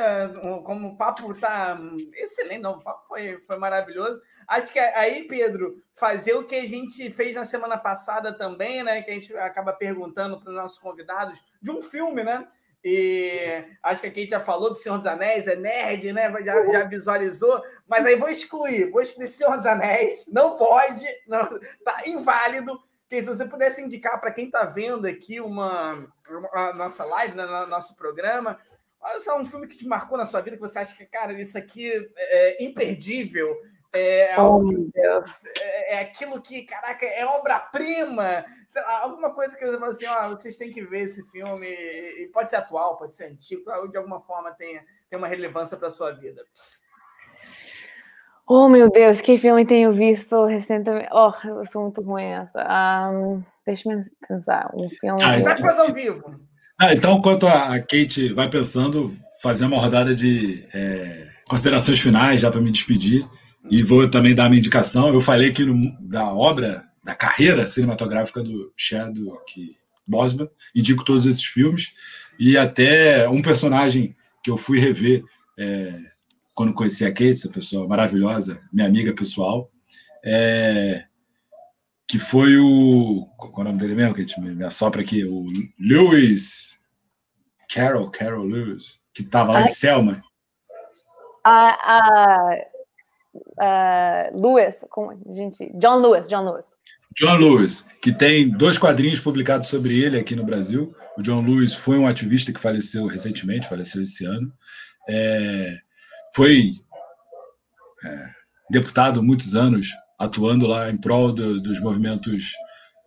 Como 0.65 0.89
o 0.89 0.97
papo 0.97 1.35
tá 1.39 1.79
excelente, 2.15 2.63
não, 2.63 2.73
o 2.73 2.83
papo 2.83 3.07
foi, 3.07 3.39
foi 3.47 3.59
maravilhoso. 3.59 4.19
Acho 4.49 4.73
que 4.73 4.79
aí, 4.79 5.29
Pedro, 5.29 5.77
fazer 5.95 6.33
o 6.33 6.47
que 6.47 6.57
a 6.57 6.67
gente 6.67 7.11
fez 7.11 7.35
na 7.35 7.45
semana 7.45 7.77
passada 7.77 8.33
também, 8.33 8.83
né? 8.83 9.03
Que 9.03 9.11
a 9.11 9.15
gente 9.15 9.37
acaba 9.37 9.75
perguntando 9.75 10.41
para 10.41 10.49
os 10.49 10.57
nossos 10.57 10.79
convidados 10.79 11.39
de 11.61 11.71
um 11.71 11.83
filme, 11.83 12.25
né? 12.25 12.49
E 12.83 13.65
acho 13.83 14.01
que 14.01 14.07
a 14.07 14.13
gente 14.13 14.31
já 14.31 14.41
falou 14.41 14.71
do 14.71 14.77
Senhor 14.77 14.97
dos 14.97 15.07
Anéis, 15.07 15.47
é 15.47 15.55
nerd, 15.55 16.13
né? 16.13 16.33
Já, 16.45 16.67
já 16.67 16.85
visualizou, 16.85 17.63
mas 17.87 18.07
aí 18.07 18.17
vou 18.17 18.29
excluir, 18.29 18.91
vou 18.91 19.03
excluir 19.03 19.29
Senhor 19.29 19.57
dos 19.57 19.67
Anéis, 19.67 20.25
não 20.29 20.57
pode, 20.57 21.05
não, 21.27 21.47
tá 21.85 22.03
inválido. 22.07 22.81
Que 23.09 23.23
se 23.23 23.29
você 23.29 23.45
pudesse 23.45 23.83
indicar 23.83 24.21
para 24.21 24.31
quem 24.33 24.47
está 24.47 24.65
vendo 24.65 25.07
aqui 25.07 25.41
uma, 25.41 26.07
a 26.55 26.73
nossa 26.73 27.05
live, 27.05 27.35
né, 27.35 27.45
nosso 27.67 27.97
programa, 27.97 28.59
olha 29.01 29.21
só 29.21 29.37
um 29.39 29.45
filme 29.45 29.67
que 29.67 29.77
te 29.77 29.87
marcou 29.87 30.17
na 30.17 30.25
sua 30.25 30.41
vida, 30.41 30.57
que 30.57 30.63
você 30.63 30.79
acha 30.79 30.97
que, 30.97 31.05
cara, 31.05 31.33
isso 31.33 31.59
aqui 31.59 31.91
é 32.17 32.65
imperdível, 32.65 33.53
é, 33.93 34.41
oh, 34.41 34.63
é, 34.95 35.95
é, 35.95 36.01
aquilo 36.01 36.41
que, 36.41 36.63
caraca, 36.63 37.05
é 37.05 37.27
obra-prima. 37.27 38.45
Alguma 39.03 39.35
coisa 39.35 39.57
que 39.57 39.67
você 39.67 39.79
fala 39.79 39.91
assim, 39.91 40.07
ó, 40.07 40.29
vocês 40.29 40.57
têm 40.57 40.73
que 40.73 40.83
ver 40.83 41.03
esse 41.03 41.25
filme. 41.31 41.67
E 41.67 42.29
pode 42.33 42.51
ser 42.51 42.57
atual, 42.57 42.97
pode 42.97 43.17
ser 43.17 43.25
antigo, 43.25 43.65
de 43.89 43.97
alguma 43.97 44.21
forma 44.21 44.53
tem, 44.53 44.81
tem 45.09 45.19
uma 45.19 45.27
relevância 45.27 45.77
para 45.77 45.89
a 45.89 45.91
sua 45.91 46.13
vida. 46.13 46.45
Oh, 48.47 48.69
meu 48.69 48.91
Deus, 48.91 49.21
que 49.21 49.37
filme 49.37 49.65
tenho 49.65 49.93
visto 49.93 50.45
recentemente? 50.45 51.09
Oh, 51.13 51.33
eu 51.47 51.65
sou 51.67 51.83
muito 51.83 52.01
ruim 52.01 52.25
essa. 52.25 52.61
Um, 53.13 53.43
deixa 53.65 53.93
eu 53.93 54.01
pensar. 54.29 54.71
Um 54.75 54.89
filme. 54.89 55.23
Ah, 55.23 55.41
Sabe 55.41 55.63
fazer 55.63 55.81
ao 55.81 55.93
vivo? 55.93 56.41
Ah, 56.81 56.93
então, 56.93 57.19
enquanto 57.19 57.47
a 57.47 57.79
Kate 57.79 58.33
vai 58.33 58.49
pensando, 58.49 59.17
fazer 59.43 59.67
uma 59.67 59.79
rodada 59.79 60.15
de 60.15 60.67
é, 60.75 61.29
considerações 61.49 62.01
finais 62.01 62.41
já 62.41 62.51
para 62.51 62.61
me 62.61 62.71
despedir. 62.71 63.25
E 63.69 63.83
vou 63.83 64.09
também 64.09 64.35
dar 64.35 64.49
minha 64.49 64.59
indicação. 64.59 65.13
Eu 65.13 65.21
falei 65.21 65.51
aqui 65.51 65.65
no, 65.65 66.09
da 66.09 66.33
obra, 66.33 66.85
da 67.05 67.15
carreira 67.15 67.67
cinematográfica 67.67 68.43
do 68.43 68.73
Chadwick 68.77 69.77
Boseman. 70.07 70.49
Indico 70.75 71.05
todos 71.05 71.27
esses 71.27 71.45
filmes. 71.45 71.93
E 72.39 72.57
até 72.57 73.29
um 73.29 73.43
personagem 73.43 74.17
que 74.43 74.51
eu 74.51 74.57
fui 74.57 74.79
rever 74.79 75.23
é, 75.59 76.01
quando 76.55 76.73
conheci 76.73 77.05
a 77.05 77.09
Kate, 77.09 77.33
essa 77.33 77.49
pessoa 77.49 77.87
maravilhosa, 77.87 78.61
minha 78.73 78.87
amiga 78.87 79.15
pessoal, 79.15 79.71
é, 80.25 81.05
que 82.09 82.19
foi 82.19 82.57
o. 82.59 83.27
Qual 83.37 83.53
é 83.59 83.61
o 83.61 83.65
nome 83.65 83.79
dele 83.79 83.95
mesmo? 83.95 84.15
Que 84.15 84.41
me, 84.41 84.55
me 84.55 84.65
assopra 84.65 85.01
aqui? 85.01 85.25
O 85.25 85.47
Lewis. 85.79 86.79
Carol, 87.73 88.11
Carol 88.11 88.45
Lewis, 88.45 88.99
que 89.15 89.23
estava 89.23 89.53
lá 89.53 89.63
em 89.63 89.69
Selma. 89.69 90.21
A, 91.45 91.69
a, 91.71 92.57
a 93.59 94.31
Lewis, 94.35 94.85
como, 94.91 95.19
gente, 95.33 95.71
John 95.75 95.97
Lewis, 96.01 96.29
John 96.29 96.45
Lewis. 96.45 96.67
John 97.17 97.37
Lewis, 97.37 97.85
que 98.01 98.13
tem 98.13 98.49
dois 98.49 98.79
quadrinhos 98.79 99.21
publicados 99.21 99.69
sobre 99.69 99.99
ele 99.99 100.19
aqui 100.19 100.37
no 100.37 100.45
Brasil. 100.45 100.95
O 101.19 101.23
John 101.23 101.43
Lewis 101.43 101.75
foi 101.75 101.99
um 101.99 102.07
ativista 102.07 102.53
que 102.53 102.61
faleceu 102.61 103.07
recentemente, 103.07 103.69
faleceu 103.69 104.03
esse 104.03 104.25
ano. 104.25 104.53
É, 105.09 105.79
foi 106.35 106.75
é, 108.05 108.27
deputado 108.71 109.23
muitos 109.23 109.55
anos, 109.55 109.89
atuando 110.19 110.67
lá 110.67 110.89
em 110.91 110.97
prol 110.97 111.33
do, 111.33 111.61
dos 111.61 111.81
movimentos 111.81 112.53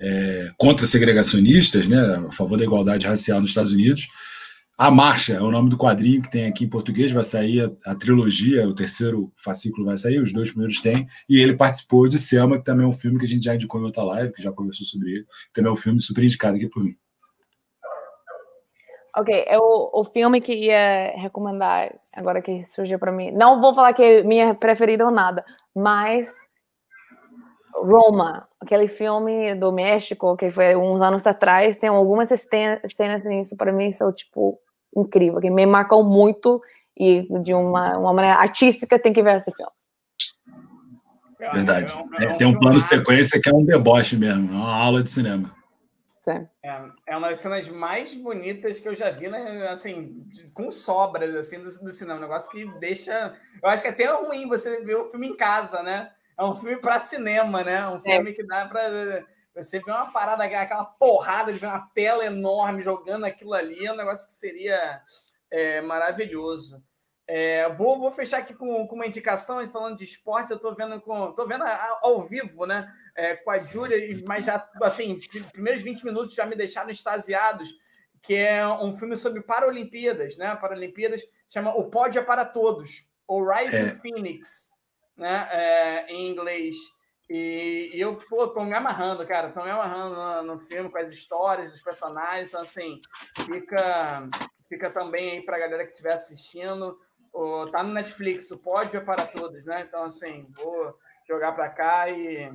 é, 0.01 0.51
contra 0.57 0.85
segregacionistas, 0.85 1.87
né, 1.87 1.99
a 2.27 2.31
favor 2.31 2.57
da 2.57 2.65
igualdade 2.65 3.07
racial 3.07 3.39
nos 3.39 3.51
Estados 3.51 3.71
Unidos. 3.71 4.07
A 4.75 4.89
Marcha 4.89 5.33
é 5.33 5.41
o 5.41 5.51
nome 5.51 5.69
do 5.69 5.77
quadrinho 5.77 6.21
que 6.21 6.31
tem 6.31 6.47
aqui 6.47 6.65
em 6.65 6.69
português, 6.69 7.11
vai 7.11 7.23
sair 7.23 7.61
a, 7.61 7.91
a, 7.91 7.95
trilogia, 7.95 8.67
o 8.67 8.73
terceiro 8.73 9.31
fascículo 9.37 9.85
vai 9.85 9.95
sair, 9.97 10.19
os 10.19 10.33
dois 10.33 10.49
primeiros 10.49 10.81
tem, 10.81 11.07
e 11.29 11.39
ele 11.39 11.55
participou 11.55 12.09
de 12.09 12.17
Selma, 12.17 12.57
que 12.57 12.63
também 12.63 12.83
é 12.83 12.89
um 12.89 12.93
filme 12.93 13.19
que 13.19 13.25
a 13.25 13.27
gente 13.27 13.43
já 13.43 13.53
indicou 13.53 13.79
em 13.79 13.83
outra 13.83 14.03
live, 14.03 14.33
que 14.33 14.41
já 14.41 14.51
conversou 14.51 14.85
sobre 14.85 15.11
ele, 15.11 15.25
também 15.53 15.69
é 15.69 15.73
um 15.73 15.77
filme 15.77 16.01
super 16.01 16.23
indicado 16.23 16.57
aqui 16.57 16.67
por 16.67 16.83
mim. 16.83 16.95
Ok, 19.15 19.43
é 19.47 19.59
o, 19.59 19.91
o 19.93 20.03
filme 20.03 20.41
que 20.41 20.55
ia 20.55 21.13
recomendar, 21.17 21.93
agora 22.15 22.41
que 22.41 22.63
surgiu 22.63 22.97
para 22.97 23.11
mim, 23.11 23.29
não 23.29 23.61
vou 23.61 23.75
falar 23.75 23.93
que 23.93 24.01
é 24.01 24.23
minha 24.23 24.55
preferida 24.55 25.05
ou 25.05 25.11
nada, 25.11 25.45
mas 25.75 26.33
Roma, 27.75 28.47
aquele 28.59 28.87
filme 28.87 29.55
do 29.55 29.71
México 29.71 30.37
que 30.37 30.51
foi 30.51 30.75
uns 30.75 31.01
anos 31.01 31.25
atrás, 31.25 31.77
tem 31.77 31.89
algumas 31.89 32.29
cenas 32.29 33.23
nisso 33.23 33.55
para 33.57 33.71
mim 33.71 33.91
são 33.91 34.11
tipo 34.11 34.59
incrível, 34.95 35.41
que 35.41 35.49
me 35.49 35.65
marcou 35.65 36.03
muito 36.03 36.61
e 36.95 37.27
de 37.41 37.53
uma, 37.53 37.97
uma 37.97 38.13
maneira 38.13 38.37
artística 38.37 38.99
tem 38.99 39.11
que 39.11 39.23
ver 39.23 39.37
esse 39.37 39.51
filme. 39.51 39.71
Verdade. 41.53 41.93
É, 42.19 42.27
tem 42.35 42.47
um 42.47 42.57
plano 42.57 42.79
sequência 42.79 43.41
que 43.41 43.49
é 43.49 43.53
um 43.53 43.65
deboche 43.65 44.15
mesmo, 44.15 44.53
é 44.53 44.55
uma 44.55 44.75
aula 44.75 45.03
de 45.03 45.09
cinema. 45.09 45.53
É, 46.63 46.81
é 47.07 47.17
uma 47.17 47.31
das 47.31 47.41
cenas 47.41 47.67
mais 47.67 48.13
bonitas 48.13 48.79
que 48.79 48.87
eu 48.87 48.95
já 48.95 49.11
vi, 49.11 49.27
né? 49.27 49.67
Assim, 49.67 50.25
com 50.53 50.71
sobras 50.71 51.35
assim 51.35 51.59
do, 51.59 51.65
do 51.65 51.91
cinema, 51.91 52.17
um 52.17 52.21
negócio 52.21 52.49
que 52.49 52.65
deixa. 52.79 53.33
Eu 53.61 53.69
acho 53.69 53.81
que 53.81 53.89
é 53.89 53.91
até 53.91 54.05
ruim 54.05 54.47
você 54.47 54.81
ver 54.81 54.95
o 54.95 55.05
filme 55.11 55.27
em 55.27 55.35
casa, 55.35 55.83
né? 55.83 56.09
É 56.37 56.43
um 56.43 56.55
filme 56.55 56.77
para 56.77 56.99
cinema, 56.99 57.63
né? 57.63 57.87
Um 57.87 58.01
filme 58.01 58.31
é. 58.31 58.33
que 58.33 58.43
dá 58.43 58.65
para 58.65 59.25
você 59.55 59.79
ver 59.79 59.91
uma 59.91 60.11
parada, 60.11 60.43
aquela 60.43 60.85
porrada 60.85 61.53
de 61.53 61.59
ver 61.59 61.67
uma 61.67 61.87
tela 61.93 62.25
enorme 62.25 62.81
jogando 62.81 63.25
aquilo 63.25 63.53
ali, 63.53 63.85
é 63.85 63.93
um 63.93 63.97
negócio 63.97 64.27
que 64.27 64.33
seria 64.33 65.01
é, 65.51 65.81
maravilhoso. 65.81 66.83
É, 67.25 67.69
vou, 67.73 67.99
vou 67.99 68.11
fechar 68.11 68.39
aqui 68.39 68.53
com, 68.53 68.85
com 68.85 68.95
uma 68.95 69.07
indicação, 69.07 69.65
falando 69.69 69.97
de 69.97 70.03
esporte, 70.03 70.51
eu 70.51 70.57
estou 70.57 70.75
vendo 70.75 70.99
com. 70.99 71.31
tô 71.31 71.47
vendo 71.47 71.63
ao 71.63 72.21
vivo, 72.21 72.65
né? 72.65 72.91
É, 73.15 73.35
com 73.35 73.51
a 73.51 73.63
Júlia, 73.63 73.97
mas 74.25 74.45
já, 74.45 74.67
assim, 74.81 75.19
primeiros 75.51 75.83
20 75.83 76.03
minutos 76.03 76.35
já 76.35 76.45
me 76.45 76.55
deixaram 76.55 76.89
extasiados, 76.89 77.69
que 78.21 78.33
é 78.33 78.67
um 78.67 78.91
filme 78.91 79.15
sobre 79.15 79.41
Paralimpíadas, 79.41 80.35
né? 80.35 80.55
Paralimpíadas, 80.55 81.21
chama 81.47 81.75
O 81.75 81.89
Pódio 81.89 82.19
é 82.19 82.23
para 82.23 82.43
Todos, 82.43 83.07
ou 83.27 83.47
Rising 83.47 83.89
é. 83.89 83.95
Phoenix 83.95 84.72
né, 85.17 85.47
é, 85.51 86.05
em 86.11 86.29
inglês. 86.29 86.75
E, 87.29 87.91
e, 87.93 87.99
eu, 87.99 88.15
pô, 88.15 88.47
tô 88.47 88.63
me 88.63 88.73
amarrando, 88.73 89.25
cara, 89.25 89.51
tô 89.51 89.63
me 89.63 89.69
amarrando 89.69 90.15
no, 90.15 90.55
no, 90.55 90.61
filme, 90.61 90.89
com 90.89 90.97
as 90.97 91.11
histórias 91.11 91.71
dos 91.71 91.81
personagens. 91.81 92.49
Então, 92.49 92.61
assim, 92.61 93.01
fica, 93.45 94.29
fica 94.67 94.89
também 94.91 95.31
aí 95.31 95.45
pra 95.45 95.59
galera 95.59 95.85
que 95.85 95.91
estiver 95.91 96.13
assistindo. 96.13 96.99
O, 97.31 97.65
tá 97.67 97.81
no 97.81 97.93
Netflix, 97.93 98.51
o 98.51 98.59
pódio 98.59 98.97
é 98.97 99.03
para 99.03 99.25
todos, 99.25 99.65
né? 99.65 99.85
Então, 99.87 100.03
assim, 100.03 100.45
vou 100.55 100.95
jogar 101.27 101.53
para 101.53 101.69
cá 101.69 102.09
e 102.09 102.51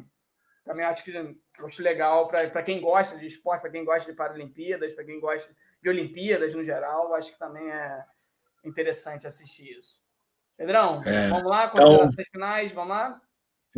também 0.65 0.85
acho 0.85 1.03
que 1.03 1.37
acho 1.65 1.83
legal 1.83 2.29
para 2.29 2.63
quem 2.63 2.81
gosta 2.81 3.17
de 3.17 3.27
esporte, 3.27 3.63
para 3.63 3.71
quem 3.71 3.85
gosta 3.85 4.11
de 4.11 4.17
Paralimpíadas, 4.17 4.93
para 4.93 5.05
quem 5.05 5.19
gosta 5.19 5.51
de 5.83 5.89
Olimpíadas 5.89 6.55
no 6.55 6.63
geral, 6.63 7.15
acho 7.15 7.33
que 7.33 7.39
também 7.39 7.71
é 7.71 8.05
interessante 8.65 9.27
assistir 9.27 9.79
isso. 9.79 10.03
Pedrão, 10.59 10.99
é, 11.07 11.29
vamos 11.29 11.49
lá, 11.49 11.67
então 11.67 11.87
considerações 11.87 12.11
então, 12.13 12.25
finais, 12.33 12.73
vamos 12.73 12.89
lá? 12.91 13.21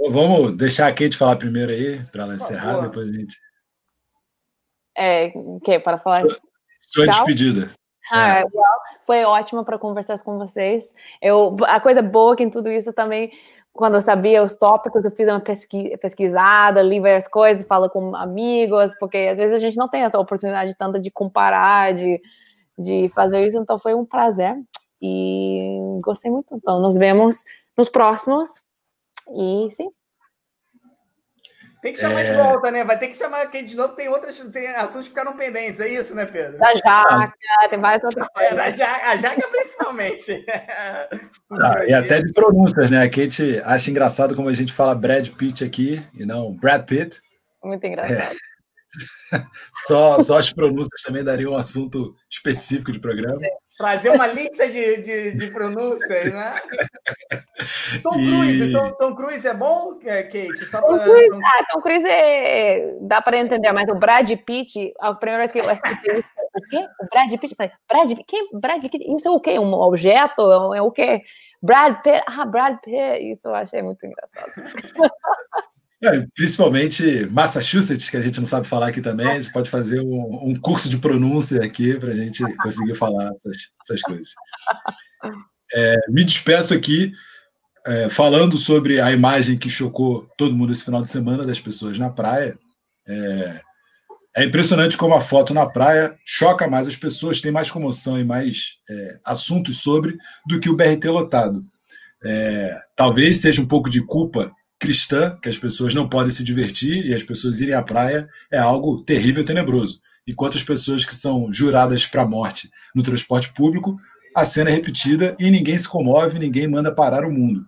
Vamos 0.08 0.56
deixar 0.56 0.86
a 0.86 0.90
Kate 0.90 1.16
falar 1.16 1.36
primeiro 1.36 1.70
aí, 1.70 2.02
para 2.06 2.22
ela 2.22 2.34
encerrar, 2.34 2.80
depois 2.80 3.10
a 3.10 3.12
gente. 3.12 3.36
É, 4.96 5.30
que 5.62 5.78
para 5.78 5.98
falar. 5.98 6.20
Sua, 6.20 6.38
sua 6.80 7.06
despedida. 7.06 7.70
Ah, 8.10 8.40
é. 8.40 8.44
foi 9.06 9.24
ótimo 9.24 9.62
para 9.62 9.78
conversar 9.78 10.18
com 10.20 10.38
vocês. 10.38 10.84
Eu, 11.20 11.54
a 11.64 11.78
coisa 11.80 12.00
boa 12.00 12.34
que 12.34 12.42
em 12.42 12.50
tudo 12.50 12.70
isso 12.70 12.92
também, 12.94 13.30
quando 13.72 13.96
eu 13.96 14.02
sabia 14.02 14.42
os 14.42 14.54
tópicos, 14.54 15.04
eu 15.04 15.10
fiz 15.10 15.28
uma 15.28 15.40
pesqui, 15.40 15.96
pesquisada, 15.98 16.82
li 16.82 16.98
várias 16.98 17.28
coisas, 17.28 17.66
falo 17.66 17.90
com 17.90 18.16
amigos, 18.16 18.94
porque 18.98 19.18
às 19.18 19.36
vezes 19.36 19.54
a 19.54 19.58
gente 19.58 19.76
não 19.76 19.88
tem 19.88 20.02
essa 20.02 20.18
oportunidade 20.18 20.74
tanta 20.76 20.98
de 20.98 21.10
comparar, 21.10 21.92
de, 21.92 22.20
de 22.78 23.10
fazer 23.14 23.46
isso, 23.46 23.58
então 23.58 23.78
foi 23.78 23.94
um 23.94 24.04
prazer. 24.04 24.56
E 25.00 25.98
gostei 26.02 26.30
muito. 26.30 26.54
Então, 26.54 26.80
nos 26.80 26.96
vemos 26.96 27.44
nos 27.76 27.88
próximos. 27.88 28.50
E 29.28 29.70
sim. 29.70 29.88
Tem 31.82 31.94
que 31.94 32.00
chamar 32.00 32.20
é... 32.20 32.30
de 32.30 32.36
volta, 32.36 32.70
né? 32.70 32.84
Vai 32.84 32.98
ter 32.98 33.08
que 33.08 33.16
chamar 33.16 33.46
quem 33.46 33.64
de 33.64 33.74
novo. 33.74 33.94
Tem 33.94 34.08
outras 34.08 34.38
tem 34.52 34.68
assuntos 34.68 35.08
que 35.08 35.14
ficaram 35.14 35.34
pendentes, 35.36 35.80
é 35.80 35.88
isso, 35.88 36.14
né, 36.14 36.26
Pedro? 36.26 36.58
Da 36.58 36.74
Jaca, 36.74 37.32
tem 37.70 37.80
várias 37.80 38.04
outras 38.04 38.28
coisas. 38.28 38.52
É, 38.52 38.54
da 38.54 38.70
Jaca, 38.70 39.06
a 39.06 39.16
Jaca 39.16 39.48
principalmente. 39.48 40.44
Ah, 41.52 41.84
e 41.84 41.92
até 41.92 42.22
de 42.22 42.32
pronúncias, 42.32 42.92
né? 42.92 43.02
A 43.02 43.10
Kate 43.10 43.60
acha 43.64 43.90
engraçado 43.90 44.36
como 44.36 44.48
a 44.48 44.54
gente 44.54 44.72
fala 44.72 44.94
Brad 44.94 45.30
Pitt 45.30 45.64
aqui 45.64 46.00
e 46.14 46.24
não 46.24 46.54
Brad 46.54 46.84
Pitt. 46.84 47.20
Muito 47.64 47.84
engraçado. 47.84 48.36
É. 49.34 49.40
só, 49.74 50.20
só 50.20 50.38
as 50.38 50.52
pronúncias 50.52 51.02
também 51.02 51.24
dariam 51.24 51.52
um 51.52 51.56
assunto 51.56 52.14
específico 52.30 52.92
de 52.92 53.00
programa. 53.00 53.44
É. 53.44 53.50
Trazer 53.80 54.10
uma 54.10 54.26
lista 54.26 54.68
de, 54.68 54.98
de, 54.98 55.32
de 55.32 55.50
pronúncias, 55.50 56.30
né? 56.30 56.54
Tom 58.02 58.12
Cruise, 58.12 58.64
e... 58.64 58.72
Tom, 58.72 58.92
Tom, 58.92 59.14
Cruise 59.14 59.48
é 59.48 59.54
bom, 59.54 59.98
Kate? 59.98 60.66
Só 60.66 60.82
Tom, 60.82 60.98
Cruise, 60.98 61.40
ah, 61.42 61.64
Tom 61.72 61.80
Cruise 61.80 62.06
é... 62.06 62.94
dá 63.00 63.22
para 63.22 63.38
entender, 63.38 63.72
mas 63.72 63.88
o 63.88 63.94
Brad 63.94 64.30
Pitt, 64.44 64.92
a 65.00 65.14
primeira 65.14 65.46
vez 65.46 65.52
que 65.52 65.60
eu 65.60 65.70
escutei 65.70 66.18
isso, 66.18 66.28
o 66.54 66.68
quê? 66.68 66.86
O 67.00 67.06
Brad 67.10 67.30
Pitt? 67.30 67.52
Eu 67.52 67.56
falei, 67.56 67.72
Brad 67.88 68.08
Pitt? 68.08 68.24
Quem? 68.24 68.48
Brad 68.52 68.82
Pitt? 68.82 69.16
Isso 69.16 69.28
é 69.28 69.30
o 69.30 69.40
quê? 69.40 69.58
Um 69.58 69.72
objeto? 69.72 70.74
É 70.74 70.82
o 70.82 70.90
quê? 70.90 71.22
Brad 71.62 72.02
Pitt? 72.02 72.22
Ah, 72.26 72.44
Brad 72.44 72.78
Pitt. 72.82 73.32
Isso 73.32 73.48
eu 73.48 73.54
achei 73.54 73.80
muito 73.80 74.04
engraçado. 74.04 74.52
É, 76.02 76.26
principalmente 76.34 77.26
Massachusetts, 77.26 78.08
que 78.08 78.16
a 78.16 78.22
gente 78.22 78.38
não 78.40 78.46
sabe 78.46 78.66
falar 78.66 78.88
aqui 78.88 79.02
também, 79.02 79.26
a 79.26 79.40
gente 79.40 79.52
pode 79.52 79.68
fazer 79.68 80.00
um, 80.00 80.50
um 80.50 80.56
curso 80.56 80.88
de 80.88 80.96
pronúncia 80.98 81.62
aqui 81.62 81.98
para 81.98 82.12
a 82.12 82.16
gente 82.16 82.42
conseguir 82.56 82.94
falar 82.94 83.30
essas, 83.34 83.56
essas 83.82 84.00
coisas. 84.00 84.28
É, 85.74 85.96
me 86.08 86.24
despeço 86.24 86.72
aqui 86.72 87.12
é, 87.86 88.08
falando 88.08 88.56
sobre 88.56 89.00
a 89.00 89.12
imagem 89.12 89.58
que 89.58 89.68
chocou 89.68 90.26
todo 90.38 90.54
mundo 90.54 90.72
esse 90.72 90.84
final 90.84 91.02
de 91.02 91.10
semana 91.10 91.44
das 91.44 91.60
pessoas 91.60 91.98
na 91.98 92.10
praia. 92.10 92.58
É, 93.06 93.60
é 94.38 94.44
impressionante 94.44 94.96
como 94.96 95.14
a 95.14 95.20
foto 95.20 95.52
na 95.52 95.68
praia 95.68 96.16
choca 96.24 96.66
mais 96.66 96.88
as 96.88 96.96
pessoas, 96.96 97.40
tem 97.40 97.52
mais 97.52 97.70
comoção 97.70 98.18
e 98.18 98.24
mais 98.24 98.76
é, 98.88 99.20
assuntos 99.26 99.82
sobre 99.82 100.16
do 100.46 100.58
que 100.58 100.70
o 100.70 100.76
BRT 100.76 101.08
lotado. 101.08 101.62
É, 102.24 102.74
talvez 102.96 103.38
seja 103.38 103.60
um 103.60 103.66
pouco 103.66 103.90
de 103.90 104.04
culpa 104.04 104.50
cristã, 104.80 105.38
que 105.42 105.48
as 105.48 105.58
pessoas 105.58 105.94
não 105.94 106.08
podem 106.08 106.32
se 106.32 106.42
divertir 106.42 107.06
e 107.06 107.14
as 107.14 107.22
pessoas 107.22 107.60
irem 107.60 107.74
à 107.74 107.82
praia 107.82 108.26
é 108.50 108.58
algo 108.58 109.02
terrível 109.04 109.42
e 109.42 109.44
tenebroso. 109.44 110.00
Enquanto 110.26 110.56
as 110.56 110.62
pessoas 110.62 111.04
que 111.04 111.14
são 111.14 111.52
juradas 111.52 112.06
para 112.06 112.22
a 112.22 112.28
morte 112.28 112.70
no 112.94 113.02
transporte 113.02 113.52
público, 113.52 113.96
a 114.34 114.44
cena 114.44 114.70
é 114.70 114.72
repetida 114.72 115.36
e 115.38 115.50
ninguém 115.50 115.76
se 115.76 115.86
comove, 115.86 116.38
ninguém 116.38 116.66
manda 116.66 116.94
parar 116.94 117.26
o 117.26 117.32
mundo. 117.32 117.64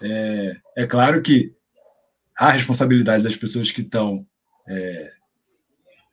É, 0.00 0.56
é 0.78 0.86
claro 0.86 1.20
que 1.20 1.52
há 2.38 2.50
responsabilidade 2.50 3.24
das 3.24 3.36
pessoas 3.36 3.70
que 3.70 3.80
estão 3.80 4.24
é, 4.68 5.10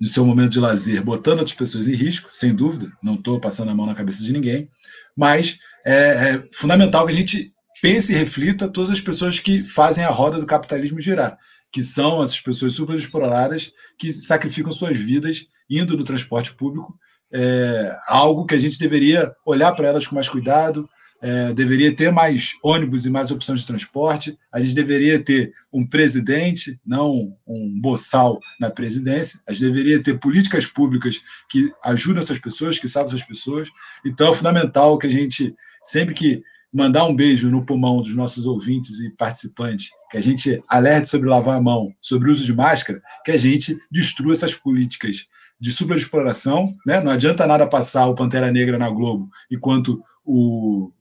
no 0.02 0.08
seu 0.08 0.26
momento 0.26 0.54
de 0.54 0.60
lazer, 0.60 1.04
botando 1.04 1.40
outras 1.40 1.58
pessoas 1.58 1.88
em 1.88 1.94
risco, 1.94 2.30
sem 2.34 2.56
dúvida, 2.56 2.92
não 3.04 3.16
estou 3.16 3.40
passando 3.40 3.70
a 3.70 3.76
mão 3.76 3.86
na 3.86 3.94
cabeça 3.94 4.24
de 4.24 4.34
ninguém, 4.34 4.70
mas 5.16 5.60
é, 5.86 5.94
é, 5.94 6.48
fundamental 6.54 7.06
que 7.06 7.12
a 7.12 7.16
gente 7.16 7.52
pense 7.82 8.12
e 8.12 8.16
reflita 8.16 8.70
todas 8.70 8.90
as 8.90 9.02
pessoas 9.02 9.40
que 9.40 9.64
fazem 9.64 10.04
a 10.04 10.10
roda 10.10 10.40
do 10.40 10.46
capitalismo 10.46 11.02
girar, 11.02 11.38
que 11.72 11.84
são 11.84 12.24
essas 12.24 12.40
pessoas 12.40 12.74
super 12.74 12.96
exploradas 12.96 13.72
que 13.98 14.12
sacrificam 14.12 14.72
suas 14.72 14.98
vidas 14.98 15.48
indo 15.70 15.96
no 15.96 16.04
transporte 16.04 16.54
público, 16.54 16.98
é, 17.32 17.96
algo 18.08 18.46
que 18.46 18.56
a 18.56 18.60
gente 18.60 18.80
deveria 18.80 19.32
olhar 19.46 19.72
para 19.74 19.88
elas 19.88 20.08
com 20.08 20.16
mais 20.16 20.28
cuidado, 20.28 20.90
é, 21.22 21.54
deveria 21.54 21.94
ter 21.94 22.12
mais 22.12 22.54
ônibus 22.64 23.06
e 23.06 23.10
mais 23.10 23.30
opções 23.30 23.60
de 23.60 23.68
transporte, 23.68 24.38
a 24.54 24.60
gente 24.60 24.74
deveria 24.74 25.22
ter 25.22 25.52
um 25.72 25.86
presidente, 25.86 26.80
não 26.86 27.36
um 27.46 27.80
boçal 27.82 28.40
na 28.60 28.70
presidência, 28.70 29.40
a 29.48 29.52
gente 29.52 29.66
deveria 29.66 30.02
ter 30.02 30.18
políticas 30.18 30.66
públicas 30.66 31.22
que 31.50 31.72
ajudam 31.84 32.22
essas 32.22 32.40
pessoas, 32.40 32.80
que 32.80 32.88
salvam 32.88 33.14
essas 33.14 33.28
pessoas. 33.28 33.70
Então 34.06 34.32
é 34.32 34.36
fundamental 34.36 34.98
que 34.98 35.08
a 35.08 35.12
gente, 35.12 35.54
sempre 35.84 36.14
que 36.14 36.42
mandar 36.72 37.06
um 37.06 37.16
beijo 37.16 37.50
no 37.50 37.66
pulmão 37.66 38.02
dos 38.02 38.16
nossos 38.16 38.46
ouvintes 38.46 39.00
e 39.00 39.10
participantes, 39.12 39.90
que 40.10 40.18
a 40.18 40.22
gente 40.22 40.64
alerte 40.68 41.08
sobre 41.08 41.30
lavar 41.30 41.58
a 41.58 41.62
mão, 41.62 41.94
sobre 42.02 42.30
o 42.30 42.32
uso 42.32 42.46
de 42.46 42.54
máscara, 42.54 43.02
que 43.26 43.32
a 43.32 43.38
gente 43.38 43.78
destrua 43.92 44.34
essas 44.34 44.54
políticas 44.54 45.28
de 45.60 45.72
superexploração. 45.72 46.76
Né? 46.86 47.02
Não 47.02 47.12
adianta 47.12 47.48
nada 47.48 47.68
passar 47.68 48.06
o 48.08 48.16
Pantera 48.16 48.52
Negra 48.52 48.78
na 48.78 48.90
Globo 48.90 49.30
enquanto 49.52 50.02
o 50.24 50.92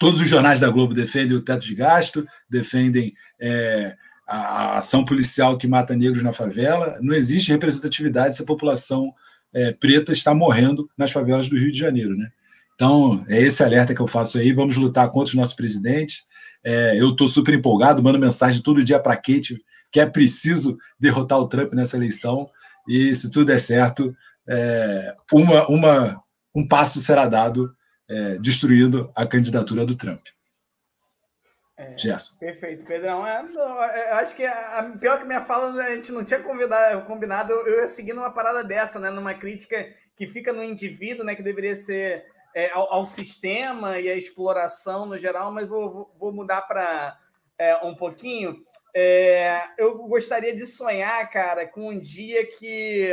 Todos 0.00 0.22
os 0.22 0.30
jornais 0.30 0.58
da 0.58 0.70
Globo 0.70 0.94
defendem 0.94 1.36
o 1.36 1.42
teto 1.42 1.66
de 1.66 1.74
gasto, 1.74 2.26
defendem 2.48 3.12
é, 3.38 3.94
a 4.26 4.78
ação 4.78 5.04
policial 5.04 5.58
que 5.58 5.68
mata 5.68 5.94
negros 5.94 6.22
na 6.22 6.32
favela. 6.32 6.98
Não 7.02 7.14
existe 7.14 7.52
representatividade 7.52 8.34
se 8.34 8.42
a 8.42 8.46
população 8.46 9.12
é, 9.52 9.72
preta 9.72 10.10
está 10.10 10.34
morrendo 10.34 10.88
nas 10.96 11.12
favelas 11.12 11.50
do 11.50 11.58
Rio 11.58 11.70
de 11.70 11.78
Janeiro. 11.78 12.16
Né? 12.16 12.30
Então, 12.80 13.22
é 13.28 13.36
esse 13.36 13.62
alerta 13.62 13.94
que 13.94 14.00
eu 14.00 14.06
faço 14.06 14.38
aí. 14.38 14.54
Vamos 14.54 14.74
lutar 14.78 15.06
contra 15.10 15.28
os 15.28 15.34
nossos 15.34 15.54
presidentes. 15.54 16.24
É, 16.64 16.98
eu 16.98 17.10
estou 17.10 17.28
super 17.28 17.52
empolgado, 17.52 18.02
mando 18.02 18.18
mensagem 18.18 18.62
todo 18.62 18.82
dia 18.82 18.98
para 18.98 19.16
Kate 19.16 19.62
que 19.92 20.00
é 20.00 20.06
preciso 20.06 20.78
derrotar 20.98 21.38
o 21.38 21.46
Trump 21.46 21.74
nessa 21.74 21.98
eleição. 21.98 22.48
E 22.88 23.14
se 23.14 23.30
tudo 23.30 23.44
der 23.44 23.58
certo, 23.58 24.16
é, 24.48 25.14
uma, 25.30 25.68
uma, 25.68 26.24
um 26.56 26.66
passo 26.66 27.00
será 27.00 27.26
dado 27.26 27.70
é, 28.08 28.38
destruindo 28.38 29.12
a 29.14 29.26
candidatura 29.26 29.84
do 29.84 29.94
Trump. 29.94 30.24
É, 31.76 31.98
Gerson. 31.98 32.34
Perfeito, 32.38 32.86
Pedrão. 32.86 33.26
É, 33.26 33.44
é 33.94 34.12
acho 34.12 34.34
que 34.34 34.46
a, 34.46 34.78
a, 34.78 34.84
pior 34.96 35.18
que 35.18 35.26
minha 35.26 35.42
fala, 35.42 35.82
a 35.82 35.94
gente 35.94 36.12
não 36.12 36.24
tinha 36.24 36.40
combinado, 36.40 37.52
eu 37.52 37.80
ia 37.80 37.86
seguir 37.86 38.14
numa 38.14 38.30
parada 38.30 38.64
dessa, 38.64 38.98
né? 38.98 39.10
Numa 39.10 39.34
crítica 39.34 39.86
que 40.16 40.26
fica 40.26 40.50
no 40.50 40.64
indivíduo, 40.64 41.26
né? 41.26 41.34
Que 41.34 41.42
deveria 41.42 41.76
ser 41.76 42.24
é, 42.54 42.70
ao, 42.70 42.92
ao, 42.92 43.04
sistema 43.04 43.98
e 43.98 44.10
à 44.10 44.16
exploração 44.16 45.06
no 45.06 45.18
geral, 45.18 45.52
mas 45.52 45.68
vou, 45.68 46.14
vou 46.18 46.32
mudar 46.32 46.62
para 46.62 47.18
é, 47.58 47.76
um 47.84 47.94
pouquinho. 47.94 48.64
É, 48.94 49.62
eu 49.78 49.96
gostaria 50.08 50.54
de 50.54 50.66
sonhar, 50.66 51.28
cara, 51.30 51.66
com 51.66 51.88
um 51.88 51.98
dia 51.98 52.46
que 52.46 53.12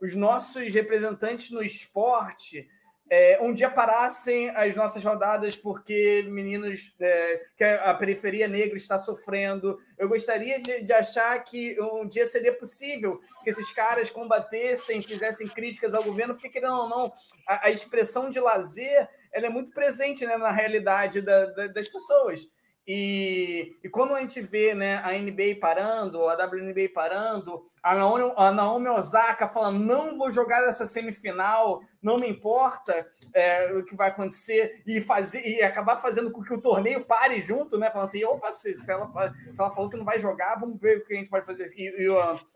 os 0.00 0.14
nossos 0.14 0.74
representantes 0.74 1.50
no 1.50 1.62
esporte 1.62 2.68
é, 3.14 3.38
um 3.42 3.52
dia 3.52 3.68
parassem 3.68 4.48
as 4.56 4.74
nossas 4.74 5.04
rodadas 5.04 5.54
porque 5.54 6.24
meninos 6.28 6.94
é, 6.98 7.42
que 7.58 7.62
a 7.62 7.92
periferia 7.92 8.48
negra 8.48 8.74
está 8.74 8.98
sofrendo. 8.98 9.78
Eu 9.98 10.08
gostaria 10.08 10.58
de, 10.58 10.80
de, 10.80 10.92
achar 10.94 11.38
que 11.44 11.78
um 11.78 12.08
dia 12.08 12.24
seria 12.24 12.54
possível 12.54 13.20
que 13.44 13.50
esses 13.50 13.70
caras 13.70 14.08
combatessem, 14.08 15.02
fizessem 15.02 15.46
críticas 15.46 15.92
ao 15.92 16.02
governo, 16.02 16.32
porque 16.32 16.48
querendo 16.48 16.74
ou 16.74 16.88
não, 16.88 17.12
a, 17.46 17.66
a 17.66 17.70
expressão 17.70 18.30
de 18.30 18.40
lazer 18.40 19.06
ela 19.30 19.44
é 19.44 19.50
muito 19.50 19.72
presente 19.72 20.24
né, 20.24 20.38
na 20.38 20.50
realidade 20.50 21.20
da, 21.20 21.44
da, 21.44 21.66
das 21.66 21.90
pessoas. 21.90 22.48
E, 22.86 23.76
e, 23.84 23.88
quando 23.88 24.12
a 24.12 24.18
gente 24.18 24.40
vê 24.40 24.74
né, 24.74 24.96
a 25.04 25.12
NBA 25.12 25.60
parando, 25.60 26.28
a 26.28 26.34
WNBA 26.34 26.88
parando, 26.92 27.64
a 27.80 27.94
Naomi, 27.94 28.32
a 28.36 28.50
Naomi 28.50 28.88
Osaka 28.88 29.46
falando: 29.46 29.78
não 29.78 30.16
vou 30.16 30.32
jogar 30.32 30.68
essa 30.68 30.84
semifinal, 30.84 31.80
não 32.02 32.16
me 32.16 32.28
importa 32.28 33.06
é, 33.32 33.72
o 33.72 33.84
que 33.84 33.94
vai 33.94 34.08
acontecer, 34.08 34.82
e, 34.84 35.00
fazer, 35.00 35.46
e 35.46 35.62
acabar 35.62 35.98
fazendo 35.98 36.32
com 36.32 36.42
que 36.42 36.52
o 36.52 36.60
torneio 36.60 37.04
pare 37.04 37.40
junto, 37.40 37.78
né? 37.78 37.88
Falando 37.88 38.08
assim: 38.08 38.24
opa, 38.24 38.52
se, 38.52 38.76
se, 38.76 38.90
ela, 38.90 39.08
se 39.52 39.60
ela 39.60 39.70
falou 39.70 39.88
que 39.88 39.96
não 39.96 40.04
vai 40.04 40.18
jogar, 40.18 40.58
vamos 40.58 40.80
ver 40.80 40.98
o 40.98 41.04
que 41.04 41.14
a 41.14 41.16
gente 41.16 41.30
pode 41.30 41.46
fazer. 41.46 41.72
E, 41.76 41.88
e, 41.88 42.08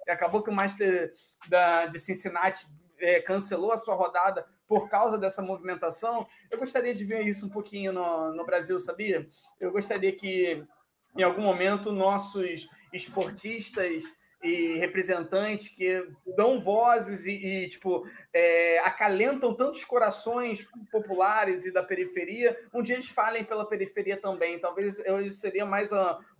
e 0.06 0.10
acabou 0.10 0.42
que 0.42 0.50
o 0.50 0.54
Master 0.54 1.12
da, 1.48 1.86
de 1.86 2.00
Cincinnati 2.00 2.66
é, 2.98 3.20
cancelou 3.20 3.70
a 3.70 3.76
sua 3.76 3.94
rodada 3.94 4.44
por 4.66 4.88
causa 4.88 5.16
dessa 5.18 5.42
movimentação, 5.42 6.26
eu 6.50 6.58
gostaria 6.58 6.94
de 6.94 7.04
ver 7.04 7.26
isso 7.26 7.46
um 7.46 7.50
pouquinho 7.50 7.92
no, 7.92 8.32
no 8.32 8.44
Brasil, 8.44 8.78
sabia? 8.80 9.26
Eu 9.60 9.72
gostaria 9.72 10.12
que, 10.12 10.64
em 11.16 11.22
algum 11.22 11.42
momento, 11.42 11.92
nossos 11.92 12.68
esportistas 12.92 14.04
e 14.42 14.76
representantes 14.78 15.68
que 15.68 16.06
dão 16.36 16.60
vozes 16.60 17.26
e, 17.26 17.32
e 17.32 17.68
tipo, 17.68 18.06
é, 18.32 18.78
acalentam 18.80 19.54
tantos 19.54 19.84
corações 19.84 20.66
populares 20.92 21.66
e 21.66 21.72
da 21.72 21.82
periferia, 21.82 22.56
um 22.72 22.82
dia 22.82 22.96
eles 22.96 23.08
falem 23.08 23.44
pela 23.44 23.66
periferia 23.66 24.16
também. 24.16 24.58
Talvez 24.58 24.98
eu 25.04 25.30
seria 25.30 25.64
mais 25.64 25.90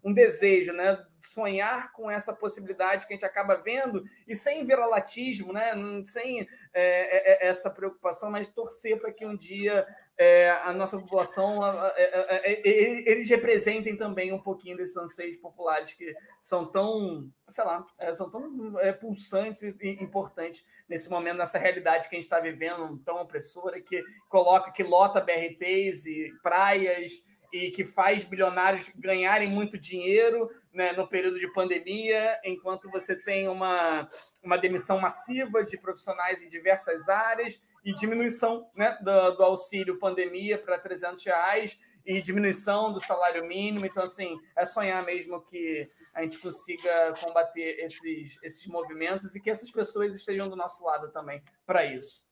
um 0.04 0.12
desejo, 0.12 0.72
né? 0.72 1.02
Sonhar 1.26 1.92
com 1.92 2.10
essa 2.10 2.34
possibilidade 2.34 3.06
que 3.06 3.12
a 3.12 3.16
gente 3.16 3.24
acaba 3.24 3.56
vendo 3.56 4.04
e 4.26 4.34
sem 4.34 4.64
viralatismo, 4.64 5.52
né? 5.52 5.72
Sem 6.04 6.40
é, 6.40 6.46
é, 6.74 7.46
é 7.46 7.48
essa 7.48 7.70
preocupação, 7.70 8.30
mas 8.30 8.48
torcer 8.48 8.98
para 8.98 9.12
que 9.12 9.26
um 9.26 9.36
dia 9.36 9.86
é, 10.18 10.50
a 10.50 10.72
nossa 10.72 10.98
população, 10.98 11.60
é, 11.94 12.32
é, 12.44 12.68
eles 13.10 13.28
representem 13.28 13.96
também 13.96 14.32
um 14.32 14.40
pouquinho 14.40 14.76
desses 14.76 14.96
anseios 14.96 15.36
populares 15.36 15.92
que 15.92 16.14
são 16.40 16.64
tão, 16.64 17.30
sei 17.48 17.64
lá, 17.64 17.86
são 18.14 18.30
tão 18.30 18.74
pulsantes 18.98 19.62
e 19.62 19.98
importantes 20.00 20.64
nesse 20.88 21.10
momento, 21.10 21.36
nessa 21.36 21.58
realidade 21.58 22.08
que 22.08 22.14
a 22.14 22.18
gente 22.18 22.24
está 22.24 22.40
vivendo, 22.40 22.98
tão 23.04 23.20
opressora, 23.20 23.80
que 23.80 24.02
coloca, 24.28 24.70
que 24.70 24.82
lota 24.82 25.20
BRTs 25.20 26.06
e 26.06 26.32
praias 26.42 27.22
e 27.52 27.70
que 27.70 27.84
faz 27.84 28.24
bilionários 28.24 28.90
ganharem 28.94 29.48
muito 29.48 29.78
dinheiro 29.78 30.50
né, 30.72 30.92
no 30.92 31.08
período 31.08 31.38
de 31.38 31.50
pandemia, 31.52 32.38
enquanto 32.44 32.90
você 32.90 33.16
tem 33.16 33.48
uma, 33.48 34.08
uma 34.44 34.58
demissão 34.58 34.98
massiva 34.98 35.64
de 35.64 35.78
profissionais 35.78 36.42
em 36.42 36.48
diversas 36.48 37.08
áreas 37.08 37.60
e 37.84 37.94
diminuição 37.94 38.68
né, 38.74 38.98
do, 39.00 39.30
do 39.36 39.42
auxílio 39.42 39.98
pandemia 39.98 40.58
para 40.58 40.78
300 40.78 41.24
reais 41.24 41.78
e 42.04 42.22
diminuição 42.22 42.92
do 42.92 43.00
salário 43.00 43.44
mínimo. 43.44 43.84
Então, 43.84 44.04
assim, 44.04 44.40
é 44.56 44.64
sonhar 44.64 45.04
mesmo 45.04 45.40
que 45.42 45.88
a 46.14 46.22
gente 46.22 46.38
consiga 46.38 47.14
combater 47.20 47.78
esses, 47.80 48.38
esses 48.42 48.66
movimentos 48.66 49.34
e 49.34 49.40
que 49.40 49.50
essas 49.50 49.70
pessoas 49.70 50.14
estejam 50.14 50.48
do 50.48 50.56
nosso 50.56 50.84
lado 50.84 51.10
também 51.10 51.42
para 51.66 51.84
isso. 51.84 52.24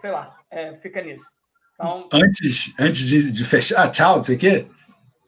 Sei 0.00 0.10
lá, 0.10 0.40
é, 0.50 0.76
fica 0.76 1.02
nisso. 1.02 1.37
Então... 1.78 2.08
Antes, 2.12 2.74
antes 2.78 3.02
de, 3.02 3.30
de 3.30 3.44
fechar, 3.44 3.84
ah, 3.84 3.88
tchau, 3.90 4.16
não 4.16 4.22
sei 4.22 4.36
o 4.36 4.38
quê. 4.38 4.66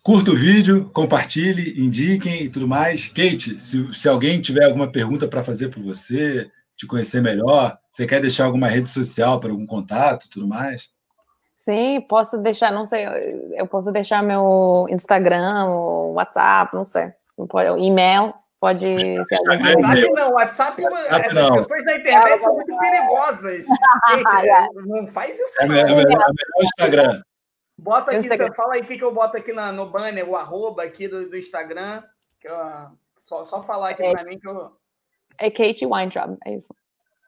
Curta 0.02 0.30
o 0.30 0.36
vídeo, 0.36 0.90
compartilhe, 0.94 1.78
indiquem 1.78 2.44
e 2.44 2.48
tudo 2.48 2.66
mais. 2.66 3.08
Kate, 3.08 3.60
se, 3.60 3.92
se 3.94 4.08
alguém 4.08 4.40
tiver 4.40 4.64
alguma 4.64 4.90
pergunta 4.90 5.28
para 5.28 5.44
fazer 5.44 5.68
para 5.68 5.82
você, 5.82 6.50
te 6.74 6.86
conhecer 6.86 7.20
melhor, 7.20 7.78
você 7.92 8.06
quer 8.06 8.20
deixar 8.20 8.46
alguma 8.46 8.66
rede 8.66 8.88
social 8.88 9.38
para 9.38 9.50
algum 9.50 9.66
contato 9.66 10.30
tudo 10.30 10.48
mais? 10.48 10.90
Sim, 11.54 12.00
posso 12.08 12.38
deixar, 12.38 12.72
não 12.72 12.86
sei, 12.86 13.04
eu 13.54 13.66
posso 13.66 13.92
deixar 13.92 14.22
meu 14.22 14.86
Instagram, 14.88 15.66
WhatsApp, 16.14 16.74
não 16.74 16.86
sei, 16.86 17.12
e-mail, 17.78 18.32
Pode 18.60 19.00
ser. 19.00 19.18
WhatsApp 19.18 20.12
não, 20.12 20.32
WhatsApp, 20.32 20.82
WhatsApp 20.82 21.26
essas 21.26 21.34
não. 21.34 21.52
questões 21.52 21.84
da 21.86 21.96
internet 21.96 22.42
são 22.42 22.54
muito 22.54 22.76
perigosas. 22.78 23.64
Gente, 23.64 24.76
não 24.86 25.06
faz 25.06 25.38
isso. 25.38 25.62
É, 25.62 25.66
não. 25.66 25.76
é, 25.76 25.84
melhor, 25.94 26.24
é 26.58 26.64
Instagram. 26.64 27.22
Bota 27.78 28.10
aqui, 28.10 28.20
Instagram. 28.20 28.52
fala 28.52 28.74
aí 28.74 28.82
o 28.82 28.84
que, 28.84 28.98
que 28.98 29.04
eu 29.04 29.14
boto 29.14 29.38
aqui 29.38 29.54
na, 29.54 29.72
no 29.72 29.88
banner, 29.88 30.28
o 30.28 30.36
arroba 30.36 30.82
aqui 30.82 31.08
do, 31.08 31.30
do 31.30 31.38
Instagram. 31.38 32.02
Que 32.38 32.48
eu, 32.48 32.56
só, 33.24 33.42
só 33.44 33.62
falar 33.62 33.90
aqui 33.90 34.02
é, 34.02 34.12
para 34.12 34.24
mim 34.24 34.38
que 34.38 34.46
eu. 34.46 34.76
É 35.38 35.50
Kate 35.50 35.86
Weintraub, 35.86 36.36
é 36.44 36.54
isso. 36.54 36.74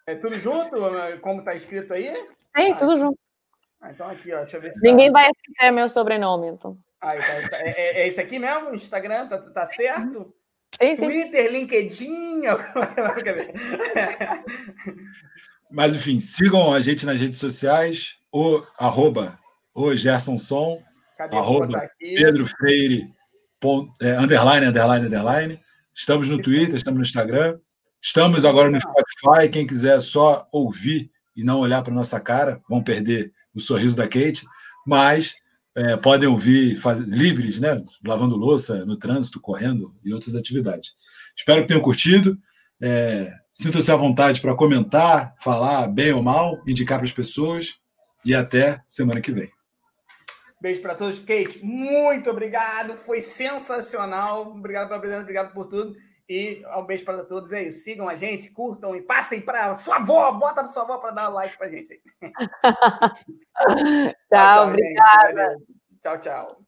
É 0.07 0.15
tudo 0.15 0.35
junto, 0.35 0.77
como 1.23 1.43
tá 1.43 1.55
escrito 1.55 1.95
aí? 1.95 2.13
Sim, 2.15 2.73
ah, 2.73 2.77
tudo 2.77 2.97
junto. 2.99 3.19
Ah, 3.81 3.91
então 3.91 4.07
aqui, 4.07 4.35
ó, 4.35 4.41
deixa 4.41 4.59
eu 4.59 4.61
ver 4.61 4.75
se 4.75 4.83
Ninguém 4.83 5.11
tá... 5.11 5.21
vai 5.21 5.31
esquecer 5.31 5.71
meu 5.71 5.89
sobrenome, 5.89 6.49
então. 6.49 6.77
Ah, 7.01 7.15
tá, 7.15 7.49
tá, 7.51 7.67
é, 7.67 7.71
é, 7.71 8.03
é 8.03 8.07
esse 8.07 8.21
aqui 8.21 8.39
mesmo? 8.39 8.75
Instagram? 8.75 9.29
Tá, 9.29 9.39
tá 9.39 9.65
certo? 9.65 10.35
Sim, 10.81 10.97
sim. 10.97 11.03
Twitter, 11.03 11.51
LinkedIn. 11.51 12.43
Mas, 15.71 15.95
enfim, 15.95 16.21
sigam 16.21 16.75
a 16.75 16.81
gente 16.81 17.07
nas 17.07 17.21
redes 17.21 17.39
sociais, 17.39 18.17
o 18.33 18.63
arroba 18.79 19.39
o 19.75 19.95
Gerson 19.97 20.39
Som, 20.39 20.83
Cadê 21.17 21.37
arroba 21.37 21.91
Pedro 21.99 22.47
Freire 22.47 23.11
ponto, 23.63 23.93
é, 24.05 24.19
underline, 24.19 24.67
underline, 24.67 25.07
underline. 25.07 25.61
Estamos 25.95 26.29
no 26.29 26.41
Twitter, 26.41 26.75
estamos 26.75 26.99
no 26.99 27.05
Instagram. 27.05 27.59
Estamos 28.01 28.45
agora 28.45 28.69
no 28.71 28.81
Spotify. 28.81 29.49
Quem 29.51 29.67
quiser 29.67 30.01
só 30.01 30.47
ouvir 30.51 31.11
e 31.37 31.45
não 31.45 31.61
olhar 31.61 31.83
para 31.83 31.95
nossa 31.95 32.19
cara, 32.19 32.61
vão 32.69 32.83
perder 32.83 33.33
o 33.55 33.61
sorriso 33.61 33.97
da 33.97 34.05
Kate. 34.05 34.45
Mas 34.87 35.37
é, 35.77 35.97
podem 35.97 36.29
ouvir 36.29 36.79
faz, 36.79 37.01
livres, 37.01 37.59
né? 37.59 37.81
Lavando 38.07 38.37
louça, 38.37 38.85
no 38.85 38.97
trânsito, 38.97 39.41
correndo 39.41 39.95
e 40.05 40.13
outras 40.13 40.35
atividades. 40.35 40.93
Espero 41.37 41.63
que 41.63 41.69
tenham 41.69 41.83
curtido. 41.83 42.39
É, 42.83 43.33
Sinta-se 43.53 43.93
à 43.93 43.97
vontade 43.97 44.41
para 44.41 44.57
comentar, 44.57 45.35
falar 45.39 45.87
bem 45.87 46.11
ou 46.13 46.23
mal, 46.23 46.63
indicar 46.67 46.99
para 46.99 47.07
as 47.07 47.13
pessoas. 47.13 47.79
E 48.25 48.35
até 48.35 48.81
semana 48.87 49.21
que 49.21 49.31
vem. 49.31 49.51
Beijo 50.61 50.81
para 50.81 50.95
todos. 50.95 51.19
Kate, 51.19 51.63
muito 51.63 52.31
obrigado. 52.31 52.97
Foi 52.97 53.21
sensacional. 53.21 54.53
Obrigado 54.53 54.89
pela 54.89 55.01
presença, 55.01 55.23
obrigado 55.23 55.53
por 55.53 55.67
tudo. 55.67 55.95
E 56.33 56.65
um 56.79 56.83
beijo 56.83 57.05
para 57.05 57.23
todos. 57.25 57.53
É 57.53 57.65
isso. 57.65 57.81
Sigam 57.81 58.09
a 58.09 58.17
gente, 58.17 58.51
curtam 58.51 58.97
e 58.97 59.03
passem 59.03 59.39
para 59.39 59.75
sua 59.75 59.97
avó. 59.97 60.33
Bota 60.33 60.63
para 60.63 60.67
sua 60.67 60.85
avó 60.85 60.97
para 60.97 61.11
dar 61.11 61.29
like 61.29 61.59
para 61.59 61.69
gente. 61.69 62.03
tchau, 63.53 64.15
tchau, 64.31 64.69
obrigada. 64.69 65.59
Tchau, 66.01 66.19
tchau. 66.19 66.65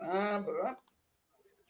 Ah, 0.00 0.40